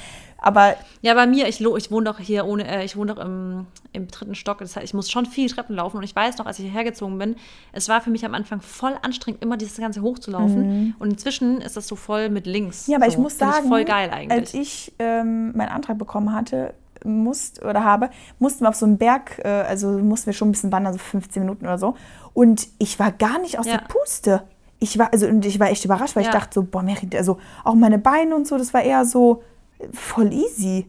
Aber 0.43 0.75
Ja, 1.01 1.13
bei 1.13 1.27
mir, 1.27 1.47
ich, 1.47 1.61
ich 1.61 1.91
wohne 1.91 2.05
doch 2.05 2.17
hier 2.17 2.45
ohne, 2.47 2.67
äh, 2.67 2.83
ich 2.83 2.95
wohne 2.97 3.13
doch 3.13 3.23
im, 3.23 3.67
im 3.93 4.07
dritten 4.07 4.33
Stock. 4.33 4.57
Das 4.57 4.75
heißt, 4.75 4.83
ich 4.83 4.93
muss 4.95 5.11
schon 5.11 5.27
viel 5.27 5.47
Treppen 5.49 5.75
laufen. 5.75 5.97
Und 5.97 6.03
ich 6.03 6.15
weiß 6.15 6.39
noch, 6.39 6.47
als 6.47 6.57
ich 6.57 6.65
hierher 6.65 6.83
gezogen 6.83 7.19
bin, 7.19 7.35
es 7.73 7.89
war 7.89 8.01
für 8.01 8.09
mich 8.09 8.25
am 8.25 8.33
Anfang 8.33 8.59
voll 8.61 8.93
anstrengend, 9.03 9.43
immer 9.43 9.55
dieses 9.57 9.77
Ganze 9.77 10.01
hochzulaufen. 10.01 10.95
Und 10.97 11.09
inzwischen 11.11 11.61
ist 11.61 11.77
das 11.77 11.87
so 11.87 11.95
voll 11.95 12.29
mit 12.29 12.47
links. 12.47 12.87
Mhm. 12.87 12.91
Ja, 12.93 12.97
aber 12.97 13.05
so. 13.05 13.11
ich 13.11 13.17
muss 13.19 13.33
Find 13.35 13.51
sagen, 13.53 13.67
voll 13.67 13.85
geil 13.85 14.09
eigentlich. 14.11 14.39
als 14.39 14.53
ich 14.55 14.93
ähm, 14.97 15.55
meinen 15.55 15.69
Antrag 15.69 15.99
bekommen 15.99 16.33
hatte, 16.33 16.73
musst 17.03 17.63
oder 17.63 17.83
habe, 17.83 18.09
mussten 18.39 18.63
wir 18.63 18.69
auf 18.69 18.75
so 18.75 18.85
einen 18.85 18.97
Berg, 18.97 19.39
äh, 19.43 19.47
also 19.47 19.89
mussten 19.89 20.27
wir 20.27 20.33
schon 20.33 20.49
ein 20.49 20.51
bisschen 20.53 20.71
wandern, 20.71 20.93
so 20.93 20.99
15 20.99 21.41
Minuten 21.43 21.65
oder 21.65 21.77
so. 21.77 21.95
Und 22.33 22.67
ich 22.79 22.97
war 22.99 23.11
gar 23.11 23.39
nicht 23.39 23.59
aus 23.59 23.65
Ja. 23.67 23.77
der 23.77 23.85
Puste. 23.87 24.43
Ich 24.83 24.97
war, 24.97 25.13
also 25.13 25.27
und 25.27 25.45
ich 25.45 25.59
war 25.59 25.69
echt 25.69 25.85
überrascht, 25.85 26.15
weil 26.15 26.23
Ja. 26.23 26.29
ich 26.29 26.35
dachte 26.35 26.55
so, 26.55 26.63
boah, 26.63 26.81
Mary, 26.81 27.07
also 27.15 27.37
auch 27.63 27.75
meine 27.75 27.99
Beine 27.99 28.35
und 28.35 28.47
so, 28.47 28.57
das 28.57 28.73
war 28.73 28.81
eher 28.81 29.05
so 29.05 29.43
äh, 29.79 29.87
voll 29.93 30.33
easy. 30.33 30.87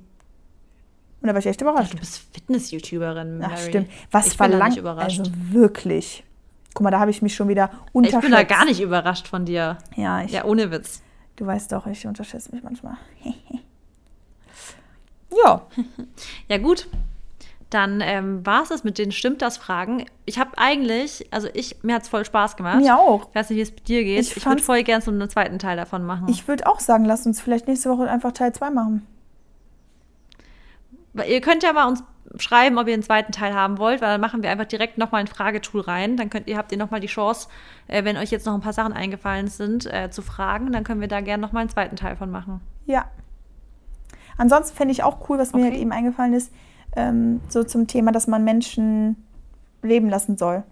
Und 1.21 1.29
da 1.29 1.35
war 1.35 1.39
ich 1.41 1.47
echt 1.47 1.61
überrascht. 1.61 1.93
du 1.93 1.99
bist 1.99 2.23
Fitness-YouTuberin, 2.33 3.39
Mary. 3.39 3.53
Ach, 3.55 3.59
stimmt. 3.59 3.89
Was 4.11 4.27
ich 4.29 4.37
verlangt, 4.37 4.71
nicht 4.71 4.79
überrascht. 4.79 5.21
also 5.21 5.31
wirklich. 5.51 6.25
Guck 6.75 6.85
mal, 6.85 6.91
da 6.91 6.99
habe 7.01 7.11
ich 7.11 7.21
mich 7.23 7.35
schon 7.35 7.49
wieder 7.49 7.71
ich 7.91 7.95
unterschätzt. 7.95 8.23
bin 8.23 8.33
da 8.33 8.43
gar 8.45 8.65
nicht 8.65 8.81
überrascht 8.81 9.29
von 9.29 9.45
dir. 9.45 9.77
Ja, 9.95 10.23
ich, 10.23 10.33
Ja, 10.33 10.45
ohne 10.47 10.71
Witz. 10.71 11.03
du 11.37 11.45
weißt 11.47 11.71
doch, 11.71 11.87
ich 11.87 12.07
unterschätze 12.07 12.51
mich 12.53 12.65
manchmal. 12.65 12.97
ja. 15.45 15.63
Ja, 16.49 16.59
gut. 16.59 16.89
Dann 17.73 18.03
ähm, 18.03 18.45
war 18.45 18.63
es 18.63 18.69
das 18.69 18.85
mit 18.85 18.99
den 18.99 19.13
Stimmt 19.13 19.41
das 19.41 19.57
Fragen. 19.57 20.05
Ich 20.27 20.39
habe 20.39 20.51
eigentlich, 20.57 21.27
also 21.33 21.49
ich, 21.55 21.83
mir 21.83 21.95
hat 21.95 22.03
es 22.03 22.09
voll 22.09 22.25
Spaß 22.25 22.57
gemacht. 22.57 22.81
Mir 22.81 22.99
auch. 22.99 23.29
Ich 23.31 23.35
weiß 23.35 23.49
nicht, 23.49 23.57
wie 23.59 23.63
es 23.63 23.71
mit 23.73 23.89
dir 23.89 24.05
geht. 24.05 24.21
Ich 24.21 24.37
Ich, 24.37 24.45
würde 24.45 24.63
voll 24.63 24.83
gern 24.83 25.01
so 25.01 25.11
einen 25.11 25.29
zweiten 25.31 25.59
Teil 25.59 25.77
davon 25.79 26.05
machen. 26.05 26.27
Ich 26.29 26.47
würde 26.47 26.67
auch 26.67 26.81
sagen, 26.81 27.07
lass 27.07 27.25
uns 27.25 27.41
vielleicht 27.41 27.69
nächste 27.69 27.89
Woche 27.89 28.11
einfach 28.11 28.33
Teil 28.33 28.53
2 28.53 28.71
machen. 28.71 29.07
Ihr 31.27 31.41
könnt 31.41 31.63
ja 31.63 31.73
mal 31.73 31.89
uns 31.89 32.03
schreiben, 32.39 32.79
ob 32.79 32.89
ihr 32.89 32.95
einen 32.95 33.03
zweiten 33.03 33.33
Teil 33.33 33.55
haben 33.55 33.79
wollt, 33.79 34.01
weil 34.01 34.09
dann 34.09 34.21
machen 34.21 34.43
wir 34.43 34.51
einfach 34.51 34.65
direkt 34.67 34.97
nochmal 34.99 35.21
ein 35.23 35.27
Fragetool 35.27 35.81
rein. 35.83 36.17
Dann 36.17 36.31
könnt 36.31 36.49
ihr, 36.49 36.57
habt 36.57 36.73
ihr 36.73 36.79
nochmal 36.79 37.01
die 37.01 37.07
Chance, 37.07 37.49
äh, 37.89 38.05
wenn 38.05 38.17
euch 38.17 38.31
jetzt 38.31 38.47
noch 38.47 38.55
ein 38.55 38.61
paar 38.61 38.73
Sachen 38.73 38.93
eingefallen 38.93 39.49
sind, 39.49 39.87
äh, 39.93 40.11
zu 40.11 40.23
fragen. 40.23 40.73
Dann 40.73 40.85
können 40.85 41.01
wir 41.01 41.09
da 41.09 41.21
gerne 41.21 41.41
nochmal 41.41 41.63
einen 41.63 41.71
zweiten 41.71 41.97
Teil 41.97 42.17
von 42.17 42.31
machen. 42.31 42.61
Ja. 42.87 43.07
Ansonsten 44.39 44.77
fände 44.77 44.93
ich 44.93 45.03
auch 45.03 45.29
cool, 45.29 45.39
was 45.39 45.53
mir 45.53 45.61
Okay. 45.61 45.71
halt 45.73 45.81
eben 45.81 45.93
eingefallen 45.93 46.33
ist, 46.33 46.51
ähm, 46.97 47.41
so 47.49 47.65
zum 47.65 47.87
Thema, 47.87 48.13
dass 48.13 48.27
man 48.27 48.45
Menschen 48.45 49.17
leben 49.83 50.09
lassen 50.09 50.37
soll. 50.37 50.63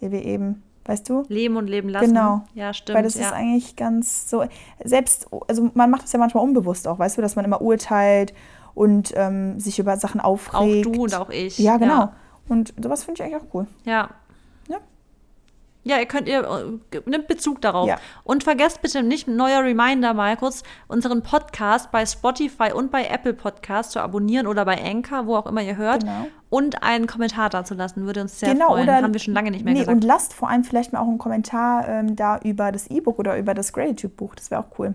Wie 0.00 0.10
wir 0.10 0.24
eben, 0.24 0.62
weißt 0.84 1.08
du? 1.08 1.24
Leben 1.28 1.56
und 1.56 1.68
leben 1.68 1.88
lassen. 1.88 2.08
Genau. 2.08 2.42
Ja, 2.54 2.72
stimmt. 2.72 2.96
Weil 2.96 3.04
das 3.04 3.14
ja. 3.14 3.26
ist 3.26 3.32
eigentlich 3.32 3.76
ganz 3.76 4.28
so, 4.28 4.44
selbst, 4.84 5.28
also 5.48 5.70
man 5.74 5.90
macht 5.90 6.04
das 6.04 6.12
ja 6.12 6.18
manchmal 6.18 6.44
unbewusst 6.44 6.86
auch, 6.88 6.98
weißt 6.98 7.16
du, 7.16 7.22
dass 7.22 7.36
man 7.36 7.44
immer 7.44 7.62
urteilt 7.62 8.34
und 8.74 9.12
ähm, 9.16 9.58
sich 9.60 9.78
über 9.78 9.96
Sachen 9.96 10.20
auch 10.20 10.52
aufregt. 10.52 10.86
du 10.86 11.02
und 11.02 11.14
auch 11.14 11.30
ich. 11.30 11.58
Ja, 11.58 11.76
genau. 11.76 12.00
Ja. 12.00 12.12
Und 12.48 12.74
sowas 12.80 13.04
finde 13.04 13.22
ich 13.22 13.26
eigentlich 13.26 13.42
auch 13.42 13.54
cool. 13.54 13.66
Ja. 13.84 14.10
Ja, 15.84 15.98
ihr 15.98 16.06
könnt, 16.06 16.28
ihr 16.28 16.42
äh, 16.42 17.00
nimmt 17.04 17.28
Bezug 17.28 17.60
darauf. 17.60 17.86
Ja. 17.86 17.98
Und 18.24 18.42
vergesst 18.42 18.80
bitte 18.80 19.02
nicht, 19.02 19.28
ein 19.28 19.36
neuer 19.36 19.62
Reminder 19.62 20.14
mal 20.14 20.36
kurz, 20.36 20.62
unseren 20.88 21.22
Podcast 21.22 21.92
bei 21.92 22.06
Spotify 22.06 22.72
und 22.74 22.90
bei 22.90 23.04
Apple 23.04 23.34
Podcast 23.34 23.92
zu 23.92 24.00
abonnieren 24.00 24.46
oder 24.46 24.64
bei 24.64 24.82
Anchor, 24.82 25.26
wo 25.26 25.36
auch 25.36 25.46
immer 25.46 25.62
ihr 25.62 25.76
hört. 25.76 26.00
Genau. 26.00 26.26
Und 26.48 26.82
einen 26.82 27.06
Kommentar 27.06 27.50
dazulassen, 27.50 28.06
würde 28.06 28.22
uns 28.22 28.40
sehr 28.40 28.54
genau, 28.54 28.68
freuen. 28.68 28.84
oder 28.84 29.02
Haben 29.02 29.12
wir 29.12 29.20
schon 29.20 29.34
lange 29.34 29.50
nicht 29.50 29.64
mehr 29.64 29.74
nee, 29.74 29.80
gesagt. 29.80 29.94
Und 29.94 30.04
lasst 30.04 30.32
vor 30.32 30.48
allem 30.48 30.64
vielleicht 30.64 30.92
mal 30.92 31.00
auch 31.00 31.08
einen 31.08 31.18
Kommentar 31.18 31.86
ähm, 31.86 32.16
da 32.16 32.38
über 32.38 32.72
das 32.72 32.86
E-Book 32.86 33.18
oder 33.18 33.36
über 33.36 33.52
das 33.52 33.72
Gratitude-Buch. 33.72 34.34
Das 34.36 34.50
wäre 34.50 34.62
auch 34.62 34.78
cool. 34.78 34.94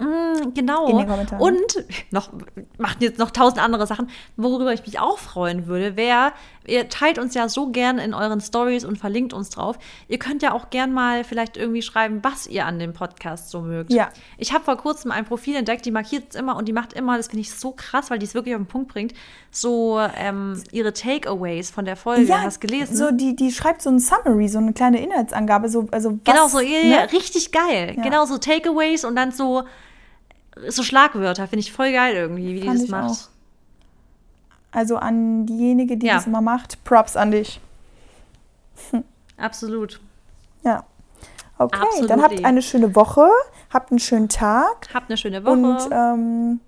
Mm, 0.00 0.54
genau. 0.54 0.88
in 0.88 0.98
den 0.98 1.06
Kommentaren. 1.06 1.42
Und 1.42 1.84
noch 2.10 2.30
macht 2.78 3.02
jetzt 3.02 3.18
noch 3.18 3.30
tausend 3.30 3.62
andere 3.62 3.86
Sachen, 3.86 4.08
worüber 4.36 4.72
ich 4.72 4.84
mich 4.86 4.98
auch 4.98 5.18
freuen 5.18 5.66
würde, 5.66 5.96
wäre, 5.96 6.32
ihr 6.66 6.88
teilt 6.88 7.18
uns 7.18 7.34
ja 7.34 7.48
so 7.48 7.70
gern 7.70 7.98
in 7.98 8.14
euren 8.14 8.40
Stories 8.40 8.84
und 8.84 8.98
verlinkt 8.98 9.32
uns 9.32 9.50
drauf. 9.50 9.78
Ihr 10.08 10.18
könnt 10.18 10.42
ja 10.42 10.52
auch 10.52 10.70
gern 10.70 10.92
mal 10.92 11.24
vielleicht 11.24 11.56
irgendwie 11.56 11.82
schreiben, 11.82 12.20
was 12.22 12.46
ihr 12.46 12.66
an 12.66 12.78
dem 12.78 12.92
Podcast 12.92 13.50
so 13.50 13.60
mögt. 13.60 13.92
Ja. 13.92 14.10
Ich 14.38 14.52
habe 14.52 14.64
vor 14.64 14.76
kurzem 14.76 15.10
ein 15.10 15.24
Profil 15.24 15.56
entdeckt, 15.56 15.84
die 15.84 15.90
markiert 15.90 16.30
es 16.30 16.34
immer 16.34 16.56
und 16.56 16.68
die 16.68 16.72
macht 16.72 16.92
immer, 16.92 17.16
das 17.16 17.28
finde 17.28 17.42
ich 17.42 17.52
so 17.52 17.72
krass, 17.72 18.10
weil 18.10 18.18
die 18.18 18.26
es 18.26 18.34
wirklich 18.34 18.54
auf 18.54 18.60
den 18.60 18.66
Punkt 18.66 18.92
bringt, 18.92 19.14
so 19.50 20.00
ähm, 20.16 20.62
ihre 20.72 20.92
Takeaways 20.92 21.70
von 21.70 21.84
der 21.84 21.96
Folge. 21.96 22.32
Hast 22.40 22.62
du 22.62 22.66
gelesen? 22.66 22.96
So, 22.96 23.10
die, 23.10 23.36
die 23.36 23.52
schreibt 23.52 23.82
so 23.82 23.90
ein 23.90 23.98
Summary, 23.98 24.48
so 24.48 24.58
eine 24.58 24.72
kleine 24.72 25.02
Inhaltsangabe. 25.02 25.68
So, 25.68 25.88
also 25.90 26.18
Genau, 26.24 26.44
was, 26.44 26.52
so, 26.52 26.60
ja, 26.60 26.78
ja, 26.80 27.00
ne? 27.02 27.12
richtig 27.12 27.52
geil. 27.52 27.94
Ja. 27.96 28.02
Genau, 28.02 28.24
so 28.24 28.38
Takeaways 28.38 29.04
und 29.04 29.16
dann 29.16 29.32
so, 29.32 29.64
so 30.68 30.82
Schlagwörter. 30.82 31.46
Finde 31.48 31.60
ich 31.60 31.72
voll 31.72 31.92
geil 31.92 32.14
irgendwie, 32.14 32.54
wie 32.54 32.60
die 32.60 32.66
Fand 32.66 32.78
das 32.78 32.84
ich 32.84 32.90
macht. 32.90 33.10
auch. 33.10 33.28
Also 34.72 34.96
an 34.96 35.46
diejenige, 35.46 35.96
die 35.96 36.06
Ja. 36.06 36.14
das 36.14 36.26
immer 36.26 36.40
macht, 36.40 36.82
Props 36.84 37.16
an 37.16 37.30
dich. 37.32 37.60
Absolut. 39.36 40.00
Ja. 40.62 40.84
Okay, 41.58 41.78
dann 41.78 41.82
Absolutely. 42.20 42.22
habt 42.22 42.44
eine 42.46 42.62
schöne 42.62 42.94
Woche, 42.96 43.28
habt 43.70 43.90
einen 43.90 43.98
schönen 43.98 44.28
Tag 44.28 44.88
Habt 44.94 45.10
eine 45.10 45.16
schöne 45.18 45.44
Woche. 45.44 45.52
und 45.52 45.88
ähm, 45.92 46.60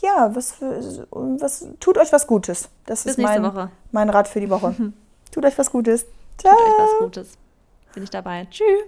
ja, 0.00 0.30
was, 0.34 0.52
für, 0.52 1.06
was 1.10 1.66
tut 1.80 1.98
euch 1.98 2.12
was 2.12 2.26
Gutes. 2.28 2.68
Das 2.86 3.02
Bis 3.02 3.12
ist 3.12 3.18
nächste 3.18 3.40
mein, 3.40 3.52
Woche. 3.54 3.70
mein 3.90 4.10
Rat 4.10 4.28
für 4.28 4.40
die 4.40 4.48
Woche. 4.50 4.74
tut 5.32 5.44
euch 5.44 5.58
was 5.58 5.72
Gutes. 5.72 6.06
Ciao. 6.36 6.54
Tut 6.54 6.62
euch 6.66 6.78
was 6.78 6.98
Gutes. 7.00 7.28
Bin 7.94 8.02
ich 8.04 8.10
dabei. 8.10 8.46
Tschüss. 8.50 8.84